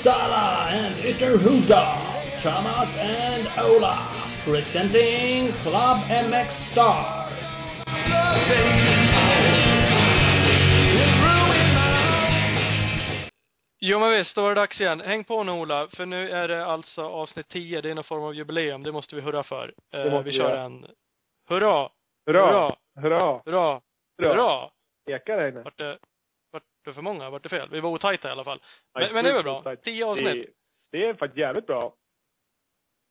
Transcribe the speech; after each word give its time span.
Uppsala 0.00 0.66
and 0.70 0.94
Ytterhuda, 1.04 1.98
Thomas 2.38 2.96
and 2.96 3.46
Ola, 3.58 4.08
presenting 4.44 5.52
Club 5.62 5.98
MX 6.08 6.50
Star. 6.50 7.26
Jo 13.80 13.98
men 13.98 14.10
visst, 14.10 14.34
då 14.34 14.42
var 14.42 14.48
det 14.48 14.54
dags 14.54 14.80
igen. 14.80 15.00
Häng 15.00 15.24
på 15.24 15.44
nu 15.44 15.52
Ola, 15.52 15.88
för 15.96 16.06
nu 16.06 16.30
är 16.30 16.48
det 16.48 16.66
alltså 16.66 17.02
avsnitt 17.02 17.48
10. 17.48 17.80
Det 17.80 17.90
är 17.90 17.94
någon 17.94 18.04
form 18.04 18.22
av 18.22 18.34
jubileum. 18.34 18.82
Det 18.82 18.92
måste 18.92 19.16
vi 19.16 19.22
hurra 19.22 19.42
för. 19.42 19.74
Eh, 19.94 20.22
vi 20.22 20.32
kör 20.32 20.50
göra. 20.50 20.62
en 20.62 20.86
Hurra! 21.48 21.88
Hurra! 22.26 22.76
Hurra! 23.00 23.40
Hurra! 23.44 23.80
Hurra! 24.18 24.32
Hurra! 24.32 24.70
Ekar 25.10 25.36
det 25.36 25.48
inne? 25.48 25.98
Det, 26.84 26.94
för 26.94 27.02
många? 27.02 27.30
Vart 27.30 27.42
det 27.42 27.48
fel? 27.48 27.68
Vi 27.70 27.80
var 27.80 27.90
otajta 27.90 28.28
i 28.28 28.30
alla 28.30 28.44
fall. 28.44 28.62
Nej, 28.94 29.04
Men, 29.04 29.14
men 29.14 29.24
det 29.24 29.30
är 29.30 29.34
väl 29.34 29.62
bra. 29.62 29.76
Tio 29.76 30.06
avsnitt. 30.06 30.46
Det, 30.90 30.98
det 30.98 31.08
är 31.08 31.14
faktiskt 31.14 31.38
jävligt 31.38 31.66
bra. 31.66 31.94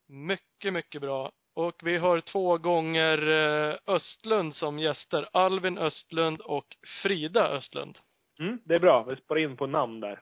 Mycket, 0.07 0.73
mycket 0.73 1.01
bra. 1.01 1.31
Och 1.53 1.75
vi 1.83 1.97
har 1.97 2.19
två 2.19 2.57
gånger 2.57 3.27
eh, 3.27 3.77
Östlund 3.87 4.55
som 4.55 4.79
gäster. 4.79 5.29
Alvin 5.33 5.77
Östlund 5.77 6.41
och 6.41 6.65
Frida 7.03 7.47
Östlund. 7.47 7.97
Mm, 8.39 8.59
det 8.65 8.75
är 8.75 8.79
bra. 8.79 9.03
Vi 9.03 9.15
sparar 9.15 9.39
in 9.39 9.57
på 9.57 9.67
namn 9.67 9.99
där. 9.99 10.21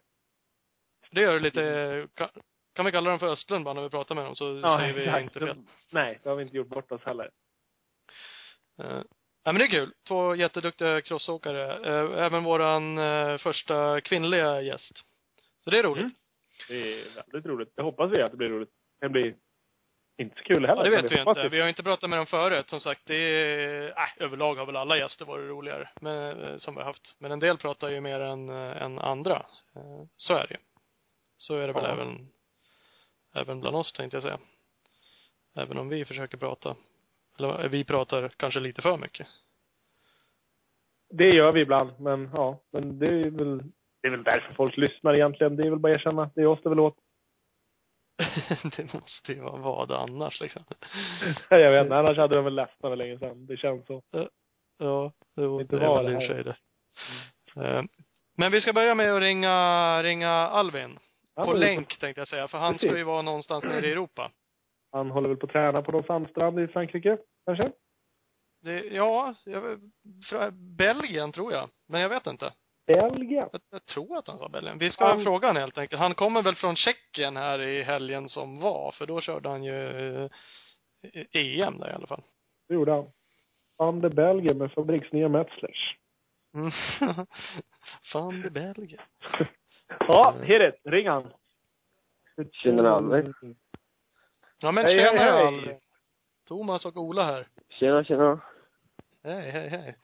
Det 1.12 1.22
gör 1.22 1.34
det 1.34 1.40
lite, 1.40 2.08
kan, 2.14 2.30
kan 2.76 2.86
vi 2.86 2.92
kalla 2.92 3.10
dem 3.10 3.20
för 3.20 3.28
Östlund 3.28 3.66
bara 3.66 3.74
när 3.74 3.82
vi 3.82 3.90
pratar 3.90 4.16
med 4.16 4.26
dem 4.26 4.36
så 4.36 4.62
säger 4.62 4.94
vi 4.94 5.04
exakt. 5.04 5.24
inte 5.24 5.40
fel. 5.40 5.58
Nej, 5.92 6.20
det 6.24 6.30
har 6.30 6.36
vi 6.36 6.44
inte 6.44 6.58
gjort 6.58 6.68
bort 6.68 6.92
oss 6.92 7.04
heller. 7.04 7.32
Ja 9.48 9.54
men 9.54 9.60
det 9.60 9.66
är 9.66 9.70
kul. 9.70 9.94
Två 10.08 10.36
jätteduktiga 10.36 11.02
crossåkare. 11.02 11.74
Eh, 11.74 12.26
även 12.26 12.44
våran 12.44 12.98
eh, 12.98 13.38
första 13.38 14.02
kvinnliga 14.02 14.62
gäst. 14.62 15.04
Så 15.60 15.70
det 15.70 15.80
är 15.80 15.84
roligt. 15.84 16.02
Mm. 16.02 16.14
Det 16.68 17.02
är 17.02 17.06
väldigt 17.16 17.46
roligt. 17.46 17.76
Det 17.76 17.82
hoppas 17.82 18.12
vi 18.12 18.22
att 18.22 18.32
det 18.32 18.38
blir 18.38 18.50
roligt. 18.50 18.70
Det 19.02 19.10
blir 19.10 19.36
inte 20.18 20.36
så 20.38 20.44
kul 20.44 20.66
heller. 20.66 20.86
Ja, 20.86 20.90
det 20.92 21.02
vet 21.02 21.12
vi 21.12 21.20
inte. 21.20 21.50
Vi 21.50 21.62
har 21.62 21.68
inte 21.68 21.84
pratat 21.84 22.10
med 22.10 22.20
dem 22.20 22.26
förut. 22.26 22.70
Som 22.70 22.80
sagt, 22.80 23.02
det 23.06 23.16
är, 23.16 23.88
äh, 23.88 24.24
överlag 24.24 24.56
har 24.56 24.66
väl 24.66 24.76
alla 24.76 24.98
gäster 24.98 25.26
varit 25.26 25.50
roligare. 25.50 25.90
Men, 26.02 26.44
eh, 26.44 26.58
som 26.58 26.76
vi 26.76 26.80
har 26.80 26.86
haft. 26.86 27.16
Men 27.20 27.32
en 27.32 27.40
del 27.40 27.58
pratar 27.58 27.90
ju 27.90 28.02
mer 28.02 28.20
än, 28.20 28.50
än 28.50 29.00
andra. 29.00 29.46
Så 30.16 30.34
är 30.34 30.48
det 30.48 30.54
ju. 30.54 30.60
Så 31.38 31.56
är 31.56 31.68
det 31.68 31.74
väl 31.74 31.84
Ja. 31.84 31.92
även, 31.92 32.30
även 33.36 33.62
bland 33.62 33.76
oss 33.76 33.94
tänkte 33.94 34.16
jag 34.16 34.24
säga. 34.24 34.40
Även 35.56 35.78
om 35.78 35.90
vi 35.90 36.06
försöker 36.06 36.38
prata. 36.38 36.76
Eller 37.40 37.68
vi 37.68 37.84
pratar 37.84 38.30
kanske 38.38 38.60
lite 38.60 38.82
för 38.82 38.98
mycket. 38.98 39.28
Det 41.10 41.30
gör 41.30 41.52
vi 41.52 41.62
ibland, 41.62 42.00
men 42.00 42.30
ja. 42.34 42.60
Men 42.72 43.00
det 43.00 43.08
är 43.08 43.30
väl, 43.30 43.58
det 44.02 44.08
är 44.08 44.12
väl 44.12 44.24
därför 44.24 44.54
folk 44.54 44.78
lyssnar 44.78 45.14
egentligen. 45.16 45.56
Det 45.56 45.64
är 45.64 45.70
väl 45.70 45.80
bara 45.80 45.94
att 45.94 46.00
erkänna. 46.00 46.30
Det 46.36 46.42
är 46.42 46.46
oss 46.48 46.60
det 46.64 46.70
väl 46.70 46.80
åt. 46.80 46.98
det 48.78 48.94
måste 48.94 49.34
ju 49.34 49.40
vara 49.42 49.58
vad 49.58 49.92
annars 49.92 50.42
liksom. 50.42 50.64
Jag 51.50 51.72
vet 51.72 51.84
inte, 51.84 51.96
annars 51.98 52.18
hade 52.18 52.36
de 52.36 52.44
väl 52.44 52.56
ledsnat 52.56 52.92
för 52.92 52.96
länge 52.96 53.20
sedan. 53.20 53.46
Det 53.46 53.58
känns 53.58 53.86
så. 53.88 54.02
Ja, 54.78 55.12
jo, 55.36 55.62
Inte 55.62 55.76
det 55.80 55.88
var 55.88 56.04
det 56.04 56.20
här. 56.20 56.44
det. 56.44 56.56
Eh, 57.78 57.84
Men 58.38 58.52
vi 58.52 58.62
ska 58.62 58.74
börja 58.74 58.96
med 58.96 59.14
att 59.14 59.22
ringa, 59.22 60.04
ringa 60.04 60.30
Alvin. 60.32 60.98
Ja, 61.36 61.46
på 61.46 61.54
länk 61.54 62.00
tänkte 62.00 62.22
jag 62.22 62.28
säga, 62.28 62.48
för 62.48 62.58
han 62.58 62.74
Precis. 62.74 62.90
ska 62.90 62.98
ju 62.98 63.04
vara 63.04 63.22
någonstans 63.22 63.64
nere 63.64 63.88
i 63.88 63.92
Europa. 63.92 64.32
Han 64.98 65.12
håller 65.12 65.30
väl 65.30 65.38
på 65.38 65.46
att 65.46 65.52
träna 65.52 65.82
på 65.82 65.92
någon 65.92 66.04
sandstrand 66.04 66.60
i 66.60 66.68
Frankrike, 66.68 67.18
kanske? 67.46 67.72
Det, 68.62 68.80
ja, 68.84 69.36
jag, 69.46 69.80
fra, 70.30 70.52
Belgien 70.52 71.32
tror 71.32 71.54
jag. 71.54 71.70
Men 71.88 72.02
jag 72.02 72.10
vet 72.10 72.28
inte. 72.28 72.54
Belgien? 72.88 73.50
Jag, 73.52 73.62
jag 73.70 73.86
tror 73.86 74.18
att 74.18 74.28
han 74.28 74.38
sa 74.38 74.50
Belgien. 74.50 74.78
Vi 74.78 74.92
ska 74.92 75.08
Han- 75.08 75.24
fråga 75.24 75.48
honom 75.48 75.60
helt 75.62 75.78
enkelt. 75.78 76.00
Han 76.00 76.16
kommer 76.16 76.42
väl 76.42 76.56
från 76.56 76.76
Tjeckien 76.76 77.38
här 77.38 77.60
i 77.62 77.84
helgen 77.84 78.30
som 78.30 78.60
var, 78.60 78.92
för 78.92 79.06
då 79.06 79.22
körde 79.22 79.50
han 79.50 79.64
ju 79.64 80.24
eh, 80.24 80.30
EM 81.34 81.78
där 81.80 81.90
i 81.90 81.94
alla 81.94 82.08
fall. 82.08 82.24
Det 82.68 82.74
gjorde 82.74 82.92
han. 82.92 83.06
Van 83.78 84.02
de 84.02 84.10
Belgien 84.10 84.58
med 84.58 84.72
fabriksnya 84.72 85.30
Metzlers. 85.30 85.96
Mm. 86.54 86.72
Fan, 88.12 88.42
det 88.42 88.48
är 88.48 88.74
Belgien. 88.74 89.02
Ja, 90.00 90.36
hit 90.44 90.62
it. 90.62 90.76
Ring 90.92 91.08
han. 91.08 91.34
Tjena, 92.52 92.90
Albert. 92.92 93.36
Ja 94.60 94.72
men 94.72 94.86
Hej, 94.86 94.96
tjena 94.96 95.22
hej. 95.22 95.80
Thomas 96.48 96.86
och 96.86 96.98
Ola 96.98 97.24
här. 97.24 97.48
Tjena, 97.70 98.04
tjena. 98.04 98.42
Hej, 99.24 99.52
hej, 99.52 99.70
hej. 99.70 99.98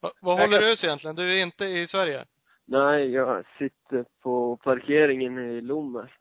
Va, 0.00 0.12
vad 0.20 0.38
håller 0.38 0.60
kan- 0.60 0.68
du 0.68 0.72
egentligen? 0.72 1.16
Du 1.16 1.38
är 1.38 1.42
inte 1.42 1.64
i 1.64 1.86
Sverige? 1.86 2.26
Nej, 2.64 3.10
jag 3.10 3.44
sitter 3.58 4.04
på 4.22 4.56
parkeringen 4.56 5.38
i 5.38 5.60
Lommer. 5.60 6.14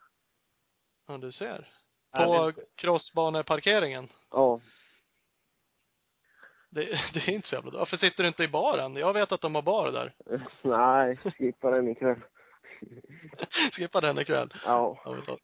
Ja, 1.07 1.17
du 1.17 1.31
ser. 1.31 1.67
På 2.17 2.53
crossbaneparkeringen. 2.75 4.07
Ja. 4.31 4.59
Det, 6.69 6.83
det 7.13 7.19
är 7.19 7.29
inte 7.29 7.47
så 7.47 7.55
jävla 7.55 7.71
Varför 7.71 7.97
sitter 7.97 8.23
du 8.23 8.27
inte 8.27 8.43
i 8.43 8.47
baren? 8.47 8.95
Jag 8.95 9.13
vet 9.13 9.31
att 9.31 9.41
de 9.41 9.55
har 9.55 9.61
bar 9.61 9.91
där. 9.91 10.13
Nej, 10.61 11.17
skippa 11.17 11.71
den 11.71 11.87
ikväll. 11.87 12.19
Skippa 13.71 14.01
den 14.01 14.19
ikväll. 14.19 14.53
Ja. 14.65 15.01
Ja, 15.05 15.37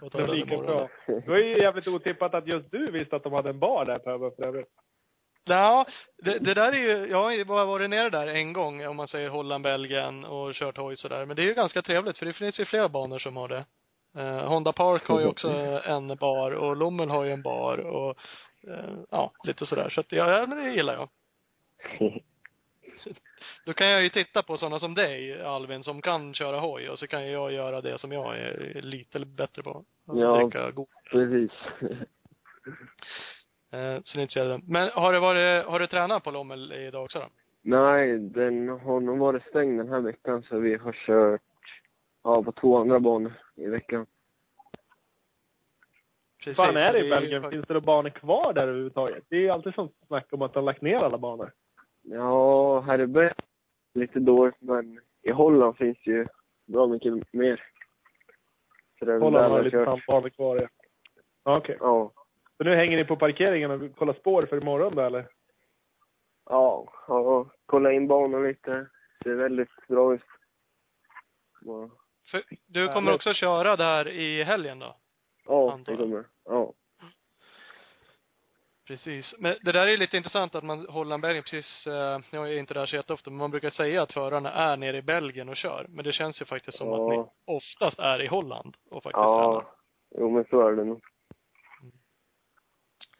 får 0.00 0.10
ta 0.10 0.18
Det 0.18 0.24
var 0.24 0.28
den 0.28 0.36
lika 0.40 0.54
imorgon. 0.54 0.76
bra. 0.76 0.88
Det 1.06 1.28
var 1.30 1.38
ju 1.38 1.58
jävligt 1.58 1.88
otippat 1.88 2.34
att 2.34 2.46
just 2.46 2.70
du 2.70 2.90
visste 2.90 3.16
att 3.16 3.22
de 3.22 3.32
hade 3.32 3.50
en 3.50 3.58
bar 3.58 3.84
där 3.84 3.98
på 3.98 4.10
Över 4.10 4.30
för 4.30 4.44
övrigt. 4.44 4.68
Ja, 5.48 5.86
det, 6.24 6.38
det 6.38 6.54
där 6.54 6.72
är 6.72 6.76
ju, 6.76 7.06
jag 7.10 7.22
har 7.22 7.30
ju 7.30 7.44
bara 7.44 7.64
varit 7.64 7.90
nere 7.90 8.10
där 8.10 8.26
en 8.26 8.52
gång 8.52 8.86
om 8.86 8.96
man 8.96 9.08
säger 9.08 9.28
Holland, 9.28 9.64
Belgien 9.64 10.24
och 10.24 10.54
kört 10.54 10.76
hoj 10.76 10.96
sådär. 10.96 11.26
Men 11.26 11.36
det 11.36 11.42
är 11.42 11.46
ju 11.46 11.54
ganska 11.54 11.82
trevligt 11.82 12.18
för 12.18 12.26
det 12.26 12.32
finns 12.32 12.60
ju 12.60 12.64
flera 12.64 12.88
banor 12.88 13.18
som 13.18 13.36
har 13.36 13.48
det. 13.48 13.64
Eh, 14.16 14.48
Honda 14.48 14.72
Park 14.72 15.06
har 15.06 15.20
ju 15.20 15.26
också 15.26 15.48
en 15.84 16.16
bar 16.16 16.50
och 16.50 16.76
Lommel 16.76 17.10
har 17.10 17.24
ju 17.24 17.32
en 17.32 17.42
bar 17.42 17.78
och 17.78 18.18
eh, 18.68 18.98
ja, 19.10 19.32
lite 19.44 19.66
sådär. 19.66 19.88
Så 19.88 20.00
att 20.00 20.12
ja, 20.12 20.30
ja, 20.40 20.46
men 20.46 20.58
det 20.64 20.70
gillar 20.70 20.94
jag. 20.94 21.08
Då 23.66 23.72
kan 23.72 23.90
jag 23.90 24.02
ju 24.02 24.08
titta 24.08 24.42
på 24.42 24.56
sådana 24.56 24.78
som 24.78 24.94
dig, 24.94 25.42
Alvin, 25.42 25.82
som 25.82 26.02
kan 26.02 26.34
köra 26.34 26.60
hoj 26.60 26.88
och 26.88 26.98
så 26.98 27.06
kan 27.06 27.30
jag 27.30 27.52
göra 27.52 27.80
det 27.80 27.98
som 27.98 28.12
jag 28.12 28.38
är 28.38 28.80
lite 28.82 29.18
bättre 29.18 29.62
på. 29.62 29.84
Ja. 30.06 30.36
Dricka 30.36 30.70
god. 30.70 30.88
Precis. 31.10 31.52
Eh, 33.72 34.00
så 34.02 34.18
det 34.18 34.20
är 34.20 34.22
inte 34.22 34.32
så 34.32 34.38
jävla 34.38 34.60
Men 34.66 34.90
har 34.94 35.12
det 35.12 35.20
varit, 35.20 35.66
har 35.66 35.80
du 35.80 35.86
tränat 35.86 36.24
på 36.24 36.30
Lommel 36.30 36.72
idag 36.72 37.04
också 37.04 37.18
då? 37.18 37.26
Nej, 37.62 38.18
den 38.18 38.68
har 38.68 39.00
nog 39.00 39.18
varit 39.18 39.42
stängd 39.42 39.80
den 39.80 39.88
här 39.88 40.00
veckan 40.00 40.42
så 40.42 40.58
vi 40.58 40.76
har 40.76 40.92
kört, 40.92 41.40
ja, 42.24 42.42
på 42.42 42.52
två 42.52 42.78
andra 42.78 43.00
banor 43.00 43.32
i 43.54 43.66
veckan. 43.66 44.06
Precis. 46.44 46.56
fan 46.56 46.76
är 46.76 46.92
det 46.92 47.06
i 47.06 47.10
Belgien? 47.10 47.50
Finns 47.50 47.66
det 47.66 47.74
några 47.74 47.86
banor 47.86 48.10
kvar 48.10 48.52
där 48.52 48.62
överhuvudtaget? 48.62 49.24
Det 49.28 49.36
är 49.36 49.40
ju 49.40 49.50
alltid 49.50 49.74
sånt 49.74 49.92
snack 50.06 50.26
om 50.32 50.42
att 50.42 50.52
de 50.52 50.58
har 50.58 50.64
lagt 50.64 50.82
ner 50.82 50.96
alla 50.96 51.18
banor. 51.18 51.52
Ja, 52.08 52.80
här 52.80 53.00
i 53.00 53.06
Belgien 53.06 53.34
lite 53.94 54.18
dåligt 54.18 54.60
men 54.60 55.00
i 55.22 55.30
Holland 55.30 55.76
finns 55.76 55.98
ju 56.06 56.26
bra 56.66 56.86
mycket 56.86 57.32
mer. 57.32 57.62
Det 59.00 59.12
Holland 59.12 59.34
där 59.34 59.48
har 59.48 59.62
lite 59.62 59.84
sandbanor 59.84 60.28
kvar. 60.28 60.56
Ja, 60.56 60.68
Ja, 61.44 61.56
okej. 61.56 61.76
Ja. 61.80 62.12
Så 62.56 62.64
nu 62.64 62.76
hänger 62.76 62.96
ni 62.96 63.04
på 63.04 63.16
parkeringen 63.16 63.70
och 63.70 63.96
kollar 63.96 64.14
spår 64.14 64.46
för 64.46 64.56
imorgon 64.62 64.94
då 64.94 65.02
eller? 65.02 65.28
Ja, 66.50 66.92
ja, 67.08 67.46
kolla 67.66 67.92
in 67.92 68.08
banan 68.08 68.42
lite. 68.42 68.86
Ser 69.22 69.34
väldigt 69.34 69.86
bra 69.88 70.14
ut. 70.14 70.22
Ja, 71.60 71.90
För 72.30 72.42
du 72.66 72.88
kommer 72.88 73.14
också 73.14 73.32
köra 73.32 73.76
där 73.76 74.08
i 74.08 74.42
helgen 74.42 74.78
då? 74.78 74.96
ja 75.46 75.78
det 75.86 75.92
jag. 75.92 76.00
kommer. 76.00 76.24
Ja. 76.44 76.72
Precis. 78.86 79.34
Men 79.38 79.56
det 79.62 79.72
där 79.72 79.86
är 79.86 79.96
lite 79.96 80.16
intressant 80.16 80.54
att 80.54 80.64
man, 80.64 80.86
Holland, 80.88 81.22
Belgien, 81.22 81.42
precis, 81.44 81.86
eh, 81.86 82.20
jag 82.30 82.52
är 82.52 82.58
inte 82.58 82.74
där 82.74 82.86
så 82.86 82.96
jätteofta, 82.96 83.30
men 83.30 83.38
man 83.38 83.50
brukar 83.50 83.70
säga 83.70 84.02
att 84.02 84.12
förarna 84.12 84.52
är 84.52 84.76
nere 84.76 84.96
i 84.96 85.02
Belgien 85.02 85.48
och 85.48 85.56
kör. 85.56 85.86
Men 85.88 86.04
det 86.04 86.12
känns 86.12 86.40
ju 86.40 86.44
faktiskt 86.44 86.78
som 86.78 86.92
att 86.92 86.98
Ja. 86.98 87.08
ni 87.22 87.54
oftast 87.56 87.98
är 87.98 88.22
i 88.22 88.26
Holland 88.26 88.76
och 88.90 89.02
faktiskt 89.02 89.22
tränar. 89.24 89.52
Ja. 89.52 89.74
Jo, 90.18 90.30
men 90.30 90.44
så 90.44 90.68
är 90.68 90.72
det 90.72 90.84
nog. 90.84 91.02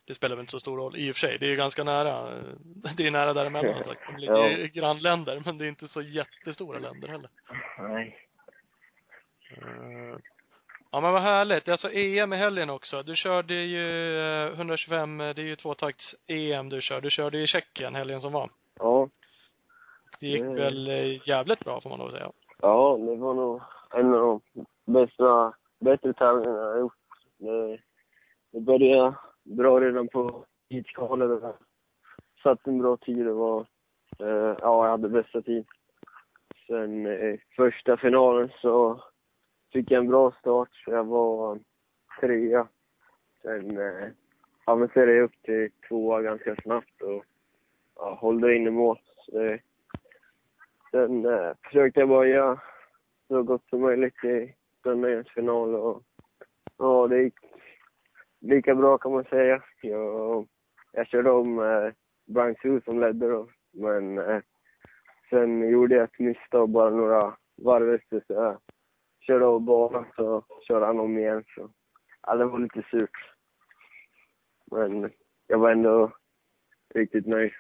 Det 0.06 0.14
spelar 0.14 0.36
väl 0.36 0.42
inte 0.42 0.50
så 0.50 0.60
stor 0.60 0.76
roll 0.76 0.96
i 0.96 1.10
och 1.12 1.16
för 1.16 1.20
sig. 1.20 1.38
Det 1.38 1.46
är 1.46 1.50
ju 1.50 1.56
ganska 1.56 1.84
nära. 1.84 2.36
eh, 2.36 2.42
Det 2.96 3.06
är 3.06 3.10
nära 3.10 3.32
däremellan 3.32 3.84
sagt. 3.84 4.00
De 4.06 4.16
ligger 4.16 4.34
Ja. 4.34 4.48
i 4.48 4.68
grannländer, 4.68 5.42
men 5.44 5.58
det 5.58 5.64
är 5.64 5.68
inte 5.68 5.88
så 5.88 6.02
jättestora 6.02 6.78
länder 6.78 7.08
heller. 7.08 7.30
Nej. 7.78 8.18
Eh, 10.86 10.90
Ja 10.92 11.00
men 11.00 11.12
vad 11.12 11.22
härligt. 11.22 11.64
Det 11.64 11.68
är 11.68 11.72
alltså 11.72 11.90
EM 11.92 12.32
i 12.32 12.36
helgen 12.36 12.70
också. 12.70 13.02
Du 13.02 13.16
körde 13.16 13.54
ju 13.54 14.18
eh, 14.20 14.52
125, 14.52 15.20
eh, 15.20 15.34
det 15.34 15.42
är 15.42 15.46
ju 15.46 15.56
tvåtakts 15.56 16.14
EM 16.26 16.68
du 16.68 16.80
kör. 16.80 17.00
Du 17.00 17.10
körde 17.10 17.38
i 17.38 17.46
Tjeckien 17.46 17.94
helgen 17.94 18.20
som 18.20 18.32
var. 18.32 18.50
Ja. 18.78 19.08
Det 20.20 20.26
gick 20.26 20.40
Mm. 20.40 20.54
väl 20.54 20.88
eh, 20.88 21.28
jävligt 21.28 21.60
bra 21.64 21.80
får 21.80 21.90
man 21.90 21.98
nog 21.98 22.10
säga. 22.12 22.30
Ja, 22.62 22.96
det 23.00 23.16
var 23.16 23.34
nog 23.34 23.60
en 23.94 24.14
av 24.14 24.40
de 24.54 24.64
bästa, 24.92 25.52
bättre 25.80 26.12
tävlingarna 26.12 26.58
jag 26.58 26.72
har 26.72 26.78
gjort. 26.78 26.92
Det, 27.38 27.78
det 28.52 28.60
började 28.60 29.14
bra 29.44 29.80
redan 29.80 30.08
på 30.08 30.44
tidskvalet. 30.68 31.42
Jag 31.42 31.54
Satt 32.42 32.66
en 32.66 32.78
bra 32.78 32.96
tid. 32.96 33.26
Det 33.26 33.32
var, 33.32 33.60
eh, 34.18 34.26
ja, 34.60 34.84
jag 34.84 34.90
hade 34.90 35.08
bästa 35.08 35.42
tid. 35.42 35.66
Sen 36.66 37.06
eh, 37.06 37.38
första 37.56 37.96
finalen 37.96 38.50
så 38.60 39.02
fick 39.72 39.90
jag 39.90 40.00
en 40.00 40.08
bra 40.08 40.32
start, 40.32 40.68
så 40.72 40.90
jag 40.90 41.04
var 41.04 41.58
trea. 42.20 42.68
Sen 43.42 43.78
eh, 43.78 44.08
avancerade 44.64 45.12
jag 45.12 45.24
upp 45.24 45.42
till 45.42 45.70
tvåa 45.88 46.22
ganska 46.22 46.56
snabbt 46.56 47.02
och 47.02 47.24
ja, 47.96 48.18
hållde 48.20 48.56
in 48.56 48.66
i 48.66 48.70
mål. 48.70 48.98
Så 49.18 49.40
eh, 49.40 49.60
sen 50.90 51.24
eh, 51.26 51.52
försökte 51.62 52.00
jag 52.00 52.08
bara 52.08 52.26
göra 52.26 52.60
så 53.28 53.42
gott 53.42 53.68
som 53.68 53.80
möjligt 53.80 54.24
i 54.24 54.54
söndagens 54.82 55.30
final 55.30 55.74
och 55.74 56.02
ja, 56.78 57.06
det 57.06 57.22
gick 57.22 57.38
lika 58.40 58.74
bra 58.74 58.98
kan 58.98 59.12
man 59.12 59.24
säga. 59.24 59.62
Jag, 59.82 60.46
jag 60.92 61.06
körde 61.06 61.30
om 61.30 61.58
eh, 61.58 61.92
Brian 62.26 62.56
Sue 62.62 62.80
som 62.84 63.00
ledde 63.00 63.28
då, 63.28 63.48
men 63.72 64.18
eh, 64.18 64.40
sen 65.30 65.68
gjorde 65.68 65.94
jag 65.94 66.04
ett 66.04 66.18
misstag 66.18 66.68
bara 66.68 66.90
några 66.90 67.36
varv 67.56 67.94
efter 67.94 68.22
så 68.26 68.32
jag 68.32 68.58
körde 69.26 69.46
av 69.46 69.60
banan 69.60 70.06
så 70.16 70.44
körde 70.68 70.86
han 70.86 71.00
om 71.00 71.18
igen 71.18 71.44
så 71.54 71.70
ja, 72.26 72.34
det 72.34 72.44
var 72.44 72.58
lite 72.58 72.82
surt. 72.90 73.10
Men 74.70 75.12
jag 75.46 75.58
var 75.58 75.70
ändå 75.70 76.12
riktigt 76.94 77.26
nöjd. 77.26 77.52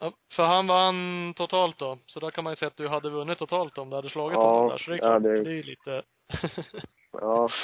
Ja, 0.00 0.12
för 0.36 0.42
han 0.44 0.66
vann 0.66 1.34
totalt 1.36 1.78
då. 1.78 1.98
Så 2.06 2.20
då 2.20 2.30
kan 2.30 2.44
man 2.44 2.52
ju 2.52 2.56
säga 2.56 2.66
att 2.66 2.76
du 2.76 2.88
hade 2.88 3.10
vunnit 3.10 3.38
totalt 3.38 3.78
om 3.78 3.90
du 3.90 3.96
hade 3.96 4.08
slagit 4.10 4.34
Ja, 4.34 4.50
honom 4.54 4.68
där. 4.68 4.78
Så 4.78 4.90
det 4.90 4.96
är 4.96 4.98
ja, 5.02 5.10
klart, 5.10 5.22
det- 5.22 5.42
det 5.44 5.50
är 5.50 5.54
ju 5.54 5.62
lite 5.62 6.02
Ja. 7.12 7.48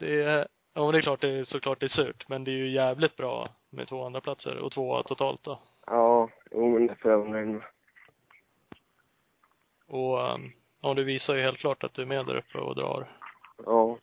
Det 0.00 0.22
är, 0.22 0.48
ja 0.74 0.82
men 0.84 0.92
det 0.92 0.98
är 0.98 1.02
klart 1.02 1.20
det 1.20 1.28
är 1.28 1.44
såklart 1.44 1.80
det 1.80 1.86
är 1.86 1.88
surt. 1.88 2.28
Men 2.28 2.44
det 2.44 2.50
är 2.50 2.56
ju 2.56 2.70
jävligt 2.70 3.16
bra 3.16 3.48
med 3.70 3.88
två 3.88 4.04
andra 4.06 4.20
platser 4.20 4.58
och 4.58 4.72
två 4.72 5.02
totalt 5.02 5.42
då. 5.44 5.62
ja, 5.86 6.28
jo 6.50 6.68
men 6.72 6.86
det 6.86 6.94
får 6.96 7.10
jag 7.10 7.18
vara 7.18 7.28
nöjd 7.30 7.48
med. 7.48 7.62
Och 9.94 10.34
um, 10.34 10.52
ja, 10.82 10.94
du 10.94 11.04
visar 11.04 11.34
ju 11.34 11.42
helt 11.42 11.58
klart 11.58 11.84
att 11.84 11.94
du 11.94 12.02
är 12.02 12.06
med 12.06 12.26
där 12.26 12.36
uppe 12.36 12.58
och 12.58 12.76
drar. 12.76 13.08
Ja. 13.64 13.98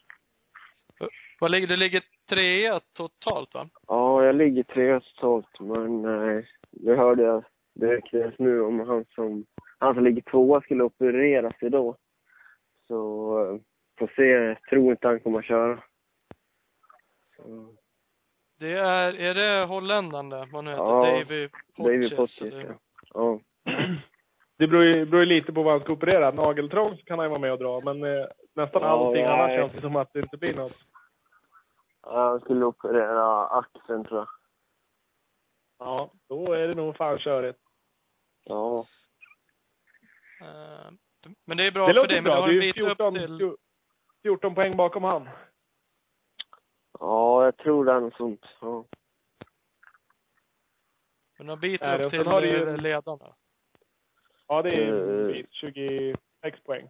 Vad 1.39 1.51
ligger, 1.51 1.67
du 1.67 1.77
ligger 1.77 2.03
trea 2.29 2.79
totalt 2.93 3.53
va? 3.53 3.67
Ja, 3.87 4.25
jag 4.25 4.35
ligger 4.35 4.63
trea 4.63 4.99
totalt, 4.99 5.59
men 5.59 6.05
eh, 6.05 6.43
det 6.71 6.95
hörde 6.95 7.23
jag 7.23 7.43
direkt 7.73 8.39
nu 8.39 8.61
om 8.61 8.79
han 8.79 9.05
som, 9.15 9.45
han 9.79 9.95
som 9.95 10.03
ligger 10.03 10.21
tvåa 10.21 10.61
skulle 10.61 10.83
opereras 10.83 11.55
idag. 11.61 11.95
Så, 12.87 12.97
eh, 13.45 13.59
får 13.99 14.13
se, 14.15 14.23
jag 14.23 14.61
tror 14.61 14.91
inte 14.91 15.07
han 15.07 15.19
kommer 15.19 15.39
att 15.39 15.45
köra. 15.45 15.83
Så, 17.35 17.75
Det 18.59 18.71
är, 18.71 19.13
är 19.13 19.33
det 19.33 19.65
holländaren 19.65 20.29
där? 20.29 20.45
Vad 20.51 20.63
nu 20.63 20.71
heter? 20.71 20.83
Ja, 20.83 21.19
Davy 21.19 21.49
Potches, 21.77 22.15
Pottis, 22.15 22.41
eller? 22.41 22.77
ja. 23.13 23.39
ja. 23.63 23.95
Det 24.61 24.67
beror 24.67 24.83
ju, 24.83 25.05
beror 25.05 25.19
ju 25.23 25.25
lite 25.25 25.53
på 25.53 25.63
vad 25.63 25.73
han 25.73 25.81
ska 25.81 25.93
operera. 25.93 26.31
Nageltrång 26.31 26.97
så 26.97 27.03
kan 27.03 27.19
han 27.19 27.25
ju 27.25 27.29
vara 27.29 27.39
med 27.39 27.51
och 27.51 27.57
dra, 27.59 27.81
men 27.81 28.03
eh, 28.03 28.25
nästan 28.55 28.81
Ja, 28.81 28.87
allting 28.89 29.23
nej. 29.23 29.33
annat 29.33 29.49
känns 29.49 29.71
det 29.73 29.81
som 29.81 29.95
att 29.95 30.13
det 30.13 30.19
inte 30.19 30.37
blir 30.37 30.53
något. 30.55 30.77
Han 32.01 32.39
skulle 32.39 32.65
operera 32.65 33.47
axeln 33.47 34.05
tror 34.05 34.19
jag. 34.19 34.27
Ja, 35.79 36.11
då 36.29 36.53
är 36.53 36.67
det 36.67 36.73
nog 36.73 36.95
fan 36.97 37.17
körigt. 37.19 37.59
Ja. 38.43 38.85
Eh, 40.41 40.91
Men 41.45 41.57
det 41.57 41.63
är 41.67 41.71
bra 41.71 41.87
det 41.87 41.93
för 41.93 42.07
dig, 42.07 42.21
men 42.21 42.31
du 42.31 42.37
har 42.41 42.49
en 42.49 42.59
bit 42.59 42.77
upp 42.77 42.87
14, 42.87 43.13
till 43.13 43.55
14 44.21 44.55
poäng 44.55 44.77
bakom 44.77 45.03
han. 45.03 45.29
Ja, 46.99 47.45
jag 47.45 47.57
tror 47.57 47.85
det 47.85 47.91
är 47.91 47.99
något 47.99 48.15
sånt. 48.15 48.45
Ja. 48.61 48.85
Men 51.37 51.47
du 51.47 51.51
har 51.51 51.57
en 51.57 51.59
bit 51.61 51.81
det? 51.81 52.03
upp 52.05 52.11
till 52.11 52.19
ju- 52.49 52.77
ledarna. 52.77 53.35
Ja, 54.51 54.61
det 54.61 54.69
är 54.71 54.93
Eh. 54.93 55.25
en 55.25 55.27
bit. 55.27 55.47
26 55.51 56.59
poäng. 56.63 56.89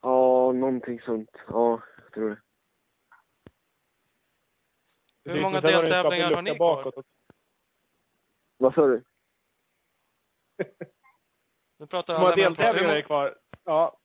Ja, 0.00 0.52
någonting 0.52 1.00
sånt. 1.00 1.30
Ja, 1.48 1.82
jag 2.02 2.12
tror 2.12 2.30
det. 2.30 2.40
Hur 5.32 5.40
många 5.40 5.60
deltävlingar 5.60 6.32
har 6.34 6.42
ni 6.42 6.56
kvar? 6.56 6.92
Vad 8.56 8.74
sa 8.74 8.86
du? 8.86 9.02
Nu 11.78 11.86
pratar 11.86 12.14
Hur 12.14 12.20
många 12.20 12.36
deltävlingar 12.36 12.96
är 12.96 13.02
kvar? 13.02 13.38
Ja, 13.64 13.98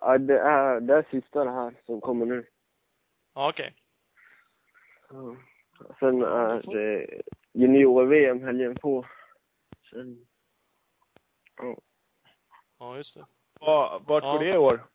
Ja, 0.00 0.18
det 0.18 0.38
är, 0.38 0.80
det 0.80 0.94
är 0.94 1.06
sista 1.10 1.44
det 1.44 1.50
här 1.50 1.74
som 1.84 2.00
kommer 2.00 2.26
nu. 2.26 2.46
Ja, 3.34 3.48
okej. 3.50 3.74
Ja. 5.10 5.36
Sen 6.00 6.22
är 6.22 6.62
det 6.72 7.22
junior-VM 7.52 8.42
helgen 8.42 8.74
på. 8.76 9.06
Sen, 9.90 10.26
ja. 11.58 11.76
Ja, 12.78 12.96
just 12.96 13.14
det. 13.14 13.26
Va- 13.60 13.98
vart 14.06 14.24
Ja. 14.24 14.32
går 14.32 14.38
det 14.38 14.54
i 14.54 14.56
år? 14.56 14.86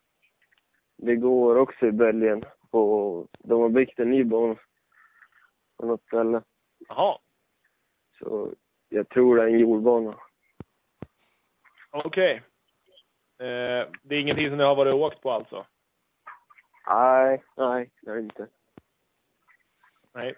Det 0.98 1.15
går 1.15 1.56
också 1.56 1.86
i 1.86 1.92
Belgien. 1.92 2.45
På, 2.71 3.27
de 3.39 3.62
har 3.62 3.69
byggt 3.69 4.00
en 4.00 4.12
ny 4.12 4.24
bana 4.24 4.56
på 5.77 5.86
något 5.86 6.01
ställe. 6.04 6.42
Jaha, 6.88 7.18
Så 8.19 8.54
jag 8.89 9.10
tror 9.10 9.36
det 9.36 9.44
är 9.44 9.48
en 9.48 9.60
jordbana. 9.60 10.18
okej. 11.92 12.36
Eh, 13.38 13.89
det 14.01 14.16
är 14.16 14.19
ingenting 14.21 14.50
som 14.50 14.57
ni 14.57 14.63
har 14.63 14.75
varit 14.75 14.94
och 14.94 15.00
åkt 15.00 15.21
på 15.21 15.31
alltså? 15.31 15.66
Nej, 16.88 17.44
nej, 17.57 17.92
det 18.01 18.12
är 18.12 18.19
inte. 18.19 18.48
Nej. 20.13 20.36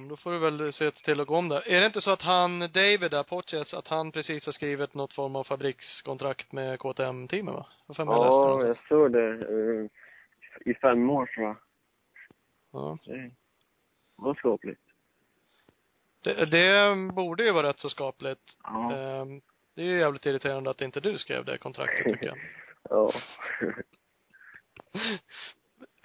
Men 0.00 0.08
då 0.08 0.16
får 0.16 0.32
du 0.32 0.38
väl 0.38 0.72
se 0.72 0.90
till 0.90 1.20
att 1.20 1.26
gå 1.26 1.36
om 1.36 1.48
där. 1.48 1.68
Är 1.68 1.80
det 1.80 1.86
inte 1.86 2.00
så 2.00 2.10
att 2.10 2.22
han, 2.22 2.58
David 2.60 3.10
där, 3.10 3.22
Potches, 3.22 3.74
att 3.74 3.88
han 3.88 4.12
precis 4.12 4.46
har 4.46 4.52
skrivit 4.52 4.94
något 4.94 5.14
form 5.14 5.36
av 5.36 5.44
fabrikskontrakt 5.44 6.52
med 6.52 6.78
KTM-teamet 6.78 7.54
va? 7.54 7.66
Läste 7.88 8.02
Ja, 8.02 8.66
jag 8.66 8.76
såg 8.76 9.12
det. 9.12 9.30
eh, 9.30 9.86
I 10.70 10.74
fem 10.74 11.10
år 11.10 11.26
tror 11.26 11.46
jag. 11.46 11.56
Ja. 12.72 12.98
Det 13.04 13.30
var 14.16 14.34
skapligt. 14.34 14.80
Det, 16.20 16.44
det 16.46 16.96
borde 17.14 17.44
ju 17.44 17.50
vara 17.52 17.68
rätt 17.68 17.80
så 17.80 17.90
skapligt. 17.90 18.56
Ja. 18.62 18.92
Ehm, 18.92 19.40
Det 19.74 19.82
är 19.82 19.86
ju 19.86 19.98
jävligt 19.98 20.26
irriterande 20.26 20.70
att 20.70 20.80
inte 20.80 21.00
du 21.00 21.18
skrev 21.18 21.44
det 21.44 21.58
kontraktet 21.58 22.06
tycker 22.06 22.26
jag. 22.26 22.38
Ja. 22.90 23.12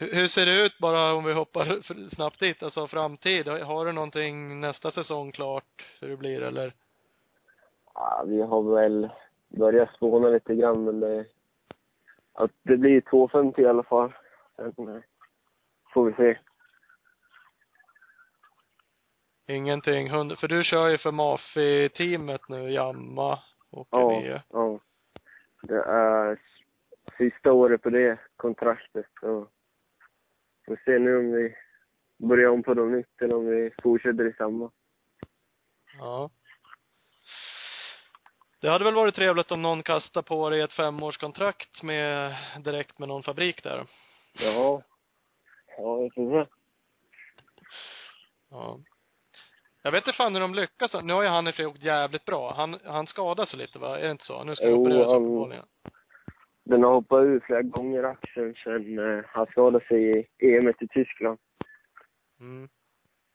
Hur, 0.02 0.28
ser 0.28 0.46
det 0.46 0.66
ut 0.66 0.78
bara 0.78 1.14
om 1.14 1.24
vi 1.24 1.34
hoppar 1.34 1.66
snabbt 2.16 2.40
dit, 2.40 2.64
alltså 2.64 2.88
framtid? 2.88 3.48
Har- 3.48 3.86
du 3.86 3.92
någonting 3.92 4.60
nästa 4.60 4.92
säsong 4.92 5.32
klart 5.32 5.98
hur 6.02 6.10
det 6.10 6.18
blir 6.18 6.42
eller? 6.42 6.74
ja. 7.94 8.24
Vi 8.28 8.42
har 8.42 8.76
väl 8.76 9.10
börjat 9.48 9.96
spåna 9.96 10.28
lite 10.30 10.56
grann, 10.56 10.84
men 10.84 11.00
det... 11.00 11.26
Att 12.34 12.52
det 12.64 12.78
blir 12.78 13.02
250 13.02 13.62
i 13.62 13.66
alla 13.66 13.84
fall. 13.84 14.14
Sen 14.56 14.74
får 15.94 16.06
vi 16.06 16.14
se. 16.14 16.38
Ingenting, 19.48 20.10
hund, 20.10 20.40
för 20.40 20.48
du 20.48 20.64
kör 20.64 20.88
ju 20.88 20.98
för 20.98 21.12
Mafi-teamet 21.12 22.50
nu, 22.50 22.72
Jamma 22.72 23.40
och 23.70 23.88
Ja, 23.92 24.42
ja. 24.50 24.80
Det 25.62 25.84
är 25.84 26.40
sista 27.18 27.52
året 27.52 27.82
på 27.82 27.90
det 27.90 28.20
kontraktet. 28.36 29.06
Får 30.70 30.82
se 30.86 31.00
nu 31.00 31.18
om 31.18 31.32
vi 31.32 31.56
börjar 32.18 32.50
om 32.50 32.64
på 32.64 32.74
något 32.74 32.92
nytt 32.92 33.22
eller 33.22 33.36
om 33.36 33.46
vi 33.46 33.72
fortsätter 33.84 34.28
i 34.28 34.34
samma. 34.34 34.72
Ja. 36.00 36.30
Det 38.62 38.70
hade 38.70 38.86
väl 38.86 38.94
varit 38.94 39.16
trevligt 39.16 39.52
om 39.52 39.62
någon 39.62 39.84
kastar 39.84 40.22
på 40.22 40.50
dig 40.50 40.62
ett 40.62 40.74
femårskontrakt 40.74 41.84
med, 41.84 42.36
direkt 42.60 43.00
med 43.00 43.08
någon 43.08 43.24
fabrik 43.24 43.64
där. 43.64 43.86
Ja. 44.34 44.82
Ja, 45.78 45.96
vi 45.96 46.10
får 46.10 46.44
se. 46.44 46.52
Ja. 48.50 48.80
Jag 49.84 49.92
vet 49.92 50.08
inte 50.08 50.18
fan 50.18 50.34
hur 50.34 50.42
de 50.42 50.56
lyckas. 50.56 50.96
Nu 51.04 51.14
har 51.14 51.24
ju 51.24 51.30
han 51.30 51.48
i 51.48 51.52
och 51.52 51.60
åkt 51.60 51.84
jävligt 51.84 52.26
bra. 52.26 52.54
Han, 52.54 52.80
han 52.86 53.08
skadade 53.08 53.48
sig 53.50 53.60
lite 53.60 53.80
va? 53.80 54.00
Är 54.00 54.06
det 54.06 54.12
inte 54.12 54.26
så? 54.26 54.44
Nu 54.44 54.56
ska 54.56 54.66
han 54.66 54.74
opereras 54.74 55.08
uppenbarligen. 55.08 55.66
Den 56.70 56.84
har 56.84 56.92
hoppat 56.92 57.24
ur 57.24 57.40
flera 57.40 57.62
gånger 57.62 58.04
axeln 58.04 58.56
sen 58.64 59.00
eh, 59.00 59.26
han 59.28 59.46
skadade 59.46 59.86
sig 59.86 60.28
i 60.40 60.56
EM 60.56 60.68
i 60.70 60.88
Tyskland. 60.88 61.40
Mm. 62.40 62.70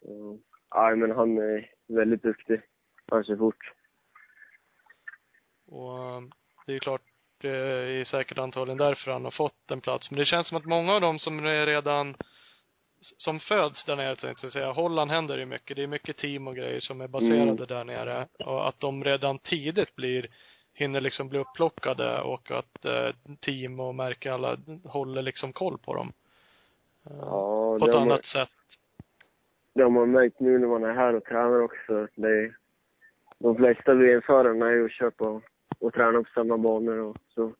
Så, 0.02 0.38
ja, 0.70 0.96
men 0.96 1.10
han 1.10 1.38
är 1.38 1.70
väldigt 1.88 2.22
duktig. 2.22 2.60
Han 3.10 3.24
kör 3.24 3.36
fort. 3.36 3.72
Och 5.66 6.16
um, 6.16 6.30
det 6.66 6.72
är 6.72 6.74
ju 6.74 6.80
klart, 6.80 7.02
det 7.40 7.50
är 7.50 8.04
säkert 8.04 8.38
antagligen 8.38 8.78
därför 8.78 9.10
han 9.10 9.24
har 9.24 9.30
fått 9.30 9.70
en 9.70 9.80
plats. 9.80 10.10
Men 10.10 10.18
det 10.18 10.24
känns 10.24 10.48
som 10.48 10.56
att 10.56 10.64
många 10.64 10.94
av 10.94 11.00
dem 11.00 11.18
som 11.18 11.38
är 11.38 11.66
redan 11.66 12.16
som 13.00 13.40
föds 13.40 13.84
där 13.84 13.96
nere, 13.96 14.16
tänkte 14.16 14.46
jag 14.46 14.52
säga. 14.52 14.72
Holland 14.72 15.10
händer 15.10 15.36
det 15.36 15.46
mycket. 15.46 15.76
Det 15.76 15.82
är 15.82 15.86
mycket 15.86 16.16
team 16.16 16.48
och 16.48 16.56
grejer 16.56 16.80
som 16.80 17.00
är 17.00 17.08
baserade 17.08 17.42
Mm. 17.42 17.66
där 17.66 17.84
nere. 17.84 18.28
Och 18.38 18.68
att 18.68 18.80
de 18.80 19.04
redan 19.04 19.38
tidigt 19.38 19.94
blir, 19.94 20.28
hinner 20.74 21.00
liksom 21.00 21.28
bli 21.28 21.38
upplockade 21.38 22.20
och 22.20 22.50
att 22.50 22.84
eh, 22.84 23.08
team 23.40 23.80
och 23.80 23.94
märken 23.94 24.32
alla 24.34 24.56
håller 24.84 25.22
liksom 25.22 25.52
koll 25.52 25.78
på 25.78 25.94
dem. 25.94 26.12
Eh, 27.06 27.16
Ja, 27.20 27.78
på 27.78 27.86
ett 27.86 27.94
har, 27.94 28.00
man, 28.00 28.08
annat 28.08 28.24
sätt. 28.24 28.50
det 29.72 29.82
har 29.82 29.90
man 29.90 30.10
märkt 30.10 30.40
nu 30.40 30.58
när 30.58 30.66
man 30.68 30.84
är 30.84 30.92
här 30.94 31.14
och 31.14 31.24
tränar 31.24 31.60
också. 31.60 32.08
Det 32.14 32.28
är, 32.28 32.56
de 33.38 33.56
flesta 33.56 33.94
VM-förarna 33.94 34.66
är 34.66 34.72
ju 34.72 34.84
och 34.84 34.90
kör 34.90 35.10
på 35.10 35.42
och 35.78 35.92
träna 35.92 36.22
på 36.22 36.28
samma 36.34 36.58
banor 36.58 36.96
och 36.98 37.16
så. 37.34 37.52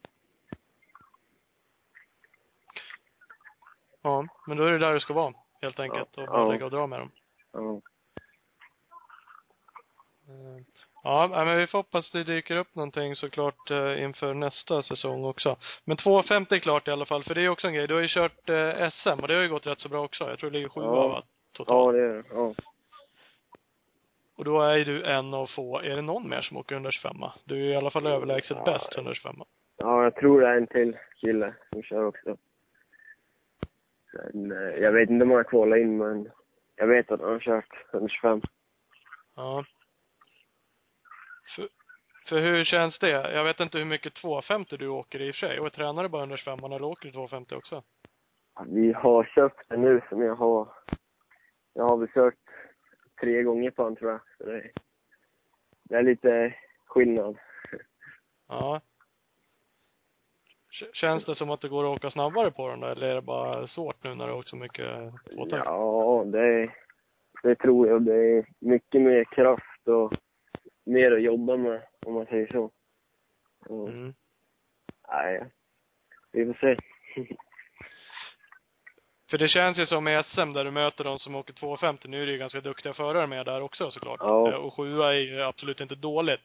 Ja, 4.01 4.27
men 4.47 4.57
då 4.57 4.63
är 4.63 4.71
det 4.71 4.77
där 4.77 4.93
du 4.93 4.99
ska 4.99 5.13
vara, 5.13 5.33
helt 5.61 5.79
enkelt. 5.79 6.17
Och 6.17 6.27
bara 6.27 6.39
Ja. 6.39 6.51
lägga 6.51 6.65
och 6.65 6.71
dra 6.71 6.87
med 6.87 6.99
dem. 6.99 7.11
Ja. 7.51 7.81
Ja, 11.05 11.43
men 11.45 11.57
vi 11.57 11.67
får 11.67 11.79
hoppas 11.79 12.11
det 12.11 12.23
dyker 12.23 12.55
upp 12.57 12.75
någonting 12.75 13.15
såklart 13.15 13.71
eh, 13.71 14.03
inför 14.03 14.33
nästa 14.33 14.81
säsong 14.81 15.25
också. 15.25 15.57
Men 15.85 15.97
2.50 15.97 16.53
är 16.53 16.59
klart 16.59 16.87
i 16.87 16.91
alla 16.91 17.05
fall, 17.05 17.23
för 17.23 17.35
det 17.35 17.41
är 17.41 17.49
också 17.49 17.67
en 17.67 17.73
grej. 17.73 17.87
Du 17.87 17.93
har 17.93 18.01
ju 18.01 18.07
kört 18.07 18.49
eh, 18.49 18.89
SM 18.89 19.09
och 19.21 19.27
det 19.27 19.33
har 19.35 19.41
ju 19.41 19.49
gått 19.49 19.67
rätt 19.67 19.79
så 19.79 19.89
bra 19.89 20.03
också. 20.03 20.29
Jag 20.29 20.39
tror 20.39 20.49
det 20.49 20.53
ligger 20.57 20.69
sjua 20.69 20.83
Ja. 20.83 20.91
Ja, 20.93 21.23
Totalt. 21.53 21.93
det 21.95 22.01
är 22.03 22.07
det. 22.13 22.23
Ja. 22.33 22.53
Och 24.37 24.45
då 24.45 24.61
är 24.61 24.85
du 24.85 25.03
en 25.03 25.33
av 25.33 25.47
få, 25.47 25.79
är 25.79 25.95
det 25.95 26.01
någon 26.01 26.29
mer 26.29 26.41
som 26.41 26.57
åker 26.57 26.75
125 26.75 27.15
Du 27.45 27.55
är 27.55 27.71
i 27.71 27.75
alla 27.75 27.91
fall 27.91 28.07
överlägset 28.07 28.57
Ja. 28.65 28.71
bäst 28.73 28.95
125 28.95 29.35
ja, 29.77 30.03
jag 30.03 30.15
tror 30.15 30.41
det 30.41 30.47
är 30.47 30.57
en 30.57 30.67
till 30.67 30.97
kille 31.21 31.53
som 31.69 31.83
kör 31.83 32.05
också. 32.05 32.37
Sen, 34.11 34.51
eh, 34.51 34.57
jag 34.83 34.91
vet 34.91 35.09
inte 35.09 35.23
om 35.23 35.29
han 35.29 35.37
har 35.37 35.43
kvalat 35.43 35.79
in, 35.79 35.97
men 35.97 36.29
jag 36.75 36.87
vet 36.87 37.11
att 37.11 37.21
han 37.21 37.29
har 37.31 37.39
kört 37.39 37.93
125. 37.93 38.41
Ja. 39.35 39.65
För, 41.55 41.67
för 42.29 42.39
hur 42.39 42.63
känns 42.63 42.99
det? 42.99 43.09
Jag 43.09 43.43
vet 43.43 43.59
inte 43.59 43.77
hur 43.77 43.85
mycket 43.85 44.13
250 44.13 44.77
du 44.77 44.87
åker 44.87 45.21
i 45.21 45.31
och 45.31 45.35
för 45.35 45.47
sig. 45.47 45.59
Och 45.59 45.73
tränar 45.73 46.03
du 46.03 46.09
bara 46.09 46.21
125 46.21 46.63
eller 46.63 46.83
åker 46.83 47.05
du 47.05 47.11
250 47.11 47.55
också? 47.55 47.83
Vi 48.67 48.93
har 48.93 49.23
köpt 49.23 49.69
den 49.69 49.81
nu 49.81 50.01
som 50.09 50.21
jag 50.21 50.35
har. 50.35 50.67
Jag 51.73 51.83
har 51.83 51.97
väl 51.97 52.07
kört 52.07 52.35
tre 53.21 53.43
gånger 53.43 53.71
på 53.71 53.83
den 53.83 53.95
tror 53.95 54.11
jag. 54.11 54.21
Så 54.37 54.43
det, 54.43 54.71
det 55.83 55.95
är 55.95 56.03
lite 56.03 56.53
skillnad. 56.85 57.37
Ja. 58.47 58.81
Känns 60.93 61.25
det 61.25 61.35
som 61.35 61.49
att 61.49 61.61
det 61.61 61.69
går 61.69 61.83
att 61.83 61.97
åka 61.97 62.09
snabbare 62.09 62.51
på 62.51 62.67
den 62.67 62.79
då, 62.79 62.87
eller 62.87 63.07
är 63.07 63.15
det 63.15 63.21
bara 63.21 63.67
svårt 63.67 64.03
nu 64.03 64.15
när 64.15 64.25
du 64.25 64.31
har 64.31 64.39
åkt 64.39 64.47
så 64.47 64.55
mycket 64.55 65.11
tvåtakt? 65.35 65.65
Ja, 65.65 66.23
det, 66.25 66.71
det 67.43 67.55
tror 67.55 67.87
jag. 67.87 68.01
Det 68.01 68.15
är 68.15 68.45
mycket 68.59 69.01
mer 69.01 69.23
kraft 69.23 69.87
och 69.87 70.13
mer 70.85 71.11
att 71.11 71.21
jobba 71.21 71.57
med, 71.57 71.81
om 72.05 72.13
man 72.13 72.25
säger 72.25 72.47
så. 72.47 72.71
Och, 73.69 73.89
Mm. 73.89 74.13
Nej, 75.07 75.45
vi 76.31 76.45
får 76.45 76.53
se. 76.53 76.77
För 79.29 79.37
det 79.37 79.47
känns 79.47 79.77
ju 79.79 79.85
som 79.85 80.07
i 80.07 80.23
SM 80.23 80.53
där 80.53 80.63
du 80.65 80.71
möter 80.71 81.03
de 81.03 81.19
som 81.19 81.35
åker 81.35 81.53
250, 81.53 82.07
nu 82.07 82.21
är 82.21 82.25
det 82.25 82.31
ju 82.31 82.37
ganska 82.37 82.61
duktiga 82.61 82.93
förare 82.93 83.27
med 83.27 83.45
där 83.45 83.61
också 83.61 83.91
såklart. 83.91 84.19
Ja. 84.23 84.49
Eh, 84.51 84.55
Och 84.55 84.73
sjua 84.73 85.13
är 85.13 85.19
ju 85.19 85.41
absolut 85.41 85.81
inte 85.81 85.95
dåligt. 85.95 86.39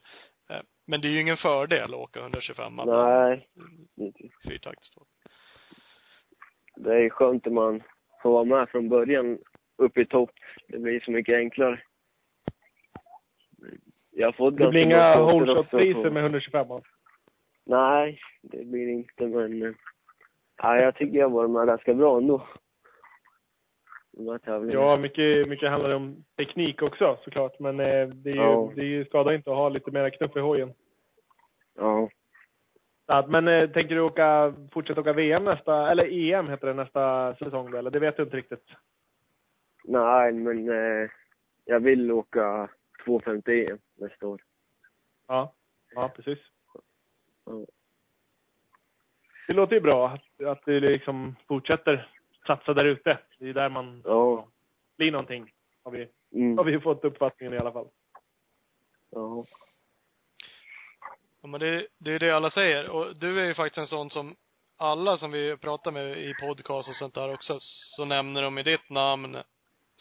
Eh, 0.50 0.60
Men 0.86 1.00
det 1.00 1.08
är 1.08 1.10
ju 1.10 1.20
ingen 1.20 1.36
fördel 1.36 1.94
att 1.94 2.00
åka 2.00 2.20
125 2.20 2.72
Nej, 2.86 3.48
fyrtaktsstål. 4.48 5.04
det 6.76 6.94
är 7.04 7.10
skönt 7.10 7.46
om 7.46 7.54
man 7.54 7.82
får 8.22 8.30
vara 8.32 8.44
med 8.44 8.68
från 8.68 8.88
början 8.88 9.38
uppe 9.78 10.00
i 10.00 10.06
topp. 10.06 10.30
Det 10.68 10.78
blir 10.78 11.00
så 11.00 11.10
mycket 11.10 11.34
enklare. 11.36 11.82
Jag 14.20 14.36
fått 14.36 14.56
Det 14.56 14.68
blir 14.68 14.82
inga 14.82 15.14
holeshot-priser 15.16 16.10
med 16.10 16.22
125 16.22 16.66
Nej, 17.66 18.20
det 18.42 18.64
blir 18.64 18.86
det 18.86 18.92
inte, 18.92 19.26
men... 19.26 19.62
eh, 19.62 19.72
Nej, 20.62 20.82
jag 20.82 20.94
tycker 20.94 21.18
jag 21.18 21.30
varit 21.30 21.50
med 21.50 21.66
ganska 21.66 21.94
bra 21.94 22.16
ändå. 22.18 22.42
Ja, 24.72 24.96
mycket, 24.96 25.48
mycket 25.48 25.70
handlar 25.70 25.94
om 25.94 26.24
teknik 26.36 26.82
också 26.82 27.18
såklart. 27.24 27.58
Men 27.58 27.80
eh, 27.80 28.08
det 28.08 28.30
är 28.30 28.34
ju, 28.34 28.40
Ja. 28.40 28.72
det 28.74 28.80
är 28.80 28.86
ju 28.86 29.04
skada 29.04 29.34
inte 29.34 29.50
att 29.50 29.56
ha 29.56 29.68
lite 29.68 29.90
mera 29.90 30.10
knuff 30.10 30.36
i 30.36 30.40
hojen. 30.40 30.72
Ja. 31.76 32.08
Ja, 33.06 33.26
men 33.28 33.48
eh, 33.48 33.70
tänker 33.70 33.94
du 33.94 34.00
åka, 34.00 34.54
fortsätta 34.72 35.00
åka 35.00 35.12
VM 35.12 35.44
nästa, 35.44 35.90
eller 35.90 36.32
EM 36.32 36.48
heter 36.48 36.66
det 36.66 36.74
nästa 36.74 37.34
säsong 37.34 37.74
eller? 37.74 37.90
Det 37.90 37.98
vet 37.98 38.16
du 38.16 38.22
inte 38.22 38.36
riktigt. 38.36 38.64
Nej, 39.84 40.32
men 40.32 40.68
eh, 40.68 41.10
jag 41.64 41.80
vill 41.80 42.12
åka 42.12 42.68
250 43.18 43.70
EM 43.70 43.78
nästa 43.94 44.26
år. 44.26 44.42
Ja, 45.28 45.52
ja 45.94 46.08
precis. 46.08 46.38
Ja. 47.44 47.52
Det 49.46 49.52
låter 49.52 49.74
ju 49.74 49.80
bra 49.80 50.08
att, 50.08 50.46
att 50.46 50.64
du 50.64 50.80
liksom 50.80 51.36
fortsätter 51.48 52.08
satsa 52.46 52.74
där 52.74 52.84
ute. 52.84 53.18
Det 53.38 53.44
är 53.44 53.46
ju 53.46 53.52
där 53.52 53.68
man 53.68 54.02
Ja. 54.04 54.48
blir 54.96 55.10
någonting. 55.12 55.52
Har 55.82 55.90
vi, 55.90 56.08
Mm. 56.32 56.58
har 56.58 56.64
vi 56.64 56.80
fått 56.80 57.04
uppfattningen 57.04 57.54
i 57.54 57.58
alla 57.58 57.72
fall. 57.72 57.88
Ja. 59.10 59.44
Ja, 61.42 61.48
men 61.48 61.60
det, 61.60 61.86
det 61.98 62.12
är 62.12 62.18
det 62.18 62.30
alla 62.30 62.50
säger. 62.50 62.88
Och 62.90 63.16
du 63.16 63.40
är 63.40 63.44
ju 63.46 63.54
faktiskt 63.54 63.78
en 63.78 63.86
sån 63.86 64.10
som 64.10 64.36
alla 64.76 65.16
som 65.16 65.30
vi 65.30 65.56
pratar 65.56 65.90
med 65.90 66.18
i 66.18 66.34
podcast 66.34 66.88
och 66.88 66.94
sånt 66.94 67.14
där 67.14 67.34
också, 67.34 67.56
så 67.60 68.04
nämner 68.04 68.42
de 68.42 68.58
i 68.58 68.62
ditt 68.62 68.90
namn 68.90 69.36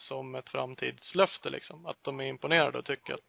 som 0.00 0.34
ett 0.34 0.48
framtidslöfte 0.48 1.50
liksom. 1.50 1.86
Att 1.86 2.02
de 2.02 2.20
är 2.20 2.24
imponerade 2.24 2.78
och 2.78 2.84
tycker 2.84 3.14
att, 3.14 3.20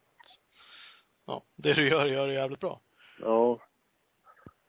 ja, 1.26 1.44
det 1.56 1.74
du 1.74 1.90
gör, 1.90 2.06
gör 2.06 2.28
du 2.28 2.34
jävligt 2.34 2.60
bra. 2.60 2.80
Ja. 3.20 3.60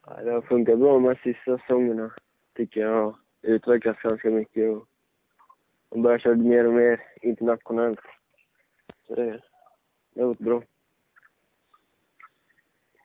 Nej, 0.07 0.25
det 0.25 0.33
har 0.33 0.43
funkat 0.43 0.79
bra 0.79 0.93
de 0.93 1.05
här 1.05 1.21
sista 1.25 1.59
säsongerna. 1.59 2.15
Tycker 2.55 2.81
jag 2.81 3.17
utvecklats 3.43 4.03
ganska 4.03 4.31
mycket 4.31 4.71
och 4.77 4.89
de 5.91 6.03
börjar 6.03 6.19
köra 6.19 6.35
mer 6.35 6.67
och 6.67 6.73
mer 6.75 7.01
internationellt. 7.23 8.01
Så 9.07 9.15
det, 9.15 9.41
det 10.15 10.21
har 10.21 10.29
gått 10.29 10.39
bra. 10.39 10.63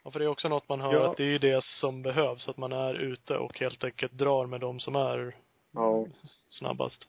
Och 0.04 0.13
för 0.13 0.20
det 0.20 0.25
är 0.25 0.30
också 0.30 0.50
något 0.50 0.70
man 0.70 0.82
hör 0.82 0.94
Ja. 0.94 1.12
att 1.12 1.18
det 1.18 1.24
är 1.24 1.27
ju 1.27 1.38
det 1.38 1.63
som 1.63 2.01
behövs, 2.01 2.50
att 2.50 2.58
man 2.58 2.72
är 2.72 2.96
ute 2.96 3.38
och 3.38 3.60
helt 3.60 3.84
enkelt 3.84 4.12
drar 4.13 4.46
med 4.46 4.62
de 4.62 4.80
som 4.80 4.96
är 4.96 5.36
Ja. 5.72 6.06
snabbast. 6.50 7.08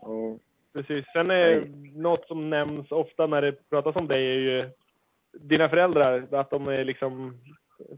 Ja. 0.00 0.36
Precis. 0.74 1.04
Sen 1.12 1.30
är 1.30 1.66
något 1.94 2.26
som 2.26 2.50
nämns 2.50 2.92
ofta 2.92 3.26
när 3.26 3.42
det 3.42 3.70
pratas 3.70 3.96
om 3.96 4.08
dig 4.08 4.26
är 4.26 4.38
ju 4.38 4.70
dina 5.32 5.68
föräldrar. 5.68 6.26
Att 6.30 6.50
de 6.50 6.68
är 6.68 6.84
liksom 6.84 7.34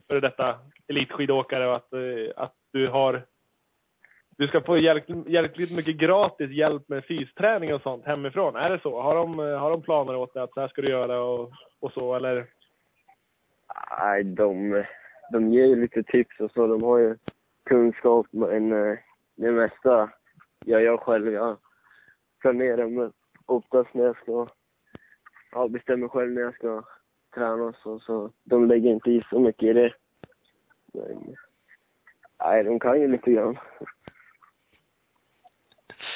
före 0.09 0.21
detta 0.21 0.59
elitskidåkare 0.89 1.69
och 1.69 1.77
att, 1.77 1.93
eh, 1.93 2.33
att 2.37 2.55
du 2.73 2.89
har 2.89 3.23
du 4.39 4.49
ska 4.49 4.61
få 4.61 4.79
jäkligt 4.79 5.77
mycket 5.77 5.97
gratis 5.97 6.51
hjälp 6.51 6.89
med 6.89 7.05
fysträning 7.05 7.75
och 7.75 7.83
sånt 7.83 8.05
hemifrån. 8.05 8.57
Är 8.57 8.71
det 8.71 8.83
så? 8.83 9.01
Har 9.01 9.15
de, 9.15 9.39
har 9.39 9.71
de 9.71 9.83
planer 9.83 10.17
åt 10.17 10.35
dig 10.35 10.43
att 10.43 10.55
så 10.55 10.61
här 10.61 10.69
ska 10.69 10.83
du 10.83 10.89
göra 10.89 11.21
och, 11.23 11.53
och 11.81 11.93
så 11.93 12.15
eller? 12.15 12.47
Nej, 14.01 14.25
de, 14.25 14.85
de 15.33 15.53
ger 15.53 15.67
ju 15.67 15.77
lite 15.77 16.03
tips 16.03 16.41
och 16.41 16.51
så. 16.51 16.67
De 16.67 16.83
har 16.83 16.99
ju 16.99 17.17
kunskap, 17.65 18.27
men 18.31 18.73
eh, 18.73 18.99
det 19.37 19.53
mesta 19.53 20.11
gör 20.65 20.81
jag 20.81 21.01
själv. 21.01 21.33
Jag 21.33 21.57
planerar 22.47 22.87
men 22.87 23.13
oftast 23.47 23.95
när 23.95 24.05
jag 24.05 24.17
ska, 24.17 24.47
ja, 25.53 25.69
bestämmer 25.69 26.09
själv 26.09 26.33
när 26.33 26.43
jag 26.43 26.55
ska 26.55 26.83
träna 27.35 27.65
och 27.65 27.75
så. 27.77 27.99
Så 27.99 28.31
de 28.45 28.69
lägger 28.69 28.91
inte 28.91 29.11
i 29.11 29.23
så 29.31 29.41
mycket 29.41 29.63
i 29.63 29.73
det. 29.73 29.93
Men, 30.95 31.35
nej, 32.45 32.65
de 32.65 32.81
kan 32.81 33.01
ju 33.01 33.09
lite 33.09 33.31
grann. 33.33 33.59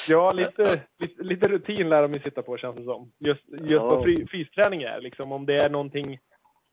Ja, 0.07 0.31
lite, 0.31 0.81
lite, 0.99 1.23
lite 1.23 1.47
rutin 1.47 1.89
lär 1.89 2.01
de 2.01 2.13
ju 2.13 2.19
sitta 2.19 2.41
på 2.41 2.57
känns 2.57 2.75
det 2.77 2.83
som. 2.83 3.11
Just, 3.17 3.43
just 3.49 3.63
Ja. 3.71 3.85
vad 3.85 4.03
fri- 4.03 4.27
fysträning 4.27 4.81
är 4.83 5.01
liksom. 5.01 5.31
Om 5.31 5.45
det 5.45 5.55
är 5.55 5.69
någonting, 5.69 6.19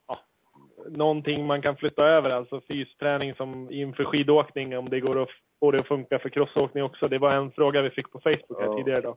ja, 0.09 0.19
någonting 0.89 1.47
man 1.47 1.63
kan 1.63 1.77
flytta 1.77 2.05
över. 2.05 2.31
Alltså 2.31 2.61
fysträning 2.61 3.35
som 3.35 3.71
inför 3.71 4.05
skidåkning, 4.05 4.79
om 4.79 4.89
det 4.89 5.01
går 5.01 5.23
att 5.23 5.29
få 5.61 5.71
det 5.71 5.81
att 5.81 5.87
funka 5.89 6.19
för 6.19 6.29
crossåkning 6.29 6.85
också. 6.85 7.09
Det 7.09 7.19
var 7.19 7.33
en 7.33 7.51
fråga 7.51 7.83
vi 7.83 7.91
fick 7.91 8.11
på 8.13 8.21
Facebook 8.21 8.59
här 8.61 8.67
Ja. 8.67 8.77
tidigare 8.77 8.99
idag. 8.99 9.17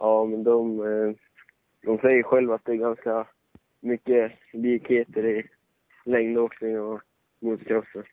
Ja, 0.00 0.24
men 0.24 0.44
de, 0.44 0.80
eh, 0.80 1.14
de 1.82 1.98
säger 1.98 2.22
själva 2.22 2.54
att 2.54 2.64
det 2.64 2.72
är 2.72 2.76
ganska 2.76 3.26
mycket 3.80 4.32
likheter 4.52 5.26
i 5.26 5.48
längdåkning 6.04 6.80
och 6.80 7.00
motocrossen. 7.40 8.04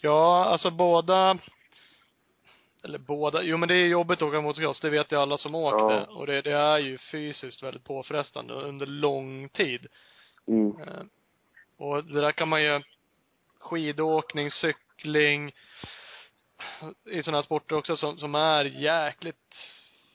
Ja, 0.00 0.44
alltså 0.44 0.70
båda 0.70 1.38
eller 2.84 2.98
båda, 2.98 3.42
jo 3.42 3.56
men 3.56 3.68
det 3.68 3.74
är 3.74 3.86
jobbigt 3.86 4.22
att 4.22 4.28
åka 4.28 4.40
motocross, 4.40 4.80
det 4.80 4.90
vet 4.90 5.12
ju 5.12 5.16
alla 5.16 5.36
som 5.36 5.54
åkte. 5.54 5.94
Ja. 5.94 6.06
Och 6.06 6.26
det, 6.26 6.42
det 6.42 6.52
är 6.52 6.78
ju 6.78 6.98
fysiskt 6.98 7.62
väldigt 7.62 7.84
påfrestande 7.84 8.54
under 8.54 8.86
lång 8.86 9.48
tid. 9.48 9.86
Mm. 10.46 10.66
Eh, 10.66 11.02
och 11.76 12.04
det 12.04 12.20
där 12.20 12.32
kan 12.32 12.48
man 12.48 12.62
ju, 12.62 12.80
skidåkning, 13.58 14.50
cykling, 14.50 15.52
i 17.10 17.22
sådana 17.22 17.38
här 17.38 17.42
sporter 17.42 17.76
också 17.76 17.96
som, 17.96 18.18
som 18.18 18.34
är 18.34 18.64
jäkligt 18.64 19.54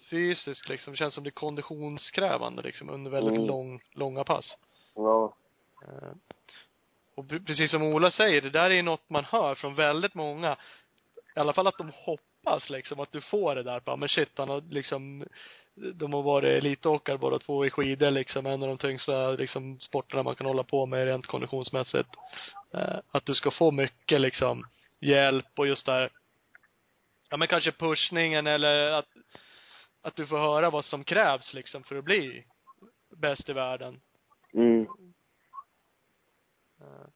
fysiskt 0.10 0.70
liksom. 0.70 0.94
Det 0.94 0.98
känns 0.98 1.14
som 1.14 1.24
det 1.24 1.30
är 1.30 1.32
konditionskrävande 1.32 2.62
liksom 2.62 2.90
under 2.90 3.12
väldigt 3.12 3.36
Mm. 3.36 3.48
lång, 3.48 3.82
långa 3.94 4.24
pass. 4.24 4.58
Ja. 4.96 5.34
Eh, 5.88 6.12
Och 7.16 7.26
pre- 7.26 7.46
precis 7.46 7.72
som 7.72 7.84
Ola 7.84 8.12
säger, 8.12 8.42
det 8.42 8.50
där 8.50 8.64
är 8.70 8.70
ju 8.76 8.82
något 8.82 9.10
man 9.10 9.26
hör 9.26 9.56
från 9.56 9.76
väldigt 9.76 10.16
många. 10.16 10.58
I 11.36 11.40
alla 11.40 11.54
fall 11.54 11.68
att 11.68 11.78
de 11.78 11.92
hoppas 11.96 12.70
liksom 12.70 13.00
att 13.00 13.12
du 13.12 13.22
får 13.22 13.56
det 13.56 13.64
där. 13.64 13.80
Bara, 13.80 13.96
men 13.96 14.10
shit, 14.10 14.30
han 14.36 14.50
har 14.50 14.62
liksom 14.70 15.26
de 15.94 16.14
har 16.14 16.22
varit 16.22 16.58
elitåkare 16.64 17.18
båda 17.18 17.40
två 17.40 17.66
i 17.66 17.70
skidor 17.70 18.12
liksom, 18.12 18.46
en 18.46 18.64
av 18.64 18.68
de 18.70 18.78
tyngsta 18.78 19.30
liksom 19.32 19.80
sporterna 19.80 20.24
man 20.24 20.36
kan 20.36 20.48
hålla 20.48 20.64
på 20.64 20.86
med 20.86 21.06
rent 21.06 21.28
konditionsmässigt. 21.28 22.10
Eh, 22.74 22.98
att 23.12 23.26
du 23.26 23.34
ska 23.34 23.52
få 23.52 23.72
mycket 23.72 24.22
liksom 24.22 24.64
hjälp 25.00 25.46
och 25.60 25.68
just 25.68 25.86
där, 25.86 26.10
ja 27.30 27.38
men 27.38 27.48
kanske 27.48 27.72
pushningen 27.72 28.48
eller 28.48 28.92
att, 28.92 29.08
att 30.02 30.16
du 30.16 30.28
får 30.28 30.38
höra 30.38 30.70
vad 30.70 30.86
som 30.86 31.04
krävs 31.04 31.54
liksom 31.54 31.84
för 31.84 31.96
att 31.96 32.04
bli 32.04 32.46
bäst 33.18 33.50
i 33.50 33.54
världen. 33.54 34.02
Mm. 34.54 34.88
Eh, 36.82 37.08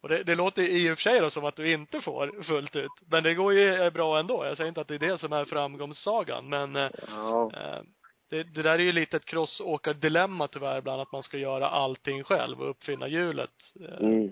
Och 0.00 0.08
det, 0.08 0.22
det 0.22 0.34
låter 0.34 0.62
i 0.62 0.90
och 0.90 0.96
för 0.98 1.02
sig 1.02 1.20
då 1.20 1.30
som 1.30 1.44
att 1.44 1.56
du 1.56 1.72
inte 1.72 2.00
får 2.00 2.42
fullt 2.42 2.76
ut. 2.76 2.90
Men 3.06 3.22
det 3.22 3.34
går 3.34 3.52
ju 3.52 3.90
bra 3.90 4.18
ändå. 4.18 4.44
Jag 4.44 4.56
säger 4.56 4.68
inte 4.68 4.80
att 4.80 4.88
det 4.88 4.94
är 4.94 4.98
det 4.98 5.18
som 5.18 5.32
är 5.32 5.44
framgångssagan, 5.44 6.48
men 6.48 6.76
eh, 6.76 6.90
Ja. 7.08 7.50
eh, 7.54 7.82
det, 8.28 8.42
det 8.42 8.62
där 8.62 8.72
är 8.74 8.78
ju 8.78 8.92
lite 8.92 9.16
ett 9.16 9.24
crossåkardilemma 9.24 10.48
tyvärr 10.48 10.78
ibland, 10.78 11.00
att 11.02 11.12
man 11.12 11.22
ska 11.22 11.38
göra 11.38 11.68
allting 11.68 12.24
själv 12.24 12.60
och 12.60 12.70
uppfinna 12.70 13.08
hjulet. 13.08 13.50
Eh, 13.80 13.98
Mm. 14.06 14.30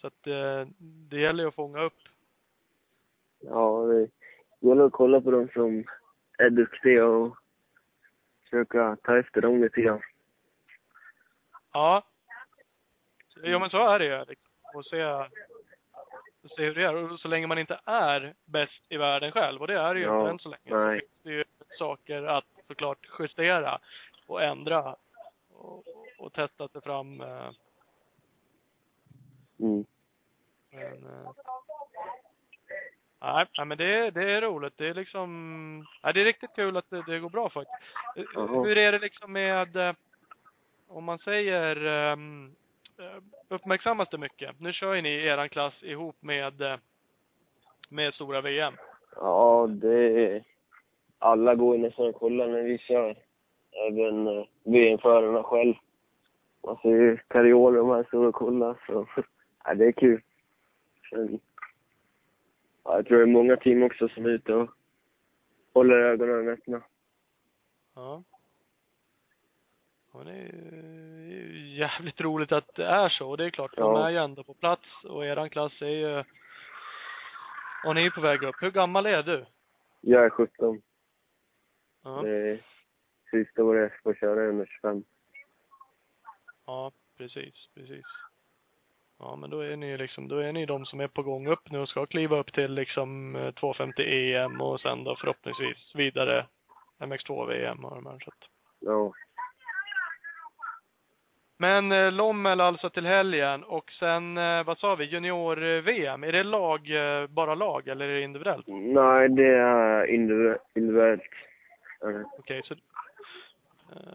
Så 0.00 0.06
att 0.06 0.26
eh, 0.26 0.66
det 1.10 1.20
gäller 1.20 1.42
ju 1.44 1.48
att 1.48 1.54
fånga 1.54 1.80
upp. 1.82 1.98
Ja, 3.48 3.80
det 3.86 4.08
gäller 4.68 4.84
att 4.84 4.92
kolla 4.92 5.20
på 5.20 5.30
de 5.30 5.48
som 5.48 5.84
är 6.38 6.50
duktiga 6.50 7.06
och 7.06 7.36
försöka 8.42 8.96
ta 9.02 9.18
efter 9.18 9.40
dem 9.40 9.60
lite 9.62 9.80
grann. 9.80 10.00
Ja. 11.72 12.02
Ja 13.42 13.58
men 13.58 13.70
så 13.70 13.88
är 13.88 13.98
det 13.98 14.04
ju. 14.04 14.24
Liksom. 14.24 14.48
Och 14.74 14.86
se, 14.86 15.24
se 16.56 16.62
hur 16.64 16.74
det 16.74 16.82
är. 16.84 17.12
Och 17.12 17.20
så 17.20 17.28
länge 17.28 17.46
man 17.46 17.58
inte 17.58 17.80
är 17.84 18.34
bäst 18.44 18.82
i 18.88 18.96
världen 18.96 19.32
själv, 19.32 19.60
och 19.60 19.66
det 19.66 19.80
är 19.80 19.94
det 19.94 20.00
ju 20.00 20.06
Ja, 20.06 20.20
inte 20.20 20.30
än 20.30 20.38
så 20.38 20.48
länge. 20.48 20.86
nej. 20.86 21.00
Det 21.22 21.28
är 21.28 21.32
ju 21.34 21.44
saker 21.78 22.22
att 22.22 22.44
såklart 22.66 22.98
justera 23.18 23.78
och 24.26 24.42
ändra 24.42 24.96
och, 25.52 25.84
och 26.18 26.32
testa 26.32 26.68
sig 26.68 26.80
fram. 26.82 27.20
eh, 27.20 27.50
Mm. 29.58 29.84
Men, 30.70 31.06
eh, 31.06 31.30
nej, 33.20 33.46
nej, 33.58 33.66
men 33.66 33.78
det, 33.78 34.10
det 34.10 34.32
är 34.32 34.40
roligt. 34.40 34.72
Det 34.76 34.88
är 34.88 34.94
liksom, 34.94 35.78
nej, 36.02 36.14
det 36.14 36.20
är 36.20 36.24
riktigt 36.24 36.54
kul 36.54 36.76
att 36.76 36.90
det, 36.90 37.02
det 37.06 37.18
går 37.18 37.30
bra 37.30 37.50
faktiskt. 37.50 37.78
Eh. 38.36 38.62
Hur 38.62 38.78
är 38.78 38.92
det 38.92 38.98
liksom 38.98 39.32
med, 39.32 39.76
eh, 39.76 39.94
om 40.88 41.04
man 41.04 41.18
säger, 41.18 41.86
ehm, 41.86 42.54
eh, 42.98 43.22
uppmärksammas 43.48 44.08
det 44.10 44.18
mycket? 44.18 44.60
Nu 44.60 44.72
kör 44.72 44.94
ju 44.94 45.02
ni 45.02 45.26
eran 45.26 45.48
klass 45.48 45.74
ihop 45.82 46.16
med, 46.20 46.60
eh, 46.60 46.76
med 47.88 48.14
stora 48.14 48.40
VM. 48.40 48.74
Ja, 49.16 49.66
det. 49.70 50.42
Alla 51.18 51.54
går 51.54 51.78
nästan 51.78 52.06
och 52.06 52.14
kollar 52.14 52.48
när 52.48 52.62
vi 52.62 52.78
kör. 52.78 53.16
Även 53.88 54.26
eh, 54.26 54.44
VM-förarna 54.64 55.42
själv. 55.42 55.74
Man 56.66 56.76
ser 56.76 56.88
ju 56.88 57.18
Carriol 57.28 57.78
och 57.78 57.86
de 57.86 57.96
här 57.96 58.04
står 58.04 58.26
och 58.26 58.34
kollar, 58.34 58.76
så 58.86 59.06
ja, 59.64 59.74
det 59.74 59.84
är 59.84 59.92
kul. 59.92 60.20
Ja, 62.84 62.96
jag 62.96 63.06
tror 63.06 63.18
det 63.18 63.24
är 63.24 63.26
många 63.26 63.56
team 63.56 63.82
också 63.82 64.08
som 64.08 64.24
är 64.24 64.28
ute 64.28 64.54
och 64.54 64.70
håller 65.74 65.96
ögonen 65.96 66.48
öppna. 66.48 66.82
Ja. 67.94 68.22
Och 70.12 70.24
det 70.24 70.32
är 70.32 71.26
ju 71.26 71.74
jävligt 71.76 72.20
roligt 72.20 72.52
att 72.52 72.74
det 72.74 72.84
är 72.86 73.08
så. 73.08 73.30
Och 73.30 73.36
det 73.36 73.44
är 73.44 73.50
klart, 73.50 73.76
de 73.76 73.80
Ja. 73.94 74.06
är 74.06 74.10
ju 74.10 74.16
ändå 74.18 74.44
på 74.44 74.54
plats 74.54 75.04
och 75.04 75.26
eran 75.26 75.50
klass 75.50 75.82
är 75.82 75.86
ju, 75.86 76.24
och 77.86 77.94
ni 77.94 78.06
är 78.06 78.10
på 78.10 78.20
väg 78.20 78.42
upp. 78.42 78.56
Hur 78.60 78.70
gammal 78.70 79.06
är 79.06 79.22
du? 79.22 79.46
Jag 80.00 80.24
är 80.24 80.30
17. 80.30 80.82
Ja. 82.02 82.22
Det 82.22 82.30
är 82.30 82.64
sista 83.30 83.64
året 83.64 83.92
jag 83.92 84.02
får 84.02 84.14
köra 84.14 84.48
under 84.48 84.66
25. 84.66 85.04
Ja, 86.66 86.92
precis, 87.16 87.68
precis. 87.74 88.04
Ja, 89.18 89.36
men 89.36 89.50
då 89.50 89.60
är 89.60 89.76
ni 89.76 89.96
liksom, 89.96 90.28
då 90.28 90.38
är 90.38 90.52
ni 90.52 90.66
de 90.66 90.86
som 90.86 91.00
är 91.00 91.08
på 91.08 91.22
gång 91.22 91.46
upp 91.48 91.70
nu 91.70 91.78
och 91.78 91.88
ska 91.88 92.06
kliva 92.06 92.36
upp 92.38 92.52
till 92.52 92.74
liksom 92.74 93.36
eh, 93.36 93.50
250 93.50 94.02
EM 94.02 94.60
och 94.60 94.80
sen 94.80 95.04
då 95.04 95.16
förhoppningsvis 95.16 95.94
vidare 95.94 96.46
MX2 97.00 97.46
VM 97.46 97.84
och 97.84 97.94
de 97.94 98.06
här 98.06 98.18
så 98.24 98.30
att. 98.30 98.48
Ja. 98.80 99.12
Men 101.58 101.92
eh, 101.92 102.12
Lommel 102.12 102.60
alltså 102.60 102.90
till 102.90 103.06
helgen 103.06 103.64
och 103.64 103.90
sen, 103.92 104.38
eh, 104.38 104.64
vad 104.64 104.78
sa 104.78 104.94
vi, 104.94 105.04
junior-VM. 105.04 106.24
Är 106.24 106.32
det 106.32 106.42
lag, 106.42 106.90
eh, 106.90 107.26
bara 107.26 107.54
lag 107.54 107.88
eller 107.88 108.08
är 108.08 108.14
det 108.14 108.22
individuellt? 108.22 108.66
Nej, 108.66 109.28
det 109.28 109.48
är 109.48 110.06
individu- 110.06 110.58
individuellt. 110.74 111.22
Ja. 112.00 112.08
Okej, 112.38 112.62
så 112.64 112.74
eh, 113.92 114.14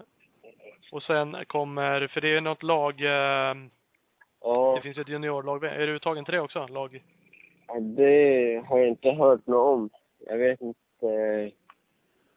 och 0.91 1.03
sen 1.03 1.37
kommer, 1.47 2.07
för 2.07 2.21
det 2.21 2.35
är 2.37 2.41
något 2.41 2.63
lag, 2.63 3.01
eh, 3.01 3.55
Ja, 4.41 4.73
det 4.75 4.81
finns 4.81 4.97
ett 4.97 5.09
juniorlag. 5.09 5.63
Är 5.63 5.87
du 5.87 5.95
uttagen 5.95 6.25
till 6.25 6.33
det 6.33 6.39
också? 6.39 6.67
Lag? 6.67 7.03
Ja, 7.67 7.79
det 7.79 8.63
har 8.67 8.79
jag 8.79 8.87
inte 8.87 9.11
hört 9.11 9.47
något 9.47 9.75
om. 9.75 9.89
Jag 10.19 10.37
vet 10.37 10.61
inte. 10.61 11.51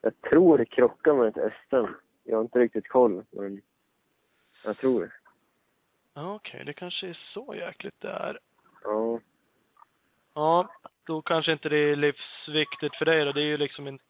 Jag 0.02 0.20
tror 0.30 0.58
det 0.58 0.64
krockar 0.64 1.14
med 1.14 1.36
ett 1.36 1.52
SM. 1.68 1.92
Jag 2.24 2.36
har 2.36 2.42
inte 2.42 2.58
riktigt 2.58 2.88
koll, 2.88 3.24
men 3.30 3.60
jag 4.64 4.78
tror 4.78 5.00
det. 5.00 5.12
Okej, 6.14 6.64
det 6.64 6.72
kanske 6.72 7.08
är 7.08 7.18
så 7.34 7.54
jäkligt 7.54 8.00
det 8.00 8.10
är. 8.10 8.38
Ja. 8.84 9.20
Ja, 10.34 10.68
då 11.06 11.22
kanske 11.22 11.52
inte 11.52 11.68
det 11.68 11.76
är 11.76 11.96
livsviktigt 11.96 12.96
för 12.96 13.04
dig 13.04 13.24
då. 13.24 13.32
Det 13.32 13.40
är 13.40 13.44
ju 13.44 13.56
liksom 13.56 13.88
inte, 13.88 14.04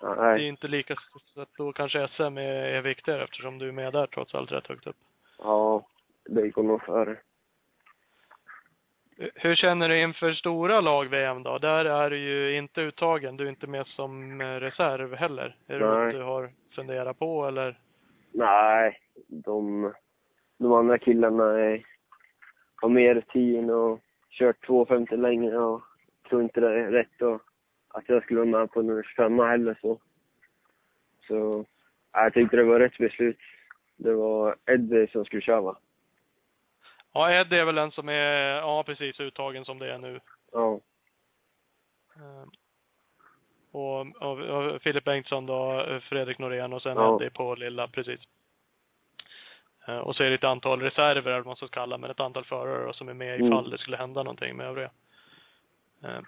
det 0.00 0.06
är 0.06 0.16
Nej. 0.16 0.48
inte 0.48 0.68
lika, 0.68 0.94
så 1.34 1.40
att 1.40 1.54
då 1.56 1.72
kanske 1.72 2.08
SM 2.08 2.38
är, 2.38 2.52
är 2.52 2.80
viktigare 2.80 3.24
eftersom 3.24 3.58
du 3.58 3.68
är 3.68 3.72
med 3.72 3.92
där 3.92 4.06
trots 4.06 4.34
allt 4.34 4.52
rätt 4.52 4.66
högt 4.66 4.86
upp. 4.86 4.96
Ja, 5.38 5.86
det 6.30 6.48
går 6.48 6.62
nog 6.62 6.82
före. 6.82 7.16
Hur 9.34 9.56
känner 9.56 9.88
du 9.88 10.02
inför 10.02 10.32
stora 10.32 10.80
lag-VM 10.80 11.42
då? 11.42 11.58
Där 11.58 11.84
är 11.84 12.10
du 12.10 12.18
ju 12.18 12.56
inte 12.56 12.80
uttagen. 12.80 13.36
Du 13.36 13.44
är 13.44 13.48
inte 13.48 13.66
med 13.66 13.86
som 13.86 14.40
eh, 14.40 14.44
reserv 14.44 15.14
heller. 15.14 15.56
Är 15.66 15.78
det 15.78 15.86
något 15.86 16.12
du 16.12 16.22
har 16.22 16.50
funderat 16.74 17.18
på 17.18 17.46
eller? 17.46 17.78
Nej, 18.32 18.98
de, 19.28 19.92
de 20.58 20.72
andra 20.72 20.98
killarna 20.98 21.60
är, 21.60 21.82
har 22.76 22.88
mer 22.88 23.14
rutin 23.14 23.70
och 23.70 24.00
kört 24.30 24.66
250 24.66 25.16
länge 25.16 25.56
och 25.56 25.82
tror 26.28 26.42
inte 26.42 26.60
det 26.60 26.80
är 26.80 26.90
rätt 26.90 27.22
och 27.22 27.42
att 27.88 28.08
jag 28.08 28.22
skulle 28.22 28.40
vara 28.40 28.60
med 28.60 28.72
på 28.72 28.82
nummer 28.82 29.02
25 29.02 29.38
heller 29.38 29.78
så. 29.80 29.98
Så, 31.28 31.64
ja, 32.12 32.22
jag 32.22 32.34
tyckte 32.34 32.56
det 32.56 32.64
var 32.64 32.80
rätt 32.80 32.98
beslut. 32.98 33.38
Det 33.96 34.14
var 34.14 34.56
Eddie 34.66 35.08
som 35.12 35.24
skulle 35.24 35.42
köra? 35.42 35.76
Ja, 37.12 37.30
Ed 37.32 37.52
är 37.52 37.64
väl 37.64 37.74
den 37.74 37.90
som 37.92 38.08
är, 38.08 38.56
ja 38.56 38.82
precis, 38.86 39.20
uttagen 39.20 39.64
som 39.64 39.78
det 39.78 39.92
är 39.94 39.98
nu. 39.98 40.20
Ja. 40.52 40.80
Eh, 42.16 42.44
Och, 43.72 44.00
och, 44.22 44.38
och 44.38 44.82
Filip 44.82 45.04
Bengtsson 45.04 45.46
då, 45.46 45.86
Fredrik 46.02 46.38
Norén 46.38 46.72
och 46.72 46.82
sen 46.82 46.96
Ja. 46.96 47.16
Eddie 47.16 47.30
på 47.30 47.54
lilla, 47.54 47.88
precis. 47.88 48.20
Eh, 49.88 49.98
Och 49.98 50.16
så 50.16 50.22
är 50.22 50.28
det 50.28 50.34
ett 50.34 50.44
antal 50.44 50.80
reserver, 50.82 51.30
eller 51.30 51.36
vad 51.38 51.46
man 51.46 51.56
ska 51.56 51.68
kalla 51.68 51.98
men 51.98 52.10
ett 52.10 52.20
antal 52.20 52.44
förare 52.44 52.86
då, 52.86 52.92
som 52.92 53.08
är 53.08 53.14
med 53.14 53.34
Mm. 53.34 53.46
ifall 53.46 53.70
det 53.70 53.78
skulle 53.78 53.96
hända 53.96 54.22
någonting 54.22 54.56
med 54.56 54.66
övriga. 54.66 54.90
Eh, 56.04 56.20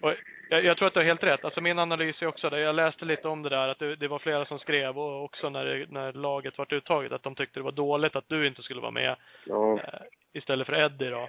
Och 0.00 0.14
jag, 0.52 0.64
jag 0.64 0.76
tror 0.76 0.88
att 0.88 0.94
du 0.94 1.00
har 1.00 1.04
helt 1.04 1.22
rätt. 1.22 1.44
Alltså 1.44 1.60
min 1.60 1.78
analys 1.78 2.22
är 2.22 2.26
också 2.26 2.50
det. 2.50 2.60
Jag 2.60 2.74
läste 2.74 3.04
lite 3.04 3.28
om 3.28 3.42
det 3.42 3.48
där, 3.48 3.68
att 3.68 3.78
det, 3.78 3.96
det 3.96 4.08
var 4.08 4.18
flera 4.18 4.46
som 4.46 4.58
skrev 4.58 4.98
och 4.98 5.24
också 5.24 5.50
när, 5.50 5.64
det, 5.64 5.86
när 5.90 6.12
laget 6.12 6.58
vart 6.58 6.72
uttaget, 6.72 7.12
att 7.12 7.22
de 7.22 7.34
tyckte 7.34 7.58
det 7.60 7.64
var 7.64 7.72
dåligt 7.72 8.16
att 8.16 8.28
du 8.28 8.46
inte 8.46 8.62
skulle 8.62 8.80
vara 8.80 8.90
med 8.90 9.16
Ja. 9.46 9.78
eh, 9.78 10.00
istället 10.32 10.66
för 10.66 10.74
Eddie 10.84 11.10
då. 11.10 11.28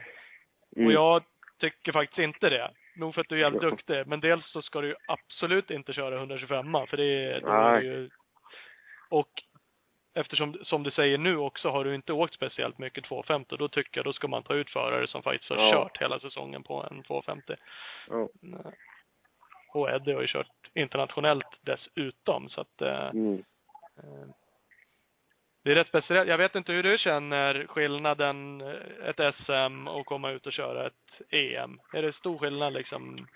Mm. 0.75 0.87
Och 0.87 0.93
jag 0.93 1.23
tycker 1.59 1.91
faktiskt 1.91 2.19
inte 2.19 2.49
det. 2.49 2.71
Nog 2.95 3.13
för 3.13 3.21
att 3.21 3.29
du 3.29 3.35
är 3.35 3.39
jävligt 3.39 3.63
Ja. 3.63 3.69
duktig, 3.69 4.07
men 4.07 4.19
dels 4.19 4.45
så 4.51 4.61
ska 4.61 4.81
du 4.81 4.87
ju 4.87 4.95
absolut 5.07 5.71
inte 5.71 5.93
köra 5.93 6.15
125 6.15 6.71
för 6.89 6.97
det 6.97 7.03
är, 7.05 7.41
då 7.41 7.47
är 7.47 7.81
det 7.81 7.85
ju... 7.85 8.09
Och 9.09 9.29
eftersom, 10.15 10.59
som 10.63 10.83
du 10.83 10.91
säger 10.91 11.17
nu 11.17 11.37
också, 11.37 11.69
har 11.69 11.83
du 11.83 11.95
inte 11.95 12.13
åkt 12.13 12.33
speciellt 12.33 12.77
mycket 12.77 13.03
250, 13.03 13.55
då 13.57 13.67
tycker 13.67 13.97
jag 13.97 14.05
då 14.05 14.13
ska 14.13 14.27
man 14.27 14.43
ta 14.43 14.53
ut 14.53 14.69
förare 14.69 15.07
som 15.07 15.23
faktiskt 15.23 15.49
har 15.49 15.57
Ja. 15.57 15.71
kört 15.73 16.01
hela 16.01 16.19
säsongen 16.19 16.63
på 16.63 16.85
en 16.91 17.03
250. 17.03 17.53
Ja. 18.09 18.29
Och 19.73 19.89
Eddie 19.89 20.13
har 20.13 20.21
ju 20.21 20.27
kört 20.27 20.47
internationellt 20.73 21.47
dessutom, 21.61 22.49
så 22.49 22.61
att 22.61 22.81
eh, 22.81 23.09
Mm. 23.09 23.43
eh, 23.97 24.27
det 25.63 25.71
är 25.71 25.75
rätt 25.75 25.87
speciellt. 25.87 26.29
Jag 26.29 26.37
vet 26.37 26.55
inte 26.55 26.71
hur 26.71 26.83
du 26.83 26.97
känner 26.97 27.65
skillnaden, 27.67 28.61
eh, 28.61 29.09
ett 29.09 29.35
SM 29.35 29.87
och 29.87 30.05
komma 30.05 30.31
ut 30.31 30.45
och 30.45 30.53
köra 30.53 30.87
ett 30.87 31.33
EM. 31.33 31.79
Är 31.93 32.01
det 32.01 32.13
stor 32.15 32.37
skillnad 32.37 32.73
liksom? 32.73 33.27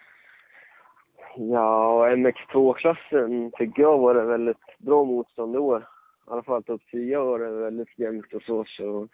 Ja, 1.36 1.88
och 1.89 2.08
MX2-klassen 2.17 3.52
tycker 3.58 3.82
jag 3.82 3.97
var 3.97 4.15
ett 4.15 4.28
väldigt 4.28 4.78
bra 4.78 5.04
motstånd 5.04 5.56
i 5.56 5.58
år. 5.58 5.82
I 6.28 6.30
alla 6.32 6.43
fall 6.43 6.63
topp 6.63 6.82
10 6.91 7.19
var 7.19 7.39
det 7.39 7.50
väldigt 7.52 8.00
jämnt 8.00 8.34
och 8.34 8.41
så. 8.43 8.65
så. 8.65 9.08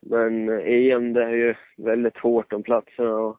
Men 0.00 0.48
EM 0.48 1.12
det 1.12 1.24
är 1.24 1.30
ju 1.30 1.54
väldigt 1.76 2.16
hårt 2.18 2.52
om 2.52 2.62
platserna 2.62 3.14
och 3.16 3.38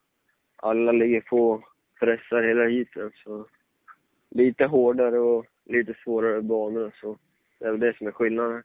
alla 0.55 0.91
ligger 0.91 1.21
på 1.21 1.63
pressar 2.01 2.43
hela 2.43 2.67
heaten. 2.67 3.11
Så 3.23 3.45
lite 4.29 4.65
hårdare 4.65 5.19
och 5.19 5.45
lite 5.65 5.93
svårare 6.03 6.41
banor 6.41 6.91
så 7.01 7.17
det 7.59 7.65
är 7.65 7.71
väl 7.71 7.79
det 7.79 7.97
som 7.97 8.07
är 8.07 8.11
skillnaden. 8.11 8.63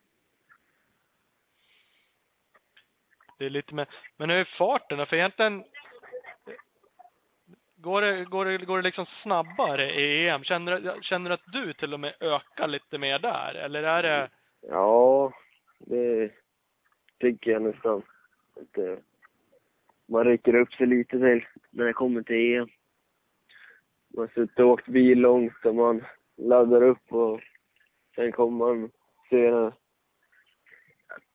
Det 3.37 3.45
är 3.45 3.49
lite 3.49 3.75
med, 3.75 3.87
men 4.17 4.29
hur 4.29 4.37
är 4.37 4.57
farten? 4.57 5.05
För 5.05 5.15
egentligen, 5.15 5.63
går 7.75 8.01
det, 8.01 8.25
går 8.25 8.45
det, 8.45 8.57
går 8.57 8.77
det 8.77 8.83
liksom 8.83 9.05
snabbare 9.23 9.91
i 9.91 10.27
EM? 10.27 10.43
Känner, 10.43 11.01
känner 11.01 11.29
du 11.29 11.33
att 11.33 11.53
du 11.53 11.73
till 11.73 11.93
och 11.93 11.99
med 11.99 12.13
ökar 12.19 12.67
lite 12.67 12.97
mer 12.97 13.19
där? 13.19 13.53
Eller 13.53 13.83
är 13.83 14.03
det, 14.03 14.29
Ja, 14.61 15.33
det 15.79 16.31
tycker 17.19 17.51
jag 17.51 17.61
nästan. 17.61 18.01
Att, 18.55 19.01
man 20.05 20.23
rycker 20.23 20.55
upp 20.55 20.73
sig 20.73 20.87
lite 20.87 21.19
till 21.19 21.45
när 21.69 21.85
det 21.85 21.93
kommer 21.93 22.21
till 22.21 22.55
EM. 22.55 22.69
Man 24.17 24.27
suttit 24.27 24.59
och 24.59 24.67
åkt 24.67 24.87
bil 24.87 25.19
långt 25.19 25.65
och 25.65 25.75
man 25.75 26.05
laddar 26.37 26.83
upp 26.83 27.11
och 27.13 27.41
sen 28.15 28.31
kommer 28.31 28.57
man 28.57 28.91
se 29.29 29.71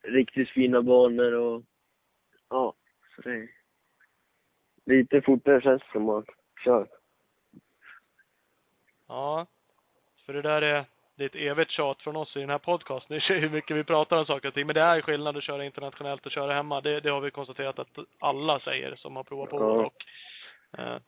riktigt 0.03 0.49
fina 0.49 0.83
banor 0.83 1.33
och 1.33 1.63
ja, 2.49 2.75
så 3.17 3.23
det 3.23 3.49
lite 4.85 5.23
fortare 5.23 5.61
känns 5.61 5.83
det 5.83 5.93
som 5.93 6.03
man 6.03 6.25
kör. 6.65 6.89
ja. 9.09 9.47
För 10.27 10.33
det 10.33 10.43
där 10.43 10.63
är, 10.63 10.85
det 11.17 11.25
är 11.25 11.27
ett 11.27 11.35
evigt 11.35 11.71
tjat 11.71 12.03
från 12.03 12.17
oss 12.17 12.37
i 12.37 12.41
den 12.41 12.51
här 12.51 12.59
podcasten. 12.59 13.21
Det 13.29 13.35
är 13.35 13.41
hur 13.41 13.51
mycket 13.51 13.77
vi 13.77 13.85
pratar 13.85 14.17
om 14.17 14.27
saker 14.27 14.49
och 14.49 14.55
ting. 14.55 14.67
Men 14.67 14.75
det 14.75 14.81
är 14.81 15.01
skillnad 15.01 15.37
att 15.37 15.45
köra 15.45 15.65
internationellt 15.65 16.27
och 16.27 16.33
köra 16.33 16.55
hemma. 16.55 16.81
Det, 16.81 17.01
det 17.01 17.11
har 17.11 17.21
vi 17.21 17.31
konstaterat 17.31 17.79
att 17.79 17.99
alla 18.19 18.61
säger 18.61 18.97
som 18.97 19.17
har 19.17 19.25
provat 19.25 19.51
på 19.51 19.57
Ja. 19.57 19.87
och, 19.87 20.81
eh, 20.81 21.01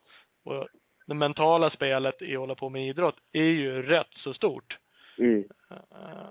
och 0.45 0.69
det 1.07 1.14
mentala 1.14 1.71
spelet 1.71 2.23
i 2.23 2.35
att 2.35 2.40
hålla 2.40 2.55
på 2.55 2.69
med 2.69 2.88
idrott 2.88 3.17
är 3.33 3.43
ju 3.43 3.83
rätt 3.83 4.12
så 4.17 4.35
stort. 4.35 4.79
Mm. 5.19 5.45
Eh, 5.71 6.27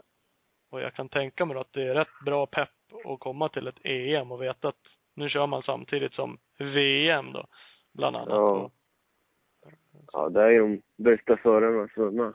Och 0.69 0.81
jag 0.81 0.93
kan 0.93 1.09
tänka 1.09 1.45
mig 1.45 1.57
att 1.57 1.73
det 1.73 1.83
är 1.83 1.95
rätt 1.95 2.19
bra 2.25 2.45
pepp 2.45 2.69
att 3.05 3.19
komma 3.19 3.49
till 3.49 3.67
ett 3.67 3.79
EM 3.85 4.31
och 4.31 4.41
veta 4.41 4.67
att 4.67 4.81
nu 5.15 5.29
kör 5.29 5.47
man 5.47 5.63
samtidigt 5.63 6.13
som 6.13 6.37
VM 6.57 7.33
då, 7.33 7.45
bland 7.93 8.15
annat. 8.15 8.29
Ja. 8.29 8.71
Ja, 10.13 10.29
det 10.29 10.41
är 10.41 10.49
ju 10.49 10.59
de 10.59 10.81
bästa 11.03 11.37
förarna 11.37 11.87
svunna. 11.87 12.33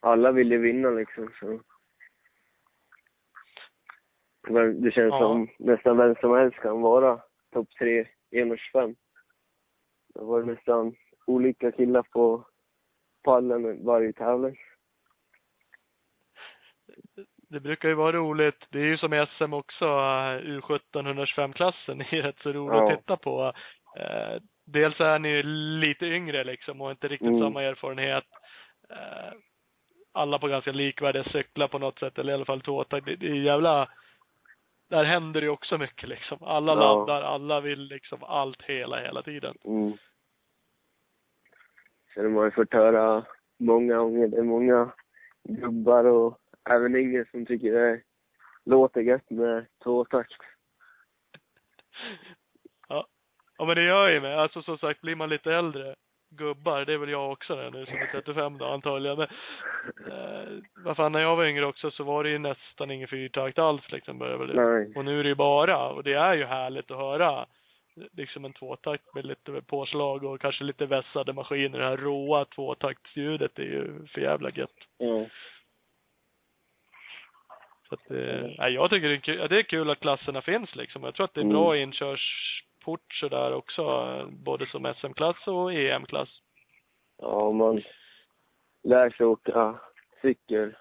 Alla 0.00 0.32
vill 0.32 0.50
ju 0.52 0.58
vinna 0.58 0.90
liksom, 0.90 1.30
så. 1.40 1.60
Men 4.48 4.82
det 4.82 4.90
känns 4.90 5.12
Ja. 5.12 5.18
som 5.18 5.48
nästan 5.58 5.96
vem 5.96 6.14
som 6.14 6.32
helst 6.32 6.58
kan 6.58 6.80
vara 6.80 7.20
topp 7.52 7.68
tre 7.78 8.06
i 8.30 8.40
1,25. 8.42 8.96
Det 10.18 10.24
var 10.24 10.42
nästan 10.42 10.94
olika 11.26 11.72
killar 11.72 12.02
på 12.02 12.44
pallen 13.24 13.84
varje 13.84 14.12
tävling. 14.12 14.56
Det 17.50 17.60
brukar 17.60 17.88
ju 17.88 17.94
vara 17.94 18.12
roligt. 18.12 18.66
Det 18.70 18.78
är 18.78 18.84
ju 18.84 18.98
som 18.98 19.14
i 19.14 19.26
SM 19.38 19.52
också, 19.52 19.84
eh, 19.84 20.40
U17 20.42 20.80
125-klassen. 20.92 21.98
Det 22.10 22.18
är 22.18 22.22
rätt 22.22 22.38
så 22.42 22.52
roligt 22.52 22.76
Ja. 22.76 22.92
att 22.92 22.98
titta 22.98 23.16
på. 23.16 23.52
Eh, 23.96 24.42
Dels 24.64 25.00
är 25.00 25.18
ni 25.18 25.28
ju 25.28 25.42
lite 25.80 26.06
yngre 26.06 26.44
liksom 26.44 26.80
och 26.80 26.90
inte 26.90 27.08
riktigt 27.08 27.28
Mm. 27.28 27.40
samma 27.40 27.62
erfarenhet. 27.62 28.24
Eh, 28.90 29.32
Alla 30.12 30.38
på 30.38 30.48
ganska 30.48 30.72
likvärdiga 30.72 31.24
cyklar 31.24 31.68
på 31.68 31.78
något 31.78 31.98
sätt, 31.98 32.18
eller 32.18 32.32
i 32.32 32.34
alla 32.34 32.44
fall 32.44 32.60
tvåtakt. 32.60 33.06
Det, 33.06 33.16
det 33.16 33.26
är 33.26 33.34
jävla... 33.34 33.88
Där 34.88 35.04
händer 35.04 35.40
det 35.40 35.44
ju 35.44 35.50
också 35.50 35.78
mycket 35.78 36.08
liksom. 36.08 36.38
Alla 36.42 36.72
Ja. 36.72 36.78
laddar, 36.80 37.22
alla 37.22 37.60
vill 37.60 37.80
liksom 37.82 38.24
allt 38.24 38.62
hela, 38.62 39.00
hela 39.00 39.22
tiden. 39.22 39.54
Mm. 39.64 39.92
Sen 42.18 42.24
har 42.24 42.42
man 42.42 42.52
fått 42.52 42.72
höra 42.72 43.24
många 43.58 43.96
gånger, 43.96 44.28
det 44.28 44.36
är 44.36 44.42
många 44.42 44.92
gubbar 45.44 46.04
och 46.04 46.38
även 46.70 46.96
yngre 46.96 47.24
som 47.30 47.46
tycker 47.46 47.72
det 47.72 48.00
låter 48.64 49.00
gött 49.00 49.30
med 49.30 49.66
tvåtakt. 49.82 50.32
Ja. 52.88 53.06
ja, 53.58 53.64
men 53.64 53.76
det 53.76 53.82
gör 53.82 54.08
ju 54.08 54.20
med. 54.20 54.38
Alltså 54.38 54.62
som 54.62 54.78
sagt, 54.78 55.00
blir 55.00 55.14
man 55.14 55.28
lite 55.28 55.54
äldre, 55.54 55.94
gubbar, 56.30 56.84
det 56.84 56.92
är 56.92 56.98
väl 56.98 57.08
jag 57.08 57.32
också 57.32 57.70
nu 57.72 57.86
som 57.86 57.96
är 57.96 58.06
35 58.12 58.58
då 58.58 58.64
antagligen. 58.64 59.16
Men, 59.16 59.28
eh, 60.12 60.62
vad 60.84 60.96
fan, 60.96 61.12
när 61.12 61.20
jag 61.20 61.36
var 61.36 61.44
yngre 61.44 61.66
också 61.66 61.90
så 61.90 62.04
var 62.04 62.24
det 62.24 62.30
ju 62.30 62.38
nästan 62.38 62.90
ingen 62.90 63.08
fyrtakt 63.08 63.58
alls 63.58 63.92
liksom. 63.92 64.18
Väl. 64.18 64.54
Nej. 64.54 64.92
Och 64.96 65.04
nu 65.04 65.20
är 65.20 65.22
det 65.22 65.28
ju 65.28 65.34
bara, 65.34 65.88
och 65.88 66.04
det 66.04 66.14
är 66.14 66.34
ju 66.34 66.44
härligt 66.44 66.90
att 66.90 66.98
höra 66.98 67.46
liksom 68.12 68.44
en 68.44 68.52
tvåtakt 68.52 69.14
med 69.14 69.26
lite 69.26 69.62
påslag 69.62 70.24
och 70.24 70.40
kanske 70.40 70.64
lite 70.64 70.86
vässade 70.86 71.32
maskiner. 71.32 71.78
Det 71.78 71.84
här 71.84 71.96
råa 71.96 72.44
tvåtaktsljudet 72.44 73.58
är 73.58 73.62
ju 73.62 74.06
för 74.06 74.20
jävla 74.20 74.50
gött. 74.50 74.76
Ja. 74.98 75.26
Så 77.88 77.94
att, 77.94 78.10
eh, 78.10 78.50
nej, 78.58 78.72
jag 78.72 78.90
tycker 78.90 79.08
det 79.08 79.14
är, 79.14 79.20
kul, 79.20 79.48
det 79.48 79.58
är 79.58 79.62
kul 79.62 79.90
att 79.90 80.00
klasserna 80.00 80.42
finns 80.42 80.76
liksom. 80.76 81.02
Jag 81.04 81.14
tror 81.14 81.24
att 81.24 81.34
det 81.34 81.40
är 81.40 81.42
Mm. 81.42 81.54
bra 81.56 81.76
inkörsport 81.76 83.14
sådär 83.14 83.52
också, 83.52 84.26
både 84.30 84.66
som 84.66 84.94
SM-klass 85.00 85.46
och 85.46 85.72
EM-klass. 85.72 86.28
Ja, 87.18 87.52
man 87.52 87.82
lär 88.84 89.10
sig 89.10 89.26
åka 89.26 89.80
cykel 90.22 90.76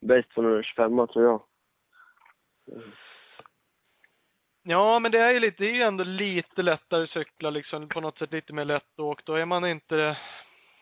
bäst 0.00 0.32
från 0.32 0.44
125 0.44 1.06
tror 1.06 1.24
jag. 1.24 1.42
Ja, 4.68 4.98
men 4.98 5.12
det 5.12 5.18
är 5.18 5.30
ju 5.32 5.40
lite, 5.40 5.62
det 5.62 5.70
är 5.70 5.74
ju 5.74 5.82
ändå 5.82 6.04
lite 6.04 6.62
lättare 6.62 7.06
cykla 7.06 7.50
liksom, 7.50 7.88
på 7.88 8.00
något 8.00 8.18
sätt 8.18 8.32
lite 8.32 8.52
mer 8.52 8.64
lättåkt. 8.64 9.26
Då 9.26 9.34
är 9.34 9.44
man 9.44 9.64
inte, 9.64 10.16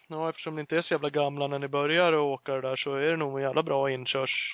ja 0.08 0.28
eftersom 0.28 0.54
ni 0.54 0.60
inte 0.60 0.76
är 0.76 0.82
så 0.82 0.94
jävla 0.94 1.10
gamla 1.10 1.46
när 1.46 1.58
ni 1.58 1.68
börjar 1.68 2.12
att 2.12 2.18
åka 2.18 2.54
det 2.54 2.60
där 2.60 2.76
så 2.76 2.94
är 2.94 3.10
det 3.10 3.16
nog 3.16 3.36
en 3.38 3.42
jävla 3.44 3.62
bra 3.62 3.90
inkörscykel 3.90 4.48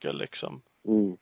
Ja. 0.00 0.12
liksom. 0.12 0.62
Mm. 0.88 1.16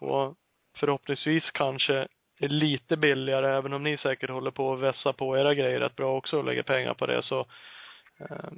Och 0.00 0.34
förhoppningsvis 0.78 1.44
kanske 1.52 2.08
är 2.40 2.48
lite 2.48 2.96
billigare, 2.96 3.56
även 3.56 3.72
om 3.72 3.82
ni 3.82 3.98
säkert 3.98 4.30
håller 4.30 4.50
på 4.50 4.72
att 4.72 4.80
vässa 4.80 5.12
på 5.12 5.38
era 5.38 5.54
grejer 5.54 5.80
rätt 5.80 5.96
bra 5.96 6.16
också 6.16 6.38
och 6.38 6.44
lägger 6.44 6.62
pengar 6.62 6.94
på 6.94 7.06
det 7.06 7.22
så, 7.22 7.40
eh, 8.20 8.50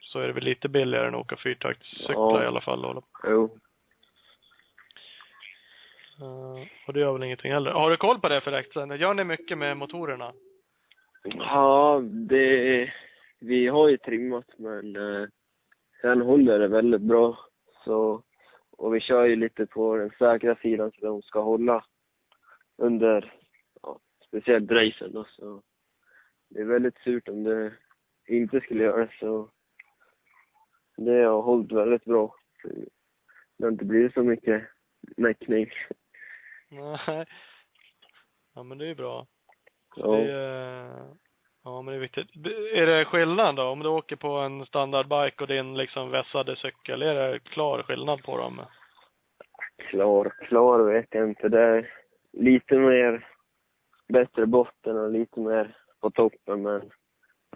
så 0.00 0.20
är 0.20 0.26
det 0.26 0.32
väl 0.32 0.44
lite 0.44 0.68
billigare 0.68 1.08
än 1.08 1.14
att 1.14 1.20
åka 1.20 1.36
fyrtaktscyklar 1.36 2.14
Ja. 2.40 2.42
i 2.44 2.46
alla 2.46 2.60
fall. 2.60 2.84
Och, 2.84 3.04
Jo. 3.24 3.58
Eh, 6.20 6.66
och 6.86 6.92
det 6.92 7.00
gör 7.00 7.12
väl 7.12 7.22
ingenting 7.22 7.52
heller. 7.52 7.70
Har 7.70 7.90
du 7.90 7.96
koll 7.96 8.20
på 8.20 8.28
det 8.28 8.40
förresten? 8.40 8.96
Gör 8.96 9.14
ni 9.14 9.24
mycket 9.24 9.58
med 9.58 9.76
motorerna? 9.76 10.32
Ja, 11.22 12.00
det... 12.04 12.92
Vi 13.40 13.68
har 13.68 13.88
ju 13.88 13.96
trimmat, 13.96 14.58
men 14.58 14.96
eh, 14.96 15.28
sen 16.00 16.20
håller 16.20 16.58
det 16.58 16.68
väldigt 16.68 17.00
bra. 17.00 17.38
Så, 17.84 18.22
och 18.70 18.94
vi 18.94 19.00
kör 19.00 19.24
ju 19.24 19.36
lite 19.36 19.66
på 19.66 19.96
den 19.96 20.10
säkra 20.18 20.56
sidan 20.56 20.92
så 20.92 21.06
de 21.06 21.22
ska 21.22 21.40
hålla 21.40 21.84
under, 22.76 23.34
ja, 23.82 23.98
speciellt 24.28 24.70
racen 24.70 25.12
då. 25.12 25.24
Så 25.24 25.62
det 26.48 26.60
är 26.60 26.64
väldigt 26.64 26.98
surt 26.98 27.28
om 27.28 27.44
det 27.44 27.72
inte 28.28 28.60
skulle 28.60 28.84
göra 28.84 29.04
det, 29.04 29.12
så 29.20 29.50
det 30.96 31.22
har 31.22 31.42
hållit 31.42 31.72
väldigt 31.72 32.04
bra. 32.04 32.34
Det 33.58 33.64
har 33.64 33.72
inte 33.72 33.84
blivit 33.84 34.14
så 34.14 34.22
mycket 34.22 34.62
mäckning. 35.16 35.70
Nej. 36.74 37.26
Ja 38.54 38.62
men 38.62 38.78
det 38.78 38.84
är 38.84 38.88
ju 38.88 38.94
bra. 38.94 39.26
Ja. 39.96 40.16
Det 40.16 40.32
är, 40.32 41.04
ja 41.64 41.82
men 41.82 41.92
det 41.92 41.98
är 41.98 42.00
viktigt. 42.00 42.30
Är 42.74 42.86
det 42.86 43.04
skillnad 43.04 43.56
då? 43.56 43.62
Om 43.62 43.80
du 43.80 43.88
åker 43.88 44.16
på 44.16 44.28
en 44.28 44.66
standardbike 44.66 45.42
och 45.42 45.48
din 45.48 45.76
liksom 45.76 46.10
vässade 46.10 46.56
cykel, 46.56 47.02
är 47.02 47.14
det 47.14 47.38
klar 47.38 47.82
skillnad 47.82 48.22
på 48.22 48.38
dem? 48.38 48.60
Klar, 49.76 50.32
klar 50.48 50.78
vet 50.78 51.06
jag 51.10 51.28
inte. 51.28 51.48
Det 51.48 51.60
är 51.60 51.90
lite 52.32 52.78
mer 52.78 53.28
bättre 54.08 54.46
botten 54.46 54.98
och 54.98 55.10
lite 55.10 55.40
mer 55.40 55.76
på 56.00 56.10
toppen, 56.10 56.62
men 56.62 56.90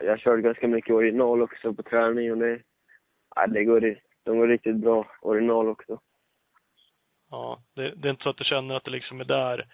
jag 0.01 0.21
körde 0.21 0.43
ganska 0.43 0.69
mycket 0.69 0.95
original 0.95 1.43
också 1.43 1.75
på 1.75 1.83
träning 1.83 2.33
och 2.33 2.39
det, 2.39 2.63
ja, 3.37 3.47
det 3.47 3.65
går, 3.65 3.97
de 4.23 4.39
går 4.39 4.49
riktigt 4.49 4.77
bra 4.77 5.07
original 5.23 5.69
också. 5.69 6.01
Ja, 7.31 7.63
det, 7.75 7.91
det 7.95 8.09
är 8.09 8.11
inte 8.11 8.23
så 8.23 8.31
att 8.31 8.37
du 8.37 8.45
känner 8.45 8.75
att 8.75 8.85
det 8.85 8.91
liksom 8.91 9.21
är 9.21 9.25
där. 9.25 9.67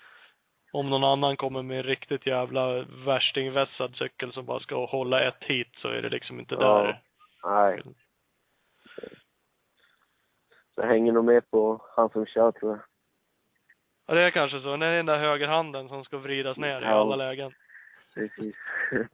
Om 0.72 0.90
någon 0.90 1.04
annan 1.04 1.36
kommer 1.36 1.62
med 1.62 1.76
en 1.76 1.82
riktigt 1.82 2.26
jävla 2.26 2.82
värstingvässad 2.82 3.96
cykel 3.96 4.32
som 4.32 4.46
bara 4.46 4.60
ska 4.60 4.86
hålla 4.86 5.20
ett 5.28 5.42
hit 5.44 5.68
så 5.76 5.88
är 5.88 6.02
det 6.02 6.08
liksom 6.08 6.40
inte 6.40 6.54
Ja. 6.54 6.60
där. 6.82 7.00
Nej. 7.44 7.82
Så 10.74 10.82
hänger 10.82 11.12
nog 11.12 11.24
med 11.24 11.50
på 11.50 11.80
han 11.96 12.08
som 12.10 12.26
kör 12.26 12.52
tror 12.52 12.70
jag. 12.72 12.80
Ja, 14.06 14.14
det 14.14 14.22
är 14.22 14.30
kanske 14.30 14.60
så. 14.60 14.76
Det 14.76 14.86
är 14.86 14.96
den 14.96 15.06
där 15.06 15.18
högerhanden 15.18 15.88
som 15.88 16.04
ska 16.04 16.18
vridas 16.18 16.56
ner 16.56 16.80
i 16.80 16.84
Ja. 16.84 16.88
alla 17.00 17.16
lägen. 17.16 17.54
Precis. 18.14 18.56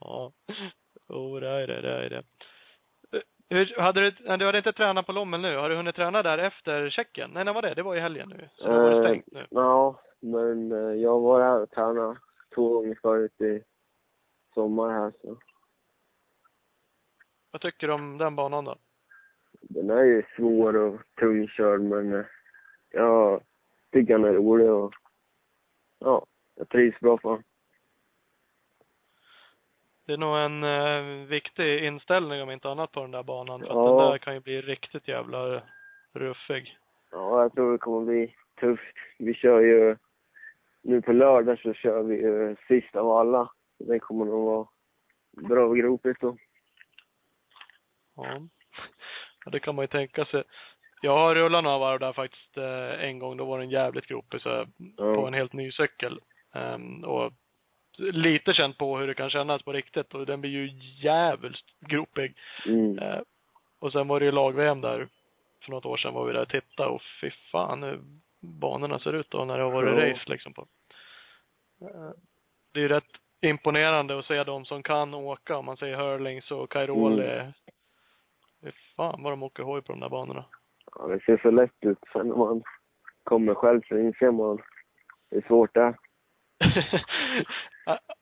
Ja. 0.00 0.32
Jo, 1.08 1.40
det 1.40 1.48
är 1.48 1.66
det, 1.66 1.80
det 1.80 1.92
är 2.04 2.10
det. 2.10 2.22
Eh, 3.48 3.56
Hur, 3.56 3.80
hade 3.80 4.00
du, 4.00 4.10
du 4.10 4.46
hade 4.46 4.58
inte 4.58 4.72
tränat 4.72 5.06
på 5.06 5.12
Lommel 5.12 5.40
nu. 5.40 5.56
Har 5.56 5.70
du 5.70 5.76
hunnit 5.76 5.96
träna 5.96 6.22
där 6.22 6.38
efter 6.38 6.90
Tjeckien? 6.90 7.30
Nej, 7.34 7.44
när 7.44 7.52
var 7.52 7.62
det? 7.62 7.74
Det 7.74 7.82
var 7.82 7.96
i 7.96 8.00
helgen 8.00 8.28
nu. 8.28 8.48
Så 8.54 8.66
då 8.66 8.72
var 8.72 8.92
Eh, 8.92 9.00
stängt 9.02 9.26
nu. 9.32 9.46
Ja, 9.50 10.00
men 10.20 10.72
eh, 10.72 10.78
jag 11.02 11.20
var 11.20 11.40
här 11.40 11.60
och 11.62 11.70
tränade 11.70 12.18
två 12.54 12.68
gånger 12.74 12.98
förut 13.02 13.40
i 13.40 13.62
sommar 14.54 14.90
här 14.90 15.12
så. 15.22 15.36
Vad 17.50 17.60
tycker 17.62 17.86
du 17.86 17.92
om 17.92 18.18
den 18.18 18.36
banan 18.36 18.64
då? 18.64 18.76
Den 19.60 19.90
är 19.90 20.04
ju 20.04 20.22
svår 20.36 20.76
och 20.76 21.00
tungkörd 21.20 21.80
men 21.80 22.14
eh, 22.14 22.24
jag 22.90 23.42
tycker 23.92 24.18
den 24.18 24.24
är 24.24 24.32
rolig 24.32 24.70
och 24.70 24.94
ja, 25.98 26.26
jag 26.54 26.68
trivs 26.68 27.00
bra 27.00 27.16
på 27.18 27.30
den. 27.34 27.42
Det 30.08 30.14
är 30.14 30.16
nog 30.18 30.36
en 30.38 30.64
eh, 30.64 31.26
viktig 31.26 31.84
inställning 31.84 32.42
om 32.42 32.50
inte 32.50 32.68
annat 32.68 32.92
på 32.92 33.00
den 33.00 33.10
där 33.10 33.22
banan. 33.22 33.60
För 33.60 33.66
att 33.66 33.74
Ja. 33.74 34.00
den 34.02 34.10
där 34.10 34.18
kan 34.18 34.34
ju 34.34 34.40
bli 34.40 34.60
riktigt 34.60 35.08
jävla 35.08 35.62
ruffig. 36.14 36.76
Ja, 37.10 37.42
jag 37.42 37.52
tror 37.54 37.72
det 37.72 37.78
kommer 37.78 38.06
bli 38.06 38.34
tufft. 38.60 38.96
Vi 39.18 39.34
kör 39.34 39.60
ju, 39.60 39.96
nu 40.82 41.02
på 41.02 41.12
lördag 41.12 41.58
så 41.58 41.72
kör 41.74 42.02
vi 42.02 42.14
ju 42.14 42.56
sist 42.68 42.96
av 42.96 43.10
alla. 43.10 43.50
Det 43.78 43.98
kommer 43.98 44.24
nog 44.24 44.44
vara 44.46 44.66
bra 45.48 45.72
gropigt 45.72 46.20
då. 46.20 46.36
Ja. 48.16 48.40
ja, 49.44 49.50
det 49.50 49.60
kan 49.60 49.74
man 49.74 49.82
ju 49.82 49.86
tänka 49.86 50.24
sig. 50.24 50.42
Jag 51.02 51.18
har 51.18 51.34
rullat 51.34 51.64
några 51.64 51.78
varv 51.78 51.98
där 52.00 52.12
faktiskt 52.12 52.56
eh, 52.56 53.04
en 53.04 53.18
gång. 53.18 53.36
Då 53.36 53.44
var 53.44 53.58
den 53.58 53.70
jävligt 53.70 54.06
gropig 54.06 54.40
så 54.40 54.64
på 54.66 54.70
Ja. 54.96 55.26
en 55.28 55.34
helt 55.34 55.52
ny 55.52 55.72
cykel. 55.72 56.20
Ehm, 56.54 57.04
och 57.04 57.32
lite 57.98 58.52
känt 58.54 58.78
på 58.78 58.98
hur 58.98 59.06
det 59.06 59.14
kan 59.14 59.30
kännas 59.30 59.62
på 59.62 59.72
riktigt 59.72 60.14
och 60.14 60.26
den 60.26 60.40
blir 60.40 60.50
ju 60.50 60.70
jävligt 61.08 61.56
gropig. 61.80 62.34
Mm. 62.66 62.98
Eh, 62.98 63.20
och 63.80 63.92
sen 63.92 64.08
var 64.08 64.20
det 64.20 64.26
ju 64.26 64.32
lag-VM 64.32 64.80
där 64.80 65.08
för 65.64 65.70
något 65.70 65.86
år 65.86 65.96
sedan 65.96 66.14
var 66.14 66.26
vi 66.26 66.32
där 66.32 66.42
och 66.42 66.48
tittade 66.48 66.88
och 66.88 67.02
fy 67.20 67.30
fan 67.52 67.82
hur 67.82 68.00
banorna 68.40 68.98
ser 68.98 69.12
ut 69.12 69.30
då 69.30 69.44
när 69.44 69.58
det 69.58 69.64
har 69.64 69.70
varit 69.70 69.98
Ja. 69.98 70.10
race 70.12 70.22
liksom 70.26 70.52
på. 70.54 70.66
Eh, 71.80 72.10
Det 72.72 72.78
är 72.80 72.82
ju 72.82 72.88
rätt 72.88 73.04
imponerande 73.40 74.18
att 74.18 74.24
se 74.26 74.44
de 74.44 74.64
som 74.64 74.82
kan 74.82 75.14
åka, 75.14 75.56
om 75.56 75.64
man 75.64 75.76
säger 75.76 75.96
Hurlings 75.96 76.50
och 76.50 76.70
Cairoli. 76.72 77.28
Mm. 77.30 77.52
Fy 78.62 78.70
fan 78.96 79.22
vad 79.22 79.32
de 79.32 79.42
åker 79.42 79.62
hoj 79.62 79.82
på 79.82 79.92
de 79.92 80.00
där 80.00 80.08
banorna. 80.08 80.44
ja, 80.96 81.06
det 81.06 81.20
ser 81.20 81.38
så 81.42 81.50
lätt 81.50 81.74
ut. 81.80 81.98
Sen 82.12 82.28
när 82.28 82.36
man 82.36 82.62
kommer 83.24 83.54
själv 83.54 83.80
så 83.88 83.98
inser 83.98 84.30
man 84.30 84.58
hur 85.30 85.40
svårt 85.46 85.74
det 85.74 85.80
är. 85.80 85.94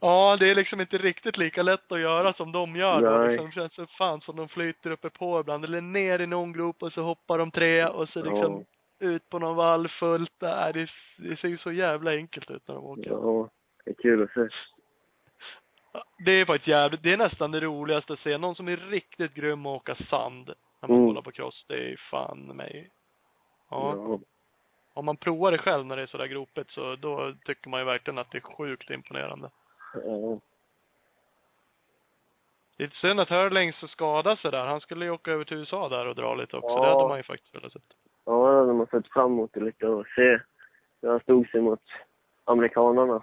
ja, 0.00 0.36
det 0.40 0.50
är 0.50 0.54
liksom 0.54 0.80
inte 0.80 0.98
riktigt 0.98 1.36
lika 1.36 1.62
lätt 1.62 1.92
att 1.92 2.00
göra 2.00 2.32
som 2.32 2.52
de 2.52 2.76
gör. 2.76 3.00
då. 3.02 3.18
Nej. 3.18 3.28
Liksom, 3.28 3.52
känns 3.52 3.74
så 3.74 3.86
fan 3.86 4.20
som 4.20 4.36
de 4.36 4.48
flyter 4.48 4.90
uppe 4.90 5.10
på 5.10 5.40
ibland. 5.40 5.64
Eller 5.64 5.80
ner 5.80 6.20
i 6.20 6.26
någon 6.26 6.52
grop 6.52 6.82
och 6.82 6.92
så 6.92 7.02
hoppar 7.02 7.38
de 7.38 7.50
tre 7.50 7.86
och 7.86 8.08
så 8.08 8.22
liksom 8.22 8.64
ut 8.98 9.28
på 9.28 9.38
någon 9.38 9.56
vall 9.56 9.88
fullt. 9.88 10.32
Där. 10.40 10.72
Det, 10.72 10.88
det 11.16 11.36
ser 11.36 11.48
ju 11.48 11.58
så 11.58 11.72
jävla 11.72 12.10
enkelt 12.10 12.50
ut 12.50 12.68
när 12.68 12.74
de 12.74 12.84
åker. 12.84 13.10
Ja, 13.10 13.48
det 13.84 13.90
är 13.90 13.94
kul 13.94 14.22
att 14.22 14.30
se. 14.30 14.48
Det 16.24 16.30
är 16.30 16.44
faktiskt 16.44 16.68
jävligt, 16.68 17.02
det 17.02 17.12
är 17.12 17.16
nästan 17.16 17.50
det 17.50 17.60
roligaste 17.60 18.12
att 18.12 18.18
se. 18.20 18.38
Någon 18.38 18.54
som 18.54 18.68
är 18.68 18.76
riktigt 18.76 19.34
grym 19.34 19.66
att 19.66 19.76
åka 19.76 19.94
sand. 19.94 20.46
När 20.80 20.88
man 20.88 20.98
Mm. 20.98 21.08
kollar 21.08 21.22
på 21.22 21.32
cross. 21.32 21.64
Det 21.68 21.92
är 21.92 21.96
fan 22.10 22.38
mig. 22.38 22.90
Ja. 23.70 23.94
Ja. 23.96 24.18
Om 24.94 25.04
man 25.04 25.16
provar 25.16 25.52
det 25.52 25.58
själv 25.58 25.86
när 25.86 25.96
det 25.96 26.02
är 26.02 26.06
sådär 26.06 26.26
gropigt 26.26 26.70
så 26.70 26.96
då 26.96 27.32
tycker 27.44 27.68
man 27.70 27.80
ju 27.80 27.86
verkligen 27.86 28.18
att 28.18 28.30
det 28.30 28.38
är 28.38 28.56
sjukt 28.56 28.90
imponerande. 28.90 29.50
Det 32.76 32.84
är 32.84 32.88
synd 32.88 33.20
att 33.20 33.28
Hurlings 33.28 33.90
skadade 33.90 34.36
sig 34.36 34.50
där. 34.50 34.66
Han 34.66 34.80
skulle 34.80 35.04
ju 35.04 35.10
åka 35.10 35.30
över 35.30 35.44
till 35.44 35.56
USA 35.56 35.88
där 35.88 36.06
och 36.06 36.14
dra 36.14 36.34
lite 36.34 36.56
också. 36.56 36.68
Ja. 36.68 36.84
Det 36.84 36.90
hade 36.90 37.08
man 37.08 37.16
ju 37.16 37.22
faktiskt 37.22 37.54
velat 37.54 37.72
sett. 37.72 37.82
Ja, 38.24 38.50
det 38.50 38.58
hade 38.58 38.72
man 38.72 38.86
sett 38.86 39.08
fram 39.08 39.32
emot 39.32 39.50
det 39.52 39.60
lite 39.60 39.86
och 39.86 40.06
se 40.06 40.40
hur 41.02 41.08
han 41.08 41.20
stod 41.20 41.48
sig 41.48 41.60
mot 41.60 41.82
amerikanarna. 42.44 43.22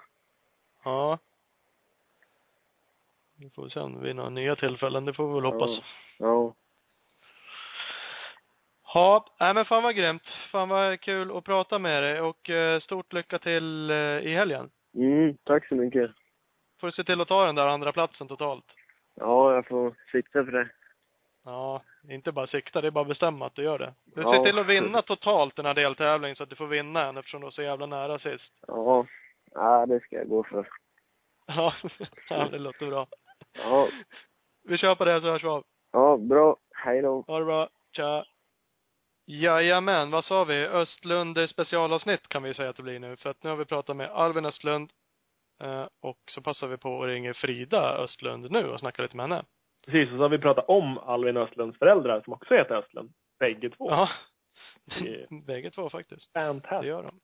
Ja. 0.84 1.18
Vi 3.36 3.50
får 3.50 3.70
se 3.70 3.80
om 3.80 4.00
blir 4.00 4.14
några 4.14 4.30
nya 4.30 4.56
tillfällen. 4.56 5.06
Det 5.06 5.14
får 5.14 5.28
vi 5.28 5.34
väl 5.34 5.52
hoppas. 5.52 5.70
Ja. 5.70 5.84
Ja. 6.18 6.54
Ja, 8.94 9.26
nej 9.40 9.54
men 9.54 9.66
fan 9.66 9.84
vad 9.84 9.96
grymt. 9.96 10.24
Fan 10.52 10.70
vad 10.70 11.02
kul 11.02 11.38
att 11.38 11.44
prata 11.44 11.80
med 11.80 12.04
dig 12.04 12.22
och 12.22 12.50
eh, 12.50 12.80
stort 12.80 13.14
lycka 13.14 13.40
till 13.40 13.90
eh, 13.90 13.98
i 13.98 14.36
helgen. 14.36 14.70
Mm, 14.96 15.38
tack 15.44 15.68
så 15.68 15.76
mycket. 15.76 16.12
Får 16.84 16.88
du 16.88 16.94
se 16.94 17.04
till 17.04 17.22
att 17.22 17.28
ta 17.28 17.46
den 17.46 17.56
där 17.56 17.68
andra 17.68 17.92
platsen 17.92 18.28
totalt. 18.28 18.66
Ja, 19.16 19.54
jag 19.54 19.68
får 19.68 19.94
sikta 20.12 20.46
för 20.46 20.52
det. 20.52 20.70
Ja, 21.46 21.82
inte 22.10 22.32
bara 22.32 22.48
sikta, 22.48 22.82
det 22.82 22.88
är 22.88 22.92
bara 22.92 23.06
bestämma 23.06 23.46
att 23.46 23.56
du 23.56 23.64
gör 23.64 23.80
det. 23.80 23.94
Du 24.06 24.22
Ja. 24.22 24.32
ser 24.34 24.44
till 24.46 24.60
att 24.60 24.66
vinna 24.68 25.02
totalt 25.02 25.56
den 25.56 25.66
här 25.66 25.74
deltävlingen 25.74 26.36
så 26.36 26.44
att 26.44 26.50
du 26.50 26.56
får 26.56 26.68
vinna 26.68 27.06
en 27.06 27.18
eftersom 27.18 27.40
du 27.42 27.44
var 27.46 27.52
så 27.52 27.62
jävla 27.62 27.86
nära 27.86 28.20
sist. 28.20 28.54
Ja, 28.68 29.06
ja 29.52 29.86
det 29.86 30.00
ska 30.00 30.16
jag 30.16 30.30
gå 30.30 30.44
för. 30.44 30.68
Ja, 31.46 31.74
ja 32.30 32.48
det 32.52 32.60
låter 32.60 32.86
bra. 32.90 33.08
Ja, 33.54 33.88
Vi 34.64 34.78
kör 34.78 34.96
på 34.96 35.06
det 35.06 35.22
så 35.22 35.28
hörs 35.32 35.44
vi 35.44 35.48
av. 35.48 35.64
ja 35.92 36.18
bra. 36.18 36.58
Hej 36.76 37.02
då. 37.02 37.24
Ha 37.28 37.40
det 37.40 37.46
bra. 37.46 37.70
Tja. 37.92 38.26
Jajamän, 39.26 40.12
vad 40.12 40.26
sa 40.26 40.44
vi? 40.44 40.66
Östlund 40.68 41.50
specialavsnitt 41.50 42.28
kan 42.28 42.44
vi 42.44 42.54
säga 42.54 42.70
att 42.70 42.76
det 42.76 42.84
blir 42.84 43.00
nu. 43.00 43.16
För 43.16 43.30
att 43.30 43.44
nu 43.44 43.50
har 43.50 43.58
vi 43.58 43.66
pratat 43.66 43.96
med 43.96 44.10
Alvin 44.10 44.46
Östlund. 44.46 44.92
Eh, 45.64 45.88
och 46.02 46.18
så 46.32 46.42
passar 46.42 46.68
vi 46.68 46.78
på 46.78 47.04
att 47.04 47.08
ringa 47.08 47.34
Frida 47.34 47.98
Östlund 47.98 48.52
nu 48.52 48.70
och 48.70 48.80
snacka 48.80 49.02
lite 49.02 49.18
med 49.18 49.30
henne. 49.30 49.44
Precis, 49.86 50.12
och 50.12 50.18
så 50.18 50.22
har 50.22 50.30
vi 50.30 50.38
pratat 50.40 50.66
om 50.68 50.98
Alvin 50.98 51.38
Östlunds 51.38 51.80
föräldrar 51.80 52.22
som 52.22 52.34
också 52.34 52.54
heter 52.56 52.76
Östlund. 52.76 53.14
Bägge 53.40 53.70
två. 53.70 53.90
Ja. 53.92 54.10
Det 55.02 55.28
Bägge 55.48 55.72
två 55.72 55.90
faktiskt. 55.90 56.34
Det 56.34 56.40
Fantastiskt. 56.40 56.88
gör 56.88 57.04
de. 57.04 57.20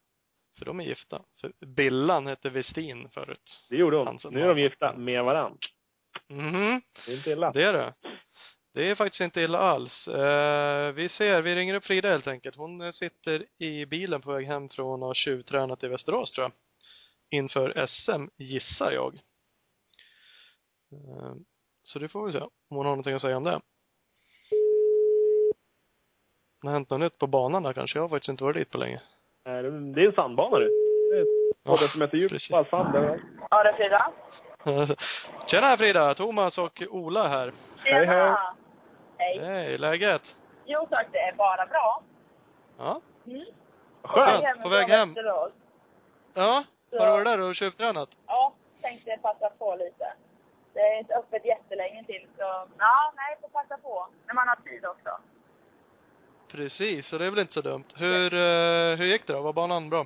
För 0.60 0.66
de 0.66 0.80
är 0.80 0.84
gifta. 0.84 1.22
För 1.42 1.52
Billan 1.66 2.28
hette 2.28 2.50
Westin 2.50 3.10
förut. 3.10 3.66
Det 3.70 3.76
gjorde 3.76 3.98
hon. 3.98 4.18
Nu 4.32 4.42
är 4.42 4.48
de 4.48 4.60
gifta 4.62 4.94
med 4.98 5.24
varann. 5.24 5.58
Mhm. 6.30 6.82
Det 7.06 7.12
är 7.12 7.18
inte 7.18 7.30
illa. 7.30 7.52
Det 7.52 7.64
är 7.64 7.74
det. 7.74 7.94
Det 8.74 8.90
är 8.90 8.96
faktiskt 8.96 9.22
inte 9.22 9.42
illa 9.42 9.60
alls. 9.60 10.08
Eh, 10.08 10.92
vi 10.92 11.10
ser, 11.10 11.42
vi 11.42 11.56
ringer 11.56 11.74
upp 11.74 11.86
Frida 11.86 12.10
helt 12.10 12.28
enkelt. 12.28 12.56
Hon 12.56 12.82
eh, 12.82 12.92
sitter 12.92 13.46
i 13.64 13.86
bilen 13.86 14.22
på 14.22 14.34
väg 14.34 14.46
hem 14.46 14.70
från 14.70 15.04
att 15.04 15.08
ha 15.08 15.14
tjuvtränat 15.14 15.84
i 15.84 15.88
Västerås 15.88 16.32
tror 16.32 16.44
jag. 16.44 16.52
Inför 17.32 17.86
SM, 17.88 18.28
gissar 18.38 18.92
jag. 18.92 19.14
Eh, 20.92 21.34
så 21.82 22.00
det 22.00 22.10
får 22.10 22.26
vi 22.26 22.32
se 22.32 22.40
om 22.40 22.50
hon 22.70 22.78
har 22.78 22.84
någonting 22.92 23.14
att 23.16 23.22
säga 23.22 23.38
om 23.38 23.44
det. 23.44 23.62
Det 26.62 26.68
har 26.68 26.74
hänt 26.74 26.90
något 26.90 27.00
nytt 27.00 27.18
på 27.18 27.28
banan 27.28 27.64
där 27.64 27.74
kanske. 27.74 27.98
Jag 28.00 28.04
har 28.04 28.10
faktiskt 28.10 28.30
inte 28.30 28.44
varit 28.44 28.56
dit 28.58 28.70
på 28.70 28.78
länge. 28.78 29.02
Nej, 29.46 29.64
det- 29.64 29.94
Det 29.94 30.02
är 30.02 30.06
en 30.08 30.14
sandbana 30.14 30.58
nu. 30.58 30.66
Det 31.12 31.18
är 31.18 31.22
ett 31.22 31.28
Ja, 31.64 31.72
område 31.72 31.88
som 32.40 32.66
sand 32.66 32.96
överallt. 32.96 33.22
Ja, 33.50 33.64
det 33.64 33.70
är 33.70 33.74
Frida. 33.74 34.12
Tjena 35.48 35.78
Frida! 35.78 36.16
Thomas 36.16 36.58
och 36.58 36.84
Ola 36.90 37.28
här. 37.28 37.54
Hej, 37.78 37.94
hej. 37.94 38.06
Tjena. 38.06 38.56
Hej. 39.18 39.40
Hej, 39.40 39.78
läget? 39.78 40.22
Jo 40.66 40.88
tack, 40.90 41.08
det 41.12 41.18
är 41.20 41.36
bara 41.36 41.66
bra. 41.66 42.04
Ja. 42.78 43.02
Mm. 43.28 43.46
Skönt. 44.04 44.64
På 44.64 44.70
väg 44.70 44.88
hem. 44.88 45.10
Västerås. 45.14 45.52
Ja, 46.34 46.64
har 46.98 47.06
du 47.06 47.12
varit 47.12 47.26
där 47.26 47.40
och 47.40 47.56
tjuvtränat? 47.56 48.10
Ja, 48.28 48.54
tänkte 48.82 49.18
passa 49.22 49.50
på 49.50 49.76
lite. 49.76 50.14
Det 50.74 50.80
är 50.80 51.00
inte 51.00 51.16
öppet 51.16 51.46
jättelänge 51.46 52.04
till 52.04 52.28
så, 52.38 52.68
ja, 52.78 53.14
nej, 53.16 53.38
får 53.42 53.48
passa 53.50 53.78
på. 53.78 54.08
När 54.28 54.34
man 54.34 54.48
har 54.48 54.56
tid 54.56 54.86
också. 54.86 55.10
Precis, 56.52 57.08
så 57.08 57.18
det 57.18 57.26
är 57.26 57.30
väl 57.30 57.40
inte 57.40 57.54
så 57.54 57.62
dumt. 57.62 57.86
Hur, 57.96 58.34
eh, 58.34 58.98
hur 58.98 59.06
gick 59.06 59.28
det 59.28 59.34
då? 59.34 59.42
Var 59.42 59.54
banan 59.54 59.90
bra? 59.90 60.06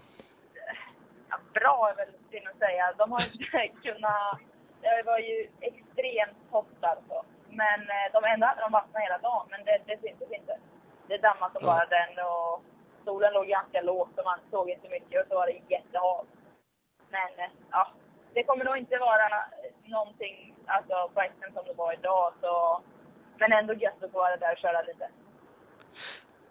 Ja, 1.29 1.37
bra 1.53 1.89
är 1.91 1.95
väl 1.95 2.13
synd 2.31 2.47
att 2.47 2.57
säga. 2.57 2.93
De 2.97 3.11
har 3.11 3.21
inte 3.21 3.67
kunnat, 3.83 4.39
det 4.81 5.03
var 5.05 5.19
ju 5.19 5.49
extremt 5.61 6.37
hett 6.51 6.83
alltså. 6.83 7.25
Men 7.49 7.81
eh, 7.81 8.07
de 8.13 8.23
ändå 8.23 8.47
hade 8.47 8.61
de 8.61 8.71
vattnat 8.71 9.03
hela 9.03 9.17
dagen, 9.17 9.47
men 9.49 9.65
det, 9.65 9.77
det 9.85 10.01
syntes 10.01 10.31
inte. 10.31 10.57
Det 11.07 11.17
dammade 11.17 11.53
som 11.53 11.61
Ja. 11.65 11.73
bara 11.73 11.85
den 11.85 12.25
och 12.25 12.63
solen 13.05 13.33
låg 13.33 13.47
ganska 13.47 13.81
lågt 13.81 14.19
och 14.19 14.25
man 14.25 14.39
såg 14.51 14.69
inte 14.69 14.89
mycket 14.89 15.21
och 15.21 15.27
så 15.29 15.35
var 15.35 15.47
det 15.47 15.61
jättehalt. 15.75 16.29
Men 17.13 17.49
ja, 17.71 17.87
det 18.33 18.43
kommer 18.43 18.65
nog 18.65 18.77
inte 18.77 18.97
vara 18.97 19.29
någonting 19.85 20.55
alltså, 20.65 21.09
på 21.13 21.21
SM 21.21 21.53
som 21.53 21.65
det 21.65 21.73
var 21.73 21.93
idag 21.93 22.33
så 22.41 22.81
men 23.37 23.51
ändå 23.53 23.73
gött 23.73 24.03
att 24.03 24.11
få 24.11 24.17
vara 24.17 24.37
där 24.37 24.51
och 24.51 24.57
köra 24.57 24.81
lite. 24.81 25.09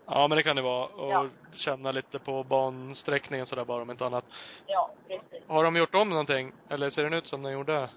Ja, 0.07 0.29
men 0.29 0.37
det 0.37 0.42
kan 0.42 0.57
det 0.57 0.62
vara. 0.62 0.87
Och 0.87 1.11
Ja. 1.12 1.27
känna 1.53 1.92
lite 1.92 2.18
på 2.18 2.42
bansträckningen 2.44 3.46
sådär 3.46 3.64
bara 3.64 3.83
om 3.83 3.90
inte 3.90 4.07
annat. 4.07 4.25
Ja, 4.66 4.90
precis. 5.09 5.48
Har 5.48 5.64
de 5.64 5.77
gjort 5.77 5.94
om 5.94 6.09
någonting? 6.11 6.53
Eller 6.68 6.90
ser 6.90 7.03
den 7.05 7.12
ut 7.14 7.27
som 7.27 7.42
den 7.42 7.53
gjorde? 7.53 7.88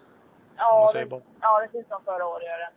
Ja, 0.58 0.92
det, 0.94 1.06
bara. 1.06 1.22
ja, 1.42 1.60
det 1.60 1.68
ser 1.72 1.80
ut 1.80 1.88
som 1.88 2.04
förra 2.04 2.26
året 2.28 2.44
gör 2.48 2.58
den. 2.60 2.72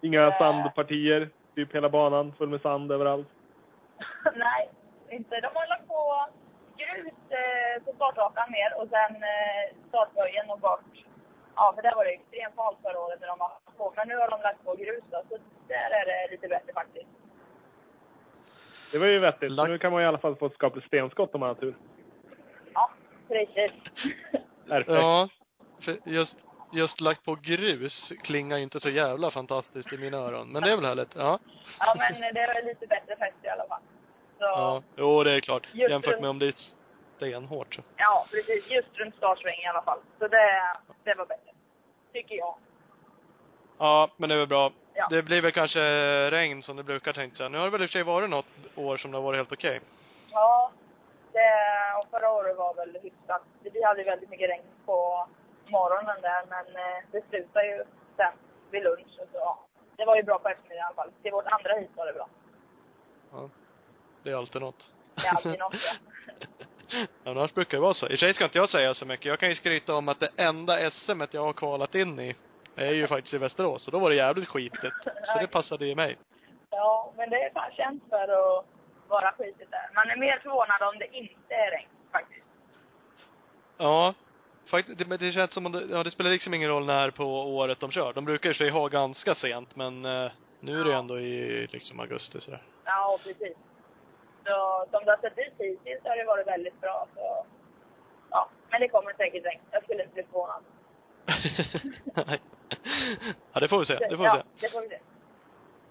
Inga 0.00 0.26
Eh. 0.26 0.38
sandpartier. 0.38 1.30
Typ 1.54 1.74
hela 1.74 1.88
banan 1.88 2.32
full 2.38 2.48
med 2.48 2.60
sand 2.60 2.92
överallt. 2.92 3.28
Nej, 4.34 4.70
inte. 5.10 5.40
De 5.40 5.46
har 5.54 5.66
lagt 5.66 5.88
på 5.88 6.26
grus 6.94 7.18
eh, 7.38 7.82
på 7.84 7.90
startrakan 7.96 8.48
mer 8.56 8.70
och 8.80 8.88
sen 8.88 9.12
eh, 9.32 9.64
startböjen 9.88 10.50
och 10.50 10.60
bort. 10.60 10.92
Ja, 11.56 11.72
för 11.76 11.82
där 11.82 11.94
var 11.94 12.04
det 12.04 12.10
extremt 12.10 12.56
halt 12.56 12.78
förra 12.82 13.00
året 13.00 13.20
när 13.20 13.28
de 13.28 13.38
var 13.38 13.52
på. 13.76 13.92
Men 13.96 14.08
nu 14.08 14.16
har 14.16 14.30
de 14.30 14.40
lagt 14.42 14.64
på 14.64 14.74
grus 14.74 15.04
då, 15.10 15.22
så 15.28 15.36
där 15.68 15.90
är 16.00 16.04
det 16.06 16.30
lite 16.30 16.48
bättre 16.48 16.72
faktiskt. 16.72 17.08
Det 18.92 18.98
var 18.98 19.06
ju 19.06 19.18
vettigt. 19.18 19.50
Lack- 19.52 19.68
Nu 19.68 19.78
kan 19.78 19.92
man 19.92 20.02
i 20.02 20.06
alla 20.06 20.18
fall 20.18 20.36
få 20.36 20.46
ett 20.46 20.54
skapligt 20.54 20.86
stenskott 20.86 21.34
om 21.34 21.40
man 21.40 21.48
har 21.48 21.54
tur. 21.54 21.74
Ja, 22.74 22.90
precis. 23.28 23.72
RP. 24.70 24.88
Ja. 24.88 25.28
För 25.84 25.98
just, 26.04 26.36
just 26.72 27.00
lagt 27.00 27.24
på 27.24 27.34
grus 27.34 28.12
klingar 28.22 28.56
ju 28.56 28.62
inte 28.62 28.80
så 28.80 28.88
jävla 28.90 29.30
fantastiskt 29.30 29.92
i 29.92 29.98
mina 29.98 30.16
öron. 30.16 30.52
Men 30.52 30.62
det 30.62 30.70
är 30.72 30.76
väl 30.76 30.84
härligt? 30.84 31.14
Ja. 31.16 31.38
Ja, 31.78 31.94
men 31.98 32.34
det 32.34 32.40
är 32.40 32.62
lite 32.66 32.86
bättre 32.86 33.16
fest 33.16 33.36
i 33.42 33.48
alla 33.48 33.66
fall. 33.68 33.80
Så, 34.38 34.44
Ja. 34.44 34.82
Jo, 34.96 35.22
det 35.24 35.32
är 35.32 35.40
klart. 35.40 35.68
Just 35.72 35.90
Jämfört 35.90 36.20
med 36.20 36.30
om 36.30 36.38
det 36.38 36.46
är 36.46 36.54
stenhårt 37.22 37.74
så. 37.74 37.82
ja, 37.96 38.26
precis. 38.30 38.70
Just 38.70 38.98
runt 38.98 39.16
startsväng 39.16 39.60
i 39.64 39.66
alla 39.66 39.82
fall. 39.82 39.98
Så 40.18 40.28
det, 40.28 40.76
det 41.04 41.14
var 41.14 41.26
bättre. 41.26 41.50
Tycker 42.12 42.34
jag. 42.34 42.54
Ja, 43.78 44.10
men 44.16 44.28
det 44.28 44.34
är 44.34 44.38
väl 44.38 44.48
bra. 44.48 44.72
Ja. 44.94 45.06
Det 45.10 45.22
blir 45.22 45.42
väl 45.42 45.52
kanske 45.52 45.80
regn 46.30 46.62
som 46.62 46.76
det 46.76 46.82
brukar 46.82 47.12
tänkte 47.12 47.42
jag. 47.42 47.52
Nu 47.52 47.58
har 47.58 47.64
det 47.64 47.70
väl 47.70 47.82
i 47.82 47.84
och 47.84 47.88
för 47.90 47.92
sig 47.92 48.02
varit 48.02 48.30
något 48.30 48.46
år 48.76 48.96
som 48.96 49.10
det 49.10 49.16
har 49.16 49.22
varit 49.22 49.38
helt 49.38 49.52
okej. 49.52 49.80
Ja, 50.32 50.72
det, 51.32 51.50
och 51.98 52.10
förra 52.10 52.32
året 52.32 52.56
var 52.56 52.74
väl 52.74 52.98
hyfsat. 53.02 53.42
Vi 53.60 53.84
hade 53.84 54.00
ju 54.00 54.04
väldigt 54.04 54.30
mycket 54.30 54.50
regn 54.50 54.64
på 54.86 55.26
morgonen 55.66 56.16
där, 56.22 56.42
men 56.48 56.66
eh, 56.66 57.02
det 57.12 57.22
slutade 57.28 57.66
ju 57.66 57.84
sen 58.16 58.32
vid 58.70 58.82
lunch. 58.82 59.18
Och 59.20 59.28
så, 59.32 59.38
ja. 59.38 59.66
Det 59.96 60.04
var 60.04 60.16
ju 60.16 60.22
bra 60.22 60.38
på 60.38 60.48
eftermiddagen 60.48 60.78
i 60.78 60.86
alla 60.86 60.94
fall. 60.94 61.10
Till 61.22 61.32
vårt 61.32 61.46
andra 61.46 61.74
hit 61.74 61.90
var 61.94 62.06
det 62.06 62.12
bra. 62.12 62.28
Ja. 63.32 63.48
Det 64.22 64.30
är 64.30 64.36
alltid 64.36 64.62
något. 64.62 64.90
Det 65.14 65.26
är 65.26 65.30
alltid 65.30 65.58
något, 65.58 65.74
ja. 65.74 65.94
Annars 67.24 67.54
brukar 67.54 67.78
det 67.78 67.82
vara 67.82 67.94
så. 67.94 68.06
I 68.06 68.08
och 68.08 68.10
för 68.10 68.16
sig 68.16 68.34
ska 68.34 68.44
inte 68.44 68.58
jag 68.58 68.68
säga 68.70 68.94
så 68.94 69.06
mycket. 69.06 69.26
Jag 69.26 69.38
kan 69.38 69.48
ju 69.48 69.54
skryta 69.54 69.94
om 69.94 70.08
att 70.08 70.20
det 70.20 70.30
enda 70.36 70.90
SM 70.90 71.22
jag 71.30 71.44
har 71.44 71.52
kvalat 71.52 71.94
in 71.94 72.20
i 72.20 72.34
är 72.76 72.92
ju 72.92 73.06
faktiskt 73.06 73.34
i 73.34 73.38
Västerås. 73.38 73.86
Och 73.86 73.92
då 73.92 73.98
var 73.98 74.10
det 74.10 74.16
jävligt 74.16 74.48
skitigt. 74.48 74.94
Så 75.04 75.38
det 75.40 75.46
passade 75.46 75.86
ju 75.86 75.94
mig. 75.94 76.18
Ja, 76.70 77.12
men 77.16 77.30
det 77.30 77.36
är 77.36 77.50
fan 77.52 77.70
känt 77.76 78.02
för 78.08 78.22
att 78.22 78.64
vara 79.08 79.32
skitigt 79.32 79.70
där. 79.70 79.90
Man 79.94 80.10
är 80.10 80.16
mer 80.16 80.38
förvånad 80.42 80.82
om 80.82 80.98
det 80.98 81.16
inte 81.16 81.54
är 81.54 81.70
regn, 81.70 81.88
faktiskt. 82.12 82.46
Ja. 83.78 84.14
Faktiskt, 84.70 84.98
det, 84.98 85.16
det 85.16 85.32
känns 85.32 85.52
som 85.52 85.66
om 85.66 85.72
det, 85.72 85.82
ja 85.90 86.02
det 86.02 86.10
spelar 86.10 86.30
liksom 86.30 86.54
ingen 86.54 86.70
roll 86.70 86.86
när 86.86 87.10
på 87.10 87.24
året 87.56 87.80
de 87.80 87.90
kör. 87.90 88.12
De 88.12 88.24
brukar 88.24 88.50
för 88.50 88.54
sig 88.54 88.70
ha 88.70 88.88
ganska 88.88 89.34
sent, 89.34 89.76
men 89.76 90.04
eh, 90.04 90.30
nu 90.60 90.80
är 90.80 90.84
det 90.84 90.90
Ja. 90.90 90.98
ändå 90.98 91.20
i 91.20 91.66
liksom 91.66 92.00
augusti 92.00 92.40
sådär. 92.40 92.62
Ja, 92.84 93.18
precis. 93.24 93.56
Så 94.44 94.86
som 94.90 95.04
det 95.04 95.10
har 95.10 95.18
sett 95.18 95.38
ut 95.38 95.54
hittills 95.58 96.04
har 96.04 96.16
det 96.16 96.24
varit 96.24 96.46
väldigt 96.46 96.80
bra. 96.80 97.06
Så, 97.14 97.46
ja, 98.30 98.48
men 98.70 98.80
det 98.80 98.88
kommer 98.88 99.12
säkert 99.12 99.44
regn. 99.44 99.60
Jag 99.70 99.82
skulle 99.84 100.02
inte 100.02 100.14
bli 100.14 100.22
förvånad. 100.22 100.62
Ja, 103.52 103.60
det 103.60 103.68
får 103.68 103.78
vi 103.78 103.84
se. 103.84 103.94
Det 103.94 104.16
får 104.16 104.24
vi 104.24 104.30
ja, 104.30 104.42
se. 104.42 104.66
det 104.66 104.72
får 104.72 104.80
vi 104.80 104.88
se. 104.88 104.98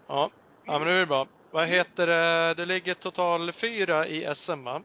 Ja. 0.08 0.30
Ja, 0.66 0.80
men 0.80 0.88
nu 0.88 0.96
är 0.96 1.00
det 1.00 1.06
bra. 1.06 1.28
Vad 1.52 1.68
heter 1.68 2.08
det? 2.08 2.54
Det 2.54 2.66
ligger 2.66 2.94
total 2.94 3.54
fyra 3.54 4.08
i 4.08 4.36
SM, 4.36 4.64
va? 4.64 4.82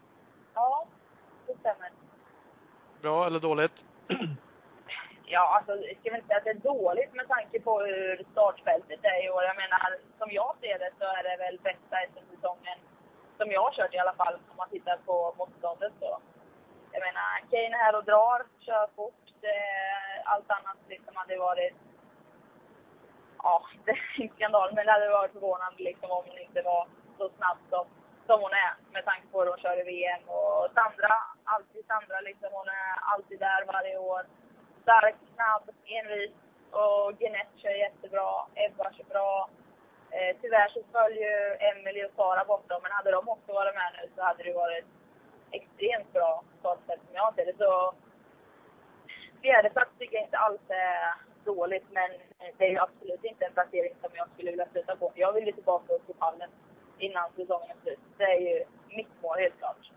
Ja, 0.53 0.87
det 1.47 1.59
stämmer. 1.59 1.91
Bra 3.01 3.25
eller 3.25 3.39
dåligt? 3.39 3.83
Ja, 5.29 5.57
alltså 5.57 5.71
jag 5.75 5.97
ska 5.99 6.09
väl 6.09 6.15
inte 6.15 6.27
säga 6.27 6.37
att 6.37 6.43
det 6.43 6.49
är 6.49 6.73
dåligt 6.73 7.13
med 7.13 7.27
tanke 7.27 7.59
på 7.59 7.79
hur 7.79 8.23
startfältet 8.31 8.99
är 9.03 9.25
i 9.25 9.29
år. 9.29 9.43
Jag 9.43 9.55
menar, 9.55 9.79
som 10.17 10.29
jag 10.31 10.55
ser 10.61 10.79
det 10.79 10.91
så 10.99 11.05
är 11.05 11.23
det 11.23 11.37
väl 11.43 11.59
bästa 11.63 11.95
SM-säsongen 12.13 12.77
som 13.37 13.51
jag 13.51 13.61
har 13.61 13.71
kört 13.71 13.93
i 13.93 13.97
alla 14.03 14.13
fall, 14.21 14.35
om 14.51 14.57
man 14.57 14.69
tittar 14.69 14.97
på 15.05 15.33
motståndet 15.37 15.93
så. 15.99 16.19
Jag 16.91 17.01
menar, 17.07 17.29
Kane 17.51 17.75
är 17.75 17.83
här 17.85 17.95
och 17.95 18.03
drar, 18.03 18.39
kör 18.59 18.87
fort. 18.95 19.23
Det, 19.41 19.59
allt 20.25 20.51
annat 20.51 20.77
liksom 20.87 21.15
hade 21.15 21.37
varit, 21.37 21.73
ja, 23.43 23.65
det 23.85 23.91
är 23.91 24.21
en 24.21 24.29
skandal, 24.35 24.73
men 24.75 24.85
det 24.85 24.91
hade 24.91 25.09
varit 25.09 25.31
förvånande 25.31 25.83
liksom 25.83 26.11
om 26.11 26.23
hon 26.27 26.37
inte 26.37 26.61
var 26.61 26.87
så 27.17 27.29
snabb 27.37 27.57
som, 27.69 27.85
som 28.27 28.41
hon 28.41 28.51
är 28.51 28.71
med 28.93 29.05
tanke 29.05 29.27
på 29.31 29.39
hur 29.39 29.49
hon 29.49 29.59
kör 29.59 29.79
i 29.81 29.83
VM. 29.83 30.23
Och 30.37 30.67
Sandra, 30.75 31.13
alltid 31.43 31.85
Sandra 31.85 32.19
liksom, 32.21 32.49
hon 32.51 32.67
är 32.67 32.91
alltid 33.13 33.39
där 33.39 33.65
varje 33.65 33.97
år 33.97 34.23
stark, 34.87 35.15
snabb, 35.35 35.65
envis. 35.85 36.31
Och 36.71 37.17
Guinette 37.19 37.59
kör 37.61 37.69
jättebra. 37.85 38.29
Ebba 38.55 38.93
kör 38.93 39.03
bra. 39.03 39.49
Eh, 40.17 40.35
tyvärr 40.41 40.69
så 40.69 40.81
föll 40.91 41.15
ju 41.25 41.33
Emily 41.69 42.03
och 42.05 42.15
Sara 42.15 42.45
bort 42.45 42.65
men 42.83 42.91
hade 42.91 43.11
de 43.11 43.29
också 43.29 43.53
varit 43.53 43.75
med 43.75 43.91
nu 43.97 44.09
så 44.15 44.21
hade 44.21 44.43
det 44.43 44.53
varit 44.53 44.85
extremt 45.51 46.13
bra 46.13 46.43
startfält 46.59 47.01
som 47.05 47.15
jag 47.15 47.35
ser 47.35 47.45
det. 47.45 47.57
Så 47.57 47.93
fjärdeplats 49.41 49.91
tycker 49.99 50.15
jag 50.15 50.25
inte 50.25 50.37
alls 50.37 50.61
är 50.67 51.13
dåligt, 51.45 51.85
men 51.91 52.09
det 52.57 52.65
är 52.65 52.69
ju 52.69 52.77
absolut 52.77 53.23
inte 53.23 53.45
en 53.45 53.53
placering 53.53 53.93
som 54.01 54.09
jag 54.13 54.27
skulle 54.33 54.51
vilja 54.51 54.67
sluta 54.71 54.95
på. 54.95 55.11
Jag 55.15 55.33
vill 55.33 55.45
ju 55.45 55.51
tillbaka 55.51 55.93
upp 55.93 56.05
till 56.05 56.15
pallen 56.15 56.49
innan 56.97 57.31
säsongen 57.35 57.69
är 57.69 57.81
slut. 57.81 57.99
Det 58.17 58.23
är 58.23 58.39
ju 58.39 58.63
mitt 58.89 59.21
mål 59.21 59.37
helt 59.39 59.57
klart. 59.57 59.91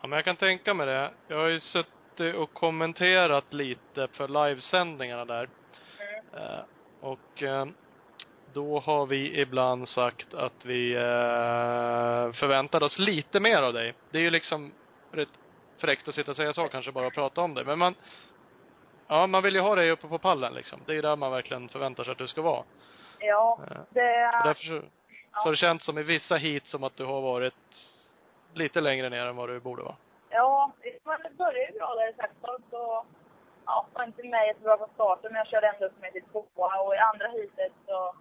Ja, 0.00 0.06
men 0.06 0.16
jag 0.16 0.24
kan 0.24 0.36
tänka 0.36 0.74
mig 0.74 0.86
det. 0.86 1.10
Jag 1.28 1.36
har 1.36 1.48
ju 1.48 1.60
suttit 1.60 2.34
och 2.34 2.52
kommenterat 2.52 3.52
lite 3.52 4.08
för 4.08 4.28
livesändningarna 4.28 5.24
där. 5.24 5.48
Mm. 6.00 6.44
Eh, 6.44 6.64
och 7.00 7.42
eh, 7.42 7.66
då 8.56 8.80
har 8.80 9.06
vi 9.06 9.40
ibland 9.40 9.88
sagt 9.88 10.34
att 10.34 10.64
vi 10.64 10.94
eh, 10.94 12.32
förväntar 12.40 12.82
oss 12.82 12.98
lite 12.98 13.40
mer 13.40 13.62
av 13.62 13.72
dig. 13.72 13.94
Det 14.10 14.18
är 14.18 14.22
ju 14.22 14.30
liksom 14.30 14.72
rätt 15.12 15.28
fräckt 15.78 16.08
att 16.08 16.14
sitta 16.14 16.30
och 16.30 16.36
säga 16.36 16.52
så 16.52 16.68
kanske 16.68 16.92
bara 16.92 17.06
och 17.06 17.14
prata 17.14 17.40
om 17.40 17.54
det. 17.54 17.64
Men 17.64 17.78
man, 17.78 17.94
ja 19.08 19.26
man 19.26 19.42
vill 19.42 19.54
ju 19.54 19.60
ha 19.60 19.74
dig 19.74 19.90
uppe 19.90 20.08
på 20.08 20.18
pallen 20.18 20.54
liksom. 20.54 20.80
Det 20.86 20.92
är 20.92 20.94
ju 20.94 21.02
där 21.02 21.16
man 21.16 21.32
verkligen 21.32 21.68
förväntar 21.68 22.04
sig 22.04 22.12
att 22.12 22.18
du 22.18 22.26
ska 22.26 22.42
vara. 22.42 22.64
Ja, 23.20 23.58
Eh, 23.70 23.76
det... 23.90 24.26
Och 24.26 24.46
därför 24.46 24.64
så, 24.64 24.80
så 25.32 25.44
har 25.44 25.50
det 25.50 25.56
känts 25.56 25.84
som 25.84 25.98
i 25.98 26.02
vissa 26.02 26.36
hit 26.36 26.66
som 26.66 26.84
att 26.84 26.96
du 26.96 27.04
har 27.04 27.20
varit 27.20 27.54
lite 28.54 28.80
längre 28.80 29.08
ner 29.08 29.26
än 29.26 29.36
vad 29.36 29.48
du 29.48 29.60
borde 29.60 29.82
vara. 29.82 29.96
Ja, 30.30 30.72
man 31.04 31.18
började 31.38 31.72
ju 31.72 31.78
bra 31.78 31.94
där 31.94 32.10
i 32.10 32.14
Saxtorp 32.14 32.62
så 32.70 33.04
ja, 33.66 33.86
var 33.92 34.04
inte 34.04 34.22
med 34.22 34.46
jättebra 34.46 34.76
på 34.76 34.88
starten 34.94 35.32
men 35.32 35.38
jag 35.38 35.46
körde 35.46 35.68
ändå 35.68 35.86
upp 35.86 36.00
mig 36.00 36.12
till 36.12 36.22
tvåa 36.22 36.80
och 36.80 36.94
i 36.94 36.98
andra 36.98 37.26
heatet 37.28 37.72
så 37.86 38.14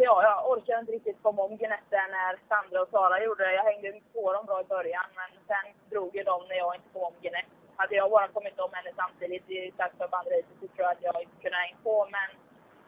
Ja, 0.00 0.22
jag 0.22 0.50
orkade 0.50 0.80
inte 0.80 0.92
riktigt 0.92 1.22
komma 1.22 1.42
om 1.42 1.56
Gnette 1.56 2.00
när 2.16 2.38
Sandra 2.48 2.82
och 2.82 2.88
Sara 2.88 3.24
gjorde 3.24 3.44
det. 3.44 3.54
Jag 3.54 3.64
hängde 3.64 4.00
på 4.14 4.32
dem 4.32 4.46
bra 4.46 4.60
i 4.60 4.64
början 4.64 5.08
men 5.14 5.30
sen 5.46 5.66
drog 5.90 6.16
ju 6.16 6.22
de 6.22 6.44
när 6.48 6.56
jag 6.56 6.74
inte 6.74 6.88
kom 6.92 7.02
om 7.02 7.14
Gnette. 7.22 7.54
Hade 7.76 7.94
jag 7.94 8.10
bara 8.10 8.28
kommit 8.28 8.60
om 8.60 8.70
henne 8.72 8.90
samtidigt 8.96 9.50
i 9.50 9.72
andra 9.78 10.32
heatet 10.34 10.56
så 10.60 10.66
tror 10.66 10.84
jag 10.86 10.92
att 10.92 11.02
jag 11.02 11.22
inte 11.22 11.42
kunde 11.42 11.56
hänga 11.56 11.76
på 11.82 12.08
men 12.10 12.28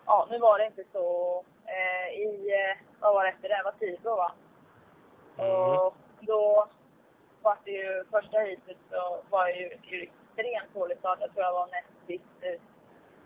ja, 0.06 0.26
nu 0.30 0.38
var 0.38 0.58
det 0.58 0.66
inte 0.66 0.84
så. 0.92 1.04
Eh, 1.66 2.08
I, 2.26 2.30
eh, 2.60 2.76
vad 3.00 3.14
var 3.14 3.24
det 3.24 3.30
efter 3.30 3.48
det? 3.48 3.56
Det 3.56 3.62
var 3.70 3.78
Tibro 3.80 4.16
va? 4.16 4.32
Mm. 5.38 5.52
Och 5.52 5.94
då 6.20 6.68
var 7.42 7.56
det 7.64 7.70
ju 7.70 8.04
första 8.10 8.38
heatet 8.38 8.78
så 8.90 9.22
var 9.30 9.48
jag 9.48 9.56
ju 9.56 9.68
ju 9.82 10.02
extremt 10.02 10.74
dålig 10.74 10.98
start. 10.98 11.18
Jag 11.20 11.32
tror 11.32 11.44
jag 11.44 11.52
var 11.52 11.66
näst 11.66 12.06
sist 12.06 12.36
ut. 12.40 12.60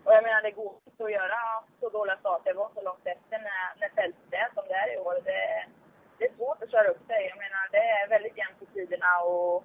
Och 0.05 0.13
jag 0.13 0.23
menar 0.23 0.41
det 0.41 0.51
går 0.51 0.73
inte 0.85 1.03
att 1.03 1.11
göra 1.19 1.39
så 1.79 1.89
dåliga 1.89 2.17
starter. 2.17 2.53
Det 2.53 2.59
var 2.59 2.69
så 2.75 2.81
långt 2.81 3.05
efter 3.15 3.37
när, 3.47 3.65
när 3.79 3.89
fältet 3.89 4.33
är 4.43 4.49
som 4.53 4.63
det 4.67 4.73
är 4.73 4.93
i 4.93 4.97
år. 4.97 5.15
Det, 5.23 5.65
det 6.17 6.25
är 6.25 6.35
svårt 6.37 6.63
att 6.63 6.71
köra 6.71 6.87
upp 6.87 7.03
sig. 7.07 7.21
Jag 7.31 7.37
menar 7.37 7.63
det 7.71 7.85
är 7.97 8.07
väldigt 8.09 8.37
jämnt 8.37 8.59
på 8.59 8.65
tiderna 8.65 9.11
och 9.19 9.63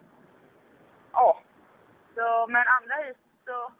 ja. 1.12 1.38
Så, 2.14 2.46
men 2.46 2.64
andra 2.68 2.94
hus 2.94 3.16
så 3.44 3.72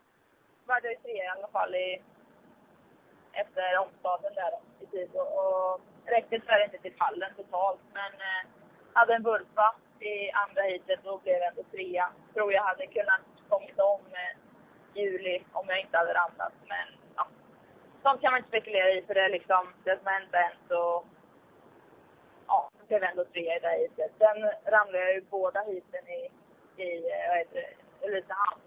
var 0.67 0.81
jag 0.83 0.93
ju 0.93 0.99
tre 0.99 1.25
i 1.25 1.29
alla 1.29 1.49
fall 1.49 1.75
i, 1.75 2.03
efter 3.33 3.79
omstarten 3.79 4.35
där 4.35 4.51
då, 4.51 4.85
i 4.85 4.87
tid. 4.87 5.11
Och, 5.15 5.31
och 5.39 5.81
räckte 6.05 6.41
tyvärr 6.41 6.65
inte 6.65 6.79
till 6.79 6.99
pallen 6.99 7.35
totalt. 7.37 7.81
Men 7.93 8.13
eh, 8.13 8.43
hade 8.93 9.15
en 9.15 9.23
vurpa 9.23 9.75
i 10.01 10.31
andra 10.31 10.63
heatet 10.63 11.07
och 11.07 11.21
blev 11.21 11.43
ändå 11.43 11.63
trea. 11.63 12.13
Tror 12.35 12.53
jag 12.53 12.63
hade 12.63 12.87
kunnat 12.87 13.21
kommit 13.49 13.79
om 13.79 14.01
eh, 14.13 14.37
juli 14.95 15.45
om 15.53 15.65
jag 15.69 15.81
inte 15.81 15.99
hade 15.99 16.15
ramlat. 16.15 16.53
Men 16.69 16.87
ja, 17.17 17.27
sånt 18.03 18.21
kan 18.21 18.33
man 18.33 18.39
inte 18.39 18.49
spekulera 18.49 18.91
i 18.91 19.03
för 19.03 19.15
det 19.15 19.25
är 19.25 19.31
liksom 19.31 19.73
det 19.85 19.97
som 19.97 20.07
har 20.07 20.13
hänt 20.13 20.35
än 20.35 20.69
så 20.69 21.05
ja, 22.47 22.71
blev 22.89 23.03
ändå 23.03 23.25
trea 23.25 23.57
i 23.57 23.61
det 23.61 23.69
här 23.69 23.79
heatet. 23.79 24.13
Sen 24.19 24.73
ramlade 24.73 25.05
jag 25.05 25.15
ju 25.15 25.21
båda 25.21 25.61
heaten 25.61 26.09
i, 26.09 26.31
i 26.81 27.13
vad 27.29 27.39
heter 27.39 27.55
det, 27.55 28.07
Ulricehamn. 28.07 28.61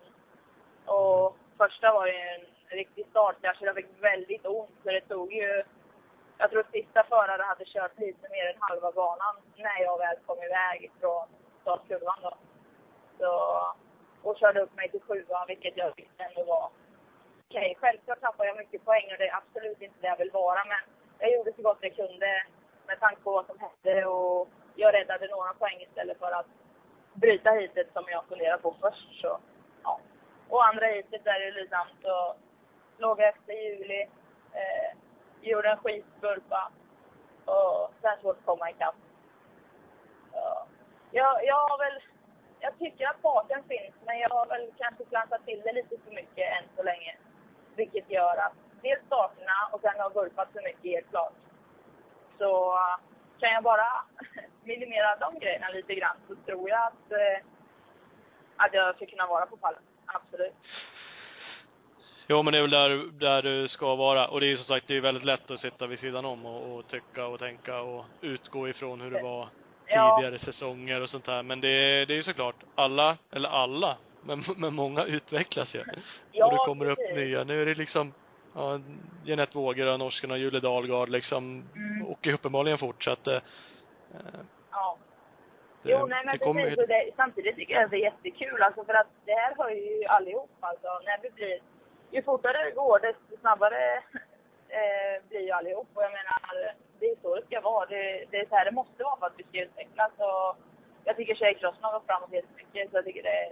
Och 0.86 1.38
första 1.58 1.94
var 1.94 2.08
ju 2.08 2.14
en 2.14 2.46
riktig 2.78 3.06
startkrasch. 3.10 3.58
Jag 3.62 3.76
fick 3.76 4.04
väldigt 4.04 4.46
ont 4.46 4.72
så 4.84 4.90
det 4.90 5.02
tog 5.02 5.34
ju 5.34 5.64
jag 6.38 6.52
tror 6.52 6.66
sista 6.72 7.04
förare 7.04 7.42
hade 7.42 7.66
kört 7.66 8.00
lite 8.00 8.30
mer 8.30 8.46
än 8.46 8.56
halva 8.60 8.92
banan 8.92 9.36
när 9.56 9.82
jag 9.82 9.98
väl 9.98 10.18
kom 10.26 10.44
iväg 10.44 10.92
från 11.00 11.28
startkurvan 11.62 12.20
då. 12.22 12.34
Så, 13.20 13.32
och 14.24 14.38
körde 14.38 14.62
upp 14.62 14.76
mig 14.76 14.92
till 14.92 15.02
sjuan, 15.02 15.48
vilket 15.48 15.78
jag 15.78 15.96
tyckte 15.96 16.24
ändå 16.24 16.44
var 16.44 16.70
okej. 17.48 17.72
Okay, 17.72 17.76
självklart 17.76 18.22
tappade 18.22 18.50
jag 18.50 18.58
mycket 18.58 18.86
poäng 18.86 19.12
och 19.12 19.18
det 19.18 19.28
är 19.28 19.36
absolut 19.36 19.82
inte 19.82 20.02
det 20.02 20.08
jag 20.08 20.18
vill 20.18 20.32
vara, 20.32 20.66
men 20.66 20.82
jag 21.20 21.32
gjorde 21.32 21.54
så 21.56 21.62
gott 21.62 21.78
jag 21.82 21.96
kunde 21.96 22.44
med 22.88 23.00
tanke 23.00 23.22
på 23.22 23.32
vad 23.32 23.46
som 23.46 23.60
hände 23.60 24.06
och 24.06 24.48
jag 24.76 24.94
räddade 24.94 25.28
några 25.28 25.54
poäng 25.54 25.82
istället 25.82 26.20
för 26.20 26.32
att 26.32 26.48
bryta 27.14 27.52
hitet 27.52 27.94
som 27.94 28.04
jag 28.08 28.26
funderade 28.26 28.62
på 28.62 28.76
först. 28.82 29.22
Så, 29.22 29.40
ja. 29.84 30.00
Och 30.50 30.68
andra 30.68 30.86
hitet 30.86 31.24
där 31.24 31.48
i 31.48 31.52
Lysam 31.52 31.88
så 32.02 32.36
låg 32.98 33.20
jag 33.20 33.30
efter 33.30 33.54
juli. 33.54 34.02
Eh, 34.54 34.98
gjorde 35.42 35.70
en 35.70 35.78
skitburpa 35.78 36.72
och 37.46 37.94
sen 38.02 38.18
svårt 38.22 38.38
att 38.38 38.46
komma 38.46 38.70
ikapp. 38.70 38.96
Ja. 40.34 40.66
jag, 41.12 41.46
jag 41.46 41.70
har 41.70 41.78
väl 41.78 42.02
jag 42.60 42.80
tycker 42.80 43.08
att 43.08 43.22
farten 43.22 43.64
finns, 43.64 43.96
men 44.06 44.20
jag 44.20 44.30
har 44.30 44.46
väl 44.46 44.72
kanske 44.78 45.06
klantat 45.06 45.46
till 45.46 45.62
det 45.66 45.74
lite 45.74 45.96
för 46.04 46.12
mycket 46.12 46.48
än 46.58 46.64
så 46.76 46.84
länge. 46.84 47.16
Vilket 47.76 48.10
gör 48.10 48.36
att 48.38 48.54
dels 48.82 49.06
starterna 49.06 49.58
och 49.72 49.82
sen 49.82 50.00
har 50.00 50.10
gurpat 50.10 50.52
för 50.54 50.62
mycket 50.62 50.92
helt 50.92 51.10
klart. 51.10 51.34
Så 52.38 52.80
kan 53.40 53.52
jag 53.52 53.64
bara 53.64 53.88
minimera 54.66 55.16
de 55.16 55.40
grejerna 55.40 55.70
lite 55.70 55.96
grann 55.96 56.18
så 56.28 56.36
tror 56.36 56.70
jag 56.70 56.80
att, 56.88 57.12
eh, 57.12 57.46
att 58.58 58.74
jag 58.74 58.96
ska 58.96 59.06
kunna 59.06 59.28
vara 59.28 59.46
på 59.46 59.58
pallen. 59.58 59.82
Absolut. 60.06 60.54
Jo, 62.28 62.44
men 62.44 62.52
det 62.54 62.58
är 62.58 62.62
väl 62.62 62.70
där, 62.72 62.90
där 63.12 63.42
du 63.42 63.68
ska 63.68 63.96
vara. 63.96 64.28
Och 64.28 64.40
det 64.40 64.46
är 64.46 64.48
ju 64.48 64.58
som 64.58 64.66
sagt, 64.66 64.88
det 64.88 64.98
är 64.98 65.02
väldigt 65.02 65.24
lätt 65.24 65.52
att 65.52 65.60
sitta 65.60 65.88
vid 65.88 66.00
sidan 66.00 66.26
om 66.26 66.46
och, 66.46 66.76
och 66.76 66.88
tycka 66.88 67.28
och 67.28 67.40
tänka 67.40 67.82
och 67.82 68.06
utgå 68.22 68.70
ifrån 68.70 69.02
hur 69.02 69.12
det 69.12 69.24
var 69.24 69.48
Ja. 69.88 70.16
tidigare 70.18 70.40
säsonger 70.40 71.02
och 71.02 71.10
sånt 71.10 71.26
där. 71.26 71.44
Men 71.44 71.62
det, 71.62 72.06
det 72.06 72.14
är 72.14 72.16
ju 72.16 72.24
såklart, 72.24 72.64
alla, 72.76 73.18
eller 73.32 73.50
alla, 73.50 73.98
men, 74.22 74.44
men 74.58 74.74
många 74.74 75.04
utvecklas 75.06 75.76
ju. 75.76 75.84
Ja, 76.32 76.46
och 76.46 76.52
det 76.52 76.58
kommer 76.58 76.90
upp 76.90 76.98
precis. 76.98 77.16
nya. 77.18 77.44
Nu 77.44 77.62
är 77.62 77.66
det 77.66 77.76
liksom, 77.76 78.14
ja, 78.54 78.80
Jeanette 79.24 79.58
Våger 79.58 79.88
och 79.88 80.00
norsken 80.00 80.32
och 80.32 80.38
Julie 80.38 80.60
Dahlgard 80.60 81.10
liksom 81.10 81.72
Mm. 81.76 82.08
åker 82.08 82.34
uppenbarligen 82.34 82.78
fort 82.78 83.04
så 83.04 83.12
att 83.12 83.28
eh, 83.28 83.40
Ja. 84.72 84.98
det, 85.84 85.92
Jo, 85.92 86.06
nej 86.06 86.26
men 86.26 86.40
precis. 86.40 86.78
ju, 86.78 86.86
det, 86.86 87.12
samtidigt 87.16 87.56
tycker 87.56 87.74
jag 87.74 87.90
det 87.90 87.98
är 87.98 88.10
jättekul 88.10 88.62
alltså 88.62 88.86
för 88.86 88.94
att 88.94 89.08
det 89.26 89.32
här 89.32 89.56
hör 89.58 89.70
ju 89.70 90.06
allihop 90.06 90.52
alltså. 90.60 90.88
När 91.06 91.18
vi 91.22 91.30
blir, 91.30 91.60
ju 92.12 92.22
fortare 92.24 92.64
det 92.64 92.72
går 92.72 93.00
desto 93.00 93.38
snabbare 93.40 93.98
eh, 94.78 95.16
blir 95.30 95.42
ju 95.42 95.52
allihop. 95.52 95.88
Och 95.94 96.04
jag 96.04 96.12
menar, 96.12 96.74
det 97.00 97.06
är 97.06 97.16
så 97.22 97.36
det 97.36 97.46
ska 97.46 97.62
vara. 97.62 97.86
Det, 97.86 98.26
det 98.32 98.38
är 98.40 98.46
så 98.46 98.56
här 98.56 98.66
det 98.66 98.72
måste 98.72 99.04
vara 99.04 99.18
för 99.20 99.26
att 99.26 99.38
vi 99.40 99.44
ska 99.44 99.62
utvecklas. 99.62 100.12
Och 100.18 100.58
jag 101.04 101.16
tycker 101.16 101.36
tjejcrossen 101.36 101.84
har 101.84 101.94
gått 101.94 102.06
framåt 102.06 102.32
jättemycket 102.32 102.92
så 102.92 102.98
jag 102.98 103.06
tycker 103.06 103.24
det 103.24 103.38
är 103.46 103.52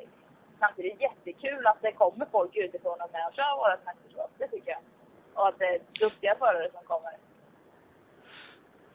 samtidigt 0.59 1.01
jättekul 1.01 1.67
att 1.67 1.81
det 1.81 1.91
kommer 1.91 2.25
folk 2.31 2.55
utifrån 2.55 3.01
och 3.01 3.11
med 3.11 3.27
och 3.27 3.33
kör 3.33 3.57
vårat 3.57 3.85
mästerskap. 3.85 4.31
Det 4.37 4.47
tycker 4.47 4.71
jag. 4.71 4.81
Och 5.33 5.47
att 5.47 5.59
det 5.59 5.65
är 5.75 5.79
duktiga 5.99 6.35
förare 6.35 6.71
som 6.71 6.83
kommer. 6.83 7.13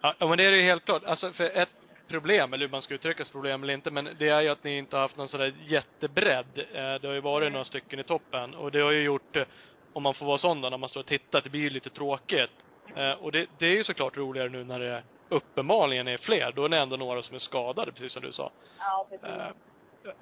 Ja, 0.00 0.14
ja, 0.18 0.26
men 0.26 0.38
det 0.38 0.44
är 0.44 0.52
ju 0.52 0.62
helt 0.62 0.84
klart. 0.84 1.04
Alltså, 1.04 1.32
för 1.32 1.44
ett 1.44 1.68
problem, 2.08 2.52
eller 2.52 2.66
hur 2.66 2.70
man 2.72 2.82
ska 2.82 2.94
uttrycka 2.94 3.24
sig 3.24 3.32
problem 3.32 3.62
eller 3.62 3.74
inte, 3.74 3.90
men 3.90 4.08
det 4.18 4.28
är 4.28 4.40
ju 4.40 4.48
att 4.48 4.64
ni 4.64 4.78
inte 4.78 4.96
har 4.96 5.00
haft 5.02 5.16
någon 5.16 5.28
sådär 5.28 5.54
jättebredd. 5.66 6.58
Eh, 6.74 6.94
Det 7.00 7.06
har 7.06 7.14
ju 7.14 7.20
varit 7.20 7.52
några 7.52 7.64
stycken 7.64 7.98
i 8.00 8.04
toppen 8.04 8.54
och 8.54 8.72
det 8.72 8.80
har 8.80 8.90
ju 8.90 9.02
gjort, 9.02 9.36
eh, 9.36 9.44
om 9.92 10.02
man 10.02 10.14
får 10.14 10.26
vara 10.26 10.38
sån 10.38 10.60
då, 10.60 10.70
när 10.70 10.78
man 10.78 10.88
står 10.88 11.00
och 11.00 11.06
tittar, 11.06 11.40
det 11.40 11.50
blir 11.50 11.60
ju 11.60 11.70
lite 11.70 11.90
tråkigt. 11.90 12.50
Eh, 12.96 13.10
Och 13.10 13.32
det, 13.32 13.46
det 13.58 13.66
är 13.66 13.70
ju 13.70 13.84
såklart 13.84 14.16
roligare 14.16 14.48
nu 14.48 14.64
när 14.64 14.80
det 14.80 15.02
uppenbarligen 15.28 16.08
är 16.08 16.16
fler. 16.16 16.52
Då 16.52 16.64
är 16.64 16.68
det 16.68 16.78
ändå 16.78 16.96
några 16.96 17.22
som 17.22 17.34
är 17.34 17.38
skadade, 17.38 17.92
precis 17.92 18.12
som 18.12 18.22
du 18.22 18.32
sa. 18.32 18.50
Ja, 18.78 19.06
precis. 19.10 19.26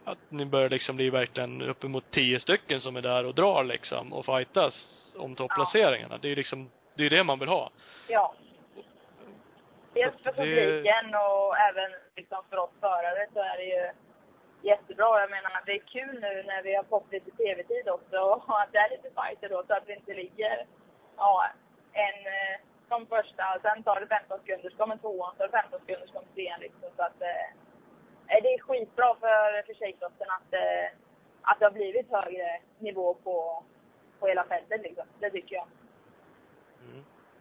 Att 0.05 0.19
ni 0.29 0.45
börjar 0.45 0.71
liksom 0.71 0.97
bli 0.97 1.11
verkligen 1.11 1.63
uppemot 1.63 2.05
tio 2.11 2.41
stycken 2.41 2.81
som 2.81 2.97
är 2.97 3.03
där 3.03 3.25
och 3.27 3.35
drar 3.35 3.65
liksom 3.65 4.13
och 4.13 4.25
fightas 4.27 4.87
om 5.17 5.35
topplaceringarna. 5.35 6.19
Det 6.19 6.27
är 6.27 6.31
ju 6.31 6.37
liksom, 6.37 6.71
det 6.97 7.03
är 7.03 7.05
ju 7.11 7.17
det 7.17 7.25
man 7.25 7.39
vill 7.39 7.49
ha. 7.49 7.71
Ja. 8.09 8.35
Dels 9.95 10.23
för 10.23 10.33
Så 10.33 10.43
det- 10.43 10.49
publiken 10.57 11.15
och 11.15 11.59
även 11.69 11.91
liksom 12.17 12.45
för 12.51 12.57
oss 12.57 12.71
förare 12.81 13.27
så 13.33 13.41
är 13.41 13.57
det 13.57 13.65
ju 13.65 13.91
jättebra. 14.71 15.21
Jag 15.21 15.31
menar, 15.31 15.63
det 15.67 15.73
är 15.73 15.79
kul 15.79 16.21
nu 16.21 16.43
när 16.43 16.63
vi 16.63 16.75
har 16.75 16.85
fått 16.85 17.13
lite 17.13 17.31
tv-tid 17.31 17.89
också 17.89 18.19
och 18.49 18.61
att 18.61 18.73
det 18.73 18.79
är 18.79 18.91
lite 18.91 19.11
fighter 19.21 19.49
då 19.49 19.63
så 19.67 19.75
att 19.75 19.89
vi 19.89 19.95
inte 19.95 20.15
ligger, 20.15 20.67
ja, 21.17 21.47
en 21.93 22.27
eh, 22.27 22.61
som 22.89 23.07
första, 23.07 23.59
sen 23.63 23.83
tar 23.83 24.01
det 24.01 24.07
15 24.07 24.39
sekunder, 24.39 24.71
så 24.71 24.77
kommer 24.77 24.97
tvåan, 24.97 25.33
så 25.33 25.39
tar 25.39 25.47
det 25.47 25.59
15 25.63 25.81
sekunder, 25.81 26.07
så 26.07 26.13
kommer 26.13 26.29
trean 26.35 26.61
liksom. 26.61 26.89
Så 26.97 27.03
att 27.03 27.21
eh, 27.23 27.49
det 28.43 28.55
är 28.55 28.59
skitbra 28.59 29.15
för, 29.21 29.63
för 29.67 29.75
tjejcrossen 29.75 30.27
att, 30.31 30.53
eh, 30.55 30.87
att 31.43 31.59
det 31.59 31.65
har 31.67 31.71
blivit 31.73 32.11
högre 32.11 32.61
nivå 32.79 33.15
på, 33.15 33.65
på 34.21 34.27
hela 34.27 34.45
fältet 34.45 34.83
liksom. 34.83 35.05
Det 35.21 35.31
tycker 35.31 35.55
jag. 35.57 35.67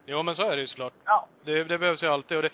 Mm. 0.06 0.18
Jo, 0.18 0.24
men 0.24 0.36
så 0.36 0.44
är 0.50 0.56
det 0.56 0.62
ju 0.62 0.68
såklart. 0.68 0.94
Ja. 1.06 1.28
Det, 1.44 1.64
det 1.64 1.78
behövs 1.78 2.04
ju 2.04 2.08
alltid 2.08 2.38
och 2.38 2.44
det, 2.44 2.50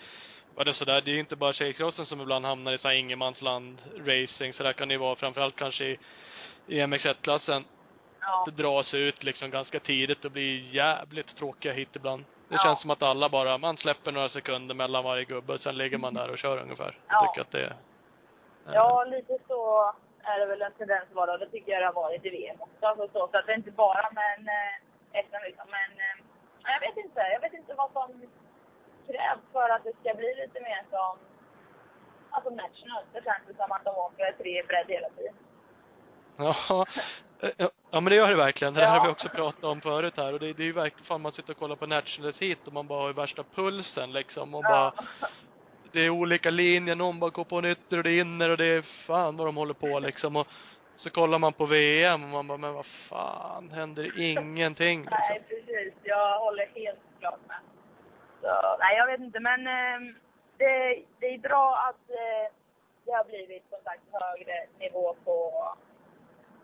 var 0.54 0.64
det 0.64 0.74
sådär, 0.74 1.00
det 1.00 1.10
är 1.10 1.12
ju 1.12 1.20
inte 1.20 1.36
bara 1.36 1.52
tjejcrossen 1.52 2.06
som 2.06 2.20
ibland 2.20 2.44
hamnar 2.44 2.72
i 2.72 2.78
så 2.78 2.88
här 2.88 2.94
ingenmansland 2.94 3.78
racing, 4.06 4.52
så 4.52 4.62
där 4.62 4.72
kan 4.72 4.88
det 4.88 4.94
ju 4.94 4.98
vara 5.00 5.16
framförallt 5.16 5.56
kanske 5.56 5.84
i, 5.84 5.98
i 6.66 6.80
MX1-klassen. 6.80 7.64
Ja. 8.20 8.44
Det 8.46 8.62
dras 8.62 8.94
ut 8.94 9.22
liksom 9.22 9.50
ganska 9.50 9.80
tidigt 9.80 10.24
och 10.24 10.30
blir 10.30 10.74
jävligt 10.74 11.36
tråkiga 11.36 11.72
hit 11.72 11.96
ibland. 11.96 12.24
Det 12.48 12.54
Ja. 12.54 12.62
känns 12.62 12.80
som 12.80 12.90
att 12.90 13.02
alla 13.02 13.28
bara, 13.28 13.58
man 13.58 13.76
släpper 13.76 14.12
några 14.12 14.28
sekunder 14.28 14.74
mellan 14.74 15.04
varje 15.04 15.24
gubbe, 15.24 15.58
sen 15.58 15.76
ligger 15.78 15.98
man 15.98 16.14
där 16.14 16.30
och 16.30 16.38
kör 16.38 16.58
ungefär. 16.58 16.98
Ja. 17.08 17.14
Jag 17.14 17.34
tycker 17.34 17.40
att 17.40 17.50
det 17.50 17.66
eh, 17.66 18.74
Ja, 18.74 19.04
lite 19.04 19.38
så 19.48 19.92
är 20.22 20.40
det 20.40 20.46
väl 20.46 20.62
en 20.62 20.72
tendens 20.72 21.04
att 21.08 21.14
vara. 21.16 21.38
Det 21.38 21.48
tycker 21.50 21.72
jag 21.72 21.82
det 21.82 21.86
har 21.86 21.92
varit 21.92 22.24
i 22.26 22.30
VM 22.30 22.56
också. 22.60 22.86
Alltså 22.86 23.08
så, 23.08 23.28
så 23.32 23.38
att 23.38 23.46
det 23.46 23.52
är 23.52 23.56
inte 23.56 23.70
bara 23.70 24.10
men 24.12 24.48
eh, 24.48 25.24
SM 25.24 25.36
liksom. 25.46 25.66
Men 25.70 25.90
eh, 25.98 26.24
jag 26.72 26.80
vet 26.80 26.96
inte. 27.04 27.20
Jag 27.20 27.40
vet 27.40 27.54
inte 27.54 27.74
vad 27.74 27.92
som 27.92 28.08
krävs 29.06 29.40
för 29.52 29.68
att 29.74 29.84
det 29.84 29.92
ska 30.00 30.14
bli 30.14 30.34
lite 30.42 30.60
mer 30.60 30.82
som 30.90 31.18
Alltså 32.32 32.50
national. 32.50 33.02
Det 33.12 33.24
känns 33.24 33.46
det 33.48 33.54
som 33.54 33.72
att 33.72 33.84
de 33.84 33.90
åker 33.90 34.32
tre 34.32 34.62
bredd 34.62 34.86
hela 34.88 35.08
tiden. 35.08 35.34
Ja, 36.36 36.86
ja 37.90 38.00
men 38.00 38.04
det 38.04 38.14
gör 38.14 38.30
det 38.30 38.36
verkligen. 38.36 38.74
Det 38.74 38.80
där 38.80 38.86
Ja. 38.86 38.92
har 38.98 39.06
vi 39.06 39.12
också 39.12 39.28
pratat 39.28 39.64
om 39.64 39.80
förut 39.80 40.14
här 40.16 40.32
och 40.32 40.40
det, 40.40 40.52
det 40.52 40.62
är 40.62 40.64
ju 40.64 40.72
verkligen, 40.72 41.04
fan 41.06 41.20
man 41.20 41.32
sitter 41.32 41.52
och 41.52 41.58
kollar 41.58 41.76
på 41.76 41.86
Nationals 41.86 42.42
hit 42.42 42.66
och 42.66 42.72
man 42.72 42.86
bara 42.86 43.02
har 43.02 43.12
värsta 43.12 43.44
pulsen 43.54 44.12
liksom 44.12 44.54
och 44.54 44.62
bara, 44.62 44.92
det 45.92 46.00
är 46.00 46.10
olika 46.10 46.50
linjer, 46.50 46.94
någon 46.94 47.20
bara 47.20 47.30
går 47.30 47.44
på 47.44 47.56
en 47.58 47.64
ytter 47.64 47.96
och 47.96 48.02
det 48.04 48.10
är 48.12 48.20
inner 48.20 48.50
och 48.50 48.56
det 48.56 48.66
är 48.66 48.82
fan 49.06 49.36
vad 49.36 49.46
de 49.46 49.56
håller 49.56 49.74
på 49.74 49.98
liksom 50.00 50.36
och 50.36 50.46
så 50.94 51.10
kollar 51.10 51.38
man 51.38 51.52
på 51.52 51.66
VM 51.66 52.22
och 52.24 52.30
man 52.30 52.46
bara, 52.46 52.58
men 52.58 52.74
vad 52.74 52.86
fan, 52.86 53.70
händer 53.70 54.20
ingenting 54.20 55.00
liksom. 55.00 55.18
Nej. 55.48 55.59
Jag 56.10 56.38
håller 56.38 56.66
helt 56.66 57.00
klart 57.20 57.40
med. 57.48 57.60
Så, 58.42 58.76
nej, 58.78 58.96
jag 58.96 59.06
vet 59.06 59.20
inte. 59.20 59.40
Men 59.40 59.60
eh, 59.66 60.14
det, 60.58 61.02
det 61.20 61.26
är 61.34 61.38
bra 61.38 61.66
att 61.88 62.10
eh, 62.10 62.46
det 63.04 63.12
har 63.12 63.24
blivit 63.24 63.64
som 63.70 63.78
sagt 63.84 64.02
högre 64.12 64.66
nivå 64.78 65.16
på, 65.24 65.36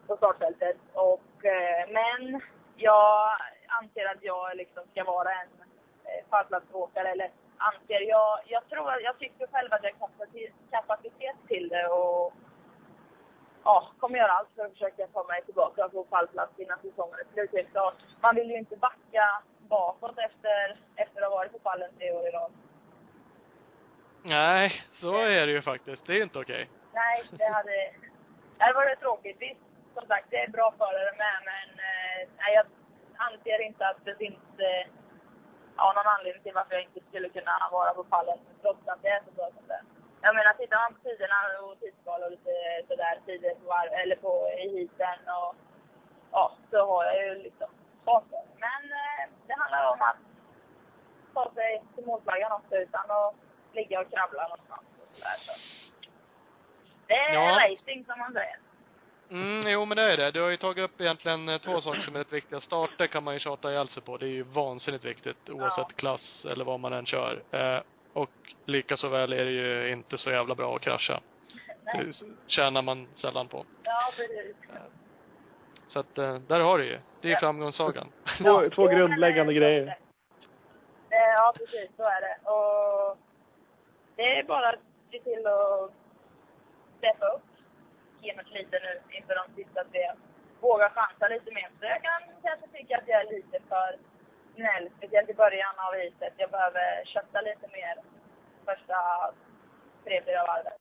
på 0.07 0.17
startfältet. 0.17 0.77
Och, 0.93 1.45
eh, 1.45 1.89
men 1.89 2.41
jag 2.77 3.31
anser 3.67 4.07
att 4.07 4.23
jag 4.23 4.57
liksom 4.57 4.83
ska 4.93 5.05
vara 5.05 5.31
en 5.31 5.49
eh, 6.05 6.25
fallplatsåkare. 6.31 7.09
Eller 7.09 7.31
anser 7.57 8.01
jag. 8.01 8.39
Jag 8.47 8.69
tror 8.69 9.01
jag 9.03 9.19
tycker 9.19 9.47
själv 9.47 9.73
att 9.73 9.85
jag 9.85 9.95
har 9.99 10.11
kapacitet 10.71 11.37
till 11.49 11.69
det. 11.69 11.87
Och 11.89 12.33
ja, 13.67 13.89
kommer 14.01 14.19
göra 14.19 14.33
allt 14.33 14.49
för 14.55 14.65
att 14.65 14.73
försöka 14.73 15.07
ta 15.07 15.25
mig 15.25 15.43
tillbaka 15.45 15.89
på 15.89 16.05
pallplats 16.05 16.59
innan 16.59 16.79
säsongen 16.79 17.19
är 17.21 17.33
slut. 17.33 17.51
Helt 17.53 17.71
klart. 17.71 17.95
Man 18.23 18.35
vill 18.35 18.51
ju 18.51 18.59
inte 18.59 18.77
backa 18.77 19.25
bakåt 19.69 20.19
efter, 20.19 20.81
efter 20.97 21.23
att 21.23 21.29
ha 21.29 21.37
varit 21.39 21.53
på 21.53 21.59
pallen 21.59 21.91
tre 21.99 22.13
år 22.13 22.29
i 22.29 22.31
rad. 22.31 22.53
Nej, 24.23 24.83
så 24.93 25.15
är 25.17 25.47
det 25.47 25.53
ju 25.53 25.63
faktiskt. 25.63 26.07
Det 26.07 26.13
är 26.13 26.23
inte 26.23 26.39
okej. 26.39 26.71
Nej, 26.93 27.23
det 27.31 27.49
hade, 27.57 27.77
det 28.57 28.65
hade 28.65 28.75
varit 28.75 29.01
tråkigt. 29.01 29.37
Visst, 29.41 29.61
som 29.95 30.07
sagt, 30.07 30.27
det 30.31 30.37
är 30.37 30.51
bra 30.51 30.75
förare 30.79 31.13
med, 31.25 31.37
men 31.51 31.69
eh, 31.89 32.55
jag 32.55 32.67
anser 33.17 33.61
inte 33.69 33.89
att 33.89 34.05
det 34.05 34.15
finns 34.15 34.45
eh, 34.59 34.85
ja, 35.77 35.93
någon 35.97 36.13
anledning 36.17 36.43
till 36.43 36.55
varför 36.55 36.75
jag 36.75 36.83
inte 36.83 37.01
skulle 37.09 37.29
kunna 37.29 37.69
vara 37.73 37.95
på 37.95 38.05
pallen, 38.05 38.39
trots 38.63 38.89
att 38.89 39.03
det 39.03 39.09
är 39.09 39.23
så 39.27 39.31
bra 39.31 39.49
som 39.57 39.67
det 39.69 39.75
är. 39.75 39.96
Jag 40.23 40.35
menar, 40.35 40.53
tittar 40.53 40.77
man 40.85 40.95
på 40.95 41.01
tiderna 41.09 41.39
och 41.63 41.81
tidsval 41.81 42.23
och 42.23 42.31
lite 42.31 42.53
sådär, 42.89 43.21
tider 43.27 43.55
på 43.55 43.65
varv, 43.75 43.93
eller 44.03 44.17
på 44.17 44.49
i 44.65 44.65
heaten 44.79 45.19
och 45.41 45.55
ja, 46.33 46.53
så 46.71 46.87
har 46.87 47.05
jag 47.05 47.25
ju 47.27 47.35
liksom 47.43 47.69
det. 48.31 48.43
Men 48.67 48.83
eh, 49.03 49.23
det 49.47 49.55
handlar 49.61 49.93
om 49.93 50.01
att 50.03 50.17
ta 51.35 51.53
sig 51.55 51.83
till 51.95 52.07
målflaggan 52.07 52.53
också 52.53 52.77
utan 52.77 53.11
att 53.11 53.35
ligga 53.73 54.01
och 54.01 54.11
krabbla 54.11 54.43
någonstans 54.43 54.87
och 55.03 55.09
sådär. 55.09 55.37
Så. 55.47 55.53
Det 57.07 57.15
är 57.15 57.35
Ja. 57.35 57.59
racing 57.71 58.05
som 58.07 58.19
man 58.19 58.33
säger. 58.33 58.59
Mm, 59.31 59.69
jo 59.73 59.85
men 59.85 59.97
det 59.97 60.13
är 60.13 60.17
det. 60.17 60.31
Du 60.31 60.43
har 60.43 60.49
ju 60.49 60.57
tagit 60.57 60.85
upp 60.91 61.01
egentligen 61.01 61.49
eh, 61.49 61.59
två 61.59 61.81
saker 61.81 62.01
som 62.01 62.15
är 62.15 62.19
rätt 62.19 62.33
viktiga. 62.33 62.61
Starter 62.61 63.07
kan 63.07 63.25
man 63.25 63.35
ju 63.35 63.41
tjata 63.41 63.71
ihjäl 63.71 63.89
sig 63.89 64.03
på. 64.03 64.17
Det 64.17 64.27
är 64.27 64.31
ju 64.31 64.43
vansinnigt 64.43 65.05
viktigt 65.05 65.49
oavsett 65.51 65.87
Ja. 65.89 65.95
klass 65.97 66.47
eller 66.51 66.65
vad 66.65 66.81
man 66.81 66.93
än 66.93 67.07
kör. 67.07 67.43
Eh, 67.51 67.81
och 68.17 68.31
lika 68.67 68.97
så 68.97 69.09
väl 69.09 69.33
är 69.33 69.45
det 69.45 69.51
ju 69.51 69.91
inte 69.91 70.19
så 70.19 70.31
jävla 70.31 70.55
bra 70.55 70.77
att 70.77 70.83
krascha. 70.83 71.21
Nej. 71.85 72.05
Det 72.07 72.13
tjänar 72.47 72.83
man 72.83 73.07
sällan 73.17 73.49
på. 73.49 73.65
Ja, 73.83 74.11
precis. 74.17 74.57
Så 75.87 75.99
att, 75.99 76.19
eh, 76.19 76.35
där 76.39 76.61
har 76.61 76.79
du 76.79 76.85
ju. 76.85 76.99
Det 77.21 77.29
är 77.29 77.33
Ja. 77.33 77.39
framgångssagan. 77.41 78.09
Två, 78.39 78.71
två 78.71 78.83
Jo, 78.83 78.85
men, 78.89 78.97
grundläggande 78.99 79.53
eh, 79.53 79.57
grejer. 79.57 79.87
eh, 79.87 79.97
Ja, 81.11 81.53
precis. 81.57 81.91
Så 81.97 82.03
är 82.03 82.21
det. 82.21 82.37
Och 82.51 83.19
det 84.17 84.39
är 84.39 84.43
bara 84.45 84.69
att 84.69 84.81
se 85.11 85.19
till 85.21 85.47
att 85.47 85.91
steppa 86.99 87.27
upp 87.27 87.43
gamet 88.23 88.51
lite 88.51 88.79
nu 88.79 89.17
inför 89.17 89.35
de 89.35 89.63
sista 89.63 89.85
tre. 89.85 90.13
Våga 90.61 90.91
chansa 90.91 91.29
lite 91.29 91.55
mer. 91.55 91.69
Så 91.81 91.85
jag 91.85 92.03
kan 92.03 92.21
kanske 92.43 92.67
tycka 92.79 92.97
att 92.99 93.09
jag 93.09 93.21
är 93.21 93.31
lite 93.37 93.59
för 93.69 93.99
snäll, 94.57 94.89
speciellt 94.99 95.31
i 95.31 95.35
början 95.35 95.75
av 95.85 95.95
racet. 95.95 96.35
Jag 96.37 96.51
behöver 96.51 97.05
kötta 97.05 97.41
lite 97.41 97.67
mer 97.77 97.95
första 98.65 98.97
tre, 100.05 100.23
fyra 100.27 100.45
varven. 100.47 100.79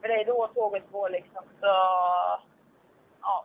För 0.00 0.08
det 0.08 0.14
är 0.14 0.24
då 0.24 0.46
tåget 0.46 0.84
går 0.92 1.10
liksom. 1.10 1.42
Så, 1.60 1.66
ja. 3.22 3.44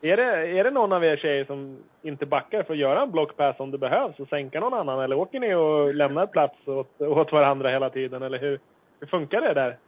Är 0.00 0.16
det, 0.16 0.58
är 0.58 0.64
det 0.64 0.70
någon 0.70 0.92
av 0.92 1.04
er 1.04 1.16
tjejer 1.16 1.44
som 1.44 1.84
inte 2.02 2.26
backar 2.26 2.62
för 2.62 2.72
att 2.72 2.78
göra 2.78 3.02
en 3.02 3.10
blockpass 3.10 3.60
om 3.60 3.70
det 3.70 3.78
behövs 3.78 4.20
och 4.20 4.28
sänka 4.28 4.60
någon 4.60 4.74
annan? 4.74 5.00
Eller 5.00 5.18
åker 5.18 5.40
ni 5.40 5.54
och 5.54 5.94
lämnar 5.94 6.26
plats 6.26 6.68
åt, 6.68 7.00
åt 7.00 7.32
varandra 7.32 7.70
hela 7.70 7.90
tiden? 7.90 8.22
Eller 8.22 8.38
hur, 8.38 8.60
hur 9.00 9.06
funkar 9.06 9.40
det 9.40 9.54
där? 9.54 9.78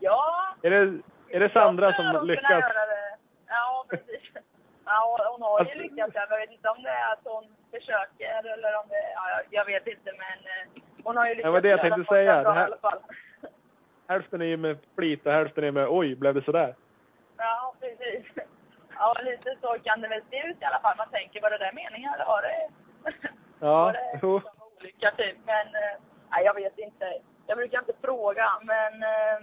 Ja. 0.00 0.54
Är 0.62 0.70
det, 0.70 1.00
är 1.28 1.40
det 1.40 1.52
Sandra 1.52 1.92
som 1.92 2.26
lyckas? 2.26 2.64
Ja, 3.46 3.84
precis. 3.88 4.22
Ja, 4.94 5.02
hon 5.32 5.42
har 5.42 5.58
ju 5.58 5.64
Alltså- 5.64 5.78
lyckats. 5.78 6.14
Jag 6.14 6.38
vet 6.38 6.50
inte 6.50 6.68
om 6.68 6.82
det 6.82 6.90
är 6.90 7.12
att 7.12 7.24
hon 7.24 7.44
försöker 7.70 8.28
eller 8.54 8.72
om 8.80 8.86
det... 8.88 9.02
Ja, 9.14 9.24
jag, 9.50 9.64
vet 9.64 9.86
inte, 9.86 10.10
men 10.22 10.38
eh, 10.52 10.82
hon 11.04 11.16
har 11.16 11.26
ju 11.28 11.34
lyckats 11.34 11.52
var 11.52 11.60
det 11.60 11.68
jag 11.68 11.80
tänkte 11.80 12.04
säga. 12.14 12.42
bra 12.42 12.52
Det 12.52 12.58
här- 12.58 12.68
i 12.68 12.72
alla 12.72 12.76
fall. 12.90 13.00
Hälften 14.08 14.40
är 14.42 14.46
ju 14.46 14.56
med 14.56 14.78
flit 14.96 15.26
och 15.26 15.32
hälften 15.32 15.64
är 15.64 15.70
med 15.70 15.86
oj, 15.88 16.14
blev 16.14 16.34
det 16.34 16.44
sådär? 16.44 16.74
Ja, 17.36 17.74
precis. 17.80 18.26
Ja, 18.98 19.14
lite 19.22 19.56
så 19.60 19.76
kan 19.84 20.00
det 20.00 20.08
väl 20.08 20.22
se 20.30 20.46
ut 20.46 20.62
i 20.62 20.64
alla 20.64 20.80
fall. 20.80 20.96
Man 20.96 21.08
tänker, 21.10 21.40
var 21.42 21.50
det 21.50 21.58
där 21.58 21.72
meningen 21.72 22.14
eller 22.14 22.24
var 22.24 22.42
det... 22.42 22.68
Ja, 23.60 23.66
var 23.84 23.92
det 23.92 24.18
jo. 24.22 24.34
liksom 24.38 24.52
olycka 24.78 25.10
typ? 25.10 25.36
Men, 25.46 25.66
eh, 25.66 25.94
nej 26.30 26.44
jag 26.44 26.54
vet 26.54 26.78
inte. 26.78 27.18
Jag 27.46 27.56
brukar 27.58 27.78
inte 27.78 27.92
fråga, 28.02 28.46
men 28.62 29.02
eh, 29.02 29.38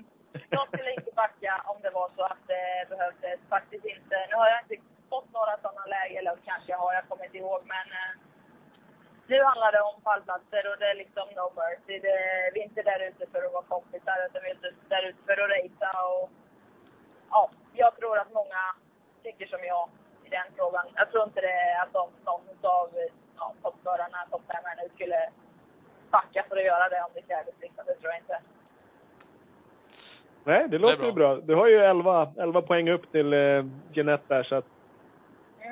jag 0.50 0.68
skulle 0.68 0.94
inte 0.94 1.12
backa 1.16 1.62
om 1.66 1.78
det 1.82 1.90
var 1.90 2.10
så 2.16 2.24
att 2.24 2.44
det 2.48 2.90
behövdes. 2.90 3.40
Faktiskt 3.50 3.86
inte. 3.86 4.16
Nu 4.30 4.36
har 4.36 4.48
jag 4.50 4.60
inte 4.62 4.76
fått 5.10 5.30
några 5.38 5.54
sådana 5.64 5.86
lägen, 5.96 6.18
eller 6.18 6.36
kanske 6.52 6.74
har, 6.82 6.94
jag 6.94 7.08
kommer 7.08 7.26
inte 7.26 7.38
ihåg, 7.38 7.62
men 7.74 7.86
eh, 8.00 8.12
nu 9.32 9.38
handlar 9.50 9.72
det 9.72 9.82
om 9.82 10.02
pallplatser 10.02 10.64
och 10.70 10.78
det 10.80 10.88
är 10.94 11.02
liksom 11.04 11.28
no 11.38 11.46
mercy. 11.60 11.96
Det, 12.06 12.18
vi 12.54 12.60
är 12.62 12.68
inte 12.70 12.82
där 12.92 13.02
ute 13.10 13.24
för 13.32 13.42
att 13.46 13.54
vara 13.54 13.72
kompisar, 13.74 14.18
utan 14.26 14.42
vi 14.44 14.50
är 14.50 14.60
där 14.94 15.04
ute 15.10 15.22
för 15.28 15.38
att 15.44 15.52
racea 15.56 15.92
och 16.14 16.30
ja, 17.30 17.50
jag 17.74 17.92
tror 17.98 18.18
att 18.18 18.34
många 18.40 18.62
tycker 19.24 19.48
som 19.54 19.64
jag 19.64 19.90
i 20.26 20.30
den 20.30 20.48
frågan. 20.56 20.86
Jag 20.96 21.12
tror 21.12 21.24
inte 21.24 21.42
det 21.42 21.58
är 21.72 21.82
att 21.84 21.94
de, 21.94 22.06
någon 22.26 22.46
av 22.62 22.90
ja, 23.40 23.54
toppförarna, 23.64 24.20
toppfemmorna 24.32 24.84
skulle 24.96 25.20
backa 26.12 26.46
för 26.50 26.58
att 26.58 26.70
göra 26.72 26.90
det 26.90 27.02
om 27.02 27.12
det 27.14 27.22
krävdes 27.22 27.56
liksom. 27.62 27.84
Det 27.88 27.96
tror 27.96 28.12
jag 28.14 28.20
inte. 28.20 28.40
Nej, 30.44 30.68
det 30.70 30.78
låter 30.78 30.98
bra. 30.98 31.06
ju 31.06 31.14
bra. 31.14 31.36
Du 31.36 31.56
har 31.56 31.68
ju 31.68 31.78
11, 31.78 32.34
11 32.38 32.62
poäng 32.62 32.90
upp 32.90 33.12
till 33.12 33.34
eh, 33.34 33.66
Jeanette 33.94 34.24
där 34.28 34.44
så 34.44 34.56
att, 34.56 34.66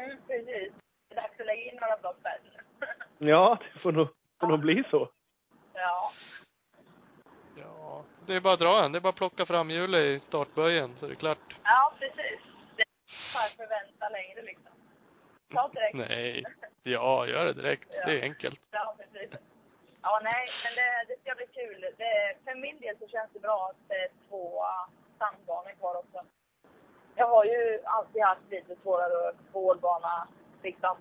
Mm, 0.03 0.17
precis. 0.27 0.73
Det 1.09 1.15
är 1.15 1.21
dags 1.21 1.39
att 1.39 1.45
lägga 1.45 1.61
in 1.71 1.77
några 1.81 1.97
blockfärg 1.97 2.39
nu. 3.17 3.29
ja, 3.29 3.57
det 3.73 3.79
får 3.79 3.91
nog, 3.91 4.07
får 4.39 4.47
nog 4.47 4.59
bli 4.59 4.83
så. 4.91 5.09
ja. 5.73 6.11
Ja, 7.57 8.03
det 8.25 8.33
är 8.35 8.39
bara 8.39 8.53
att 8.53 8.59
dra 8.59 8.83
en. 8.85 8.91
Det 8.91 8.97
är 8.97 9.01
bara 9.01 9.09
att 9.09 9.15
plocka 9.15 9.45
fram 9.45 9.69
hjulet 9.69 10.05
i 10.05 10.19
startböjen 10.19 10.97
så 10.97 11.05
är 11.05 11.09
det 11.09 11.15
klart. 11.15 11.55
ja, 11.63 11.93
precis. 11.99 12.39
Det 12.75 12.81
är 12.81 13.33
bara 13.33 13.45
att 13.45 13.55
förvänta 13.55 14.09
längre 14.09 14.41
liksom. 14.41 14.71
Ta 15.53 15.67
direkt. 15.67 15.95
Nej. 15.97 16.43
Ja, 16.83 17.27
gör 17.27 17.45
det 17.45 17.53
direkt. 17.53 17.91
Det 18.05 18.19
är 18.19 18.23
enkelt. 18.23 18.61
Ja, 18.71 18.95
precis. 18.97 19.39
Ja, 20.01 20.19
nej, 20.23 20.47
men 20.63 20.75
det, 20.75 21.05
det 21.13 21.21
ska 21.21 21.35
bli 21.35 21.47
kul. 21.47 21.81
Det, 21.97 22.37
för 22.43 22.55
min 22.55 22.79
del 22.79 22.97
så 22.99 23.07
känns 23.07 23.31
det 23.33 23.39
bra 23.39 23.69
att 23.71 23.87
det 23.87 23.95
är 23.95 24.09
två 24.29 24.63
sandbanor 25.19 25.71
kvar 25.79 25.95
också. 25.95 26.23
Jag 27.19 27.27
har 27.27 27.45
ju 27.45 27.79
alltid 27.83 28.21
haft 28.21 28.49
lite 28.49 28.75
svårare 28.81 29.33
på 29.51 29.59
hårdbana, 29.59 30.27
liksom. 30.63 30.95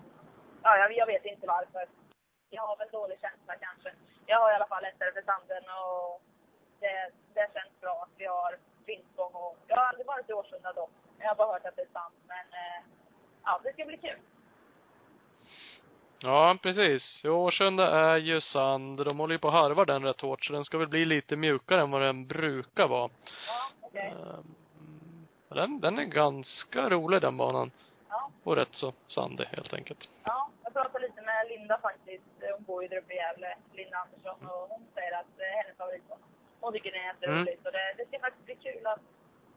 Ja, 0.63 0.77
jag, 0.77 0.97
jag 0.97 1.05
vet 1.05 1.25
inte 1.25 1.47
varför. 1.47 1.85
Jag 2.49 2.61
har 2.67 2.77
väl 2.77 2.89
dålig 2.91 3.19
känsla 3.19 3.53
kanske. 3.65 3.89
Jag 4.25 4.39
har 4.39 4.51
i 4.51 4.55
alla 4.55 4.67
fall 4.67 4.83
lättare 4.83 5.11
för 5.11 5.21
sanden 5.21 5.63
och 5.81 6.21
det, 6.79 7.11
det 7.33 7.47
känns 7.53 7.81
bra 7.81 7.95
att 8.03 8.13
vi 8.17 8.25
har 8.25 8.57
vindspång 8.85 9.31
och 9.33 9.57
jag 9.67 9.77
har 9.77 9.85
aldrig 9.85 10.07
varit 10.07 10.29
i 10.29 10.33
Årsunda 10.33 10.73
dock. 10.73 10.89
Jag 11.19 11.27
har 11.27 11.35
bara 11.35 11.53
hört 11.53 11.65
att 11.65 11.75
det 11.75 11.81
är 11.81 11.93
sant, 11.93 12.15
men 12.27 12.45
eh, 12.63 12.79
ja, 13.43 13.59
det 13.63 13.73
ska 13.73 13.85
bli 13.85 13.97
kul. 13.97 14.19
Ja, 16.19 16.57
precis. 16.63 17.25
Årsunda 17.25 17.87
är 17.87 18.17
ju 18.17 18.41
sand. 18.41 19.05
De 19.05 19.19
håller 19.19 19.35
ju 19.35 19.39
på 19.39 19.47
att 19.47 19.53
harva 19.53 19.85
den 19.85 20.03
rätt 20.03 20.21
hårt, 20.21 20.45
så 20.45 20.53
den 20.53 20.65
ska 20.65 20.77
väl 20.77 20.87
bli 20.87 21.05
lite 21.05 21.35
mjukare 21.35 21.81
än 21.81 21.91
vad 21.91 22.01
den 22.01 22.27
brukar 22.27 22.87
vara. 22.87 23.09
Ja, 23.47 23.69
okej. 23.81 24.13
Den, 25.57 25.79
den 25.79 25.99
är 25.99 26.03
ganska 26.03 26.89
rolig 26.89 27.21
den 27.21 27.37
banan. 27.37 27.71
Ja. 28.09 28.31
Och 28.43 28.55
rätt 28.55 28.73
så 28.75 28.93
sandig 29.07 29.45
helt 29.45 29.73
enkelt. 29.73 30.09
Ja, 30.23 30.49
jag 30.63 30.73
pratade 30.73 31.07
lite 31.07 31.21
med 31.21 31.47
Linda 31.47 31.79
faktiskt. 31.81 32.25
Hon 32.55 32.63
bor 32.63 32.83
ju 32.83 32.87
där 32.87 32.97
uppe 32.97 33.13
i 33.13 33.15
Gävle, 33.15 33.55
Linda 33.73 33.97
Andersson, 33.97 34.49
och 34.49 34.69
hon 34.69 34.81
säger 34.93 35.19
att 35.19 35.25
det 35.37 35.43
är 35.43 35.61
hennes 35.61 35.77
favoritbana. 35.77 36.21
Hon 36.59 36.73
tycker 36.73 36.91
det 36.91 36.97
är 36.97 37.07
jätteroligt 37.07 37.65
och 37.65 37.71
det, 37.71 37.93
det 37.97 38.05
ska 38.07 38.19
faktiskt 38.19 38.45
bli 38.45 38.55
kul 38.55 38.87
att 38.87 38.99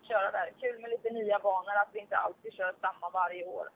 köra 0.08 0.30
där. 0.30 0.52
Kul 0.60 0.80
med 0.80 0.90
lite 0.90 1.10
nya 1.10 1.38
banor, 1.38 1.76
att 1.82 1.88
vi 1.92 2.00
inte 2.00 2.16
alltid 2.16 2.52
kör 2.52 2.74
samma 2.80 3.10
varje 3.10 3.44
år. 3.44 3.68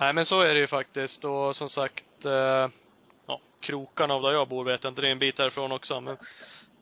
Nej 0.00 0.12
men 0.12 0.26
så 0.26 0.40
är 0.40 0.54
det 0.54 0.60
ju 0.60 0.66
faktiskt 0.66 1.24
och 1.24 1.56
som 1.56 1.68
sagt, 1.68 2.24
eh, 2.24 2.68
ja, 3.26 3.40
krokarna 3.60 4.14
av 4.14 4.22
där 4.22 4.32
jag 4.32 4.48
bor 4.48 4.64
vet 4.64 4.84
jag 4.84 4.90
inte, 4.90 5.02
det 5.02 5.08
är 5.08 5.12
en 5.12 5.18
bit 5.18 5.38
härifrån 5.38 5.72
också 5.72 6.00
men 6.00 6.16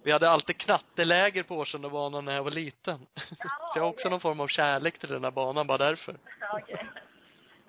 vi 0.08 0.12
hade 0.12 0.30
alltid 0.30 0.58
knatteläger 0.58 1.42
på 1.42 1.56
Årsundabanan 1.56 2.24
när 2.24 2.34
jag 2.34 2.44
var 2.44 2.50
liten. 2.50 3.06
Ja, 3.14 3.22
så 3.72 3.78
jag 3.78 3.82
har 3.82 3.88
också 3.90 4.00
okej. 4.00 4.10
någon 4.10 4.20
form 4.20 4.40
av 4.40 4.46
kärlek 4.48 4.98
till 4.98 5.08
den 5.08 5.24
här 5.24 5.30
banan 5.30 5.66
bara 5.66 5.78
därför. 5.78 6.16
Ja, 6.40 6.60
okej. 6.62 6.86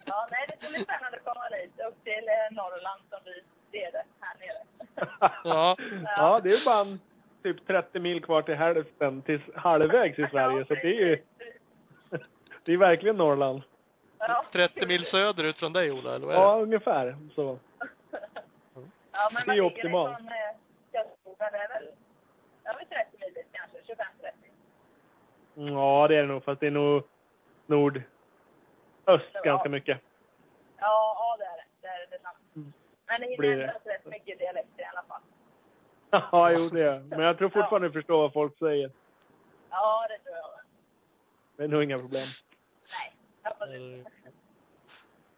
Ja, 0.06 0.28
nej, 0.32 0.46
det 0.48 0.58
ska 0.60 0.70
bli 0.70 0.84
spännande 0.84 1.18
att 1.18 1.24
komma 1.24 1.50
dit, 1.50 1.80
upp 1.88 2.04
till 2.04 2.28
eh, 2.28 2.56
Norrland 2.56 3.02
som 3.10 3.20
vi 3.26 3.44
ser 3.72 3.92
det 3.92 4.04
här 4.20 4.36
nere. 4.40 5.30
Ja. 5.44 5.78
Ja, 6.18 6.40
det 6.44 6.52
är 6.52 6.66
bara 6.66 6.82
en, 6.82 7.00
typ 7.44 7.68
30 7.68 8.00
mil 8.00 8.24
kvar 8.24 8.42
till 8.42 8.56
hälften, 8.56 9.22
till 9.22 9.42
halvvägs 9.56 10.20
i 10.20 10.28
Sverige. 10.32 10.66
Så 10.66 10.74
det 10.74 10.82
är 10.82 11.06
ju, 11.08 11.24
det 12.64 12.74
är 12.74 12.78
verkligen 12.78 13.18
Norrland. 13.18 13.62
Ja, 14.20 14.46
30 14.52 14.88
mil 14.88 15.06
söderut 15.06 15.58
från 15.58 15.74
dig 15.74 15.92
Ola, 15.92 16.16
eller 16.16 16.26
vad 16.28 16.36
är 16.36 16.40
Ja, 16.40 16.56
det? 16.56 16.62
ungefär 16.62 17.18
så. 17.36 17.60
Ja, 19.12 19.30
men 19.34 19.44
Det 19.46 19.52
är 19.52 19.56
ju 19.56 19.62
optimalt. 19.62 20.20
ifrån 20.20 20.28
eh, 20.28 20.56
det 20.92 21.46
är 21.58 21.70
väl, 21.70 21.88
ja, 22.72 22.78
väl 22.78 22.88
30 22.88 23.18
mil 23.26 23.34
dit 23.34 23.48
kanske, 23.52 23.78
25-30. 23.94 25.74
Ja, 25.74 26.08
det 26.08 26.16
är 26.16 26.22
det 26.22 26.28
nog. 26.28 26.44
Fast 26.44 26.60
det 26.60 26.68
är 26.68 26.72
nog 26.72 27.04
nordöst 27.66 28.06
Ja. 29.06 29.20
ganska 29.44 29.70
mycket. 29.70 30.00
Ja, 30.78 31.16
ja 31.18 31.36
det 31.40 31.46
är 31.46 31.58
det. 31.58 31.66
Det 31.82 31.88
är 31.88 32.00
det, 32.00 32.06
det 32.10 32.16
är 32.16 32.20
sant. 32.20 32.38
Mm. 32.56 32.74
Men 33.08 33.22
det 33.22 33.38
Blir 33.38 33.50
hinner 33.52 33.64
det. 33.64 33.74
ändras 33.74 33.86
rätt 33.86 34.06
mycket 34.06 34.40
dialekter 34.40 34.82
i 34.82 34.86
alla 34.86 35.04
fall. 35.04 35.22
Ja, 36.32 36.52
jo 36.52 36.70
det 36.70 36.84
är 36.84 37.00
Men 37.00 37.20
jag 37.20 37.38
tror 37.38 37.50
fortfarande 37.50 37.88
du 37.88 37.92
förstår 37.94 38.22
vad 38.22 38.34
folk 38.34 38.58
säger. 38.58 38.92
Ja, 39.70 40.08
det 40.10 40.18
tror 40.24 40.36
jag. 40.38 40.50
Det 41.58 41.64
är 41.64 41.68
nog 41.68 41.84
inga 41.84 41.98
problem. 42.00 42.28
Nej, 42.92 43.16
absolut. 43.44 44.08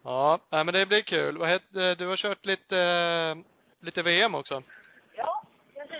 Ja, 0.02 0.38
nej 0.50 0.64
men 0.64 0.74
det 0.74 0.86
blir 0.86 1.02
kul. 1.02 1.38
Vad 1.38 1.48
heter, 1.48 1.94
du 1.94 2.06
har 2.06 2.16
kört 2.16 2.46
lite, 2.46 3.36
lite 3.80 4.02
VM 4.02 4.34
också? 4.34 4.62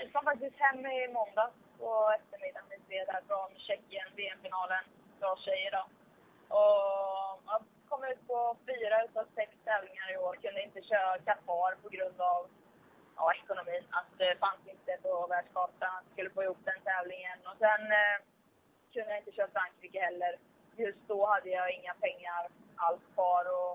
Ja. 0.02 0.08
Kom 0.12 0.24
faktiskt 0.24 0.56
hem 0.56 0.86
i 0.86 1.08
måndags 1.08 1.54
på 1.78 1.90
eftermiddagen. 2.18 2.68
Vi 2.70 2.78
fredag 2.88 3.12
där 3.12 3.22
från 3.28 3.58
Tjeckien, 3.58 4.08
VM-finalen 4.16 4.84
Bra 5.20 5.36
tjejer 5.36 5.70
då. 5.78 5.84
Och 6.58 7.42
jag 7.46 7.60
kom 7.88 8.04
ut 8.04 8.26
på 8.26 8.56
fyra 8.66 9.04
utav 9.04 9.26
sex 9.34 9.50
tävlingar 9.64 10.12
i 10.12 10.16
år. 10.16 10.34
Kunde 10.42 10.62
inte 10.62 10.82
köra 10.82 11.18
Qatar 11.18 11.72
på 11.82 11.88
grund 11.88 12.20
av 12.20 12.42
ja, 13.16 13.34
ekonomin. 13.34 13.84
Att 13.90 14.10
det 14.18 14.36
fanns 14.44 14.62
inte 14.74 14.92
på 15.02 15.26
världskartan 15.26 15.96
att 15.98 16.12
skulle 16.12 16.30
få 16.30 16.42
ihop 16.42 16.62
den 16.64 16.80
tävlingen. 16.84 17.38
Och 17.48 17.56
sen 17.64 17.82
eh, 18.00 18.16
kunde 18.92 19.10
jag 19.10 19.18
inte 19.18 19.32
köra 19.32 19.54
Frankrike 19.56 20.00
heller. 20.00 20.32
Just 20.76 21.02
då 21.08 21.26
hade 21.26 21.48
jag 21.48 21.74
inga 21.78 21.94
pengar 21.94 22.42
alls 22.76 23.02
kvar 23.14 23.44
och 23.58 23.74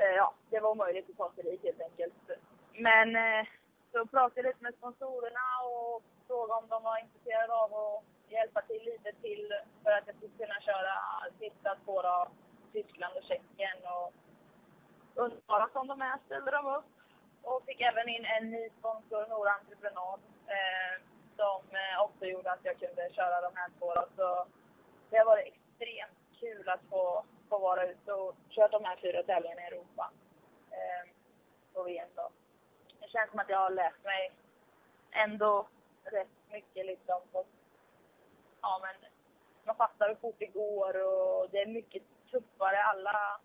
eh, 0.00 0.14
ja, 0.20 0.34
det 0.50 0.60
var 0.60 0.70
omöjligt 0.70 1.10
att 1.10 1.16
ta 1.16 1.32
sig 1.32 1.44
dit 1.44 1.62
helt 1.64 1.80
enkelt. 1.80 2.30
Men 2.72 3.16
eh, 3.16 3.46
så 3.92 4.06
pratade 4.06 4.40
jag 4.40 4.46
lite 4.46 4.62
med 4.62 4.74
sponsorerna 4.74 5.46
och 5.64 6.02
frågade 6.26 6.60
om 6.60 6.68
de 6.68 6.82
var 6.82 6.98
intresserade 6.98 7.54
av 7.54 7.74
att 7.74 8.04
hjälpa 8.28 8.60
till 8.62 8.84
lite 8.84 9.12
till 9.22 9.52
för 9.82 9.90
att 9.90 10.06
jag 10.06 10.16
skulle 10.16 10.38
kunna 10.42 10.60
köra 10.60 10.94
sista 11.38 11.76
två 11.84 12.00
av 12.00 12.28
Tyskland 12.72 13.16
och 13.16 13.22
Tjeckien. 13.22 13.78
Och 13.84 14.12
underbara 15.14 15.68
som 15.72 15.86
de 15.86 16.02
är 16.02 16.18
ställde 16.26 16.50
de 16.50 16.66
upp. 16.66 16.84
Och 17.42 17.64
fick 17.66 17.80
även 17.80 18.08
in 18.08 18.24
en 18.24 18.50
ny 18.50 18.70
sponsor, 18.78 19.26
Nora 19.28 19.50
Entreprenad, 19.50 20.20
eh, 20.46 20.94
som 21.36 21.62
eh, 21.82 22.02
också 22.04 22.24
gjorde 22.24 22.52
att 22.52 22.64
jag 22.64 22.78
kunde 22.78 23.10
köra 23.12 23.40
de 23.40 23.52
här 23.54 23.70
två. 23.78 23.94
Då. 23.94 24.04
Så 24.16 24.46
det 25.10 25.16
har 25.18 25.24
varit 25.24 25.46
extremt 25.46 26.18
kul 26.40 26.68
att 26.68 26.80
få, 26.90 27.24
få 27.48 27.58
vara 27.58 27.86
ute 27.86 28.12
och 28.12 28.34
köra 28.48 28.68
de 28.68 28.84
här 28.84 28.96
fyra 28.96 29.22
tävlingarna 29.22 29.62
i 29.62 29.66
Europa. 29.66 30.10
Eh, 30.70 31.10
på 31.74 31.82
VM 31.82 32.08
då. 32.14 32.30
Det 33.08 33.12
känns 33.12 33.30
som 33.30 33.40
att 33.40 33.48
jag 33.48 33.58
har 33.58 33.70
lärt 33.70 34.04
mig 34.04 34.32
ändå 35.10 35.68
rätt 36.04 36.50
mycket 36.50 36.86
liksom. 36.86 37.20
Och, 37.32 37.46
ja 38.60 38.80
men 38.82 39.10
man 39.64 39.76
fattar 39.76 40.08
hur 40.08 40.14
fort 40.14 40.34
det 40.38 40.46
går 40.46 41.06
och 41.06 41.50
det 41.50 41.58
är 41.58 41.66
mycket 41.66 42.02
tuffare 42.30 42.82
alla, 42.82 43.40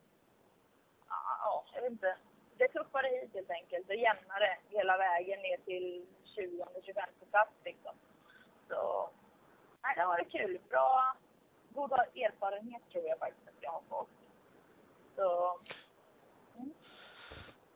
ja 1.08 1.66
jag 1.74 1.82
vet 1.82 1.92
inte. 1.92 2.18
Det 2.58 2.64
är 2.64 2.68
tuffare 2.68 3.08
hit 3.08 3.34
helt 3.34 3.50
enkelt. 3.50 3.88
Det 3.88 3.94
är 3.94 3.98
jämnare 3.98 4.58
hela 4.70 4.98
vägen 4.98 5.42
ner 5.42 5.58
till 5.58 6.06
20, 6.36 6.66
25 6.84 7.04
plats 7.32 7.54
liksom. 7.64 7.96
Så, 8.70 9.10
nej, 9.84 9.94
det 9.96 10.02
har 10.02 10.08
varit 10.08 10.32
kul. 10.32 10.60
Bra, 10.70 11.16
god 11.70 11.92
erfarenhet 11.92 12.82
tror 12.92 13.08
jag 13.08 13.20
faktiskt 13.20 13.48
att 13.48 13.64
jag 13.64 13.72
har 13.72 13.82
fått. 13.90 14.10
Så, 15.16 15.60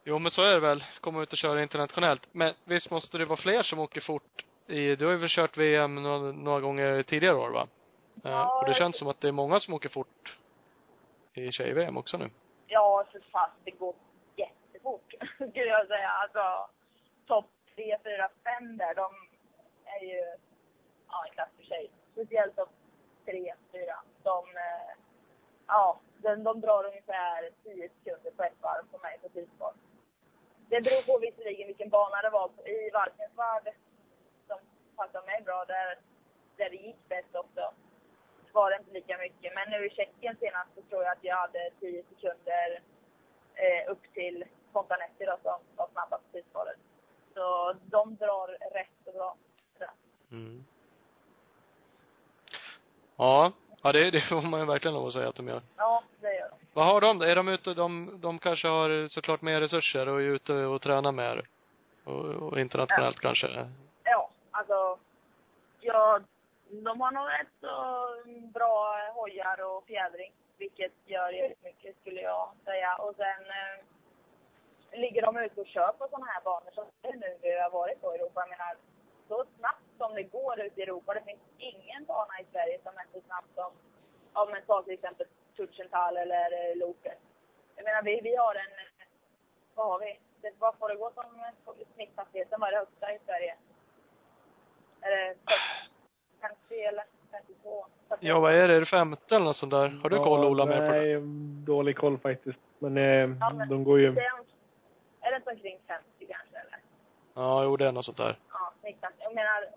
Jo, 0.09 0.19
men 0.19 0.31
så 0.31 0.41
är 0.41 0.53
det 0.53 0.59
väl. 0.59 0.83
Komma 1.01 1.23
ut 1.23 1.31
och 1.31 1.37
köra 1.37 1.61
internationellt. 1.61 2.27
Men 2.31 2.53
visst 2.63 2.91
måste 2.91 3.17
det 3.17 3.25
vara 3.25 3.39
fler 3.41 3.63
som 3.63 3.79
åker 3.79 4.01
fort 4.01 4.45
i, 4.67 4.95
du 4.95 5.05
har 5.05 5.13
ju 5.13 5.27
kört 5.27 5.57
VM 5.57 5.95
några, 6.03 6.31
några 6.31 6.59
gånger 6.59 7.03
tidigare 7.03 7.35
år 7.35 7.49
va? 7.49 7.67
Eh, 8.23 8.31
Ja, 8.31 8.59
och 8.59 8.67
det 8.67 8.73
känns 8.73 8.97
som 8.97 9.07
att 9.07 9.21
det 9.21 9.27
är 9.27 9.31
många 9.31 9.59
som 9.59 9.73
åker 9.73 9.89
fort 9.89 10.37
i 11.33 11.51
tjej-VM 11.51 11.97
också 11.97 12.17
nu. 12.17 12.29
ja, 12.67 13.05
för 13.11 13.19
fast 13.31 13.53
det 13.65 13.71
går 13.71 13.95
jättefort 14.35 15.13
skulle 15.35 15.65
jag 15.65 15.87
säga. 15.87 16.09
Alltså, 16.09 16.69
topp 17.27 17.49
tre, 17.75 17.97
fyra, 18.03 18.29
fem 18.43 18.77
där, 18.77 18.95
de 18.95 19.09
är 19.85 20.05
ju 20.05 20.35
ja, 21.07 21.25
en 21.25 21.33
klass 21.33 21.49
för 21.57 21.63
sig. 21.65 21.89
Speciellt 22.11 22.55
topp 22.55 22.69
tre, 23.25 23.53
fyra. 23.71 23.95
De, 24.23 24.45
eh, 24.47 24.91
ja, 25.67 25.99
de, 26.17 26.43
de 26.43 26.61
drar 26.61 26.85
ungefär 26.85 27.49
10 27.63 27.89
sekunder 27.89 28.31
på 28.31 28.43
ett 28.43 28.61
varv 28.61 28.83
på 28.91 28.97
mig 28.97 29.19
på 29.21 29.29
tidspar. 29.29 29.73
Det 30.70 30.82
beror 30.82 31.01
på 31.01 31.20
visserligen 31.20 31.68
vilken 31.68 31.89
bana 31.89 32.22
det 32.22 32.30
var. 32.30 32.49
I 32.65 32.91
Valkensvärd, 32.93 33.74
som 34.47 34.57
passade 34.95 35.26
mig 35.26 35.41
bra, 35.45 35.65
där, 35.65 35.99
där 36.57 36.70
det 36.70 36.76
gick 36.76 37.07
bäst 37.09 37.36
också, 37.36 37.74
var 38.51 38.72
det 38.72 38.78
inte 38.78 38.91
lika 38.91 39.18
mycket. 39.18 39.53
Men 39.55 39.70
nu 39.70 39.86
i 39.86 39.89
Tjeckien 39.89 40.36
senast 40.39 40.70
så 40.76 40.82
tror 40.82 41.03
jag 41.03 41.11
att 41.11 41.24
jag 41.24 41.36
hade 41.36 41.72
10 41.80 42.03
sekunder 42.09 42.82
eh, 43.55 43.91
upp 43.91 44.13
till 44.13 44.45
Fontanetti 44.74 45.26
då, 45.26 45.38
som 45.43 45.59
var 45.76 45.88
snabbast 45.93 46.24
på 46.26 46.32
tidsparet. 46.32 46.80
Så 47.34 47.76
de 47.86 48.15
drar 48.15 48.47
rätt 48.74 48.97
så 49.05 49.11
bra. 49.11 49.36
Mm. 50.32 50.65
Ja. 53.18 53.51
Ja, 53.84 53.91
det, 53.91 54.11
det 54.11 54.22
får 54.22 54.41
man 54.41 54.59
ju 54.59 54.65
verkligen 54.65 54.95
lov 54.95 55.07
att 55.07 55.13
säga 55.13 55.30
att 55.30 55.36
de 55.36 55.47
gör. 55.47 55.61
Ja, 55.78 56.03
det 56.22 56.34
gör 56.36 56.49
de. 56.49 56.56
Vad 56.78 56.86
har 56.86 57.01
de? 57.01 57.21
Är 57.21 57.36
de 57.36 57.47
ute, 57.47 57.73
de, 57.73 58.19
de 58.21 58.39
kanske 58.39 58.67
har 58.67 59.07
såklart 59.07 59.41
mer 59.41 59.61
resurser 59.61 60.07
och 60.07 60.21
är 60.21 60.25
ute 60.25 60.53
och 60.53 60.82
tränar 60.82 61.11
mer. 61.11 61.47
Och, 62.03 62.25
och 62.25 62.59
internationellt 62.59 63.19
kanske. 63.19 63.47
Ja, 64.03 64.30
alltså. 64.51 64.99
Ja, 65.80 66.19
de 66.69 67.01
har 67.01 67.11
nog 67.11 67.28
rätt 67.28 67.53
så 67.61 67.75
bra 68.53 68.99
hojar 69.13 69.57
och 69.69 69.86
fjädring. 69.88 70.32
Vilket 70.57 70.91
gör 71.05 71.30
jättemycket 71.30 71.95
skulle 72.01 72.21
jag 72.21 72.49
säga. 72.65 72.95
Och 72.95 73.15
sen 73.15 73.43
eh, 73.59 74.99
ligger 74.99 75.21
de 75.21 75.38
ute 75.38 75.61
och 75.61 75.67
kör 75.67 75.91
på 75.97 76.07
sådana 76.09 76.25
här 76.25 76.41
banor 76.41 76.71
som 76.73 76.86
det 77.01 77.15
nu 77.15 77.38
vi 77.41 77.59
har 77.59 77.69
varit 77.69 78.01
på 78.01 78.15
i 78.15 78.17
Europa. 78.17 78.39
Jag 78.41 78.49
menar, 78.49 78.75
så 79.28 79.45
snabbt 79.57 79.89
som 79.97 80.15
det 80.15 80.23
går 80.23 80.59
ute 80.59 80.80
i 80.80 80.84
Europa. 80.84 81.13
Det 81.13 81.23
finns 81.25 81.45
ingen 81.57 82.05
bana 82.05 82.34
i 82.41 82.45
Sverige 82.51 82.80
som 82.84 82.93
är 82.97 83.07
så 83.13 83.21
snabbt 83.28 83.55
som, 83.55 83.71
om 84.34 84.49
man 84.49 84.61
tar 84.67 84.82
till 84.84 84.93
exempel 84.93 85.28
Tutschenthal 85.57 86.17
eller 86.17 86.69
eh, 86.71 86.77
Loket. 86.77 87.19
Jag 87.75 87.83
menar, 87.85 88.01
vi, 88.01 88.19
vi 88.23 88.35
har 88.35 88.55
en, 88.55 88.71
vad 89.75 89.87
har 89.87 89.99
vi? 89.99 90.19
Det, 90.41 90.51
vad 90.59 90.75
får 90.77 90.89
det 90.89 90.95
gå 90.95 91.11
som 91.15 91.23
snitthastigheten? 91.95 92.59
Vad 92.59 92.67
är 92.69 92.71
det 92.73 92.77
högsta 92.77 93.13
i 93.13 93.19
Sverige? 93.25 93.55
Är 95.01 95.09
det 95.11 95.35
50 96.41 96.75
eller 96.75 97.03
52? 97.31 97.85
Ja, 98.19 98.39
vad 98.39 98.55
är 98.55 98.67
det? 98.67 98.73
Är 98.75 98.79
det 98.79 98.85
femte 98.85 99.35
eller 99.35 99.45
något 99.45 99.55
sånt 99.57 99.71
där? 99.71 99.89
Har 100.03 100.09
du 100.09 100.17
koll 100.17 100.45
Ola 100.45 100.65
mer 100.65 100.77
på 100.87 100.93
det? 100.93 100.99
Nej, 101.01 101.17
dålig 101.65 101.97
koll 101.97 102.17
faktiskt. 102.17 102.59
Men, 102.79 102.97
eh, 102.97 103.03
Ja, 103.39 103.53
men- 103.53 103.69
de 103.69 103.83
går 103.83 103.99
ju... 103.99 104.11
Det 104.11 104.21
är, 104.21 104.31
är 105.21 105.31
det 105.31 105.35
inte 105.37 105.49
omkring 105.49 105.79
50 105.87 106.03
kanske 106.19 106.57
eller? 106.57 106.79
Ja, 107.33 107.63
jo 107.63 107.77
det 107.77 107.87
är 107.87 107.91
något 107.91 108.05
sånt 108.05 108.17
där. 108.17 108.39
Ja, 108.51 108.73
snitthastigheten. 108.81 109.23
Jag 109.23 109.35
menar, 109.35 109.67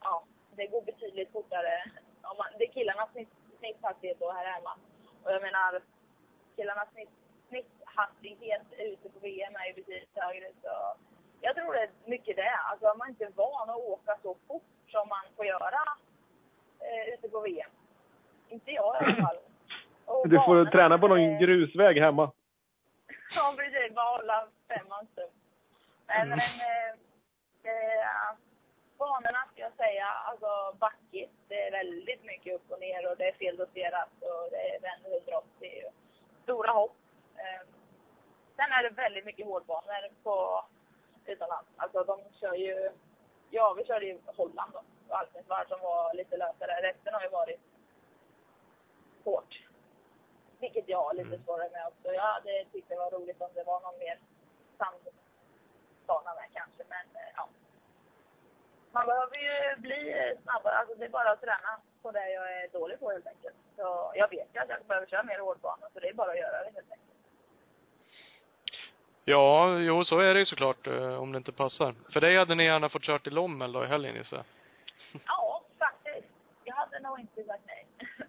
ja, 0.00 0.24
det 0.56 0.66
går 0.66 0.82
betydligt 0.82 1.32
fortare. 1.32 1.84
Om 2.22 2.36
man, 2.38 2.46
det 2.58 2.64
är 2.64 2.72
killarnas 2.72 3.10
snitt, 3.12 3.28
snitthastighet 3.70 4.18
då 4.20 4.32
här 4.32 4.46
hemma. 4.46 4.72
Och 5.24 5.32
jag 5.32 5.42
menar, 5.42 5.80
killarnas 6.56 6.88
snitt, 6.92 7.10
snitthastighet 7.48 8.62
ute 8.78 9.08
på 9.08 9.18
VM 9.18 9.56
är 9.56 9.66
ju 9.66 9.74
betydligt 9.74 10.10
högre. 10.14 10.46
Så 10.62 10.68
jag 11.40 11.54
tror 11.56 11.72
det 11.72 11.80
är 11.80 11.90
mycket 12.04 12.36
det. 12.36 12.54
Alltså 12.70 12.86
man 12.98 13.06
är 13.06 13.10
inte 13.10 13.28
van 13.34 13.70
att 13.70 13.76
åka 13.76 14.16
så 14.22 14.36
fort 14.48 14.62
som 14.88 15.08
man 15.08 15.24
får 15.36 15.46
göra 15.46 15.80
eh, 16.80 17.14
ute 17.14 17.28
på 17.28 17.40
VM. 17.40 17.70
Inte 18.48 18.70
jag 18.70 18.94
i 19.02 19.04
alla 19.04 19.22
fall. 19.26 19.38
Och 20.04 20.28
Du 20.28 20.36
får 20.36 20.64
träna 20.64 20.98
på 20.98 21.08
någon 21.08 21.20
är- 21.20 21.40
grusväg 21.40 21.98
hemma. 22.00 22.32
Ja, 23.36 23.54
precis. 23.56 23.94
Bara 23.94 24.16
hålla 24.16 24.48
femman 24.68 25.06
stup. 25.12 25.30
Nej, 26.06 26.20
Mm. 26.22 26.28
men 26.38 26.40
eh, 26.70 26.90
eh, 27.72 28.36
banorna 28.98 29.44
säga, 30.06 30.12
alltså 30.30 30.76
backigt. 30.78 31.32
Det 31.48 31.66
är 31.66 31.70
väldigt 31.70 32.24
mycket 32.24 32.54
upp 32.54 32.70
och 32.70 32.80
ner 32.80 33.10
och 33.10 33.16
det 33.16 33.28
är 33.28 33.32
feldoserat 33.32 34.08
och 34.20 34.50
det 34.50 34.74
är 34.74 34.80
vänder 34.80 35.10
180 35.16 35.82
och 35.86 35.92
stora 36.42 36.70
hopp. 36.72 36.96
Eh, 37.36 37.66
sen 38.56 38.72
är 38.72 38.82
det 38.82 38.90
väldigt 38.90 39.24
mycket 39.24 39.46
hårdbanor 39.46 40.10
på 40.22 40.64
utomlands. 41.26 41.70
Alltså 41.76 42.04
de 42.04 42.20
kör 42.40 42.54
ju, 42.54 42.90
ja 43.50 43.74
vi 43.78 43.84
körde 43.84 44.06
ju 44.06 44.18
Holland 44.26 44.72
då, 44.72 44.82
Valkensvärd 45.08 45.68
som 45.68 45.80
var 45.80 46.14
lite 46.14 46.36
lösare. 46.36 46.82
Resten 46.82 47.14
har 47.14 47.22
ju 47.22 47.28
varit 47.28 47.60
hårt. 49.24 49.62
Vilket 50.60 50.88
jag 50.88 51.02
har 51.02 51.14
lite 51.14 51.28
Mm. 51.34 51.44
svårare 51.44 51.70
med 51.70 51.86
också. 51.86 52.14
Jag 52.14 52.22
hade 52.22 52.64
tyckt 52.72 52.88
det 52.88 52.96
var 52.96 53.10
roligt 53.10 53.40
om 53.42 53.50
det 53.54 53.64
var 53.64 53.80
någon 53.80 53.98
mer 53.98 54.18
sandbana 54.78 56.34
med 56.34 56.48
kanske. 56.52 56.75
Man 58.96 59.06
behöver 59.06 59.36
ju 59.48 59.80
bli 59.80 60.00
snabbare. 60.42 60.74
Alltså 60.74 60.94
det 60.94 61.04
är 61.04 61.08
bara 61.08 61.30
att 61.30 61.40
träna 61.40 61.80
på 62.02 62.10
det 62.10 62.30
jag 62.30 62.62
är 62.62 62.68
dålig 62.68 63.00
på 63.00 63.10
helt 63.10 63.26
enkelt. 63.26 63.56
Så 63.76 64.12
jag 64.14 64.30
vet 64.30 64.48
ju 64.54 64.60
att 64.60 64.68
jag 64.68 64.86
behöver 64.86 65.06
köra 65.06 65.22
mer 65.22 65.38
hårdbana, 65.38 65.86
så 65.92 66.00
det 66.00 66.08
är 66.08 66.14
bara 66.14 66.30
att 66.30 66.38
göra 66.38 66.58
det 66.58 66.70
helt 66.74 66.92
enkelt. 66.92 67.00
Ja, 69.24 69.78
jo 69.78 70.04
så 70.04 70.18
är 70.18 70.34
det 70.34 70.40
ju 70.40 70.46
såklart 70.46 70.86
eh, 70.86 71.22
om 71.22 71.32
det 71.32 71.36
inte 71.36 71.52
passar. 71.52 71.94
För 72.12 72.20
dig 72.20 72.36
hade 72.36 72.54
ni 72.54 72.64
gärna 72.64 72.88
fått 72.88 73.02
kört 73.02 73.26
i 73.26 73.30
Lommel 73.30 73.72
då 73.72 73.84
i 73.84 73.86
helgen 73.86 74.14
gissar. 74.14 74.44
Ja, 75.26 75.62
faktiskt. 75.78 76.28
Jag 76.64 76.74
hade 76.74 77.00
nog 77.00 77.20
inte 77.20 77.44
sagt 77.44 77.62
nej. 77.66 77.86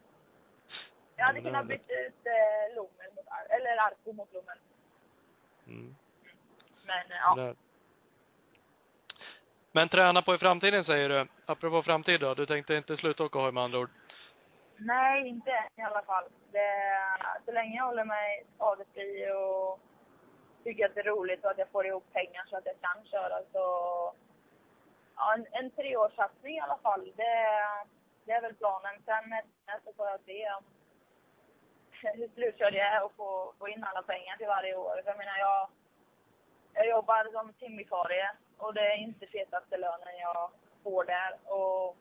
Jag 1.16 1.26
hade 1.26 1.40
det 1.40 1.44
kunnat 1.44 1.66
var 1.66 1.70
byta 1.70 1.94
ut 1.94 2.26
eh, 2.26 2.76
Lommel 2.76 3.12
mot 3.16 3.28
Ar- 3.28 3.56
eller 3.56 3.78
Arko 3.78 4.14
mot 4.14 4.34
Lommel. 4.34 4.58
Mm. 5.68 5.96
Men 6.86 7.12
eh, 7.12 7.18
ja. 7.22 7.36
Där. 7.36 7.56
Men 9.78 9.90
träna 9.90 10.22
på 10.22 10.36
i 10.36 10.38
framtiden 10.38 10.84
säger 10.84 11.10
du. 11.10 11.28
Apropå 11.46 11.84
framtid 11.84 12.20
då. 12.20 12.34
Du 12.34 12.46
tänkte 12.46 12.76
inte 12.76 12.98
sluta 12.98 13.24
åka 13.24 13.40
hoj 13.40 13.52
med 13.52 13.64
andra 13.64 13.80
ord? 13.80 13.90
Nej, 14.78 15.28
inte 15.28 15.52
än 15.52 15.80
i 15.82 15.82
alla 15.82 16.02
fall. 16.02 16.24
Det, 16.52 16.70
så 17.46 17.52
länge 17.52 17.78
jag 17.78 17.86
håller 17.86 18.06
mig 18.06 18.44
skadefri 18.56 19.32
och 19.32 19.80
tycker 20.64 20.86
att 20.86 20.96
det 20.96 21.02
är 21.02 21.14
roligt 21.16 21.44
och 21.44 21.52
att 21.52 21.58
jag 21.58 21.70
får 21.70 21.86
ihop 21.86 22.14
pengar 22.14 22.46
så 22.50 22.58
att 22.58 22.66
jag 22.66 22.82
kan 22.82 23.06
köra 23.06 23.38
så... 23.54 23.66
Ja, 25.16 25.34
en, 25.34 25.46
en 25.52 25.72
treårssatsning 25.72 26.56
i 26.56 26.60
alla 26.60 26.78
fall. 26.78 27.12
Det, 27.16 27.34
det 28.26 28.32
är 28.32 28.42
väl 28.42 28.56
planen. 28.56 28.96
Sen 29.06 29.34
eh, 29.34 29.80
så 29.86 29.94
får 29.94 30.08
jag 30.08 30.20
se 30.26 30.52
om 30.58 30.64
hur 32.20 32.28
slutkörd 32.28 32.74
jag 32.74 32.88
är 32.96 33.04
och 33.04 33.14
få, 33.18 33.54
få 33.60 33.68
in 33.68 33.84
alla 33.84 34.02
pengar 34.02 34.38
till 34.38 34.48
varje 34.48 34.76
år. 34.76 35.02
För 35.04 35.12
jag 35.12 35.18
menar, 35.18 35.38
jag, 35.38 35.70
jag 36.74 36.90
jobbar 36.90 37.32
som 37.32 37.54
timvikarie 37.54 38.32
och 38.58 38.74
det 38.74 38.82
är 38.82 38.98
inte 38.98 39.28
fetaste 39.28 39.78
lönen 39.78 40.18
jag 40.20 40.50
får 40.84 41.04
där. 41.04 41.32
Och 41.46 41.98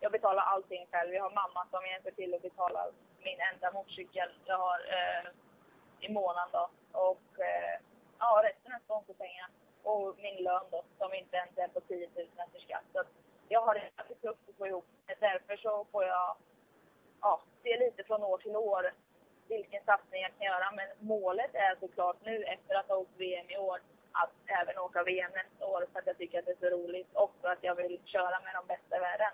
jag 0.00 0.12
betalar 0.12 0.42
allting 0.42 0.86
själv. 0.90 1.14
Jag 1.14 1.22
har 1.22 1.30
mamma 1.30 1.66
som 1.70 1.86
hjälper 1.86 2.10
till 2.10 2.34
att 2.34 2.42
betala 2.42 2.86
min 3.18 3.40
enda 3.52 3.72
motorcykel 3.72 4.28
jag 4.44 4.58
har 4.58 4.78
eh, 4.78 5.30
i 6.00 6.12
månaden 6.12 6.48
då. 6.52 6.70
Och 6.92 7.40
eh, 7.40 7.80
ja, 8.18 8.42
resten 8.44 8.72
är 8.72 8.78
sponsorpengar. 8.84 9.48
Och 9.82 10.16
min 10.18 10.36
lön 10.44 10.66
då, 10.70 10.82
som 10.98 11.14
inte 11.14 11.36
ens 11.36 11.58
är 11.58 11.68
på 11.68 11.80
10 11.80 12.08
000 12.16 12.26
efter 12.46 12.60
skatt. 12.60 12.84
Så 12.92 13.02
jag 13.48 13.60
har 13.60 13.74
det 13.74 13.90
ganska 13.96 14.14
tufft 14.14 14.48
att 14.48 14.56
få 14.56 14.66
ihop. 14.66 14.86
Därför 15.20 15.56
så 15.56 15.86
får 15.92 16.04
jag 16.04 16.36
ja, 17.20 17.40
se 17.62 17.78
lite 17.78 18.04
från 18.04 18.22
år 18.22 18.38
till 18.38 18.56
år 18.56 18.92
vilken 19.48 19.84
satsning 19.84 20.22
jag 20.22 20.32
kan 20.38 20.46
göra. 20.46 20.72
Men 20.76 20.88
målet 20.98 21.54
är 21.54 21.76
såklart 21.80 22.16
nu 22.24 22.44
efter 22.44 22.74
att 22.74 22.88
ha 22.88 22.96
åkt 22.96 23.16
VM 23.16 23.50
i 23.50 23.56
år 23.56 23.80
att 24.12 24.34
även 24.46 24.78
åka 24.78 25.02
VM 25.02 25.30
nästa 25.34 25.66
år 25.66 25.86
för 25.92 25.98
att 25.98 26.06
jag 26.06 26.18
tycker 26.18 26.38
att 26.38 26.46
det 26.46 26.52
är 26.52 26.70
så 26.70 26.76
roligt 26.76 27.08
och 27.12 27.34
för 27.40 27.48
att 27.48 27.62
jag 27.62 27.74
vill 27.74 28.00
köra 28.04 28.40
med 28.40 28.54
de 28.54 28.66
bästa 28.66 28.96
i 28.96 29.00
världen. 29.00 29.32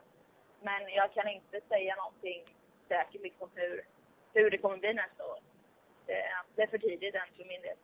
Men 0.63 0.89
jag 0.89 1.13
kan 1.13 1.29
inte 1.29 1.61
säga 1.69 1.97
någonting 1.97 2.45
säkert 2.89 3.23
liksom 3.23 3.49
hur, 3.55 3.85
hur 4.33 4.51
det 4.51 4.59
kommer 4.59 4.77
bli 4.77 4.95
nästa 4.95 5.25
år. 5.25 5.39
Det, 6.07 6.25
det 6.55 6.63
är 6.63 6.67
för 6.67 6.79
tidigt 6.79 7.15
än 7.15 7.37
för 7.37 7.45
min 7.45 7.63
del. 7.63 7.77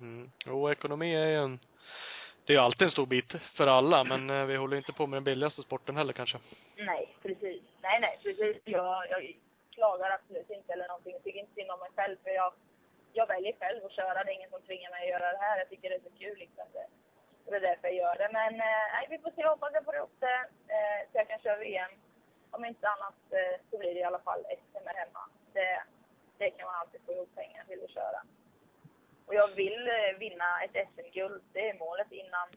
Mm. 0.00 0.30
Jo, 0.46 0.70
ekonomi 0.70 1.14
är 1.14 1.26
ju 1.26 1.36
en, 1.36 1.58
det 2.44 2.52
är 2.52 2.54
ju 2.54 2.62
alltid 2.62 2.82
en 2.82 2.90
stor 2.90 3.06
bit 3.06 3.32
för 3.56 3.66
alla, 3.66 4.04
men 4.04 4.30
eh, 4.30 4.44
vi 4.46 4.56
håller 4.56 4.76
inte 4.76 4.92
på 4.92 5.06
med 5.06 5.16
den 5.16 5.24
billigaste 5.24 5.62
sporten 5.62 5.96
heller 5.96 6.12
kanske. 6.12 6.38
Nej, 6.76 7.16
precis. 7.22 7.62
Nej, 7.82 7.98
nej, 8.00 8.18
precis. 8.22 8.56
Jag, 8.64 9.10
jag 9.10 9.36
klagar 9.70 10.10
absolut 10.10 10.50
inte 10.50 10.72
eller 10.72 10.88
någonting. 10.88 11.12
Jag 11.12 11.24
tycker 11.24 11.40
inte 11.40 11.54
synd 11.54 11.70
om 11.70 11.78
mig 11.78 11.90
själv 11.96 12.16
för 12.24 12.30
jag, 12.30 12.52
jag 13.12 13.26
väljer 13.26 13.52
själv 13.60 13.84
att 13.84 13.92
köra. 13.92 14.24
Det 14.24 14.30
är 14.30 14.34
ingen 14.34 14.50
som 14.50 14.62
tvingar 14.62 14.90
mig 14.90 15.02
att 15.02 15.14
göra 15.14 15.32
det 15.32 15.44
här. 15.46 15.58
Jag 15.58 15.68
tycker 15.68 15.90
det 15.90 15.96
är 15.96 16.08
så 16.10 16.18
kul 16.18 16.38
liksom. 16.38 16.64
Det, 16.72 16.86
Och 17.44 17.50
det 17.52 17.56
är 17.56 17.60
därför 17.70 17.88
jag 17.88 17.96
gör 17.96 18.16
det. 18.18 18.30
Men 18.32 18.54
eh, 18.60 19.10
vi 19.10 19.18
får 19.18 19.30
se. 19.30 19.40
Jag 19.40 19.50
hoppas 19.50 19.74
jag 19.74 19.84
får 19.84 19.96
ihop 19.96 20.16
det 20.20 20.40
eh, 20.76 21.00
så 21.08 21.18
jag 21.18 21.28
kan 21.28 21.38
köra 21.40 21.56
VM. 21.56 21.92
Om 22.50 22.64
inte 22.64 22.88
annat 22.88 23.20
eh, 23.30 23.60
så 23.70 23.78
blir 23.78 23.94
det 23.94 24.00
i 24.00 24.04
alla 24.10 24.18
fall 24.28 24.42
SM 24.58 24.86
här 24.86 24.94
hemma. 25.04 25.22
Det, 25.52 25.82
det 26.38 26.50
kan 26.50 26.66
man 26.66 26.80
alltid 26.80 27.00
få 27.06 27.12
ihop 27.12 27.34
pengar 27.34 27.64
till 27.64 27.84
att 27.84 27.90
köra. 27.90 28.20
Och 29.26 29.34
jag 29.34 29.48
vill 29.48 29.88
eh, 29.88 30.18
vinna 30.18 30.62
ett 30.64 30.88
SM-guld. 30.94 31.42
Det 31.52 31.70
är 31.70 31.78
målet 31.78 32.12
innan, 32.12 32.48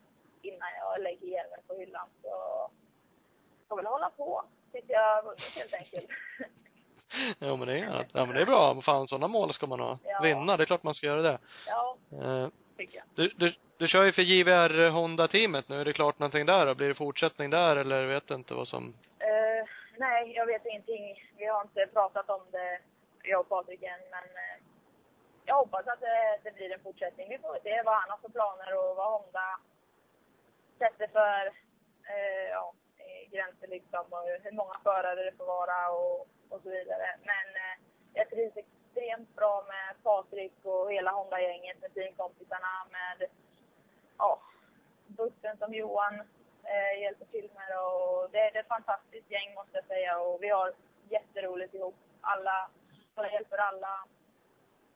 innan 0.41 0.69
jag 0.79 1.01
lägger 1.01 1.27
hjälmen 1.27 1.59
på 1.67 1.73
hyllan. 1.75 2.09
Så 2.21 2.27
jag 2.27 2.71
får 3.67 3.75
väl 3.75 3.85
hålla 3.85 4.09
på 4.09 4.43
tills 4.71 4.85
jag 4.87 5.15
har 5.15 5.23
vunnit 5.23 5.55
helt 5.55 5.73
enkelt. 5.73 6.09
Ja 7.39 7.55
men 7.55 7.67
det 7.67 7.79
är, 7.79 8.05
ja 8.13 8.25
men 8.25 8.35
det 8.35 8.41
är 8.41 8.45
bra. 8.45 8.81
Fan 8.81 9.07
sådana 9.07 9.27
mål 9.27 9.53
ska 9.53 9.67
man 9.67 9.79
ha. 9.79 9.97
Ja. 10.03 10.19
Vinna, 10.21 10.57
det 10.57 10.63
är 10.63 10.65
klart 10.65 10.83
man 10.83 10.93
ska 10.93 11.07
göra 11.07 11.21
det. 11.21 11.37
ja, 11.67 11.97
Eh, 12.11 12.47
tycker 12.77 12.97
jag. 12.97 13.05
Du, 13.15 13.27
du, 13.35 13.53
du 13.77 13.87
kör 13.87 14.03
ju 14.03 14.11
för 14.11 14.21
JVR 14.21 14.89
Honda-teamet 14.89 15.69
nu. 15.69 15.81
Är 15.81 15.85
det 15.85 15.93
klart 15.93 16.19
någonting 16.19 16.45
där 16.45 16.65
då? 16.65 16.75
Blir 16.75 16.87
det 16.87 16.95
fortsättning 16.95 17.49
där 17.49 17.75
eller 17.75 18.05
vet 18.05 18.29
inte 18.29 18.53
vad 18.53 18.67
som... 18.67 18.93
Eh, 19.19 19.67
nej, 19.97 20.33
jag 20.35 20.45
vet 20.45 20.65
ingenting. 20.65 21.23
Vi 21.37 21.45
har 21.45 21.61
inte 21.61 21.87
pratat 21.93 22.29
om 22.29 22.41
det, 22.51 22.79
jag 23.23 23.39
och 23.39 23.49
Patrik 23.49 23.83
än, 23.83 23.99
men 24.11 24.23
eh, 24.23 24.57
jag 25.45 25.55
hoppas 25.55 25.87
att 25.87 25.99
det, 25.99 26.39
det 26.43 26.55
blir 26.55 26.73
en 26.73 26.79
fortsättning. 26.83 27.29
Vi 27.29 27.37
får 27.37 27.57
se 27.63 27.81
vad 27.85 27.95
han 27.95 28.09
har 28.09 28.17
för 28.17 28.29
planer 28.29 28.77
och 28.77 28.95
vad 28.95 29.11
Honda 29.11 29.59
sätter 30.79 31.07
för 31.07 31.51
ja, 32.51 32.73
gränser 33.35 33.67
liksom 33.67 34.05
och 34.09 34.25
hur 34.43 34.51
många 34.51 34.75
förare 34.83 35.23
det 35.23 35.37
får 35.37 35.45
vara 35.45 35.89
och, 35.91 36.27
och 36.49 36.61
så 36.63 36.69
vidare. 36.69 37.07
Men 37.31 37.47
eh, 37.63 37.75
jag 38.13 38.29
trivs 38.29 38.57
extremt 38.57 39.35
bra 39.35 39.65
med 39.67 40.03
Patrik 40.03 40.53
och 40.63 40.91
hela 40.91 41.11
Honda-gänget, 41.11 41.81
med 41.81 41.93
teamkompisarna, 41.93 42.73
med 42.97 43.29
ja, 44.17 44.41
bussen 45.07 45.57
som 45.57 45.73
Johan 45.73 46.15
eh, 46.63 47.01
hjälper 47.01 47.25
till 47.25 47.49
med 47.55 47.79
och 47.79 48.29
det, 48.31 48.49
det 48.51 48.57
är 48.57 48.63
ett 48.63 48.67
fantastiskt 48.77 49.31
gäng 49.31 49.53
måste 49.53 49.77
jag 49.77 49.85
säga 49.85 50.19
och 50.19 50.43
vi 50.43 50.49
har 50.49 50.73
jätteroligt 51.09 51.73
ihop. 51.73 51.95
Alla, 52.21 52.69
alla 53.15 53.31
hjälper 53.31 53.57
alla. 53.57 54.05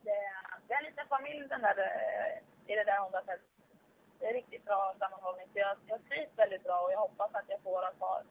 Det, 0.02 0.20
det 0.66 0.74
är 0.74 0.78
en 0.78 0.84
liten 0.84 1.06
familj 1.06 1.48
den 1.48 1.62
där, 1.62 1.78
eh, 1.78 2.72
i 2.72 2.76
det 2.76 2.84
där 2.84 2.98
honda 2.98 3.22
är 4.26 4.32
riktigt 4.34 4.64
bra 4.64 4.94
sammanhållning. 4.98 5.46
Så 5.52 5.58
jag, 5.58 5.76
jag 5.86 6.04
trivs 6.08 6.30
väldigt 6.36 6.64
bra 6.64 6.80
och 6.80 6.92
jag 6.92 6.98
hoppas 6.98 7.34
att 7.34 7.44
jag 7.48 7.60
får 7.62 7.70
vara 7.70 7.90
kvar. 7.92 8.22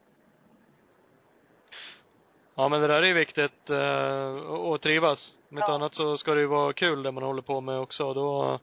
Ja 2.54 2.68
men 2.68 2.80
det 2.80 2.86
där 2.86 3.02
är 3.02 3.14
viktigt, 3.14 3.70
eh, 3.70 4.72
att- 4.72 4.82
trivas. 4.82 5.36
Om 5.50 5.58
inte 5.58 5.70
Ja. 5.70 5.74
annat 5.74 5.94
så 5.94 6.16
ska 6.16 6.34
det 6.34 6.40
ju 6.40 6.46
vara 6.46 6.72
kul 6.72 7.02
det 7.02 7.12
man 7.12 7.22
håller 7.22 7.42
på 7.42 7.60
med 7.60 7.78
också. 7.80 8.14
Då, 8.14 8.58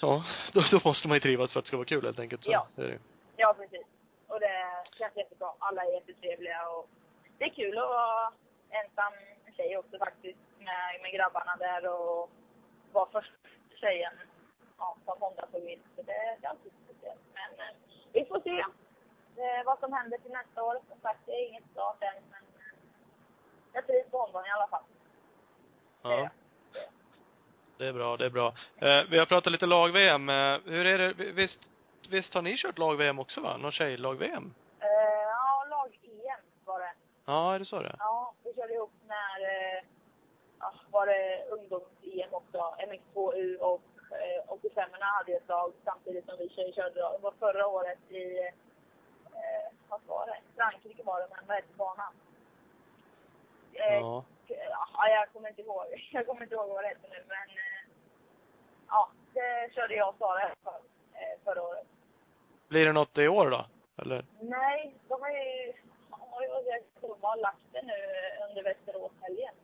ja, 0.00 0.24
då, 0.52 0.60
då 0.70 0.80
måste 0.84 1.08
man 1.08 1.16
ju 1.16 1.20
trivas 1.20 1.52
för 1.52 1.58
att 1.58 1.64
det 1.64 1.68
ska 1.68 1.76
vara 1.76 1.86
kul 1.86 2.04
helt 2.04 2.18
enkelt. 2.20 2.44
Så 2.44 2.50
Ja. 2.52 2.66
är 2.76 2.82
det. 2.82 2.98
Ja, 3.36 3.54
precis. 3.58 3.86
Och 4.28 4.40
det 4.40 4.84
känns 4.98 5.16
jättebra. 5.16 5.52
Alla 5.58 5.82
är 5.84 5.92
jättetrevliga 5.94 6.68
och 6.68 6.88
det 7.38 7.44
är 7.44 7.48
kul 7.50 7.78
att 7.78 7.88
vara 7.88 8.32
ensam 8.70 9.12
tjej 9.56 9.78
också 9.78 9.98
faktiskt 9.98 10.38
med, 10.58 11.00
med 11.02 11.12
grabbarna 11.12 11.56
där 11.56 11.88
och 12.00 12.30
vara 12.92 13.08
först 13.12 13.32
tjejen 13.80 14.12
Honda 15.12 15.46
tog 15.46 15.64
in. 15.70 15.80
Så 15.96 16.02
det, 16.02 16.36
det 16.40 16.46
är 16.46 16.50
alltid 16.50 16.72
speciellt. 16.84 17.20
Men 17.34 17.50
eh, 17.66 17.74
vi 18.12 18.24
får 18.24 18.40
se 18.40 18.58
eh, 19.42 19.64
vad 19.66 19.78
som 19.78 19.92
händer 19.92 20.18
till 20.18 20.32
nästa 20.32 20.62
år. 20.62 20.80
Som 20.88 21.00
sagt, 21.00 21.20
det 21.26 21.32
är 21.32 21.48
inget 21.48 21.72
klart 21.72 22.02
än 22.02 22.22
men 22.30 22.42
eh, 22.42 22.78
jag 23.72 23.86
trivs 23.86 24.10
på 24.10 24.18
Honda 24.18 24.46
i 24.46 24.50
alla 24.50 24.68
fall. 24.68 24.84
Ja. 26.02 26.28
Det 27.78 27.86
är 27.86 27.92
bra, 27.92 28.16
det 28.16 28.26
är 28.26 28.30
bra. 28.30 28.54
Eh, 28.76 29.04
vi 29.10 29.18
har 29.18 29.26
pratat 29.26 29.52
lite 29.52 29.66
lag-VM. 29.66 30.28
Eh, 30.28 30.58
hur 30.64 30.86
är 30.86 30.98
det, 30.98 31.12
visst, 31.12 31.70
visst 32.10 32.34
har 32.34 32.42
ni 32.42 32.56
kört 32.56 32.78
lag-VM 32.78 33.18
också 33.18 33.40
va? 33.40 33.56
Någon 33.56 33.72
tjejlag-VM? 33.72 34.54
Eh, 34.80 34.88
ja, 35.22 35.66
lag-EM 35.70 36.40
var 36.64 36.80
det. 36.80 36.92
Ja, 37.24 37.54
är 37.54 37.58
det 37.58 37.64
så 37.64 37.82
det 37.82 37.96
Ja, 37.98 38.34
vi 38.44 38.54
körde 38.54 38.74
ihop 38.74 38.92
när, 39.06 39.40
eh, 39.40 39.84
ja, 40.60 40.72
var 40.90 41.06
det 41.06 41.44
ungdoms-EM 41.50 42.34
också, 42.34 42.74
MX2U 42.78 43.56
och 43.56 43.82
eh, 44.26 44.52
85 44.52 44.90
hade 45.00 45.32
ett 45.32 45.48
lag 45.48 45.72
samtidigt 45.84 46.26
som 46.26 46.38
vi 46.38 46.48
tjejer 46.48 46.72
körde. 46.72 46.94
Det 46.94 47.18
var 47.22 47.32
förra 47.38 47.66
året 47.66 47.98
i, 48.10 48.38
eh, 49.38 49.72
vad 49.88 50.00
var 50.06 50.26
det? 50.26 50.38
Frankrike 50.56 51.02
var 51.02 51.20
det, 51.20 51.26
men 51.30 51.46
vad 51.46 51.56
hette 51.56 51.74
banan? 51.76 52.12
Eh, 53.72 53.98
Ja. 53.98 54.24
ja, 54.96 55.08
jag 55.08 55.32
kommer 55.32 55.48
inte 55.48 55.62
ihåg. 55.62 55.84
Jag 56.12 56.26
kommer 56.26 56.42
inte 56.42 56.54
ihåg 56.54 56.68
vad 56.68 56.84
det 56.84 56.88
hette 56.88 57.08
nu, 57.10 57.24
men 57.28 57.48
eh, 57.48 57.82
ja, 58.88 59.08
det 59.34 59.74
körde 59.74 59.94
jag 59.94 60.08
och 60.08 60.14
Sara 60.18 60.50
för, 60.64 60.80
eh, 61.14 61.38
förra 61.44 61.62
året. 61.62 61.86
Blir 62.68 62.86
det 62.86 62.92
något 62.92 63.18
i 63.18 63.28
år 63.28 63.50
då? 63.50 63.66
Eller? 64.02 64.24
Nej, 64.40 64.94
de 65.08 65.20
har 65.22 65.30
ju, 65.30 65.72
de 66.10 67.22
har 67.22 67.36
ju 67.36 67.42
lagt 67.42 67.72
det 67.72 67.82
nu 67.82 67.94
under 68.48 68.62
Västeråshelgen. 68.62 69.54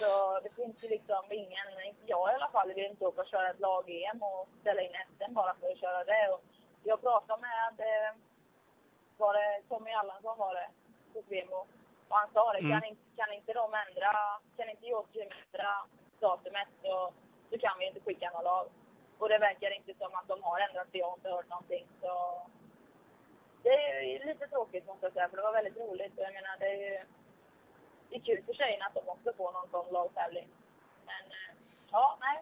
Så 0.00 0.40
det 0.44 0.50
finns 0.58 0.84
ju 0.84 0.88
liksom 0.88 1.22
ingen, 1.30 1.66
inte 1.86 2.04
jag 2.06 2.32
i 2.32 2.34
alla 2.34 2.50
fall, 2.50 2.68
vill 2.74 2.84
inte 2.92 3.06
åka 3.06 3.20
och 3.20 3.26
köra 3.26 3.50
ett 3.50 3.60
lag-EM 3.60 4.22
och 4.22 4.48
ställa 4.60 4.82
in 4.82 4.96
SM 5.18 5.34
bara 5.34 5.54
för 5.60 5.72
att 5.72 5.78
köra 5.78 6.04
det. 6.04 6.28
Och 6.32 6.40
jag 6.84 7.00
pratade 7.00 7.40
med, 7.42 7.74
eh, 7.88 8.12
var 9.16 9.34
det 9.34 9.62
Tommy 9.68 9.90
Allansson 9.92 10.38
var 10.38 10.54
det, 10.54 10.68
på 11.12 11.22
Svemo. 11.28 11.66
Och 12.08 12.16
han 12.16 12.30
sa 12.34 12.52
det, 12.52 12.58
Mm. 12.58 12.70
kan, 12.80 12.88
inte, 12.88 13.02
kan 13.16 13.32
inte 13.32 13.52
de 13.52 13.74
ändra, 13.74 14.12
kan 14.56 14.68
inte 14.70 14.86
Joakim 14.86 15.28
ändra 15.52 15.72
datumet 16.20 16.68
så, 16.82 17.12
så 17.50 17.58
kan 17.58 17.78
vi 17.78 17.86
inte 17.86 18.00
skicka 18.00 18.30
några 18.30 18.42
lag. 18.50 18.66
Och 19.18 19.28
det 19.28 19.38
verkar 19.38 19.70
inte 19.70 19.94
som 19.94 20.14
att 20.14 20.28
de 20.28 20.42
har 20.42 20.60
ändrat 20.60 20.88
det, 20.92 20.98
jag 20.98 21.06
har 21.06 21.16
inte 21.16 21.30
hört 21.30 21.48
någonting. 21.48 21.86
Så 22.02 22.42
det 23.62 23.68
är 23.90 24.00
ju 24.02 24.18
lite 24.24 24.46
tråkigt 24.46 24.86
måste 24.86 25.06
jag 25.06 25.12
säga, 25.12 25.28
för 25.28 25.36
det 25.36 25.42
var 25.42 25.52
väldigt 25.52 25.76
roligt. 25.76 26.18
Och 26.18 26.24
jag 26.24 26.32
menar, 26.34 26.56
det 26.58 26.66
är 26.66 26.90
ju 26.90 27.00
det 28.10 28.16
är 28.16 28.20
kul 28.20 28.42
för 28.46 28.52
tjejerna 28.54 28.84
att 28.84 28.94
de 28.94 29.08
också 29.08 29.32
får 29.36 29.52
någon 29.52 29.68
sån 29.70 29.92
lagtävling. 29.92 30.48
Men 31.06 31.30
eh, 31.30 31.54
ja, 31.90 32.18
nej. 32.20 32.38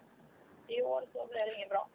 I 0.78 0.82
år 0.82 1.04
så 1.12 1.26
blev 1.26 1.46
det 1.46 1.54
inget 1.56 1.68
bra. 1.68 1.88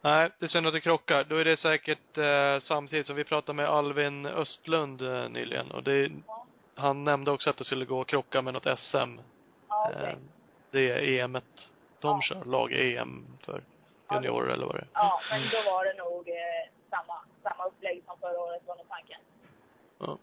Nej, 0.00 0.30
det 0.38 0.46
är 0.46 0.48
synd 0.48 0.66
att 0.66 0.72
det 0.72 0.80
krockar. 0.80 1.24
Då 1.24 1.36
är 1.36 1.44
det 1.44 1.56
säkert 1.56 2.18
eh, 2.18 2.58
samtidigt 2.58 3.06
som 3.06 3.16
vi 3.16 3.24
pratade 3.24 3.56
med 3.56 3.66
Alvin 3.68 4.26
Östlund 4.26 5.02
eh, 5.02 5.28
nyligen 5.28 5.70
och 5.70 5.82
det, 5.82 6.10
Ja, 6.26 6.46
han 6.74 7.04
nämnde 7.04 7.30
också 7.30 7.50
att 7.50 7.56
det 7.56 7.64
skulle 7.64 7.84
gå 7.84 8.00
att 8.00 8.06
krocka 8.06 8.42
med 8.42 8.54
något 8.54 8.78
SM. 8.78 8.96
ja 9.68 9.90
okej. 9.94 10.08
Eh, 10.12 10.18
det 10.70 10.90
är 10.90 11.20
EMet. 11.24 11.44
De 12.00 12.08
Ja. 12.08 12.20
kör 12.22 12.44
lag-EM 12.44 13.26
för 13.44 13.62
juniorer 14.10 14.52
eller 14.52 14.66
vad 14.66 14.74
det 14.74 14.80
är. 14.80 14.88
Ja, 14.92 15.20
men 15.30 15.40
då 15.40 15.70
var 15.70 15.84
det 15.84 15.94
nog 15.94 16.28
eh, 16.28 16.70
samma, 16.90 17.14
samma 17.42 17.64
upplägg 17.64 18.02
som 18.06 18.18
förra 18.18 18.40
året 18.40 18.62
var 18.66 18.76
nog 18.76 18.88
tanken. 18.88 19.20
Ja. 19.98 20.18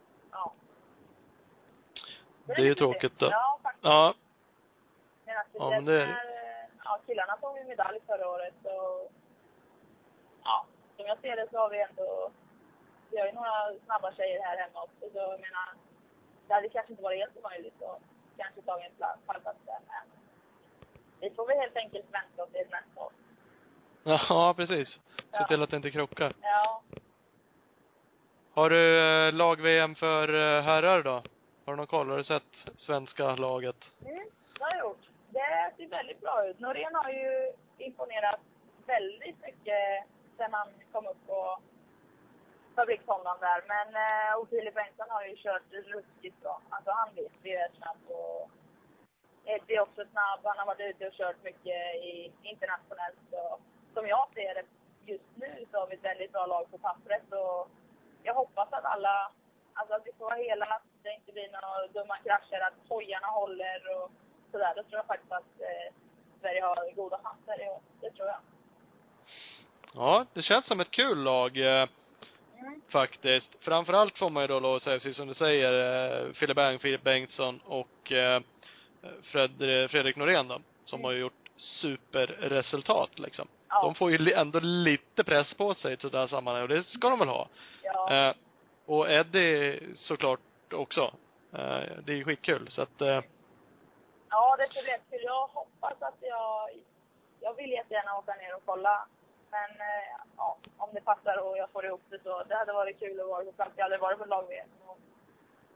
Ja. 2.47 2.53
Det 2.55 2.61
är 2.61 2.65
ju 2.65 2.75
tråkigt 2.75 3.19
då. 3.19 3.25
Ja, 3.31 3.59
faktiskt. 3.63 3.85
Ja, 3.85 4.13
Men 5.25 5.35
Ja, 5.35 5.43
speciellt 5.49 5.71
men 5.75 5.85
det 5.85 6.03
är 6.03 6.67
ja, 6.83 6.99
killarna 7.05 7.37
tog 7.37 7.57
ju 7.57 7.63
medalj 7.63 7.99
förra 8.07 8.29
året 8.29 8.53
och 8.63 9.11
ja, 10.43 10.65
som 10.97 11.05
jag 11.05 11.17
ser 11.19 11.35
det 11.35 11.47
så 11.51 11.57
har 11.57 11.69
vi 11.69 11.81
ändå, 11.81 12.31
vi 13.11 13.19
har 13.19 13.27
ju 13.27 13.33
några 13.33 13.79
snabba 13.85 14.11
tjejer 14.11 14.41
här 14.43 14.57
hemma 14.57 14.83
också 14.83 15.09
så 15.13 15.17
jag 15.17 15.39
menar, 15.39 15.67
det 16.47 16.53
hade 16.53 16.69
kanske 16.69 16.91
inte 16.93 17.03
varit 17.03 17.19
helt 17.19 17.37
omöjligt 17.37 17.81
att 17.83 18.01
kanske 18.37 18.61
ta 18.61 18.79
en 18.79 18.91
pla- 18.91 19.17
pallplats 19.25 19.59
där 19.65 19.79
men 19.87 20.03
vi 21.19 21.35
får 21.35 21.47
väl 21.47 21.57
helt 21.59 21.75
enkelt 21.77 22.05
vänta 22.11 22.43
oss 22.43 22.49
till 22.51 22.67
nästa 22.71 23.01
år. 23.01 23.11
ja 24.29 24.53
precis. 24.57 24.89
Se 24.89 25.01
Ja. 25.31 25.47
till 25.47 25.63
att 25.63 25.69
det 25.69 25.75
inte 25.77 25.91
krockar. 25.91 26.33
Ja, 26.41 26.81
Har 28.53 28.69
du 28.69 28.99
eh, 29.27 29.33
lag-VM 29.33 29.95
för 29.95 30.33
eh, 30.57 30.63
herrar 30.63 31.03
då? 31.03 31.23
Har 31.67 31.73
du 31.73 31.77
någon 31.77 31.87
koll? 31.87 32.09
Har 32.09 32.17
du 32.17 32.23
sett 32.23 32.53
svenska 32.75 33.35
laget? 33.35 33.91
mm, 34.05 34.29
det 34.57 34.63
har 34.63 34.71
jag 34.75 34.79
gjort. 34.79 35.05
Det 35.29 35.73
ser 35.77 35.87
väldigt 35.87 36.21
bra 36.21 36.47
ut. 36.47 36.59
Norén 36.59 36.95
har 36.95 37.09
ju 37.09 37.53
imponerat 37.77 38.39
väldigt 38.85 39.41
mycket 39.41 40.05
sen 40.37 40.53
han 40.53 40.67
kom 40.91 41.07
upp 41.07 41.27
på 41.27 41.59
fabrikshållaren 42.75 43.39
där. 43.39 43.59
Men 43.73 43.87
eh, 44.05 44.39
Otile 44.39 44.71
Bengtsson 44.71 45.09
har 45.09 45.25
ju 45.25 45.35
kört 45.35 45.67
ruskigt 45.71 46.41
bra. 46.41 46.61
Alltså 46.69 46.91
han 46.91 47.15
vet 47.15 47.31
vi 47.41 47.55
är 47.55 47.69
snabb 47.77 48.01
och 48.07 48.49
Eddie 49.45 49.75
är 49.75 49.81
också 49.81 50.01
snabb. 50.11 50.39
Han 50.43 50.57
har 50.57 50.65
varit 50.65 50.89
ute 50.89 51.07
och 51.07 51.13
kört 51.13 51.43
mycket 51.43 51.81
i 52.09 52.31
internationellt. 52.41 53.19
Så 53.31 53.59
som 53.93 54.07
jag 54.07 54.27
ser 54.33 54.53
det 54.55 54.65
just 55.11 55.31
nu 55.35 55.65
så 55.71 55.79
har 55.79 55.87
vi 55.87 55.95
ett 55.95 56.03
väldigt 56.11 56.31
bra 56.31 56.45
lag 56.45 56.71
på 56.71 56.77
pappret 56.77 57.27
och 57.31 57.69
jag 58.23 58.33
hoppas 58.33 58.73
att 58.73 58.85
alla, 58.85 59.31
alltså 59.73 59.93
att 59.95 60.07
vi 60.07 60.11
får 60.19 60.31
hela, 60.31 60.81
det 61.07 61.13
inte 61.19 61.31
blir 61.31 61.49
några 61.51 61.87
dumma 61.97 62.17
krascher, 62.17 62.59
att 62.67 62.89
hojarna 62.89 63.27
håller 63.27 63.79
och 63.97 64.11
sådär. 64.51 64.73
Då 64.75 64.83
tror 64.83 64.97
jag 65.01 65.05
faktiskt 65.05 65.31
att 65.31 65.51
eh, 65.69 65.93
Sverige 66.41 66.61
har 66.61 66.95
goda 66.95 67.19
chanser 67.23 67.65
i 67.65 67.69
år. 67.69 67.81
Det 68.01 68.11
tror 68.11 68.27
jag. 68.27 68.39
Ja, 69.93 70.25
det 70.33 70.41
känns 70.41 70.65
som 70.65 70.79
ett 70.79 70.91
kul 70.91 71.17
lag 71.23 71.57
eh, 71.57 71.87
Mm. 72.59 72.81
faktiskt. 72.91 73.49
Framförallt 73.63 74.17
får 74.17 74.29
man 74.29 74.43
ju 74.43 74.47
då 74.47 74.59
lov 74.59 74.75
att 74.75 74.81
säga, 74.81 74.95
precis 74.95 75.15
som 75.17 75.27
du 75.27 75.33
säger, 75.33 75.73
eh, 76.27 76.33
Fille 76.33 76.53
Bang, 76.53 76.81
Filip 76.81 77.03
Bengtsson 77.03 77.59
och 77.65 78.11
eh, 78.11 78.41
Fred, 79.23 79.51
Fredrik 79.91 80.15
Norén 80.15 80.47
då, 80.47 80.59
som 80.83 80.99
Mm. 80.99 81.05
har 81.05 81.11
ju 81.11 81.19
gjort 81.19 81.33
superresultat 81.55 83.19
liksom. 83.19 83.47
Ja. 83.69 83.81
De 83.81 83.95
får 83.95 84.11
ju 84.11 84.31
ändå 84.31 84.59
lite 84.59 85.23
press 85.23 85.53
på 85.53 85.73
sig 85.73 85.93
i 85.93 85.97
sådär 85.97 86.27
sammanhang 86.27 86.63
och 86.63 86.69
det 86.69 86.83
ska 86.83 87.09
de 87.09 87.19
väl 87.19 87.27
ha. 87.27 87.47
Ja. 87.83 88.13
Eh, 88.13 88.33
och 88.85 89.09
Eddie 89.11 89.79
såklart 89.95 90.39
också. 90.73 91.01
Eh, 91.53 91.97
det 92.03 92.11
är 92.11 92.15
ju 92.15 92.23
skitkul 92.23 92.67
så 92.69 92.81
att, 92.81 93.01
eh, 93.01 93.21
Ja, 94.29 94.55
det 94.59 94.69
ska 94.69 94.81
bli 94.81 94.91
jättekul. 94.91 95.23
Jag 95.23 95.47
hoppas 95.47 96.01
att 96.01 96.17
jag... 96.21 96.69
Jag 97.39 97.53
vill 97.53 97.71
jättegärna 97.71 98.17
åka 98.17 98.33
ner 98.33 98.55
och 98.55 98.61
kolla. 98.65 99.07
Men 99.51 99.69
eh, 99.71 100.17
ja, 100.37 100.57
om 100.77 100.89
det 100.93 101.01
passar 101.01 101.37
och 101.37 101.57
jag 101.57 101.69
får 101.69 101.85
ihop 101.85 102.01
det 102.09 102.19
så. 102.23 102.43
Det 102.43 102.55
hade 102.55 102.73
varit 102.73 102.99
kul 102.99 103.19
att 103.21 103.27
vara 103.27 103.45
på 103.45 103.51
plats. 103.51 103.71
Jag 103.75 103.83
hade 103.83 103.97
varit 103.97 104.19
på 104.19 104.25
lag-VM. 104.25 104.67
Så, 104.79 104.95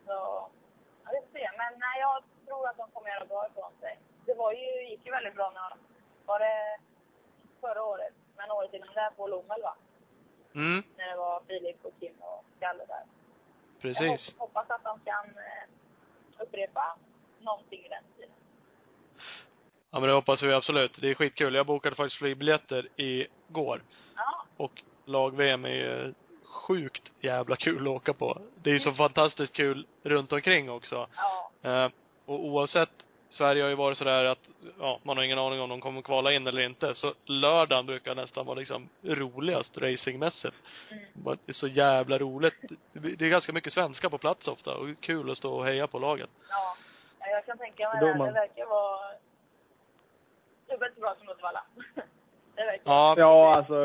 ja, 0.08 0.50
vi 1.12 1.18
får 1.22 1.39
se. 1.39 1.50
Men 1.58 1.80
nej, 1.80 2.00
jag 2.00 2.24
tror 2.46 2.68
att 2.70 2.78
de 2.78 2.92
kommer 2.92 3.10
göra 3.10 3.26
bra 3.26 3.48
ifrån 3.48 3.72
sig. 3.80 4.00
Det 4.26 4.34
var 4.34 4.54
ju, 4.54 4.89
gick 4.89 5.06
ju 5.06 5.12
väldigt 5.12 5.36
bra 5.36 5.50
när, 5.50 5.74
var 6.26 6.39
det 6.39 6.78
förra 7.62 7.84
året? 7.84 8.14
Men 8.38 8.52
året 8.52 8.74
innan 8.74 8.94
det 8.94 9.12
på 9.18 9.28
Lommel 9.28 9.62
va? 9.62 9.76
mm, 10.56 10.84
När 10.98 11.08
det 11.10 11.16
var 11.16 11.42
Filip 11.48 11.86
och 11.86 11.94
Kim 12.00 12.16
och 12.20 12.46
Kalle 12.60 12.86
där. 12.86 13.04
Precis. 13.82 14.36
Jag 14.38 14.41
hoppas 14.41 14.69
att 14.69 14.84
de 14.84 14.99
kan 15.05 15.25
eh, 15.25 16.43
upprepa 16.43 16.97
någonting 17.39 17.79
i 17.79 17.89
den 17.89 18.03
stilen. 18.13 18.36
Ja 19.91 19.99
men 19.99 20.09
det 20.09 20.15
hoppas 20.15 20.43
vi 20.43 20.53
absolut. 20.53 21.01
Det 21.01 21.09
är 21.09 21.13
skitkul. 21.13 21.55
Jag 21.55 21.65
bokade 21.65 21.95
faktiskt 21.95 22.17
flygbiljetter 22.17 22.89
igår. 22.95 23.84
Ja, 24.15 24.45
Och 24.57 24.84
lag-VM 25.05 25.65
är 25.65 25.69
ju 25.69 26.13
sjukt 26.43 27.11
jävla 27.19 27.55
kul 27.55 27.82
att 27.82 27.88
åka 27.88 28.13
på. 28.13 28.41
Det 28.55 28.69
är 28.69 28.73
ju 28.73 28.79
så 28.79 28.91
fantastiskt 28.93 29.53
kul 29.53 29.88
runt 30.03 30.32
omkring 30.32 30.69
också. 30.71 31.07
ja, 31.15 31.51
Eh, 31.63 31.89
och 32.25 32.45
oavsett, 32.45 32.89
Sverige 33.32 33.61
har 33.63 33.69
ju 33.69 33.75
varit 33.75 33.97
sådär 33.97 34.25
att, 34.25 34.49
ja, 34.79 34.99
man 35.03 35.17
har 35.17 35.23
ingen 35.23 35.39
aning 35.39 35.61
om 35.61 35.69
de 35.69 35.82
kommer 35.82 36.01
kvala 36.01 36.32
in 36.34 36.47
eller 36.47 36.61
inte. 36.61 36.95
Så 36.95 37.13
lördagen 37.25 37.86
brukar 37.86 38.15
nästan 38.15 38.45
vara 38.45 38.55
liksom 38.59 38.89
roligast 39.03 39.77
racingmässigt. 39.77 40.55
mm. 40.91 41.03
Det 41.45 41.51
är 41.51 41.53
så 41.53 41.67
jävla 41.67 42.17
roligt. 42.17 42.53
Det 42.93 43.25
är 43.25 43.29
ganska 43.29 43.53
mycket 43.53 43.73
svenskar 43.73 44.09
på 44.09 44.17
plats 44.17 44.47
ofta 44.47 44.75
och 44.75 44.88
kul 44.99 45.32
att 45.32 45.38
stå 45.38 45.53
och 45.53 45.65
heja 45.65 45.88
på 45.88 45.99
laget. 45.99 46.29
ja. 46.49 46.75
Ja, 47.19 47.27
Jag 47.27 47.45
kan 47.45 47.57
tänka 47.57 47.89
mig 47.89 47.99
det. 48.05 48.15
man- 48.17 48.27
Det 48.27 48.34
verkar 48.34 48.65
vara 48.65 48.99
dubbelt 50.69 50.93
så 50.95 51.01
bra 51.01 51.15
som 51.19 51.29
Uddevalla. 51.29 51.63
det 52.55 52.63
verkar 52.65 52.82
Ja, 52.91 53.15
Ja, 53.17 53.55
alltså 53.55 53.75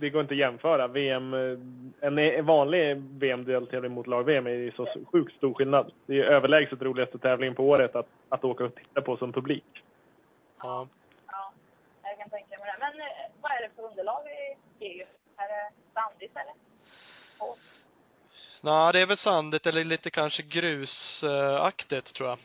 det 0.00 0.10
går 0.10 0.22
inte 0.22 0.34
att 0.34 0.38
jämföra. 0.38 0.86
VM, 0.86 1.34
eh, 1.34 1.58
en, 2.00 2.18
en 2.18 2.46
vanlig 2.46 2.96
VM-deltävling 2.96 3.92
mot 3.92 4.06
lag-VM 4.06 4.46
är 4.46 4.72
så 4.76 4.86
sjukt 5.12 5.36
stor 5.36 5.54
skillnad. 5.54 5.92
Det 6.06 6.20
är 6.20 6.24
överlägset 6.24 6.82
roligaste 6.82 7.18
tävlingen 7.18 7.54
på 7.54 7.68
året 7.68 7.96
att, 7.96 8.08
att 8.28 8.44
åka 8.44 8.64
och 8.64 8.74
titta 8.74 9.00
på 9.00 9.16
som 9.16 9.32
publik. 9.32 9.64
ja. 10.62 10.88
Ja, 11.26 11.52
jag 12.02 12.18
kan 12.18 12.30
tänka 12.30 12.58
mig 12.58 12.66
det. 12.66 12.76
Men 12.78 13.00
eh, 13.00 13.06
vad 13.40 13.52
är 13.52 13.62
det 13.62 13.70
för 13.76 13.82
underlag 13.82 14.22
i 14.26 14.86
EU? 14.86 15.06
Är 15.36 15.48
det 15.48 15.72
sandigt 15.94 16.36
eller? 16.36 16.54
Hårt? 17.38 17.58
Nej, 18.62 18.92
det 18.92 19.00
är 19.00 19.06
väl 19.06 19.18
sandigt 19.18 19.66
eller 19.66 19.84
lite 19.84 20.10
kanske 20.10 20.42
grusaktigt 20.42 22.14
tror 22.14 22.28
jag. 22.28 22.38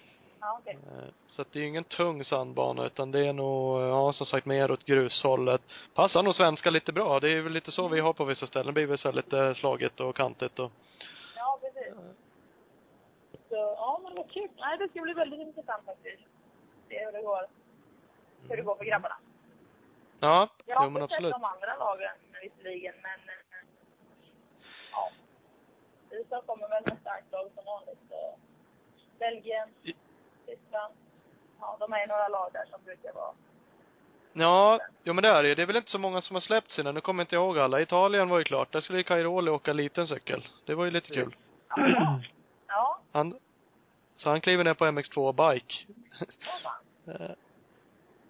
Ja, 0.50 0.58
okej. 0.62 0.78
Eh, 0.88 1.04
Så 1.28 1.42
att 1.42 1.52
det 1.52 1.60
är 1.60 1.62
ju 1.62 1.68
ingen 1.68 1.84
tung 1.84 2.24
sandbana 2.24 2.86
utan 2.86 3.12
det 3.12 3.28
är 3.28 3.34
nog, 3.34 3.82
ja 3.82 4.14
som 4.14 4.26
sagt 4.26 4.46
mer 4.46 4.72
åt 4.72 4.86
grushållet. 4.86 5.62
Passar 5.94 6.24
nog 6.24 6.36
svenska 6.36 6.70
lite 6.70 6.92
bra. 6.94 7.20
Det 7.20 7.30
är 7.30 7.42
väl 7.42 7.54
lite 7.54 7.72
så 7.72 7.88
vi 7.88 8.00
har 8.00 8.14
på 8.14 8.26
vissa 8.26 8.46
ställen. 8.48 8.66
Det 8.66 8.74
blir 8.74 8.86
väl 8.86 8.98
så 8.98 9.12
lite 9.12 9.56
slagigt 9.56 10.00
och 10.00 10.16
kantigt 10.16 10.60
och 10.60 10.72
Ja, 11.36 11.60
precis. 11.62 11.94
Så, 13.50 13.56
ja, 13.56 14.00
men 14.04 14.16
vad 14.16 14.32
kul. 14.32 14.50
Nej, 14.58 14.78
det 14.78 14.90
ska 14.90 15.02
bli 15.02 15.14
väldigt 15.14 15.40
intressant 15.40 15.86
faktiskt. 15.86 16.24
Se 16.90 17.06
hur 17.06 17.12
det 17.12 17.22
går. 17.22 17.48
Hur 18.50 18.58
det 18.58 18.64
går 18.64 18.76
för 18.76 18.86
grabbarna. 18.86 19.16
Ja, 20.20 20.50
Jag 20.66 20.76
har 20.76 20.86
jo 20.86 20.90
men 20.90 21.02
inte 21.04 21.16
sett 21.16 21.26
absolut. 21.26 21.34
de 21.34 21.44
andra 21.44 21.76
lagen 21.86 22.16
visserligen, 22.44 22.96
men 23.02 23.20
eh, 23.20 23.66
ja. 24.92 25.10
USA 26.12 26.42
kommer 26.46 26.70
väl 26.70 26.84
med 26.86 26.98
starkt 27.02 27.32
lag 27.32 27.50
som 27.56 27.66
vanligt. 27.66 28.00
Så. 28.10 28.38
Belgien, 29.20 29.70
Tyskland. 30.50 30.94
Ja, 31.62 31.78
de 31.80 31.94
är 31.94 32.08
några 32.08 32.28
lag 32.28 32.50
där 32.54 32.66
som 32.72 32.80
brukar 32.86 33.14
vara. 33.14 33.32
Ja, 34.34 34.80
jo 35.04 35.14
men 35.14 35.22
det 35.22 35.30
är 35.30 35.44
det 35.44 35.50
ju. 35.50 35.56
Det 35.56 35.62
är 35.62 35.66
väl 35.66 35.76
inte 35.76 35.90
så 35.92 35.98
många 36.00 36.22
som 36.22 36.36
har 36.36 36.42
släppt 36.42 36.70
sina. 36.72 36.92
Nu 36.92 37.02
kommer 37.02 37.24
inte 37.24 37.36
jag 37.36 37.44
ihåg 37.46 37.60
alla. 37.60 37.82
Italien 37.82 38.30
var 38.30 38.38
ju 38.38 38.44
klart. 38.44 38.72
Där 38.72 38.80
skulle 38.80 38.98
ju 38.98 39.04
Cairoli 39.04 39.52
åka 39.52 39.74
liten 39.74 40.08
cykel. 40.08 40.48
Det 40.66 40.76
var 40.76 40.86
ju 40.86 40.92
lite 40.92 41.14
kul. 41.14 41.36
Ja, 41.76 42.20
ja 42.68 43.00
Han, 43.12 43.40
så 44.16 44.30
han 44.30 44.42
kliver 44.42 44.64
ner 44.64 44.74
på 44.74 44.86
MX2 44.86 45.52
bike. 45.54 45.76
fan. 46.64 47.16
Eh, 47.16 47.32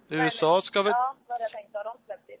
USA 0.08 0.60
ska 0.60 0.82
väl, 0.82 0.90
Ja, 0.96 1.14
vad 1.26 1.40
jag 1.40 1.50
tänkt. 1.50 1.74
Har 1.76 1.84
de 1.84 1.96
släppt 2.06 2.28
in? 2.30 2.36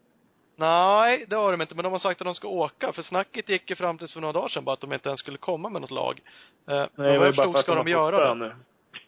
nej 0.56 1.24
det 1.28 1.36
har 1.36 1.50
de 1.52 1.62
inte. 1.62 1.74
Men 1.74 1.82
de 1.84 1.92
har 1.92 1.98
sagt 1.98 2.20
att 2.20 2.24
de 2.24 2.34
ska 2.34 2.48
åka. 2.48 2.92
För 2.92 3.02
snacket 3.02 3.48
gick 3.48 3.70
ju 3.70 3.76
fram 3.76 3.98
tills 3.98 4.12
för 4.12 4.20
några 4.20 4.32
dagar 4.32 4.48
sedan 4.48 4.64
bara 4.64 4.72
att 4.72 4.80
de 4.80 4.92
inte 4.92 5.08
ens 5.08 5.20
skulle 5.20 5.38
komma 5.38 5.68
med 5.68 5.80
något 5.82 5.90
lag. 5.90 6.20
Eh, 6.66 6.74
Nej, 6.74 6.88
men 6.94 7.06
det 7.06 7.10
vad 7.12 7.18
var 7.18 7.26
ju 7.26 7.32
bara 7.36 7.52
för 7.52 7.58
att 7.58 7.64
ska 7.64 7.74
de 7.74 7.84
de 7.86 7.92
har 7.92 8.10
fått 8.10 8.12
göra 8.14 8.28
det. 8.28 8.34
nu. 8.34 8.54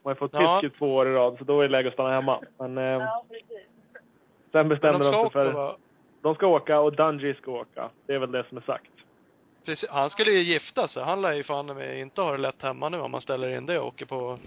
De 0.02 0.08
har 0.08 0.14
fått 0.14 0.32
Ja. 0.34 0.60
tysk 0.60 0.74
i 0.74 0.78
två 0.78 0.94
år 0.94 1.08
i 1.08 1.12
rad, 1.12 1.38
så 1.38 1.44
då 1.44 1.58
är 1.60 1.62
det 1.62 1.68
läge 1.72 1.88
att 1.88 1.94
stanna 1.94 2.10
hemma. 2.10 2.40
Men 2.58 2.78
eh, 2.78 2.84
Ja, 2.84 3.24
precis. 3.28 3.66
sen 4.52 4.68
bestämde 4.68 4.98
de 5.04 5.10
sig 5.12 5.20
åka 5.20 5.30
för... 5.30 5.52
va? 5.52 5.76
De 6.22 6.34
ska 6.34 6.46
åka 6.46 6.80
och 6.80 6.92
Dungey 6.96 7.34
ska 7.34 7.50
åka. 7.50 7.90
Det 8.06 8.14
är 8.14 8.18
väl 8.18 8.32
det 8.32 8.44
som 8.48 8.56
är 8.58 8.62
sagt. 8.62 8.90
Precis. 9.64 9.90
Han 9.90 10.10
skulle 10.10 10.30
ju 10.30 10.42
gifta 10.42 10.88
sig. 10.88 11.02
Han 11.02 11.22
lär 11.22 11.32
ju 11.32 11.42
fan 11.42 11.66
med 11.66 11.98
inte 12.00 12.20
ha 12.20 12.32
det 12.32 12.38
lätt 12.38 12.62
hemma 12.62 12.88
nu 12.88 13.00
om 13.00 13.10
man 13.10 13.20
ställer 13.20 13.56
in 13.56 13.66
det 13.66 13.78
och 13.78 13.86
åker 13.86 14.06
på 14.06 14.38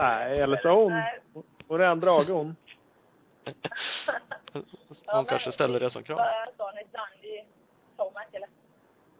Nej, 0.00 0.40
eller 0.40 0.56
så 0.56 0.68
hon. 0.68 0.92
Hon 1.68 1.80
är 1.80 1.84
en 1.84 2.00
drage 2.00 2.28
hon. 2.28 2.56
Hon 5.06 5.24
kanske 5.24 5.52
ställer 5.52 5.80
det 5.80 5.90
som 5.90 6.02
krav. 6.02 6.16
Vad 6.16 6.26
sa 6.56 6.72
ni? 6.74 6.82
Dundee, 6.82 7.44
Tomac 7.96 8.24
eller? 8.32 8.48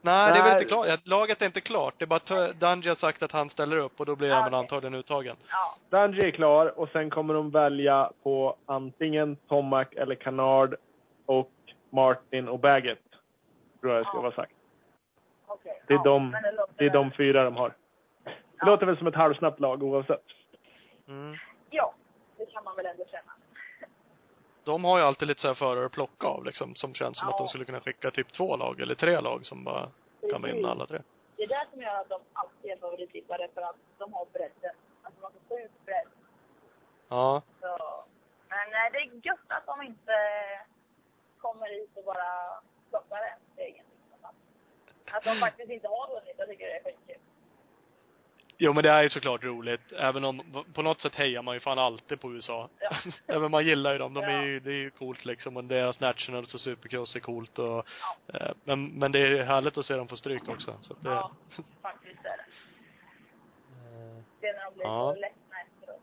Nej, 0.08 0.32
det 0.32 0.38
är 0.38 0.42
väl 0.42 0.52
inte 0.52 0.64
klart. 0.64 1.06
Laget 1.06 1.42
är 1.42 1.46
inte 1.46 1.60
klart. 1.60 1.94
Det 1.98 2.04
är 2.04 2.06
bara 2.06 2.16
att 2.50 2.60
Dungey 2.60 2.88
har 2.88 2.94
sagt 2.94 3.22
att 3.22 3.32
han 3.32 3.50
ställer 3.50 3.76
upp 3.76 4.00
och 4.00 4.06
då 4.06 4.16
blir 4.16 4.30
Ah, 4.32 4.34
han 4.34 4.44
okej. 4.46 4.58
antagligen 4.58 4.94
uttagen. 4.94 5.36
Ja. 5.50 5.98
Dungey 5.98 6.26
är 6.26 6.30
klar 6.30 6.78
och 6.78 6.88
sen 6.88 7.10
kommer 7.10 7.34
de 7.34 7.50
välja 7.50 8.10
på 8.22 8.56
antingen 8.66 9.36
Tomac 9.36 9.86
eller 9.96 10.14
Canard 10.14 10.74
och 11.26 11.50
Martin 11.90 12.48
och 12.48 12.58
Baggett. 12.58 12.98
Tror 13.80 13.92
jag 13.92 14.00
det 14.04 14.08
ska 14.08 14.18
Ja. 14.18 14.22
vara 14.22 14.32
sagt. 14.34 14.52
Okej. 15.46 15.82
Det 15.86 15.94
är 15.94 15.98
ja, 15.98 16.02
de- 16.04 16.36
Det 16.76 16.84
är 16.86 16.90
de 16.90 17.10
fyra 17.10 17.44
de 17.44 17.56
har. 17.56 17.68
Det 18.24 18.30
Ja. 18.58 18.66
låter 18.66 18.86
väl 18.86 18.96
som 18.96 19.06
ett 19.06 19.14
halvsnabbt 19.14 19.60
lag 19.60 19.82
oavsett. 19.82 20.24
Mm. 21.08 21.36
Ja, 21.70 21.94
det 22.36 22.46
kan 22.46 22.64
man 22.64 22.76
väl 22.76 22.86
ändå 22.86 23.04
känna. 23.10 23.27
De 24.68 24.84
har 24.84 24.98
ju 24.98 25.04
alltid 25.04 25.28
lite 25.28 25.40
så 25.40 25.48
här 25.48 25.54
förare 25.54 25.86
att 25.86 25.92
plocka 25.92 26.26
av 26.26 26.44
liksom, 26.44 26.74
som 26.74 26.94
känns 26.94 27.18
som 27.18 27.28
Ja. 27.28 27.32
att 27.32 27.38
de 27.38 27.48
skulle 27.48 27.64
kunna 27.64 27.80
skicka 27.80 28.10
typ 28.10 28.32
två 28.32 28.56
lag 28.56 28.80
eller 28.80 28.94
tre 28.94 29.20
lag 29.20 29.46
som 29.46 29.64
bara 29.64 29.90
kan 30.30 30.42
Precis. 30.42 30.56
vinna 30.56 30.70
alla 30.70 30.86
tre. 30.86 30.98
Det 31.36 31.42
är 31.42 31.48
det 31.48 31.66
som 31.72 31.82
gör 31.82 31.94
att 32.00 32.08
de 32.08 32.20
alltid 32.32 32.70
är 32.70 32.76
favorittippare 32.76 33.48
för 33.54 33.62
att 33.62 33.76
de 33.98 34.12
har 34.12 34.26
bredden. 34.32 34.74
Alltså 35.02 35.20
de 35.20 35.24
har 35.24 35.30
så 35.30 35.40
sjuk 35.48 35.70
bredd. 35.84 36.08
Ja. 37.08 37.42
Så. 37.60 38.04
Men 38.48 38.70
nej, 38.70 38.90
det 38.92 38.98
är 38.98 39.26
gött 39.26 39.48
att 39.48 39.66
de 39.66 39.82
inte 39.82 40.14
kommer 41.38 41.66
hit 41.68 41.90
och 41.94 42.04
bara 42.04 42.28
plockar 42.90 43.16
en 43.32 43.40
stegen. 43.54 43.84
Att 45.12 45.24
de 45.24 45.40
faktiskt 45.46 45.70
inte 45.70 45.88
har 45.88 46.08
vunnit. 46.14 46.34
Jag 46.38 46.48
tycker 46.48 46.66
det 46.66 46.76
är 46.76 46.84
skitkul. 46.84 47.20
Jo 48.60 48.72
men 48.72 48.82
det 48.82 48.90
är 48.90 49.02
ju 49.02 49.08
såklart 49.10 49.44
roligt. 49.44 49.92
Även 49.92 50.24
om, 50.24 50.64
på 50.74 50.82
något 50.82 51.00
sätt 51.00 51.14
hejar 51.14 51.42
man 51.42 51.54
ju 51.54 51.60
fan 51.60 51.78
alltid 51.78 52.20
på 52.20 52.32
USA. 52.34 52.68
Ja. 52.80 52.90
Även 53.34 53.50
man 53.50 53.64
gillar 53.66 53.92
ju 53.92 53.98
dem. 53.98 54.14
De 54.14 54.24
är 54.24 54.30
Ja. 54.30 54.44
ju, 54.44 54.60
det 54.60 54.70
är 54.70 54.74
ju 54.76 54.90
coolt 54.90 55.24
liksom. 55.24 55.56
Och 55.56 55.64
deras 55.64 56.00
nationals 56.00 56.54
och 56.54 56.60
supercross 56.60 57.16
är 57.16 57.20
coolt 57.20 57.58
och, 57.58 57.86
eh, 58.34 58.50
men, 58.64 58.86
men 58.86 59.12
det 59.12 59.18
är 59.20 59.42
härligt 59.42 59.78
att 59.78 59.86
se 59.86 59.96
dem 59.96 60.08
få 60.08 60.16
stryk 60.16 60.48
också. 60.48 60.74
Så 60.80 60.92
att 60.92 61.02
det, 61.02 61.08
Ja, 61.10 61.30
faktiskt 61.82 62.24
är 62.24 62.36
det. 62.36 62.44
Det 64.40 64.46
är 64.46 64.54
när 64.54 64.64
de 64.64 64.74
blir 64.74 64.84
Ja. 64.86 65.12
så 65.14 65.20
ledsna 65.20 65.56
efteråt. 65.66 66.00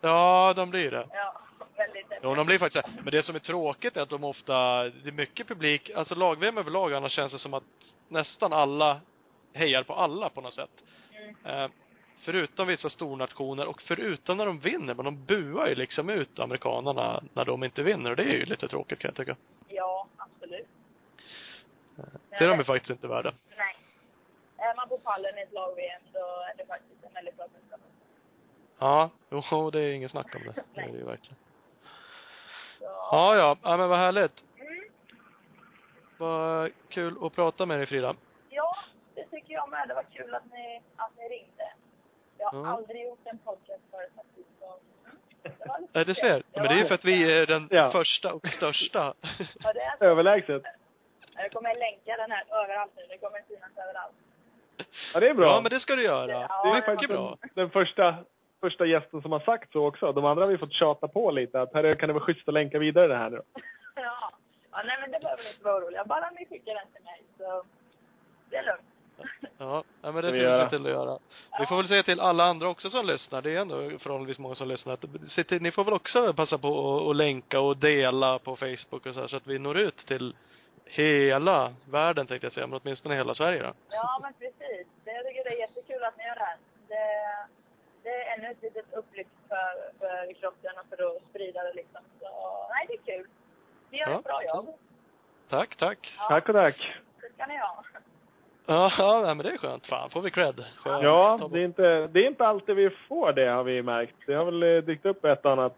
ja, 0.00 0.52
de 0.56 0.70
blir 0.70 0.90
det. 0.90 1.06
Ja, 1.12 1.40
väldigt 1.76 2.06
Jo, 2.22 2.34
de 2.34 2.46
blir 2.46 2.58
faktiskt. 2.58 2.88
Men 3.02 3.10
det 3.12 3.22
som 3.22 3.34
är 3.34 3.38
tråkigt 3.40 3.96
är 3.96 4.00
att 4.00 4.08
de 4.10 4.24
ofta, 4.24 4.82
det 4.84 5.08
är 5.08 5.12
mycket 5.12 5.48
publik, 5.48 5.90
alltså 5.90 6.14
lag-VM 6.14 6.58
överlag 6.58 6.92
annars 6.94 7.12
känns 7.12 7.32
det 7.32 7.38
som 7.38 7.54
att 7.54 7.64
nästan 8.08 8.52
alla 8.52 9.00
hejar 9.52 9.82
på 9.82 9.94
alla 9.94 10.28
på 10.30 10.40
något 10.40 10.54
sätt. 10.54 10.70
Mm. 11.44 11.64
Eh, 11.64 11.70
förutom 12.18 12.68
vissa 12.68 12.88
stornationer 12.88 13.66
och 13.66 13.82
förutom 13.82 14.36
när 14.36 14.46
de 14.46 14.58
vinner, 14.58 14.94
men 14.94 15.04
de 15.04 15.24
buar 15.24 15.68
ju 15.68 15.74
liksom 15.74 16.10
ut 16.10 16.38
amerikanerna 16.38 17.22
när 17.34 17.44
de 17.44 17.64
inte 17.64 17.82
vinner 17.82 18.10
och 18.10 18.16
det 18.16 18.22
är 18.22 18.38
ju 18.38 18.44
lite 18.44 18.68
tråkigt 18.68 18.98
kan 18.98 19.08
jag 19.08 19.16
tycka. 19.16 19.36
Ja, 19.68 20.06
absolut. 20.16 20.66
Det 22.30 22.44
är 22.44 22.48
de 22.48 22.58
ju 22.58 22.64
faktiskt 22.64 22.90
inte 22.90 23.06
värda. 23.06 23.32
Nej. 23.56 23.76
Är 24.56 24.76
man 24.76 24.88
på 24.88 24.98
pallen 24.98 25.38
i 25.38 25.42
ett 25.42 25.52
lag-VM 25.52 26.02
då 26.12 26.18
är 26.18 26.56
det 26.58 26.66
faktiskt 26.66 27.04
en 27.04 27.12
väldigt 27.14 27.36
bra 27.36 27.48
prestation. 27.48 27.90
Ja, 28.78 29.10
jo, 29.30 29.70
det 29.70 29.80
är 29.80 29.92
ingen 29.92 30.08
snack 30.08 30.34
om 30.34 30.42
det. 30.42 30.62
Det 30.74 30.80
är 30.80 30.92
det 30.92 30.98
ju 30.98 31.04
verkligen. 31.04 31.36
Så, 32.78 32.84
Ja, 32.84 33.36
ja, 33.36 33.56
ja 33.62 33.76
men 33.76 33.88
vad 33.88 33.98
härligt. 33.98 34.44
Mm. 34.58 34.84
Vad 36.18 36.70
kul 36.88 37.16
att 37.22 37.34
prata 37.34 37.66
med 37.66 37.78
dig 37.78 37.86
Frida. 37.86 38.14
Det 39.56 39.60
jag 39.60 39.70
med. 39.70 39.88
Det 39.88 39.94
var 39.94 40.02
kul 40.02 40.34
att 40.34 40.50
ni, 40.52 40.80
att 40.96 41.12
ni 41.16 41.24
ringde. 41.36 41.68
Jag 42.38 42.48
har 42.50 42.64
Ja. 42.64 42.70
aldrig 42.76 43.04
gjort 43.04 43.18
en 43.24 43.38
podcast 43.38 43.82
förut 43.90 44.12
faktiskt. 44.16 44.48
Så, 44.60 44.66
mm. 45.04 45.16
Det 45.42 45.94
Nej, 45.94 46.04
ser. 46.04 46.14
speciellt. 46.14 46.46
Men 46.54 46.62
det 46.62 46.68
är 46.74 46.78
ju 46.82 46.84
för 46.88 46.94
att 46.94 47.04
vi 47.04 47.32
är 47.32 47.46
den 47.46 47.68
Ja. 47.70 47.90
första 47.90 48.32
och 48.34 48.46
största. 48.48 49.14
Ja, 49.64 49.72
det 49.72 49.80
är 49.80 49.96
så. 49.98 50.04
Överlägset. 50.04 50.62
Jag 51.36 51.52
kommer 51.52 51.74
länka 51.74 52.16
den 52.22 52.30
här 52.30 52.44
överallt 52.64 52.92
nu. 52.96 53.02
Det 53.08 53.18
kommer 53.18 53.40
synas 53.48 53.70
överallt. 53.88 54.14
Ja, 55.14 55.20
det 55.20 55.28
är 55.28 55.34
bra. 55.34 55.46
Ja, 55.46 55.60
men 55.60 55.70
det 55.70 55.80
ska 55.80 55.96
du 55.96 56.02
göra. 56.04 56.32
Ja, 56.32 56.38
Det 56.38 56.46
det 56.46 56.68
är 56.68 56.70
är 56.70 56.74
mycket 56.74 56.86
faktiskt 56.86 57.10
bra. 57.12 57.36
den, 57.40 57.50
den 57.54 57.70
första, 57.70 58.14
första 58.60 58.86
gästen 58.86 59.22
som 59.22 59.32
har 59.32 59.40
sagt 59.40 59.72
så 59.72 59.86
också. 59.86 60.12
De 60.12 60.24
andra 60.24 60.44
har 60.44 60.50
vi 60.52 60.58
fått 60.58 60.72
tjata 60.72 61.08
på 61.08 61.30
lite. 61.30 61.60
Att 61.60 61.74
här 61.74 61.94
kan 61.94 62.06
det 62.08 62.12
vara 62.12 62.24
schysst 62.24 62.48
att 62.48 62.54
länka 62.54 62.78
vidare 62.78 63.06
det 63.08 63.16
här 63.16 63.30
nu. 63.30 63.40
Ja. 63.94 64.32
ja. 64.72 64.82
Nej, 64.84 64.96
men 65.00 65.10
det 65.10 65.20
behöver 65.20 65.42
ni 65.42 65.48
inte 65.50 65.64
vara 65.64 65.76
oroliga. 65.76 66.04
Bara 66.04 66.30
ni 66.30 66.46
skickar 66.46 66.74
den 66.74 66.86
till 66.94 67.04
mig 67.04 67.22
så 67.38 67.62
det 68.50 68.56
är 68.56 68.62
lugnt. 68.62 68.80
Ja, 69.58 69.84
men 70.02 70.14
det 70.14 70.36
gör. 70.36 70.64
se 70.64 70.70
till 70.70 70.86
att 70.86 70.92
göra. 70.92 71.18
Vi 71.60 71.66
får 71.66 71.76
väl 71.76 71.88
säga 71.88 72.02
till 72.02 72.20
alla 72.20 72.44
andra 72.44 72.68
också 72.68 72.90
som 72.90 73.06
lyssnar, 73.06 73.42
det 73.42 73.50
är 73.50 73.60
ändå 73.60 73.76
förhållandevis 73.98 74.38
många 74.38 74.54
som 74.54 74.68
lyssnar, 74.68 74.92
att 74.94 75.04
se 75.28 75.44
till, 75.44 75.62
ni 75.62 75.70
får 75.70 75.84
väl 75.84 75.94
också 75.94 76.34
passa 76.34 76.58
på 76.58 77.10
att, 77.10 77.16
länka 77.16 77.60
och 77.60 77.76
dela 77.76 78.38
på 78.38 78.56
Facebook 78.56 79.06
och 79.06 79.14
så 79.14 79.20
här, 79.20 79.26
så 79.26 79.36
att 79.36 79.46
vi 79.46 79.58
når 79.58 79.78
ut 79.78 79.96
till 79.96 80.36
hela 80.84 81.74
världen 81.90 82.26
tänkte 82.26 82.44
jag 82.44 82.52
säga, 82.52 82.66
men 82.66 82.80
åtminstone 82.82 83.14
hela 83.14 83.34
Sverige 83.34 83.62
då. 83.62 83.72
Ja, 83.90 84.18
men 84.22 84.32
precis. 84.32 84.86
Det, 85.04 85.12
jag 85.12 85.26
tycker 85.26 85.44
det 85.44 85.50
är 85.50 85.60
jättekul 85.60 86.04
att 86.04 86.16
ni 86.18 86.24
gör 86.24 86.34
det 86.34 86.44
här. 86.44 86.56
Det, 86.88 87.46
det 88.02 88.08
är 88.10 88.38
ännu 88.38 88.50
ett 88.50 88.62
litet 88.62 88.92
upplyft 88.92 89.30
för, 89.48 89.98
för 89.98 90.32
kroppen 90.32 90.72
och 90.80 90.86
för 90.98 91.16
att 91.16 91.22
sprida 91.30 91.62
det 91.62 91.72
liksom. 91.72 92.00
Så, 92.20 92.26
nej, 92.70 92.86
det 92.88 93.12
är 93.12 93.16
kul. 93.16 93.26
Ni 93.90 93.98
gör 93.98 94.10
Ja, 94.10 94.18
ett 94.18 94.24
bra 94.24 94.44
jobb. 94.44 94.68
Tack, 95.48 95.76
tack. 95.76 96.14
Ja, 96.18 96.28
Tack 96.28 96.48
och 96.48 96.54
tack. 96.54 96.94
det 97.20 97.32
ska 97.34 97.46
ni 97.46 97.58
ha. 97.58 97.84
Ja, 98.66 98.90
ja 98.98 99.34
men 99.34 99.38
det 99.46 99.50
är 99.52 99.58
skönt. 99.58 99.86
Fan, 99.86 100.10
får 100.10 100.20
vi 100.22 100.30
cred. 100.30 100.64
Skönt. 100.76 101.02
Ja, 101.02 101.48
det 101.52 101.60
är, 101.60 101.64
inte, 101.64 102.06
det 102.06 102.20
är 102.24 102.26
inte 102.26 102.46
alltid 102.46 102.76
vi 102.76 102.90
får 102.90 103.32
det 103.32 103.46
har 103.46 103.64
vi 103.64 103.82
märkt. 103.82 104.14
Det 104.26 104.34
har 104.34 104.44
väl 104.44 104.62
eh, 104.62 104.82
dykt 104.82 105.06
upp 105.06 105.24
ett 105.24 105.46
annat 105.46 105.76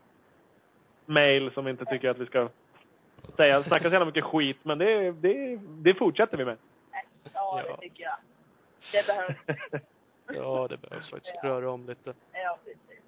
mail 1.06 1.50
som 1.54 1.68
inte 1.68 1.84
tycker 1.84 2.08
att 2.10 2.18
vi 2.18 2.26
ska 2.26 2.48
säga, 3.36 3.62
snacka 3.62 3.84
så 3.84 3.92
jävla 3.92 4.06
mycket 4.06 4.24
skit. 4.24 4.56
Men 4.62 4.78
det, 4.78 5.12
det, 5.12 5.56
det 5.62 5.94
fortsätter 5.94 6.36
vi 6.36 6.44
med. 6.44 6.56
Ja, 7.34 7.62
Ja. 7.66 7.76
det 7.76 7.76
tycker 7.80 8.02
jag. 8.04 8.16
Det 8.92 9.06
behövs. 9.06 9.36
Ja, 10.34 10.66
det 10.70 10.76
behövs 10.76 11.10
faktiskt. 11.10 11.44
Röra 11.44 11.70
om 11.70 11.86
lite. 11.86 12.14
Ja, 12.32 12.58
precis. 12.64 13.02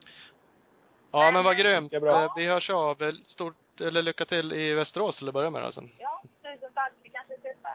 Ja, 1.10 1.30
men 1.30 1.44
vad 1.44 1.56
grymt. 1.56 1.90
Bra. 1.90 2.24
Eh, 2.24 2.32
Vi 2.36 2.46
hörs 2.46 2.70
av. 2.70 3.02
Eh, 3.02 3.12
Stort, 3.24 3.56
eller 3.80 4.02
lycka 4.02 4.24
till 4.24 4.52
i 4.52 4.74
Västerås 4.74 5.18
till 5.18 5.28
att 5.28 5.34
börja 5.34 5.50
med 5.50 5.64
alltså. 5.64 5.80
Ja, 5.98 6.22
tusen 6.42 6.70
tack. 6.74 6.92
Vi 7.02 7.08
kanske 7.08 7.34
ses 7.34 7.56
där. 7.62 7.74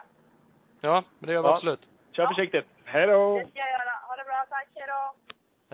Ja, 0.80 1.02
men 1.18 1.26
det 1.26 1.32
gör 1.32 1.42
vi 1.42 1.48
Ja. 1.48 1.54
absolut. 1.54 1.88
Kör 2.16 2.26
försiktigt. 2.26 2.66
Hej 2.84 3.06
då! 3.06 3.38
Det 3.38 3.46
ska 3.50 3.58
jag 3.58 3.70
göra. 3.70 3.90
Ha 4.08 4.16
det 4.16 4.24
bra. 4.24 4.46
Tack. 4.48 4.68
Hej 4.74 4.86
då. 4.88 5.14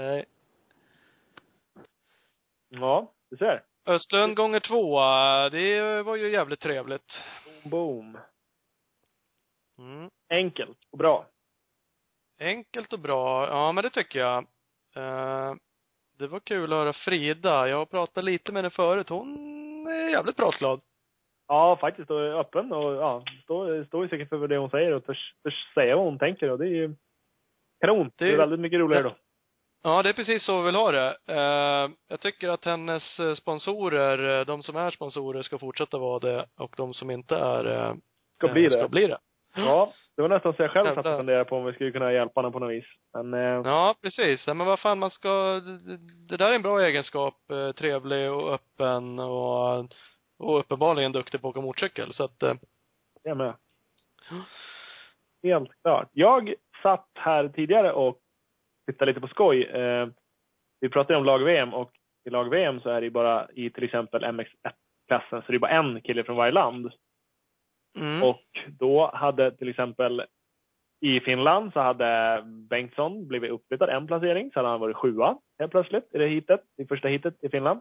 Hej. 0.03 0.25
Ja, 2.69 3.13
du 3.31 3.37
ser. 3.37 3.63
Östlund 3.87 4.37
gånger 4.37 4.61
två. 4.61 5.01
Det 5.49 6.03
var 6.03 6.17
ju 6.17 6.31
jävligt 6.31 6.61
trevligt. 6.61 7.13
Boom. 7.71 8.19
Mm. 9.79 10.11
Enkelt 10.29 10.79
och 10.91 10.99
bra. 10.99 11.27
Enkelt 12.41 12.93
och 12.93 12.99
bra. 12.99 13.49
Ja, 13.49 13.73
men 13.73 13.85
det 13.85 13.91
tycker 13.91 14.19
jag. 14.19 14.39
Eh, 14.97 15.55
det 16.19 16.27
var 16.27 16.41
kul 16.41 16.73
att 16.73 16.79
höra 16.79 16.93
Frida. 16.93 17.69
Jag 17.69 17.77
har 17.77 17.87
pratat 17.87 18.25
lite 18.25 18.53
med 18.53 18.63
henne 18.63 18.71
förut. 18.71 19.09
Hon 19.09 19.87
är 19.87 20.11
jävligt 20.11 20.37
pratglad. 20.37 20.81
Ja, 21.53 21.77
faktiskt. 21.81 22.11
Och 22.11 22.21
öppen 22.21 22.73
och 22.73 22.95
ja, 22.95 23.25
står, 23.45 23.85
står 23.85 24.09
säkert 24.09 24.29
för 24.29 24.49
det 24.49 24.57
hon 24.57 24.71
säger 24.71 24.93
och 24.93 25.07
törs, 25.07 25.35
törs 25.45 25.75
säga 25.75 25.97
vad 25.97 26.05
hon 26.05 26.19
tänker 26.19 26.51
och 26.51 26.59
det 26.59 26.65
är 26.67 26.69
ju 26.71 26.95
kanon. 27.81 28.11
Det, 28.17 28.25
Det- 28.25 28.33
är 28.33 28.37
väldigt 28.37 28.61
mycket 28.61 28.81
roligare 28.81 29.03
då. 29.03 29.15
Ja, 29.83 30.03
det 30.03 30.09
är 30.09 30.13
precis 30.13 30.45
så 30.45 30.59
vi 30.59 30.67
vill 30.67 30.75
ha 30.75 30.93
det. 30.93 31.17
Eh, 31.29 31.91
jag 32.09 32.21
tycker 32.21 32.49
att 32.49 32.65
hennes 32.65 33.21
eh, 33.21 33.35
sponsorer, 33.35 34.39
eh, 34.41 34.47
de 34.47 34.63
som 34.63 34.77
är 34.77 34.91
sponsorer 34.91 35.43
ska 35.43 35.59
fortsätta 35.59 35.99
vara 35.99 36.19
det 36.19 36.47
och 36.59 36.75
de 36.77 36.95
som 36.95 37.11
inte 37.11 37.37
är 37.37 37.95
Ska 38.37 38.49
bli 38.49 38.65
eh, 38.65 38.71
det. 38.71 38.79
Ska 38.79 38.89
bli 38.89 39.07
det. 39.07 39.19
Ja, 39.57 39.93
det 40.17 40.23
var 40.23 40.29
nästan 40.29 40.55
så 40.55 40.63
jag 40.63 40.71
själv 40.71 40.87
satt 40.95 41.07
och 41.07 41.17
funderade 41.17 41.45
på 41.45 41.57
om 41.57 41.65
vi 41.65 41.73
skulle 41.73 41.91
kunna 41.93 42.13
hjälpa 42.13 42.39
honom 42.39 42.53
på 42.53 42.59
något 42.59 42.71
vis. 42.71 42.85
Men 43.15 43.33
Ja, 43.65 43.95
precis. 44.03 44.47
Ja, 44.47 44.55
men 44.55 44.67
vad 44.67 44.81
fan, 44.81 44.99
man 44.99 45.11
ska, 45.11 45.61
det, 46.29 46.37
där 46.37 46.51
är 46.51 46.55
en 46.55 46.63
bra 46.63 46.81
egenskap. 46.81 47.35
Trevlig 47.77 48.33
och 48.33 48.53
öppen 48.53 49.19
och, 49.19 49.87
och 50.43 50.59
uppenbarligen 50.61 51.13
duktig 51.13 51.41
på 51.41 51.49
att 51.49 51.57
åka 51.57 51.61
motorcykel. 51.61 52.13
Så 52.13 52.25
att, 52.25 52.43
eh, 52.43 52.55
jag 53.23 53.37
med. 53.37 53.55
Helt 55.43 55.71
klart. 55.83 56.09
Jag 56.13 56.55
satt 56.83 57.09
här 57.15 57.49
tidigare 57.49 57.93
och 57.93 58.19
tittade 58.87 59.11
lite 59.11 59.21
på 59.21 59.29
skoj. 59.29 59.63
Eh, 59.65 60.09
vi 60.81 60.89
pratade 60.89 61.19
om 61.19 61.25
lag-VM 61.25 61.75
och 61.75 61.93
i 62.25 62.31
lag-VM 62.31 62.81
så 62.81 62.91
är 62.91 63.01
det 63.01 63.05
ju 63.05 63.11
bara 63.11 63.51
i 63.51 63.71
till 63.71 63.85
exempel 63.85 64.25
MX1-klassen 64.25 65.43
så 65.43 65.53
det 65.53 65.55
är 65.55 65.59
bara 65.59 65.71
en 65.71 66.01
kille 66.01 66.25
från 66.25 66.37
varje 66.37 66.53
land. 66.53 66.93
mm. 67.99 68.23
Och 68.23 68.71
då 68.79 69.11
hade 69.15 69.57
till 69.57 69.69
exempel 69.69 70.23
i 71.01 71.21
Finland 71.21 71.73
så 71.73 71.81
hade 71.81 72.43
Bengtsson 72.45 73.29
blivit 73.29 73.51
uppflyttad 73.51 73.89
en 73.89 74.07
placering, 74.07 74.51
så 74.53 74.59
hade 74.59 74.69
han 74.69 74.81
varit 74.81 74.97
sjua 74.97 75.39
helt 75.59 75.71
plötsligt 75.71 76.15
i 76.15 76.19
det 76.19 76.29
heatet, 76.29 76.61
i 76.77 76.87
första 76.87 77.09
heatet 77.09 77.45
i 77.45 77.49
Finland. 77.49 77.81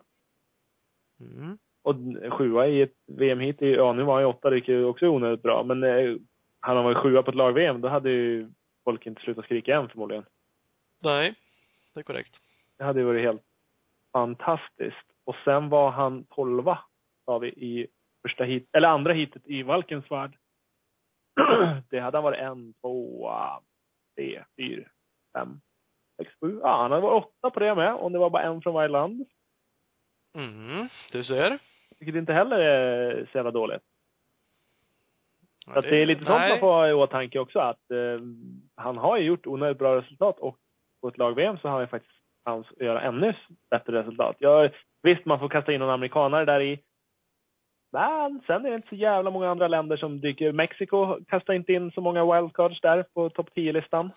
Mm. 1.20 1.57
Och 1.84 1.95
sjua 2.29 2.67
i 2.67 2.82
ett 2.82 2.95
VM-hit, 3.07 3.57
ja 3.59 3.93
nu 3.93 4.03
var 4.03 4.13
han 4.13 4.23
ju 4.23 4.27
åtta, 4.27 4.49
det 4.49 4.55
gick 4.55 4.67
ju 4.67 4.86
också 4.86 5.07
onödigt 5.07 5.41
bra. 5.41 5.63
Men 5.63 5.84
eh, 5.84 6.15
han 6.59 6.84
varit 6.84 6.97
sjua 6.97 7.23
på 7.23 7.32
ett 7.32 7.38
lag-VM, 7.38 7.82
då 7.82 7.88
hade 7.88 8.09
ju 8.09 8.49
folk 8.84 9.05
inte 9.05 9.21
slutat 9.21 9.45
skrika 9.45 9.75
än 9.75 9.89
förmodligen. 9.89 10.25
Nej, 11.03 11.36
det 11.93 11.99
är 11.99 12.03
korrekt. 12.03 12.38
Det 12.77 12.84
hade 12.84 12.99
ju 12.99 13.05
varit 13.05 13.23
helt 13.23 13.41
fantastiskt. 14.13 15.11
Och 15.23 15.36
sen 15.43 15.69
var 15.69 15.91
han 15.91 16.23
tolva, 16.23 16.79
sa 17.25 17.38
vi, 17.38 17.47
i 17.47 17.88
första 18.21 18.43
hit, 18.43 18.69
eller 18.73 18.88
andra 18.88 19.13
hitet 19.13 19.41
i 19.45 19.63
Valkensvärd. 19.63 20.38
det 21.89 21.99
hade 21.99 22.17
han 22.17 22.23
varit 22.23 22.39
en, 22.39 22.73
två, 22.73 23.32
tre, 24.15 24.43
fyra, 24.57 24.89
fem, 25.34 25.61
sex, 26.17 26.32
sju. 26.41 26.59
Ja, 26.63 26.82
han 26.82 26.91
hade 26.91 27.01
varit 27.01 27.25
åtta 27.25 27.49
på 27.49 27.59
det 27.59 27.75
med, 27.75 27.93
om 27.93 28.13
det 28.13 28.19
var 28.19 28.29
bara 28.29 28.43
en 28.43 28.61
från 28.61 28.73
varje 28.73 28.89
land. 28.89 29.25
Mm. 30.36 30.88
Du 31.11 31.23
ser. 31.23 31.59
Vilket 31.99 32.15
inte 32.15 32.33
heller 32.33 32.59
är 32.59 33.27
så 33.31 33.37
jävla 33.37 33.51
dåligt. 33.51 33.81
Ja, 35.65 35.73
Så 35.73 35.79
att 35.79 35.85
det 35.85 36.01
är 36.01 36.05
lite 36.05 36.25
sånt 36.25 36.39
nej. 36.39 36.49
man 36.49 36.59
får 36.59 36.67
ha 36.73 36.89
i 36.89 36.93
åtanke 36.93 37.39
också, 37.39 37.59
att 37.59 37.91
eh, 37.91 38.19
han 38.75 38.97
har 38.97 39.17
ju 39.17 39.23
gjort 39.23 39.47
onödigt 39.47 39.77
bra 39.77 39.95
resultat 39.95 40.39
och 40.39 40.57
på 41.01 41.07
ett 41.07 41.17
lag-VM 41.17 41.57
så 41.57 41.67
har 41.67 41.73
han 41.73 41.83
ju 41.83 41.87
faktiskt 41.87 42.13
chans 42.45 42.67
att 42.71 42.85
göra 42.85 43.01
ännu 43.01 43.33
bättre 43.69 43.99
resultat. 43.99 44.35
Jag, 44.39 44.71
visst, 45.03 45.25
man 45.25 45.39
får 45.39 45.49
kasta 45.49 45.73
in 45.73 45.79
någon 45.79 45.89
amerikanare 45.89 46.45
där 46.45 46.61
i. 46.61 46.79
Men 47.91 48.41
sen 48.47 48.65
är 48.65 48.69
det 48.69 48.75
inte 48.75 48.87
så 48.87 48.95
jävla 48.95 49.31
många 49.31 49.49
andra 49.49 49.67
länder 49.67 49.97
som 49.97 50.21
dyker. 50.21 50.51
Mexiko 50.51 51.19
kastar 51.27 51.53
inte 51.53 51.73
in 51.73 51.91
så 51.91 52.01
många 52.01 52.25
wildcards 52.35 52.81
där 52.81 53.03
på 53.03 53.29
topp 53.29 53.49
10-listan. 53.55 54.11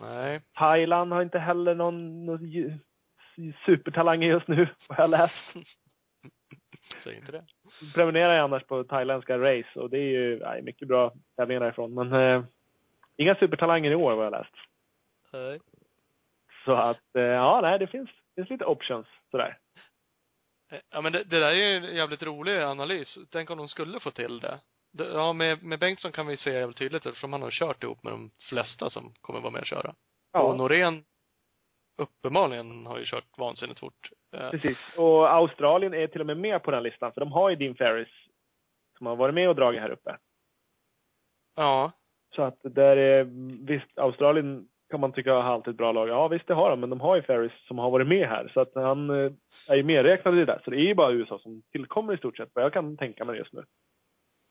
Nej. 0.00 0.40
Thailand 0.58 1.12
har 1.12 1.22
inte 1.22 1.38
heller 1.38 1.74
någon, 1.74 2.26
någon 2.26 2.44
ju- 2.50 2.78
supertalang 3.66 4.22
just 4.22 4.48
nu, 4.48 4.68
vad 4.88 4.98
jag 4.98 5.02
har 5.02 5.08
läst. 5.08 5.34
Säg 7.02 7.16
inte 7.16 7.32
det. 7.32 7.44
prenumererar 7.94 8.34
jag 8.34 8.44
annars 8.44 8.64
på 8.64 8.84
thailändska 8.84 9.38
race 9.38 9.80
och 9.80 9.90
det 9.90 9.98
är 9.98 10.10
ju 10.10 10.38
nej, 10.38 10.62
mycket 10.62 10.88
bra 10.88 11.12
tävlingar 11.36 11.60
därifrån. 11.60 11.94
Men 11.94 12.12
eh, 12.12 12.44
inga 13.16 13.34
supertalanger 13.34 13.90
i 13.90 13.94
år 13.94 14.14
vad 14.14 14.26
jag 14.26 14.32
läst. 14.32 14.54
Nej. 15.32 15.60
Så 16.64 16.72
att, 16.72 17.16
eh, 17.16 17.22
ja 17.22 17.60
nej 17.62 17.78
det 17.78 17.86
finns, 17.86 18.10
finns 18.34 18.50
lite 18.50 18.64
options 18.64 19.06
sådär. 19.30 19.58
Ja 20.90 21.00
men 21.00 21.12
det, 21.12 21.24
det 21.24 21.40
där 21.40 21.50
är 21.50 21.54
ju 21.54 21.76
en 21.76 21.96
jävligt 21.96 22.22
rolig 22.22 22.58
analys. 22.58 23.18
Tänk 23.30 23.50
om 23.50 23.58
de 23.58 23.68
skulle 23.68 24.00
få 24.00 24.10
till 24.10 24.40
det. 24.40 24.60
det 24.92 25.08
ja, 25.08 25.32
med, 25.32 25.62
med 25.62 25.78
Bengtsson 25.78 26.12
kan 26.12 26.26
vi 26.26 26.36
se 26.36 26.50
jävligt 26.50 26.78
tydligt 26.78 27.06
eftersom 27.06 27.32
han 27.32 27.42
har 27.42 27.50
kört 27.50 27.82
ihop 27.82 28.02
med 28.02 28.12
de 28.12 28.30
flesta 28.48 28.90
som 28.90 29.14
kommer 29.20 29.40
vara 29.40 29.50
med 29.50 29.60
och 29.60 29.66
köra. 29.66 29.94
Och 30.32 30.56
Norén 30.56 31.04
uppenbarligen 31.98 32.86
har 32.86 32.98
ju 32.98 33.04
kört 33.04 33.38
vansinnigt 33.38 33.80
fort. 33.80 34.10
Precis. 34.30 34.78
Och 34.98 35.32
Australien 35.34 35.94
är 35.94 36.06
till 36.06 36.20
och 36.20 36.26
med 36.26 36.36
med 36.36 36.62
på 36.62 36.70
den 36.70 36.82
listan 36.82 37.12
för 37.12 37.20
de 37.20 37.32
har 37.32 37.50
ju 37.50 37.56
Dean 37.56 37.74
Ferris 37.74 38.08
som 38.98 39.06
har 39.06 39.16
varit 39.16 39.34
med 39.34 39.48
och 39.48 39.56
dragit 39.56 39.80
här 39.80 39.90
uppe. 39.90 40.16
Ja. 41.56 41.92
Så 42.34 42.42
att 42.42 42.58
där 42.62 42.96
är, 42.96 43.24
visst 43.66 43.98
Australien 43.98 44.68
kan 44.90 45.00
man 45.00 45.12
tycka 45.12 45.32
har 45.32 45.42
alltid 45.42 45.70
ett 45.70 45.78
bra 45.78 45.92
lag. 45.92 46.08
Ja 46.08 46.28
visst 46.28 46.46
det 46.46 46.54
har 46.54 46.70
de, 46.70 46.80
men 46.80 46.90
de 46.90 47.00
har 47.00 47.16
ju 47.16 47.22
Ferris 47.22 47.52
som 47.66 47.78
har 47.78 47.90
varit 47.90 48.08
med 48.08 48.28
här. 48.28 48.50
Så 48.54 48.60
att 48.60 48.74
han 48.74 49.10
eh, 49.10 49.32
är 49.68 49.76
ju 49.76 49.82
medräknad 49.82 50.34
i 50.34 50.38
det 50.38 50.44
där. 50.44 50.60
Så 50.64 50.70
det 50.70 50.76
är 50.76 50.86
ju 50.86 50.94
bara 50.94 51.12
USA 51.12 51.38
som 51.38 51.62
tillkommer 51.72 52.14
i 52.14 52.18
stort 52.18 52.36
sett, 52.36 52.50
vad 52.52 52.64
jag 52.64 52.72
kan 52.72 52.96
tänka 52.96 53.24
mig 53.24 53.38
just 53.38 53.52
nu. 53.52 53.64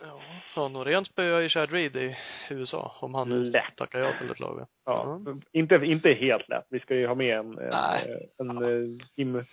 Ja, 0.01 0.21
ja 0.55 0.67
Norén 0.67 1.05
spöar 1.05 1.39
ju 1.41 1.49
Chad 1.49 1.71
Reed 1.71 1.95
i 1.95 2.15
USA, 2.49 2.91
om 3.01 3.13
han 3.15 3.29
nu 3.29 3.43
Lätt. 3.43 3.75
tackar 3.77 3.99
ja 3.99 4.13
till 4.17 4.31
ett 4.31 4.39
lag. 4.39 4.65
Ja, 4.85 5.19
inte, 5.51 5.75
inte 5.75 6.13
helt 6.13 6.49
lätt. 6.49 6.65
Vi 6.69 6.79
ska 6.79 6.95
ju 6.95 7.07
ha 7.07 7.15
med 7.15 7.37
en, 7.37 7.57
en, 7.57 7.69
Nej. 7.69 8.29
en, 8.37 8.49
eh, 8.49 9.05
team, 9.15 9.43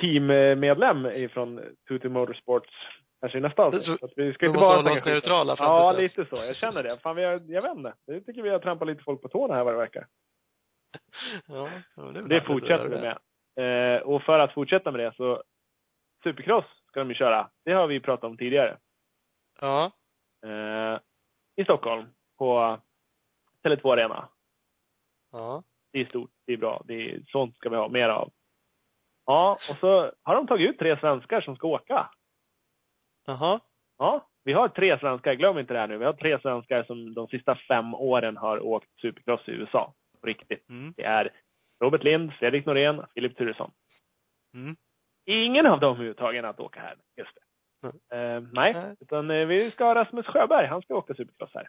teammedlem 0.00 1.06
ifrån 1.06 1.60
Tutu 1.88 2.08
Motorsports 2.08 2.70
kanske 3.20 3.38
i 3.38 3.40
nästa 3.40 3.62
avsnitt. 3.62 3.84
Så- 3.84 4.08
vi 4.16 4.32
ska 4.34 4.46
inte 4.46 4.58
bara 4.58 4.76
hålla 4.76 4.82
snacka 4.82 5.00
oss 5.00 5.06
neutrala 5.06 5.56
fram 5.56 5.66
Ja, 5.66 5.92
lite 5.92 6.24
så. 6.26 6.36
Jag 6.36 6.56
känner 6.56 6.82
det. 6.82 6.98
Fan, 6.98 7.16
vi 7.16 7.24
har, 7.24 7.42
jag 7.46 7.62
vet 7.62 7.76
inte. 7.76 7.94
Jag 8.04 8.26
tycker 8.26 8.42
vi 8.42 8.48
har 8.48 8.58
trampat 8.58 8.88
lite 8.88 9.02
folk 9.02 9.22
på 9.22 9.28
tårna 9.28 9.54
här 9.54 9.64
vad 9.64 9.74
det 9.74 9.78
verkar. 9.78 10.06
Ja, 11.48 11.70
ja 11.96 12.02
det 12.02 12.22
Det 12.28 12.42
fortsätter 12.42 12.88
vi 12.88 12.96
med. 13.00 13.18
Eh, 13.96 14.02
och 14.02 14.22
för 14.22 14.38
att 14.38 14.54
fortsätta 14.54 14.90
med 14.90 15.00
det 15.00 15.12
så, 15.16 15.42
Supercross 16.22 16.64
ska 16.88 17.00
de 17.00 17.08
ju 17.08 17.14
köra. 17.14 17.50
Det 17.64 17.72
har 17.72 17.86
vi 17.86 18.00
pratat 18.00 18.24
om 18.24 18.36
tidigare. 18.36 18.76
Ja. 19.60 19.92
Eh, 20.46 21.00
I 21.56 21.64
Stockholm, 21.64 22.06
på 22.38 22.78
Tele2 23.64 23.92
Arena. 23.92 24.28
Ja. 25.32 25.62
Det 25.92 26.00
är 26.00 26.04
stort, 26.04 26.30
det 26.46 26.52
är 26.52 26.56
bra, 26.56 26.82
det 26.84 26.94
är, 26.94 27.22
sånt 27.26 27.56
ska 27.56 27.68
vi 27.68 27.76
ha 27.76 27.88
mer 27.88 28.08
av. 28.08 28.32
Ja, 29.26 29.58
och 29.70 29.76
så 29.80 30.12
har 30.22 30.34
de 30.34 30.46
tagit 30.46 30.70
ut 30.70 30.78
tre 30.78 31.00
svenskar 31.00 31.40
som 31.40 31.56
ska 31.56 31.68
åka. 31.68 32.10
Jaha. 33.26 33.60
Ja, 33.98 34.28
vi 34.44 34.52
har 34.52 34.68
tre 34.68 34.98
svenskar, 34.98 35.34
glöm 35.34 35.58
inte 35.58 35.72
det 35.72 35.80
här 35.80 35.86
nu. 35.88 35.98
Vi 35.98 36.04
har 36.04 36.12
tre 36.12 36.40
svenskar 36.40 36.84
som 36.84 37.14
de 37.14 37.28
sista 37.28 37.56
fem 37.68 37.94
åren 37.94 38.36
har 38.36 38.60
åkt 38.66 39.00
supercross 39.00 39.48
i 39.48 39.50
USA. 39.50 39.94
På 40.20 40.26
riktigt. 40.26 40.68
Mm. 40.68 40.94
Det 40.96 41.04
är 41.04 41.30
Robert 41.84 42.04
Lind, 42.04 42.32
Fredrik 42.32 42.66
Norén, 42.66 43.06
Filip 43.14 43.36
Turesson. 43.36 43.70
Mm. 44.54 44.76
Ingen 45.26 45.66
av 45.66 45.80
dem 45.80 46.00
är 46.00 46.04
uttagen 46.04 46.44
att 46.44 46.60
åka 46.60 46.80
här. 46.80 46.96
Just 47.16 47.34
det. 47.34 47.40
Eh, 47.84 48.42
nej, 48.52 48.72
Nej. 48.72 48.96
utan 49.00 49.30
eh, 49.30 49.46
vi 49.46 49.70
ska 49.70 49.84
ha 49.84 49.94
Rasmus 49.94 50.26
Sjöberg. 50.26 50.66
Han 50.66 50.82
ska 50.82 50.94
åka 50.94 51.14
supercross 51.14 51.50
här. 51.54 51.68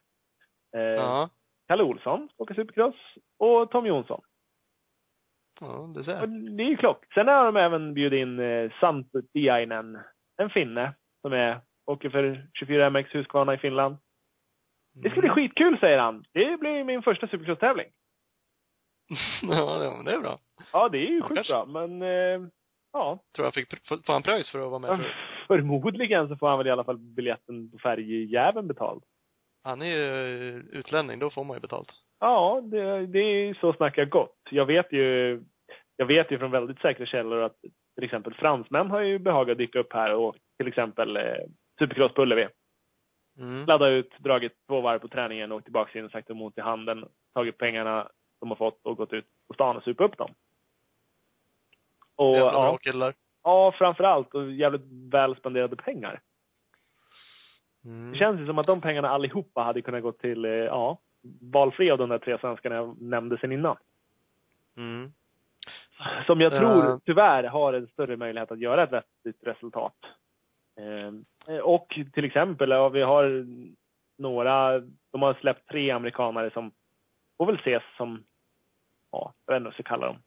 Eh, 0.78 0.82
Ja. 0.82 1.30
Kalle 1.68 1.84
Olsson 1.84 2.30
ska 2.34 2.43
åka 2.43 2.53
supercross. 2.53 2.95
Och 3.39 3.72
Tom 3.72 3.86
Jonsson. 3.86 4.22
Ja, 5.62 5.91
det 5.95 6.03
ser 6.03 6.22
Och 6.22 6.30
det 6.30 6.64
är 6.64 6.68
ju 6.70 6.78
klock. 6.78 7.14
Sen 7.14 7.28
har 7.28 7.45
de 7.45 7.55
även 7.57 7.93
bjudit 7.93 8.18
in 8.22 8.39
eh, 8.39 8.72
Sampo 8.80 9.22
Tiainen. 9.22 9.99
En 10.38 10.49
finne 10.49 10.93
som 11.22 11.34
är, 11.34 11.62
åker 11.86 12.10
för 12.10 12.47
24 12.53 12.89
MX 12.89 13.16
Husqvarna 13.16 13.53
i 13.53 13.57
Finland. 13.57 13.97
Det 15.03 15.10
ska 15.10 15.20
bli 15.22 15.30
skitkul 15.30 15.80
säger 15.80 15.97
han. 15.97 16.24
Det 16.34 16.60
blir 16.60 16.84
min 16.84 17.03
första 17.03 17.28
supercross-tävling. 17.28 17.88
ja, 19.41 20.01
det- 20.05 20.12
är 20.14 20.20
bra. 20.20 20.39
Ja, 20.74 20.89
det 20.89 20.97
är 20.97 21.10
ju 21.12 21.22
sjukt 21.22 21.47
bra. 21.47 21.66
Men 21.66 22.01
eh, 22.01 22.47
ja, 22.94 23.20
Tror 23.36 23.46
jag 23.46 23.54
fick, 23.54 23.88
får 23.88 24.14
han 24.14 24.24
pröjs 24.24 24.52
för 24.52 24.60
att 24.60 24.70
vara 24.70 24.80
med 24.80 25.00
du? 25.00 25.06
förmodligen 25.48 26.28
så 26.28 26.36
får 26.36 26.50
han 26.50 26.58
väl 26.58 26.68
i 26.68 26.72
alla 26.72 26.84
fall 26.84 26.98
biljetten 26.98 27.72
på 27.72 27.78
färjejäveln 27.78 28.68
betald. 28.68 29.04
Han 29.64 29.82
är 29.82 29.86
ju 29.86 30.64
utlänning, 30.72 31.20
då 31.20 31.30
får 31.30 31.44
man 31.44 31.58
ju 31.58 31.62
betalt. 31.62 31.90
Ja, 32.20 32.62
det, 32.64 33.08
det 33.08 33.20
är 33.20 33.54
så 33.54 33.74
snackar 33.74 34.06
gott. 34.06 34.38
Jag 34.52 34.66
vet 34.66 34.94
ju, 34.94 35.42
jag 35.96 36.06
vet 36.06 36.32
ju 36.32 36.40
från 36.40 36.52
väldigt 36.52 36.80
säkra 36.80 37.06
källor 37.06 37.42
att 37.42 37.56
till 37.96 38.04
exempel 38.04 38.34
fransmän 38.34 38.92
har 38.92 39.02
ju 39.02 39.20
behagat 39.20 39.58
dyka 39.58 39.80
upp 39.80 39.94
här 39.94 40.16
och 40.16 40.36
till 40.58 40.68
exempel 40.68 41.18
eh, 41.18 41.24
Supercross 41.80 42.14
på 42.14 42.22
Ullevi. 42.22 42.48
Mm. 43.40 43.66
Laddat 43.66 43.90
ut, 43.90 44.20
dragit 44.20 44.54
två 44.68 44.82
varv 44.82 45.00
på 45.00 45.08
träningen, 45.08 45.52
åkt 45.52 45.66
tillbaka 45.66 46.00
in 46.00 46.06
och 46.06 46.12
sagt 46.12 46.30
ont 46.30 46.58
i 46.58 46.62
handen, 46.62 47.06
tagit 47.34 47.58
pengarna 47.58 48.10
de 48.40 48.50
har 48.50 48.56
fått 48.56 48.86
och 48.86 48.98
gått 48.98 49.14
ut 49.14 49.26
på 49.48 49.54
stan 49.54 49.78
och 49.78 49.84
supat 49.84 50.12
upp 50.12 50.18
dem. 50.18 50.34
Och 52.20 52.36
Jävla 52.36 52.51
bra 52.51 52.65
ja, 52.65 52.78
killar. 52.78 53.13
ja, 53.43 53.72
framför 53.78 54.03
allt 54.03 54.34
och 54.36 54.51
jävligt 54.51 54.82
väl 55.13 55.36
spenderade 55.36 55.76
pengar. 55.76 56.22
Mm. 57.86 58.11
Det 58.11 58.17
känns 58.17 58.39
ju 58.41 58.45
som 58.45 58.57
att 58.59 58.67
de 58.67 58.82
pengarna 58.82 59.09
allihopa 59.09 59.61
hade 59.61 59.82
kunnat 59.82 60.01
gå 60.01 60.11
till, 60.11 60.45
eh, 60.45 60.51
ja, 60.51 60.97
valfri 61.41 61.91
av 61.91 61.97
de 61.97 62.09
där 62.09 62.17
tre 62.17 62.38
svenskarna 62.38 62.76
jag 62.76 63.01
nämnde 63.01 63.38
sen 63.38 63.51
innan. 63.51 63.78
Mm. 64.78 65.11
Som 66.26 66.41
jag 66.41 66.51
tror, 66.51 66.86
Ja. 66.86 66.99
tyvärr, 67.05 67.43
har 67.43 67.74
en 67.74 67.88
större 67.88 68.17
möjlighet 68.17 68.51
att 68.51 68.59
göra 68.59 68.84
ett 68.84 68.91
vettigt 68.91 69.47
resultat. 69.47 69.95
Eh, 70.76 71.57
och 71.59 71.99
till 72.13 72.26
exempel, 72.26 72.70
ja, 72.70 72.89
vi 72.89 73.01
har 73.01 73.45
några, 74.17 74.80
de 75.11 75.22
har 75.22 75.34
släppt 75.34 75.70
tre 75.70 75.91
amerikanare 75.91 76.51
som 76.51 76.72
får 77.38 77.45
väl 77.45 77.55
ses 77.59 77.84
som, 77.97 78.24
ja, 79.11 79.34
jag 79.45 79.53
vet 79.53 79.57
inte 79.59 79.63
vad 79.63 79.67
jag 79.67 79.74
ska 79.74 79.84
kalla 79.84 80.05
dem. 80.07 80.17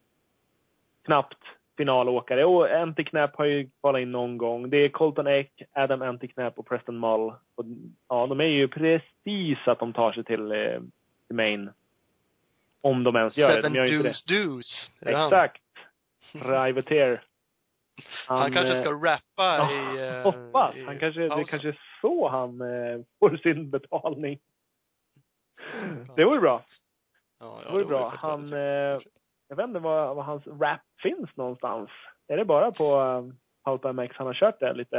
Knappt 1.05 1.39
finalåkare. 1.83 2.45
Och 2.45 2.71
Antiknap 2.71 3.37
har 3.37 3.45
ju 3.45 3.71
kvalat 3.81 4.01
in 4.01 4.13
någon 4.13 4.39
gång. 4.39 4.71
Det 4.71 4.77
är 4.77 4.89
Colton 4.89 5.27
Eck, 5.27 5.63
Adam 5.73 6.03
Antiknap 6.03 6.59
och 6.59 6.67
Preston 6.67 7.01
Mull. 7.01 7.33
Och, 7.55 7.65
ja, 8.09 8.27
de 8.27 8.41
är 8.41 8.45
ju 8.45 8.69
precis 8.69 9.59
att 9.67 9.79
de 9.79 9.93
tar 9.93 10.13
sig 10.13 10.25
till, 10.25 10.53
eh, 10.53 10.81
till 11.27 11.37
Maine. 11.37 11.71
Om 12.81 13.05
de 13.05 13.17
ens 13.17 13.37
gör 13.37 13.49
det. 13.49 13.55
Seven 13.55 13.73
De 13.73 13.79
gör 13.79 13.87
ju 13.87 13.99
det. 13.99 14.03
Deuce 14.03 14.25
Deuce. 14.27 14.91
Det 15.01 15.17
han? 15.17 15.27
Exakt. 15.27 15.63
Privateer. 16.33 17.25
Han, 18.27 18.53
kanske 18.53 18.81
ska 18.81 18.89
eh, 18.89 19.01
rappa 19.01 19.23
ja, 19.37 19.73
i... 19.73 20.09
eh, 20.09 20.23
Hoppas. 20.23 20.77
i 20.77 20.85
Han 20.85 20.99
kanske, 20.99 21.21
det 21.21 21.45
kanske 21.45 21.69
är 21.69 21.81
så 22.01 22.29
han 22.29 22.61
eh, 22.61 23.01
får 23.19 23.37
sin 23.37 23.71
betalning. 23.71 24.39
Det 26.17 26.25
vore 26.25 26.41
bra. 26.41 26.65
Ja, 27.41 27.61
ja, 27.65 27.69
Det 27.69 27.73
vore 27.73 27.85
bra. 27.85 28.15
Han, 28.17 28.53
eh. 28.53 29.01
Jag 29.53 29.57
vet 29.57 29.67
inte 29.67 29.81
var, 29.81 30.15
var 30.15 30.23
hans 30.23 30.47
rap 30.47 30.81
finns 31.03 31.37
någonstans. 31.37 31.91
Är 32.29 32.37
det 32.37 32.45
bara 32.45 32.73
på 32.73 32.97
Pulp 33.65 33.85
MX 33.95 34.17
han 34.17 34.27
har 34.27 34.35
kört 34.35 34.61
det 34.61 34.73
lite? 34.73 34.99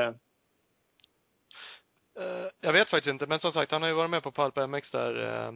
Eh, 2.20 2.50
jag 2.62 2.74
vet 2.74 2.90
faktiskt 2.90 3.12
inte, 3.12 3.26
men 3.28 3.40
som 3.40 3.52
sagt, 3.52 3.72
han 3.72 3.82
har 3.82 3.90
ju 3.90 3.96
varit 3.96 4.10
med 4.10 4.24
på 4.24 4.32
Pulp 4.32 4.56
MX 4.70 4.92
där, 4.92 5.46
eh, 5.46 5.52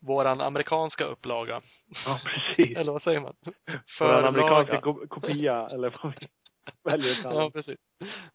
våran 0.00 0.40
amerikanska 0.40 1.04
upplaga. 1.04 1.60
Ja, 2.06 2.20
precis. 2.24 2.76
Eller 2.78 2.92
vad 2.92 3.02
säger 3.02 3.20
man? 3.20 3.34
För 3.98 4.18
en 4.18 4.24
amerikansk 4.24 4.70
Förlaga. 4.70 4.80
ko- 4.80 5.06
kopia, 5.08 5.68
eller 5.68 5.98
vad 6.02 6.14
vi 6.20 6.28
väljer 6.84 7.22
kalla 7.22 7.42
Ja, 7.42 7.50
precis. 7.50 7.78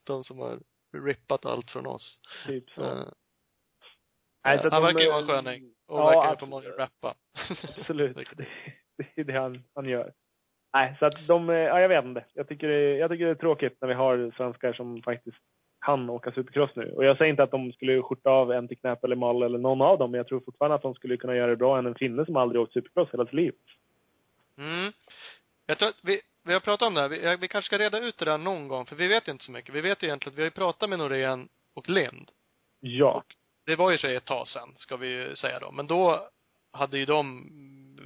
De 0.04 0.24
som 0.24 0.38
har 0.38 0.60
rippat 1.06 1.46
allt 1.46 1.70
från 1.70 1.86
oss. 1.86 2.20
Typ 2.46 2.70
så. 2.70 2.82
Eh, 2.82 3.04
Nej, 4.44 4.58
så 4.58 4.62
han 4.70 4.82
de, 4.82 4.82
verkar 4.82 5.00
ju 5.00 5.08
vara 5.08 5.20
en 5.20 5.26
sköning. 5.26 5.74
Och 5.86 5.98
ja, 5.98 6.04
verkar 6.04 6.12
ju 6.14 6.18
absolut. 6.20 6.36
uppenbarligen 6.38 6.76
rappa. 6.76 7.14
Absolut. 7.78 8.16
Det, 9.14 9.20
är 9.20 9.24
det 9.24 9.40
han, 9.40 9.62
han 9.74 9.88
gör. 9.88 10.12
Nej, 10.74 10.96
så 10.98 11.06
att 11.06 11.26
de, 11.28 11.50
eh, 11.50 11.56
ja 11.56 11.80
jag 11.80 11.88
vet 11.88 12.04
inte. 12.04 12.24
Jag 12.34 12.48
tycker, 12.48 12.68
det, 12.68 12.96
jag 12.96 13.10
tycker 13.10 13.24
det 13.24 13.30
är 13.30 13.34
tråkigt 13.34 13.76
när 13.80 13.88
vi 13.88 13.94
har 13.94 14.32
svenskar 14.36 14.72
som 14.72 15.02
faktiskt 15.02 15.36
kan 15.80 16.10
åka 16.10 16.32
supercross 16.32 16.70
nu. 16.76 16.92
Och 16.96 17.04
jag 17.04 17.18
säger 17.18 17.30
inte 17.30 17.42
att 17.42 17.50
de 17.50 17.72
skulle 17.72 18.02
skjorta 18.02 18.30
av 18.30 18.52
en 18.52 18.68
till 18.68 18.78
Knäpp 18.78 19.04
eller 19.04 19.16
Mall 19.16 19.42
eller 19.42 19.58
någon 19.58 19.82
av 19.82 19.98
dem, 19.98 20.10
men 20.10 20.18
jag 20.18 20.28
tror 20.28 20.40
fortfarande 20.40 20.74
att 20.74 20.82
de 20.82 20.94
skulle 20.94 21.16
kunna 21.16 21.36
göra 21.36 21.50
det 21.50 21.56
bra 21.56 21.78
än 21.78 21.86
en 21.86 21.94
finne 21.94 22.24
som 22.24 22.36
aldrig 22.36 22.62
åkt 22.62 22.72
supercross 22.72 23.08
hela 23.12 23.24
sitt 23.24 23.34
liv. 23.34 23.52
Mm. 24.58 24.92
Jag 25.66 25.78
tror 25.78 25.88
att 25.88 26.00
vi, 26.02 26.20
vi 26.44 26.52
har 26.52 26.60
pratat 26.60 26.86
om 26.86 26.94
det 26.94 27.00
här. 27.00 27.08
Vi, 27.08 27.36
vi 27.40 27.48
kanske 27.48 27.66
ska 27.66 27.78
reda 27.78 27.98
ut 27.98 28.18
det 28.18 28.24
där 28.24 28.38
någon 28.38 28.68
gång, 28.68 28.86
för 28.86 28.96
vi 28.96 29.08
vet 29.08 29.28
ju 29.28 29.32
inte 29.32 29.44
så 29.44 29.52
mycket. 29.52 29.74
Vi 29.74 29.80
vet 29.80 30.02
ju 30.02 30.06
egentligen 30.06 30.32
att 30.32 30.38
vi 30.38 30.42
har 30.42 30.46
ju 30.46 30.50
pratat 30.50 30.90
med 30.90 30.98
Norén 30.98 31.48
och 31.74 31.88
Lind. 31.88 32.30
Ja. 32.80 33.24
Det 33.66 33.76
var 33.76 33.90
ju 33.90 33.98
sig 33.98 34.16
ett 34.16 34.24
tag 34.24 34.48
sedan, 34.48 34.72
ska 34.76 34.96
vi 34.96 35.08
ju 35.08 35.36
säga 35.36 35.58
då. 35.58 35.70
Men 35.70 35.86
då 35.86 36.28
hade 36.72 36.98
ju 36.98 37.04
de 37.04 37.48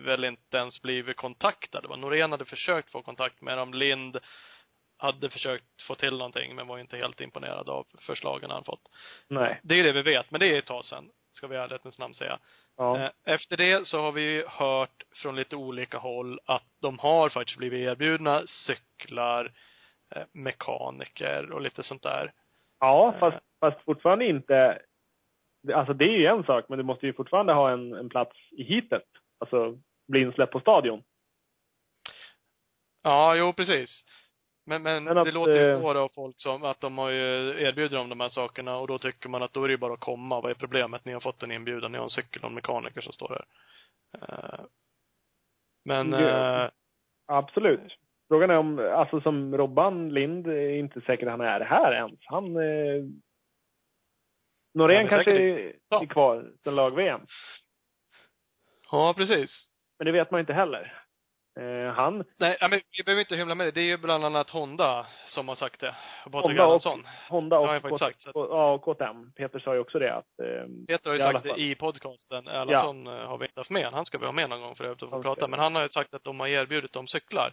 väl 0.02 0.24
inte 0.24 0.56
ens 0.56 0.82
blivit 0.82 1.16
kontaktade. 1.16 1.88
va? 1.88 1.96
Norén 1.96 2.30
hade 2.32 2.44
försökt 2.44 2.90
få 2.90 3.02
kontakt 3.02 3.40
med 3.40 3.58
dem. 3.58 3.74
Lind 3.74 4.18
hade 4.98 5.30
försökt 5.30 5.82
få 5.82 5.94
till 5.94 6.16
någonting, 6.16 6.54
men 6.54 6.66
var 6.66 6.78
inte 6.78 6.96
helt 6.96 7.20
imponerad 7.20 7.68
av 7.68 7.86
förslagen 8.00 8.50
han 8.50 8.64
fått. 8.64 8.90
Nej. 9.28 9.60
Det 9.62 9.74
är 9.74 9.82
det 9.82 9.92
vi 9.92 10.02
vet, 10.02 10.30
men 10.30 10.40
det 10.40 10.46
är 10.46 10.58
ett 10.58 10.66
tag 10.66 10.84
sedan, 10.84 11.10
ska 11.32 11.46
vi 11.46 11.56
i 11.56 11.58
ärlighetens 11.58 11.98
namn 11.98 12.14
säga. 12.14 12.38
Ja. 12.76 12.98
Eh, 12.98 13.10
Efter 13.24 13.56
det 13.56 13.86
så 13.86 14.00
har 14.00 14.12
vi 14.12 14.22
ju 14.22 14.44
hört 14.46 15.02
från 15.14 15.36
lite 15.36 15.56
olika 15.56 15.98
håll 15.98 16.40
att 16.44 16.66
de 16.80 16.98
har 16.98 17.28
faktiskt 17.28 17.58
blivit 17.58 17.88
erbjudna 17.88 18.42
cyklar, 18.46 19.52
eh, 20.14 20.22
mekaniker 20.32 21.52
och 21.52 21.60
lite 21.60 21.82
sånt 21.82 22.02
där. 22.02 22.32
Ja, 22.80 23.14
fast, 23.20 23.38
fast 23.60 23.80
fortfarande 23.84 24.26
inte... 24.26 24.82
Alltså 25.74 25.94
det 25.94 26.04
är 26.04 26.18
ju 26.18 26.26
en 26.26 26.44
sak, 26.44 26.64
men 26.68 26.78
du 26.78 26.84
måste 26.84 27.06
ju 27.06 27.12
fortfarande 27.12 27.52
ha 27.52 27.70
en, 27.70 27.92
en 27.92 28.08
plats 28.08 28.36
i 28.50 28.64
heatet. 28.64 29.08
Alltså 29.40 29.78
bli 30.12 30.20
insläppt 30.20 30.52
på 30.52 30.60
stadion. 30.60 31.02
Ja, 33.02 33.34
jo 33.36 33.52
precis. 33.52 34.04
Men, 34.66 34.82
men, 34.82 35.04
Men 35.04 35.18
att, 35.18 35.24
det 35.24 35.32
låter 35.32 35.52
ju 35.52 35.70
eh, 35.72 35.80
på 35.80 35.90
av 35.98 36.08
folk 36.14 36.40
som 36.40 36.64
att 36.64 36.80
de 36.80 36.98
har 36.98 37.10
ju 37.10 37.48
erbjudit 37.62 37.92
dem 37.92 38.08
de 38.08 38.20
här 38.20 38.28
sakerna 38.28 38.76
och 38.76 38.86
då 38.88 38.98
tycker 38.98 39.28
man 39.28 39.42
att 39.42 39.52
då 39.52 39.64
är 39.64 39.68
det 39.68 39.72
ju 39.72 39.78
bara 39.78 39.94
att 39.94 40.00
komma. 40.00 40.40
Vad 40.40 40.50
är 40.50 40.54
problemet? 40.54 41.04
Ni 41.04 41.12
har 41.12 41.20
fått 41.20 41.42
en 41.42 41.50
inbjudan, 41.52 41.92
ni 41.92 41.98
har 41.98 42.04
en 42.04 42.10
cykel 42.10 42.42
och 42.42 42.48
en 42.48 42.54
mekaniker 42.54 43.00
som 43.00 43.12
står 43.12 43.28
där. 43.28 43.44
Eh, 44.18 44.64
Men, 45.84 46.10
Det- 46.10 46.62
eh, 46.62 46.70
Absolut. 47.26 47.92
Frågan 48.28 48.50
är 48.50 48.56
om, 48.56 48.78
alltså 48.78 49.20
som 49.20 49.56
Robban 49.56 50.08
Lind 50.14 50.46
är 50.46 50.68
inte 50.74 51.00
säker 51.00 51.26
att 51.26 51.32
han 51.32 51.40
är 51.40 51.60
här 51.60 51.92
ens. 51.92 52.18
Han... 52.24 52.56
Eh, 52.56 53.04
Norén 54.74 55.08
kanske 55.08 55.30
säkert 55.30 55.90
är, 55.92 56.02
är 56.02 56.06
kvar 56.06 56.52
sen 56.64 56.74
lag-VM. 56.74 57.20
ja 58.90 59.14
precis. 59.16 59.68
Men 59.98 60.06
det 60.06 60.12
vet 60.12 60.30
man 60.30 60.40
inte 60.40 60.52
heller. 60.52 60.98
Eh, 61.60 61.94
han, 61.94 62.24
Nej, 62.36 62.56
men 62.60 62.70
vi 62.70 63.02
behöver 63.04 63.20
inte 63.20 63.36
hymla 63.36 63.54
med 63.54 63.66
det. 63.66 63.70
Det 63.70 63.80
är 63.80 63.84
ju 63.84 63.96
bland 63.96 64.24
annat 64.24 64.50
Honda 64.50 65.06
som 65.26 65.48
har 65.48 65.54
sagt 65.54 65.80
det. 65.80 65.94
Och 66.26 66.32
Patrik 66.32 66.44
Honda 66.44 66.62
och- 66.62 66.66
Erlandsson. 66.66 67.02
Honda 67.28 67.58
och, 67.58 67.66
faktiskt 67.68 67.88
K- 67.90 67.98
sagt, 67.98 68.26
att- 68.26 68.34
och, 68.36 68.46
ja, 68.50 68.72
och 68.72 68.82
KTM. 68.82 69.32
Peter 69.32 69.58
sa 69.58 69.74
ju 69.74 69.80
också 69.80 69.98
det 69.98 70.14
att... 70.14 70.24
Eh, 70.42 70.66
Peter 70.88 71.10
har 71.10 71.16
ju 71.16 71.22
sagt 71.22 71.42
det 71.44 71.60
i 71.60 71.74
podcasten. 71.74 72.48
Erlandsson 72.48 73.06
ja. 73.06 73.26
har 73.26 73.38
vi 73.38 73.44
inte 73.44 73.60
haft 73.60 73.70
med. 73.70 73.92
Han 73.92 74.06
ska 74.06 74.18
vi 74.18 74.24
ha 74.26 74.32
med 74.32 74.50
någon 74.50 74.60
gång 74.60 74.74
för 74.76 74.84
övrigt 74.84 75.02
och 75.02 75.10
få 75.10 75.22
prata. 75.22 75.48
Men 75.48 75.58
han 75.58 75.74
har 75.74 75.82
ju 75.82 75.88
sagt 75.88 76.14
att 76.14 76.24
de 76.24 76.40
har 76.40 76.46
erbjudit 76.46 76.92
dem 76.92 77.06
cyklar. 77.06 77.52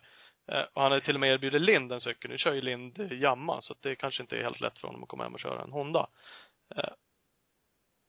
Eh, 0.52 0.64
Och 0.74 0.82
han 0.82 0.92
har 0.92 1.00
till 1.00 1.14
och 1.16 1.20
med 1.22 1.32
erbjudit 1.34 1.62
Lind 1.62 1.92
en 1.92 2.02
cykel. 2.02 2.32
Nu 2.32 2.38
kör 2.38 2.54
ju 2.54 2.62
Lind 2.62 3.00
eh, 3.00 3.20
Jamma, 3.20 3.62
så 3.62 3.74
att 3.74 3.82
det 3.82 3.96
kanske 3.96 4.24
inte 4.24 4.38
är 4.38 4.44
helt 4.44 4.62
lätt 4.62 4.80
för 4.80 4.88
honom 4.88 5.04
att 5.04 5.10
komma 5.10 5.24
hem 5.24 5.34
och 5.34 5.40
köra 5.40 5.62
en 5.62 5.72
Honda. 5.72 6.08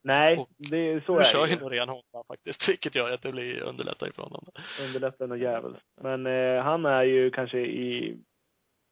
Nej, 0.02 0.38
Och 0.38 0.48
det, 0.58 1.04
så 1.04 1.14
nu 1.14 1.20
är 1.20 1.32
kör 1.32 1.42
det 1.42 1.48
ju 1.48 1.54
ju. 1.54 1.60
Norén 1.60 1.88
Honda 1.88 2.24
faktiskt, 2.28 2.68
vilket 2.68 2.94
gör 2.94 3.14
att 3.14 3.22
det 3.22 3.32
blir 3.32 3.62
underlättar 3.62 4.08
ifrån 4.08 4.32
honom. 4.32 4.52
Underlättar 4.80 5.26
något 5.26 5.38
jävligt. 5.38 5.82
Men 6.00 6.26
eh, 6.26 6.62
han 6.62 6.86
är 6.86 7.02
ju 7.02 7.30
kanske 7.30 7.58
i 7.58 8.16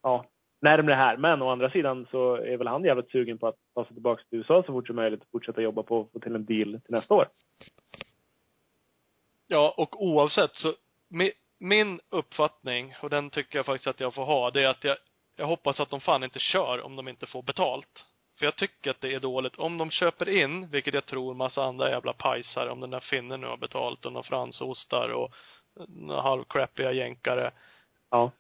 ja, 0.02 0.24
närmare 0.60 0.94
här. 0.94 1.16
Men 1.16 1.43
å 1.43 1.51
andra 1.51 1.70
sidan 1.70 2.06
så 2.10 2.35
är 2.35 2.56
väl 2.56 2.66
han 2.66 2.85
jävligt 2.85 3.10
sugen 3.10 3.39
på 3.39 3.47
att 3.47 3.56
ta 3.74 3.85
sig 3.85 3.94
tillbaka 3.94 4.22
till 4.28 4.39
USA 4.39 4.62
så 4.62 4.72
fort 4.72 4.86
som 4.86 4.97
möjligt 4.97 5.20
och 5.22 5.30
fortsätta 5.32 5.62
jobba 5.62 5.82
på 5.82 6.01
att 6.01 6.12
få 6.12 6.18
till 6.18 6.35
en 6.35 6.44
deal 6.44 6.80
till 6.80 6.94
nästa 6.94 7.14
år. 7.14 7.24
Ja, 9.47 9.74
och 9.76 10.05
oavsett 10.05 10.55
så, 10.55 10.74
mi, 11.09 11.32
min 11.59 12.01
uppfattning, 12.09 12.94
och 13.02 13.10
den 13.10 13.30
tycker 13.30 13.59
jag 13.59 13.66
faktiskt 13.66 13.86
att 13.86 14.01
jag 14.01 14.14
får 14.14 14.24
ha, 14.24 14.51
det 14.51 14.64
är 14.64 14.68
att 14.68 14.85
jag, 14.85 14.97
jag 15.36 15.47
hoppas 15.47 15.80
att 15.80 15.90
de 15.90 16.01
fan 16.01 16.24
inte 16.24 16.39
kör 16.39 16.82
om 16.82 16.97
de 16.97 17.09
inte 17.09 17.26
får 17.26 17.43
betalt. 17.43 18.06
För 18.39 18.44
jag 18.44 18.56
tycker 18.56 18.90
att 18.90 19.01
det 19.01 19.15
är 19.15 19.20
dåligt. 19.20 19.56
Om 19.56 19.78
de 19.78 19.90
köper 19.90 20.28
in, 20.28 20.70
vilket 20.70 20.94
jag 20.94 21.06
tror 21.06 21.35
massa 21.35 21.65
andra 21.65 21.90
jävla 21.90 22.12
pajsar, 22.12 22.66
om 22.69 22.81
den 22.81 22.90
där 22.90 23.01
finnen 23.01 23.40
nu 23.40 23.47
har 23.47 23.56
betalt 23.56 24.06
och 24.06 24.12
några 24.12 24.23
fransostar 24.28 25.09
och 25.09 25.35
några 25.89 26.23
halvcrappiga 26.23 26.93
jänkare. 26.93 27.51
Ja. 28.10 28.31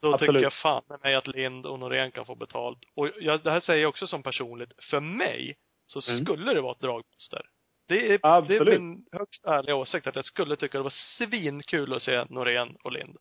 Då 0.00 0.12
Absolut. 0.14 0.34
tycker 0.34 0.42
jag 0.42 0.52
fan 0.52 0.82
med 0.88 1.00
mig 1.02 1.14
att 1.14 1.26
Lind 1.26 1.66
och 1.66 1.78
Norén 1.78 2.10
kan 2.10 2.26
få 2.26 2.34
betalt. 2.34 2.78
Och 2.94 3.10
jag, 3.20 3.40
det 3.42 3.50
här 3.50 3.60
säger 3.60 3.82
jag 3.82 3.88
också 3.88 4.06
som 4.06 4.22
personligt. 4.22 4.72
För 4.90 5.00
mig 5.00 5.56
så 5.86 6.10
Mm. 6.12 6.24
skulle 6.24 6.54
det 6.54 6.60
vara 6.60 6.72
ett 6.72 6.80
dragmonster. 6.80 7.42
Det 7.88 7.94
är, 8.14 8.42
det 8.48 8.56
är 8.56 8.64
min 8.78 9.06
högst 9.12 9.44
ärliga 9.44 9.74
åsikt 9.76 10.06
att 10.06 10.16
jag 10.16 10.24
skulle 10.24 10.56
tycka 10.56 10.78
det 10.78 10.84
var 10.84 10.90
svinkul 11.18 11.92
att 11.94 12.02
se 12.02 12.24
Norén 12.28 12.76
och 12.84 12.92
Lind. 12.92 13.16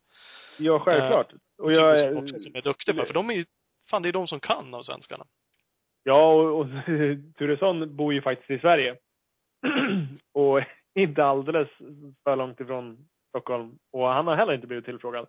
Ja, 0.58 0.80
självklart. 0.80 1.32
och 1.58 1.74
jag 1.74 2.00
är, 2.00 2.18
också 2.18 2.40
som 2.40 2.56
är 2.56 2.62
duktiga 2.62 2.96
på, 2.96 3.06
för 3.06 3.14
de 3.14 3.30
är 3.30 3.34
ju, 3.34 3.46
fan 3.90 4.02
det 4.02 4.10
är 4.10 4.14
de 4.14 4.28
som 4.28 4.40
kan 4.40 4.74
av 4.74 4.84
svenskarna. 4.84 5.26
Ja, 6.08 6.34
och, 6.34 6.60
och 6.60 6.68
Turesson 7.38 7.96
bor 7.96 8.14
ju 8.14 8.22
faktiskt 8.22 8.52
i 8.52 8.60
Sverige. 8.60 8.98
och 10.34 10.62
inte 10.96 11.26
alldeles 11.26 11.70
för 12.24 12.36
långt 12.36 12.60
ifrån 12.60 13.08
Stockholm. 13.30 13.80
Och 13.92 14.08
han 14.08 14.28
har 14.28 14.36
heller 14.36 14.54
inte 14.54 14.68
blivit 14.68 14.86
tillfrågad. 14.86 15.28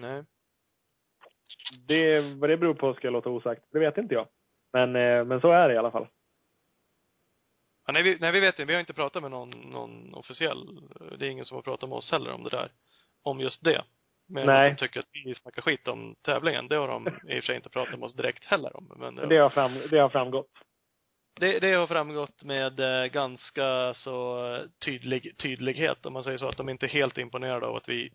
Nej. 0.00 0.24
Det, 1.86 2.20
vad 2.20 2.50
det 2.50 2.56
beror 2.56 2.74
på 2.74 2.94
ska 2.94 3.06
jag 3.06 3.12
låta 3.12 3.30
osagt. 3.30 3.64
Det 3.72 3.78
vet 3.78 3.98
inte 3.98 4.14
jag. 4.14 4.28
Men, 4.72 4.96
eh, 4.96 5.24
men 5.24 5.40
så 5.40 5.50
är 5.50 5.68
det 5.68 5.74
i 5.74 5.78
alla 5.78 5.90
fall. 5.90 6.06
Ja, 7.86 7.92
nej, 7.92 8.02
vi, 8.02 8.18
nej, 8.20 8.32
vi 8.32 8.40
vet 8.40 8.58
inte. 8.58 8.64
Vi 8.64 8.72
har 8.72 8.80
inte 8.80 8.94
pratat 8.94 9.22
med 9.22 9.30
någon, 9.30 9.50
någon 9.50 10.14
officiell. 10.14 10.80
Det 11.18 11.26
är 11.26 11.30
ingen 11.30 11.44
som 11.44 11.54
har 11.54 11.62
pratat 11.62 11.88
med 11.88 11.96
oss 11.96 12.12
heller 12.12 12.32
om 12.32 12.42
det 12.42 12.50
där. 12.50 12.72
Om 13.22 13.40
just 13.40 13.64
det. 13.64 13.84
Men 14.30 14.46
Nej. 14.46 14.70
de 14.70 14.76
tycker 14.76 15.00
att 15.00 15.08
vi 15.24 15.34
snackar 15.34 15.62
skit 15.62 15.88
om 15.88 16.14
tävlingen. 16.22 16.68
Det 16.68 16.76
har 16.76 16.88
de 16.88 17.08
i 17.08 17.10
och 17.10 17.14
för 17.24 17.40
sig 17.40 17.56
inte 17.56 17.68
pratat 17.68 17.98
med 17.98 18.06
oss 18.06 18.14
direkt 18.16 18.44
heller 18.44 18.76
om. 18.76 18.92
Men 18.96 19.14
det, 19.14 19.26
Det 19.26 19.36
har, 19.36 19.50
fram, 19.50 19.72
det 19.90 19.98
har 19.98 20.08
framgått. 20.08 20.50
det, 21.40 21.58
det 21.58 21.72
har 21.72 21.86
framgått 21.86 22.44
med 22.44 22.80
eh, 22.80 23.06
ganska 23.06 23.94
så 23.94 24.58
tydlig, 24.84 25.36
tydlighet, 25.38 26.06
om 26.06 26.12
man 26.12 26.24
säger 26.24 26.38
så. 26.38 26.48
Att 26.48 26.56
de 26.56 26.68
inte 26.68 26.86
är 26.86 26.90
helt 26.90 27.18
imponerade 27.18 27.66
av 27.66 27.76
att 27.76 27.88
vi, 27.88 28.10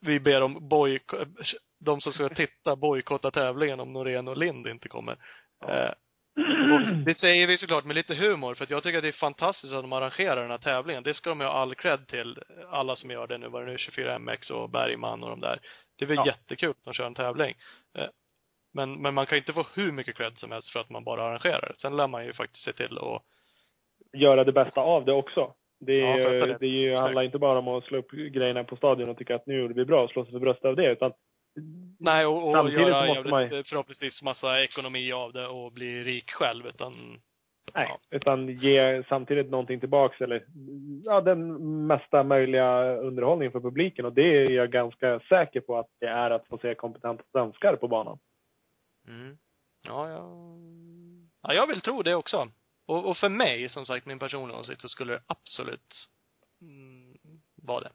vi 0.00 0.20
ber 0.20 0.40
om 0.40 0.68
boj, 0.68 1.00
de 1.84 2.00
som 2.00 2.12
ska 2.12 2.28
titta 2.28 2.76
bojkotta 2.76 3.30
tävlingen 3.30 3.80
om 3.80 3.92
Norén 3.92 4.28
och 4.28 4.36
Lind 4.36 4.66
inte 4.66 4.88
kommer. 4.88 5.16
Eh, 5.68 5.90
och 5.90 6.05
det 7.06 7.14
säger 7.14 7.46
vi 7.46 7.58
såklart 7.58 7.84
med 7.84 7.96
lite 7.96 8.14
humor, 8.14 8.54
för 8.54 8.64
att 8.64 8.70
jag 8.70 8.82
tycker 8.82 8.98
att 8.98 9.02
det 9.04 9.08
är 9.08 9.12
fantastiskt 9.12 9.72
att 9.72 9.82
de 9.82 9.92
arrangerar 9.92 10.36
den 10.42 10.50
här 10.50 10.58
tävlingen. 10.58 11.02
Det 11.02 11.14
ska 11.14 11.30
de 11.30 11.40
ha 11.40 11.48
all 11.48 11.74
cred 11.74 12.06
till, 12.08 12.38
alla 12.70 12.96
som 12.96 13.10
gör 13.10 13.26
det 13.26 13.38
nu, 13.38 13.48
vad 13.48 13.62
det 13.62 13.66
nu 13.66 13.72
är, 13.72 13.76
24MX 13.78 14.50
och 14.52 14.70
Bergman 14.70 15.22
och 15.22 15.30
de 15.30 15.40
där. 15.40 15.58
Det 15.98 16.04
är 16.04 16.08
väl 16.08 16.16
Ja. 16.16 16.26
jättekul 16.26 16.70
att 16.70 16.84
de 16.84 16.94
kör 16.94 17.06
en 17.06 17.14
tävling. 17.14 17.54
Eh, 17.98 18.06
Men, 18.74 19.02
men 19.02 19.14
man 19.14 19.26
kan 19.26 19.38
inte 19.38 19.52
få 19.52 19.66
hur 19.74 19.92
mycket 19.92 20.16
cred 20.16 20.38
som 20.38 20.50
helst 20.52 20.70
för 20.70 20.80
att 20.80 20.90
man 20.90 21.04
bara 21.04 21.22
arrangerar. 21.22 21.74
Sen 21.76 21.96
lär 21.96 22.06
man 22.08 22.26
ju 22.26 22.32
faktiskt 22.32 22.64
se 22.64 22.72
till 22.72 22.98
att 22.98 23.22
Göra 24.12 24.44
det 24.44 24.52
bästa 24.52 24.80
av 24.80 25.04
det 25.04 25.12
också. 25.12 25.52
Det, 25.80 26.00
är, 26.02 26.18
Ja, 26.18 26.46
det. 26.46 26.56
det 26.60 26.66
är 26.66 26.70
ju, 26.70 26.96
handlar 26.96 27.22
inte 27.22 27.38
bara 27.38 27.58
om 27.58 27.68
att 27.68 27.84
slå 27.84 27.98
upp 27.98 28.10
grejerna 28.10 28.64
på 28.64 28.76
stadion 28.76 29.08
och 29.08 29.18
tycka 29.18 29.34
att 29.34 29.46
nu 29.46 29.60
gjorde 29.60 29.74
vi 29.74 29.84
bra 29.84 30.04
och 30.04 30.10
slå 30.10 30.24
sig 30.24 30.32
för 30.32 30.40
bröstet 30.40 30.64
av 30.64 30.76
det. 30.76 30.92
Utan 30.92 31.12
Nej, 31.98 32.26
och, 32.26 32.48
och 32.48 32.54
Samtidigt 32.54 32.80
göra 32.80 33.06
jävligt, 33.06 33.30
man 33.30 33.42
ju- 33.50 33.64
förhoppningsvis 33.64 34.22
massa 34.22 34.62
ekonomi 34.62 35.12
av 35.12 35.32
det 35.32 35.46
och 35.46 35.72
bli 35.72 36.04
rik 36.04 36.30
själv, 36.30 36.66
utan 36.66 37.20
Nej, 37.74 37.86
Ja. 37.88 37.98
utan 38.16 38.48
ge 38.48 39.02
samtidigt 39.08 39.50
någonting 39.50 39.80
tillbaks 39.80 40.20
eller 40.20 40.46
ja, 41.04 41.20
den 41.20 41.86
mesta 41.86 42.22
möjliga 42.22 42.96
underhållning 42.96 43.50
för 43.50 43.60
publiken. 43.60 44.04
Och 44.04 44.12
det 44.12 44.22
är 44.44 44.50
jag 44.50 44.70
ganska 44.72 45.20
säker 45.20 45.60
på 45.60 45.78
att 45.78 45.86
det 46.00 46.06
är 46.06 46.30
att 46.30 46.46
få 46.46 46.58
se 46.58 46.74
kompetenta 46.74 47.24
svenskar 47.32 47.76
på 47.76 47.88
banan. 47.88 48.18
Mm. 49.08 49.38
Ja, 49.82 50.10
ja. 50.10 50.28
Ja, 51.42 51.54
jag 51.54 51.66
vill 51.66 51.80
tro 51.80 52.02
det 52.02 52.14
också. 52.14 52.48
Och, 52.86 53.08
och 53.10 53.16
för 53.16 53.28
mig, 53.28 53.68
som 53.68 53.86
sagt, 53.86 54.06
min 54.06 54.18
personliga 54.18 54.58
åsikt, 54.58 54.80
så 54.80 54.88
skulle 54.88 55.12
det 55.12 55.22
absolut 55.26 56.08
mm, 56.60 57.16
vara 57.62 57.80
det. 57.80 57.90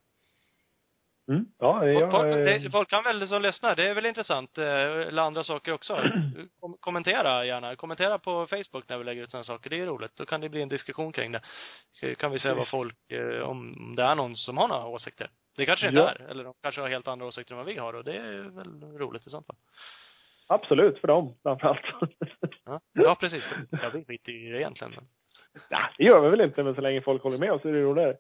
Mm. 1.32 1.46
Ja, 1.60 1.88
jag, 1.88 2.12
folk, 2.12 2.28
det, 2.34 2.72
folk 2.72 2.90
kan 2.90 3.04
väl, 3.04 3.28
som 3.28 3.42
lyssnar, 3.42 3.76
det 3.76 3.90
är 3.90 3.94
väl 3.94 4.06
intressant, 4.06 4.58
eh, 4.58 4.66
eller 4.66 5.22
andra 5.22 5.44
saker 5.44 5.74
också. 5.74 6.04
Kom, 6.60 6.78
kommentera 6.80 7.46
gärna. 7.46 7.76
Kommentera 7.76 8.20
på 8.20 8.46
Facebook 8.46 8.90
när 8.90 8.98
vi 8.98 9.04
lägger 9.04 9.24
ut 9.24 9.32
sådana 9.32 9.44
saker. 9.44 9.70
Det 9.70 9.80
är 9.80 9.86
roligt. 9.86 10.16
Då 10.16 10.26
kan 10.26 10.42
det 10.42 10.50
bli 10.50 10.62
en 10.62 10.70
diskussion 10.70 11.12
kring 11.12 11.32
det. 11.32 11.42
Kan 12.16 12.32
vi 12.32 12.40
se 12.40 12.54
vad 12.54 12.68
folk, 12.68 13.12
eh, 13.12 13.42
om 13.42 13.76
det 13.96 14.04
är 14.04 14.16
någon 14.16 14.36
som 14.36 14.58
har 14.58 14.68
några 14.68 14.86
åsikter. 14.86 15.30
Det 15.58 15.66
kanske 15.66 15.86
det 15.86 15.90
inte 15.90 16.02
Ja. 16.02 16.10
är. 16.10 16.30
Eller 16.30 16.44
de 16.44 16.54
kanske 16.62 16.82
har 16.82 16.90
helt 16.90 17.08
andra 17.08 17.26
åsikter 17.26 17.54
än 17.54 17.58
vad 17.58 17.68
vi 17.68 17.78
har 17.78 17.94
och 17.94 18.04
det 18.04 18.16
är 18.16 18.56
väl 18.56 18.98
roligt 19.00 19.28
i 19.28 19.30
sånt 19.30 19.48
fall. 19.48 19.56
Absolut, 20.48 21.00
för 21.00 21.08
dem 21.08 21.36
framförallt. 21.44 21.82
Ja, 22.66 22.80
ja 22.94 23.16
precis. 23.20 23.44
Ja, 23.72 23.90
vi 23.94 24.06
skiter 24.06 24.32
ju 24.32 24.48
i 24.48 24.52
det 24.52 24.60
egentligen. 24.60 24.94
Men... 24.96 25.04
ja, 25.70 25.90
det 25.98 26.04
gör 26.04 26.22
vi 26.22 26.30
väl 26.30 26.42
inte, 26.42 26.64
men 26.64 26.76
så 26.76 26.82
länge 26.82 27.02
folk 27.02 27.24
håller 27.24 27.38
med 27.38 27.52
oss 27.52 27.66
är 27.66 27.72
det 27.74 27.82
roligare. 27.82 28.16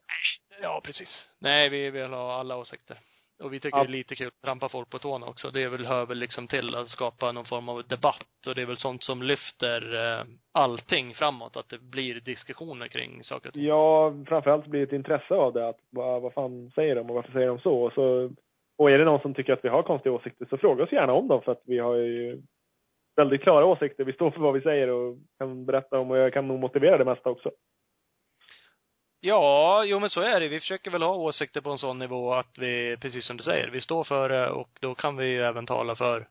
Ja, 0.62 0.82
precis. 0.84 1.30
Nej, 1.40 1.70
vi 1.70 1.90
vill 1.90 2.14
ha 2.14 2.34
alla 2.34 2.58
åsikter. 2.58 2.98
Och 3.44 3.54
vi 3.54 3.60
tycker 3.60 3.78
Ja. 3.78 3.84
det 3.84 3.90
är 3.90 3.92
lite 3.92 4.16
kul 4.16 4.28
att 4.28 4.42
trampa 4.42 4.70
folk 4.70 4.90
på 4.90 5.00
tårna 5.00 5.28
också. 5.28 5.52
Det 5.52 5.64
är 5.64 5.70
väl, 5.70 5.86
hör 5.86 6.06
väl 6.06 6.18
liksom 6.18 6.48
till 6.48 6.76
att 6.76 6.88
skapa 6.88 7.32
någon 7.32 7.46
form 7.46 7.70
av 7.70 7.88
debatt 7.88 8.48
och 8.48 8.56
det 8.56 8.62
är 8.62 8.66
väl 8.66 8.78
sånt 8.78 9.04
som 9.04 9.24
lyfter 9.24 9.96
eh, 9.96 10.26
allting 10.52 11.14
framåt. 11.14 11.58
Att 11.58 11.70
det 11.70 11.80
blir 11.80 12.20
diskussioner 12.20 12.88
kring 12.88 13.24
saker 13.24 13.48
och 13.50 13.54
ting. 13.54 13.66
Ja, 13.66 14.14
framförallt 14.28 14.68
blir 14.68 14.80
det 14.80 14.86
ett 14.88 14.94
intresse 14.94 15.34
av 15.34 15.54
det. 15.54 15.70
Att, 15.70 15.80
vad, 15.90 16.22
vad 16.22 16.34
fan 16.34 16.72
säger 16.76 16.96
de 16.96 17.10
och 17.10 17.16
varför 17.16 17.32
säger 17.32 17.48
de 17.48 17.60
så? 17.60 17.82
Och, 17.84 17.94
så? 17.94 18.32
och 18.78 18.92
är 18.92 18.98
det 18.98 19.06
någon 19.06 19.22
som 19.22 19.34
tycker 19.34 19.54
att 19.54 19.66
vi 19.66 19.70
har 19.70 19.84
konstiga 19.84 20.16
åsikter 20.16 20.46
så 20.50 20.58
fråga 20.58 20.84
oss 20.84 20.92
gärna 20.92 21.14
om 21.14 21.28
dem 21.28 21.42
för 21.42 21.52
att 21.52 21.62
vi 21.66 21.80
har 21.80 21.96
ju 21.96 22.42
väldigt 23.16 23.42
klara 23.42 23.66
åsikter. 23.66 24.04
Vi 24.04 24.14
står 24.14 24.32
för 24.32 24.40
vad 24.40 24.54
vi 24.54 24.62
säger 24.62 24.88
och 24.88 25.18
kan 25.38 25.66
berätta 25.66 26.00
om 26.00 26.12
och 26.12 26.18
jag 26.18 26.34
kan 26.34 26.48
nog 26.48 26.60
motivera 26.60 26.98
det 26.98 27.06
mesta 27.06 27.30
också. 27.30 27.52
Ja, 29.23 29.84
jo 29.85 29.99
men 29.99 30.10
så 30.10 30.22
är 30.22 30.39
det. 30.39 30.48
Vi 30.48 30.60
försöker 30.60 30.91
väl 30.91 31.02
ha 31.02 31.15
åsikter 31.15 31.61
på 31.61 31.72
en 31.72 31.77
sån 31.77 31.99
nivå 31.99 32.34
att 32.34 32.57
vi, 32.57 32.98
precis 32.98 33.26
som 33.26 33.38
du 33.38 33.43
säger, 33.43 33.68
vi 33.68 33.81
står 33.81 34.03
för 34.03 34.30
det 34.30 34.49
och 34.49 34.69
då 34.80 34.95
kan 34.95 35.18
vi 35.18 35.26
ju 35.26 35.41
även 35.41 35.65
tala 35.65 35.95
för, 35.95 36.27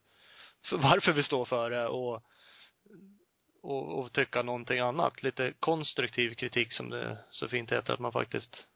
för 0.64 0.76
varför 0.76 1.12
vi 1.12 1.22
står 1.22 1.44
för 1.44 1.70
det 1.70 1.86
och, 1.86 2.22
och, 3.62 3.98
och 3.98 4.12
tycka 4.12 4.42
någonting 4.42 4.78
annat. 4.78 5.22
Lite 5.22 5.52
konstruktiv 5.60 6.34
kritik 6.34 6.72
som 6.72 6.90
det 6.90 7.18
så 7.30 7.48
fint 7.48 7.72
heter, 7.72 7.94
att 7.94 8.00
man 8.00 8.12
faktiskt 8.12 8.68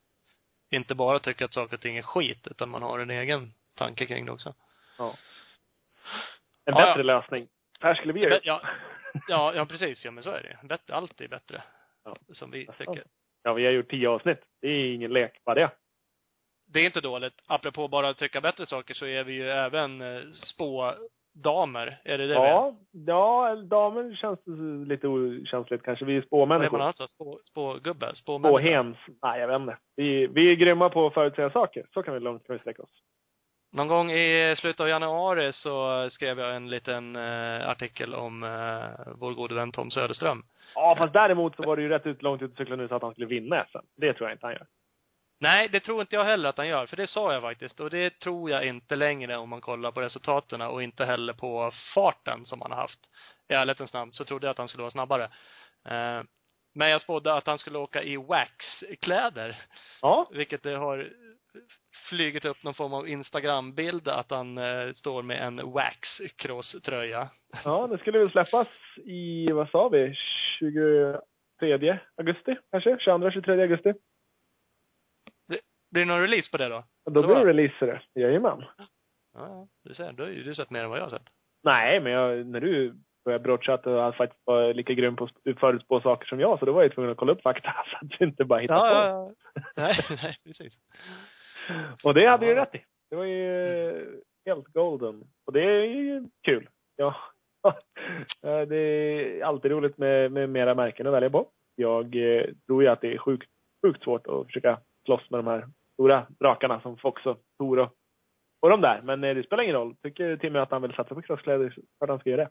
inte 0.71 0.95
bara 0.95 1.19
tycker 1.19 1.45
att 1.45 1.55
saker 1.55 1.77
och 1.77 1.83
ting 1.83 1.97
är 1.97 2.03
skit, 2.03 2.47
utan 2.51 2.69
man 2.71 2.83
har 2.83 2.99
en 2.99 3.11
egen 3.11 3.55
tanke 3.75 4.07
kring 4.07 4.27
det 4.27 4.33
också. 4.33 4.55
En 6.65 6.75
Ja, 6.75 6.75
bättre 6.75 7.01
ja. 7.01 7.03
lösning. 7.03 7.49
Här 7.81 7.95
skulle 7.95 8.13
vi 8.13 8.21
göra. 8.21 8.41
Ja, 8.43 8.63
ja, 9.29 9.55
ja 9.55 9.67
precis. 9.67 10.05
Ja 10.05 10.11
men 10.11 10.23
så 10.25 10.31
är 10.31 10.43
det. 10.43 10.69
Bättre, 10.69 10.95
allt 10.95 11.21
är 11.21 11.29
bättre. 11.29 11.63
Ja. 12.05 12.17
Som 12.33 12.51
vi 12.51 12.67
tycker. 12.79 13.05
Ja, 13.47 13.53
vi 13.53 13.65
har 13.65 13.73
gjort 13.73 13.91
tio 13.91 14.09
avsnitt. 14.09 14.39
Det 14.61 14.69
är 14.69 14.95
ingen 14.95 15.13
lek, 15.13 15.45
bara 15.45 15.55
det. 15.55 15.71
det 16.67 16.81
är 16.81 16.87
inte 16.87 17.01
dåligt. 17.01 17.35
Apropå 17.49 17.89
bara 17.89 18.09
att 18.09 18.17
tycka 18.19 18.41
bättre 18.41 18.67
saker 18.67 18.95
så 18.95 19.07
är 19.07 19.25
vi 19.25 19.33
ju 19.33 19.49
även 19.49 20.01
eh, 20.01 20.23
spådamer. 20.33 22.01
Är 22.05 22.19
det 22.19 22.27
det 22.27 22.35
vi 22.35 22.41
är? 22.41 22.51
Ja, 22.51 22.77
ja, 23.07 23.55
damer 23.57 24.15
känns 24.15 24.41
lite 24.89 25.09
okänsligt 25.09 25.85
kanske. 25.85 26.05
Vi 26.05 26.17
är 26.17 26.25
Vad 26.31 26.43
är 26.43 26.47
man 26.47 26.59
spåmänniskor. 26.59 26.81
alltså? 26.81 27.07
Spå, 27.07 27.41
spågubbe? 27.45 28.15
Spåmänniska? 28.15 28.61
Spåhems. 28.61 28.97
Nej, 29.23 29.41
jag 29.41 29.49
vet 29.49 29.61
inte. 29.61 29.77
Vi, 29.97 30.27
vi 30.27 30.51
är 30.53 30.57
grymma 30.57 30.89
på 30.89 31.07
att 31.07 31.15
förutsäga 31.15 31.51
saker. 31.51 31.87
Så 31.95 32.03
kan 32.03 32.15
vi 32.15 32.21
långt 32.21 32.47
kan 32.47 32.57
vi 32.57 32.61
sträcka 32.61 32.83
oss. 32.83 33.03
Någon 33.75 33.89
gång 33.89 34.11
i 34.11 34.55
slutet 34.59 34.81
av 34.81 34.89
januari 34.89 35.53
så 35.53 36.09
skrev 36.11 36.39
jag 36.39 36.57
en 36.57 36.71
liten 36.71 37.17
eh, 37.17 37.69
artikel 37.69 38.15
om 38.15 38.43
eh, 38.43 39.13
vår 39.15 39.35
gode 39.35 39.55
vän 39.55 39.73
Tom 39.73 39.91
Söderström. 39.91 40.43
Ja, 40.75 40.95
fast 40.99 41.13
däremot 41.13 41.57
så 41.57 41.63
var 41.63 41.77
det 41.77 41.83
ju 41.83 41.89
rätt 41.89 42.07
ut, 42.07 42.23
långt 42.23 42.43
ut 42.43 42.53
i 42.53 42.57
cyklen 42.57 42.79
nu 42.79 42.89
så 42.89 42.95
att 42.95 43.03
han 43.03 43.13
skulle 43.13 43.27
vinna 43.27 43.65
SM. 43.65 43.79
Det 43.97 44.13
tror 44.13 44.29
jag 44.29 44.35
inte 44.35 44.47
han 44.47 44.53
gör. 44.53 44.67
Nej, 45.41 45.69
det 45.69 45.81
tror 45.81 46.01
inte 46.01 46.17
jag 46.17 46.25
heller 46.25 46.49
att 46.49 46.57
han 46.57 46.69
gör, 46.69 46.87
för 46.87 46.97
det 46.97 47.07
sa 47.07 47.33
jag 47.33 47.43
faktiskt. 47.43 47.81
Och 47.81 47.91
det 47.91 48.19
tror 48.19 48.51
jag 48.51 48.67
inte 48.67 48.97
längre 48.97 49.37
om 49.37 49.49
man 49.49 49.61
kollar 49.61 49.91
på 49.91 50.01
resultaten 50.01 50.61
och 50.61 50.83
inte 50.83 51.05
heller 51.05 51.33
på 51.33 51.71
farten 51.95 52.45
som 52.45 52.61
han 52.61 52.71
har 52.71 52.79
haft. 52.79 53.01
I 53.49 53.55
ärlighetens 53.55 53.93
namn 53.93 54.13
så 54.13 54.25
trodde 54.25 54.47
jag 54.47 54.51
att 54.51 54.59
han 54.59 54.69
skulle 54.69 54.83
vara 54.83 54.91
snabbare. 54.91 55.25
Eh, 55.89 56.23
men 56.75 56.91
jag 56.91 57.01
spådde 57.01 57.35
att 57.35 57.47
han 57.47 57.59
skulle 57.59 57.79
åka 57.79 58.03
i 58.03 58.17
wax-kläder. 58.17 59.57
Ja, 60.03 60.29
Vilket 60.31 60.63
det 60.63 60.77
har 60.77 61.11
flugit 62.11 62.45
upp 62.45 62.63
någon 62.63 62.75
form 62.75 62.95
av 62.95 63.09
Instagram-bild 63.09 64.09
att 64.09 64.31
han 64.31 64.59
eh, 64.59 64.93
står 64.93 65.23
med 65.23 65.43
en 65.47 65.61
wax-cross-tröja. 65.73 67.29
ja, 67.65 67.87
det 67.87 67.99
skulle 67.99 68.19
väl 68.19 68.31
släppas 68.31 68.69
i, 69.05 69.53
vad 69.53 69.71
sa 69.71 69.89
vi, 69.89 70.15
23 70.59 71.99
augusti 72.17 72.57
kanske? 72.71 72.97
22, 73.01 73.31
23 73.31 73.63
augusti. 73.63 73.93
Blir 75.91 76.05
det 76.05 76.05
någon 76.05 76.21
release 76.21 76.51
på 76.51 76.57
det 76.59 76.69
då? 76.69 76.85
Och 77.05 77.13
då 77.13 77.23
Då 77.23 77.27
blir 77.27 77.37
det 77.37 77.45
release 77.45 77.87
det. 77.87 78.21
Jajamän. 78.21 78.65
Ja, 78.79 78.85
ja. 79.35 79.69
Du 79.85 79.95
ser, 79.95 80.13
du 80.13 80.23
har 80.23 80.31
ju 80.31 80.43
du 80.45 80.55
sett 80.55 80.71
mer 80.71 80.85
än 80.85 80.91
vad 80.91 80.99
jag 80.99 81.05
har 81.05 81.11
sett. 81.11 81.27
Nej, 81.65 82.01
men 82.01 82.13
jag, 82.13 82.47
när 82.47 82.61
du 82.61 82.95
började 83.25 83.43
brocha 83.43 83.75
att 83.75 83.85
du 83.85 84.13
faktiskt 84.17 84.43
var 84.45 84.75
lika 84.75 84.93
grym 84.93 85.17
på 85.17 85.25
att 85.25 85.59
förutspå 85.61 86.01
saker 86.01 86.27
som 86.27 86.41
jag, 86.41 86.59
så 86.59 86.65
då 86.67 86.73
var 86.73 86.83
jag 86.83 86.95
tvungen 86.95 87.13
att 87.13 87.17
kolla 87.19 87.33
upp 87.33 87.43
fakta 87.43 87.73
så 87.91 87.97
att 87.97 88.11
du 88.19 88.25
inte 88.25 88.45
bara 88.45 88.61
hittade 88.61 88.81
Ja, 88.81 88.91
på. 88.91 88.97
ja, 88.97 89.33
ja. 89.55 89.63
Nej, 89.77 89.97
nej, 90.23 90.37
precis. 90.45 90.79
Och 92.05 92.15
det 92.15 92.27
hade 92.27 92.47
Ja. 92.47 92.57
rätt 92.63 92.75
i. 92.75 92.85
Det 93.11 93.17
var 93.17 93.25
ju 93.25 94.23
helt 94.47 94.67
golden. 94.69 95.25
Och 95.47 95.53
det 95.53 95.63
är 95.63 95.85
ju 95.85 96.29
kul. 96.43 96.69
Ja. 96.97 97.17
Ja, 97.63 98.65
det 98.67 98.77
är 98.77 99.45
alltid 99.45 99.71
roligt 99.71 99.99
med, 99.99 100.33
med 100.33 100.49
mera 100.51 100.75
märken 100.75 101.07
att 101.07 101.13
välja 101.13 101.31
på. 101.31 101.49
Jag 101.75 102.17
eh, 102.17 102.47
tror 102.67 102.83
ju 102.83 102.89
att 102.89 103.01
det 103.01 103.15
är 103.15 103.19
sjukt, 103.19 103.51
sjukt 103.87 104.03
svårt 104.03 104.27
att 104.27 104.47
försöka 104.47 104.81
slåss 105.05 105.31
med 105.31 105.39
de 105.39 105.47
här 105.47 105.69
stora 105.93 106.27
drakarna 106.41 106.81
som 106.81 106.97
Fox 106.97 107.27
och 107.27 107.39
Tor 107.59 107.79
och, 107.79 107.93
och 108.61 108.71
de 108.71 108.81
där. 108.81 109.01
Men 109.03 109.25
eh, 109.25 109.35
det 109.35 109.43
spelar 109.43 109.63
ingen 109.63 109.77
roll. 109.77 109.97
Tycker 110.03 110.37
Timmy 110.37 110.59
att 110.59 110.71
han 110.71 110.83
vill 110.83 110.95
satsa 110.95 111.15
på 111.15 111.23
crosskläder 111.23 111.71
så 111.71 111.81
klart 111.99 112.11
han 112.11 112.19
ska 112.19 112.31
göra 112.31 112.45
det. 112.45 112.51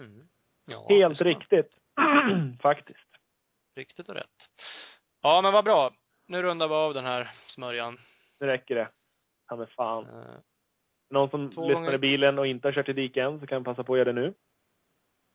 Mm. 0.00 0.28
Ja, 0.70 0.86
Helt 0.88 1.18
det 1.18 1.24
riktigt. 1.24 1.78
Faktiskt. 2.62 3.08
Riktigt 3.76 4.08
och 4.08 4.14
rätt. 4.14 4.26
Ja, 5.22 5.40
men 5.42 5.52
vad 5.52 5.64
bra. 5.64 5.92
Nu 6.28 6.42
rundar 6.42 6.68
vi 6.68 6.74
av 6.74 6.94
den 6.94 7.04
här 7.04 7.30
smörjan. 7.46 7.98
Nu 8.40 8.46
räcker 8.46 8.74
det. 8.74 8.88
Ta 9.48 9.56
med 9.56 9.70
fan. 9.70 10.04
Eh, 10.04 10.38
Någon 11.10 11.30
som 11.30 11.44
lyssnar 11.48 11.74
gånger- 11.74 11.94
i 11.94 11.98
bilen 11.98 12.38
och 12.38 12.46
inte 12.46 12.68
har 12.68 12.72
kört 12.72 12.88
i 12.88 12.92
diket 12.92 13.24
än 13.24 13.40
så 13.40 13.46
kan 13.46 13.64
passa 13.64 13.84
på 13.84 13.92
att 13.92 13.98
göra 13.98 14.12
det 14.12 14.20
nu. 14.20 14.34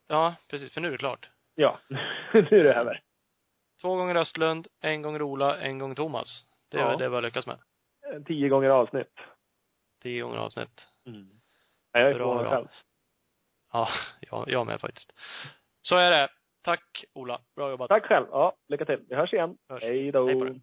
Ja, 0.08 0.36
precis, 0.50 0.74
för 0.74 0.82
nu 0.82 0.88
är 0.88 0.92
det 0.92 0.98
klart. 0.98 1.30
Ja, 1.56 1.80
nu 2.34 2.60
är 2.60 2.64
det 2.64 2.74
över. 2.74 3.02
Två 3.82 3.96
gånger 3.96 4.16
Östlund, 4.16 4.68
en 4.80 5.02
gång 5.02 5.22
Ola, 5.22 5.58
en 5.62 5.80
gång 5.80 5.96
Thomas. 5.96 6.46
Det 6.70 6.78
är 6.78 6.82
Ja. 6.92 6.98
det 6.98 7.10
vi 7.10 7.16
har 7.16 7.22
lyckats 7.22 7.48
med. 7.48 7.60
Tio 8.26 8.50
gånger 8.50 8.70
avsnitt. 8.70 9.20
Tio 10.02 10.24
gånger 10.24 10.38
avsnitt. 10.38 10.88
Mm. 11.06 11.42
Ja, 11.92 12.00
jag 12.00 12.10
är 12.10 12.14
Bra, 12.16 12.38
förvånad 12.38 12.50
själv. 12.54 12.68
Ja, 13.72 13.90
jag, 14.22 14.50
jag 14.50 14.68
med 14.68 14.82
faktiskt. 14.82 15.14
Så 15.82 15.96
är 15.98 16.12
det. 16.12 16.30
Tack 16.62 17.06
Ola. 17.14 17.42
Bra 17.56 17.70
jobbat. 17.70 17.90
Tack 17.90 18.06
själv. 18.06 18.26
Ja, 18.32 18.56
lycka 18.68 18.86
till. 18.86 19.00
Vi 19.10 19.16
hörs 19.16 19.34
igen. 19.34 19.58
Hörs. 19.70 19.84
Hej 19.84 20.12
då. 20.12 20.26
Hej 20.28 20.40
på 20.40 20.46
dig. 20.46 20.62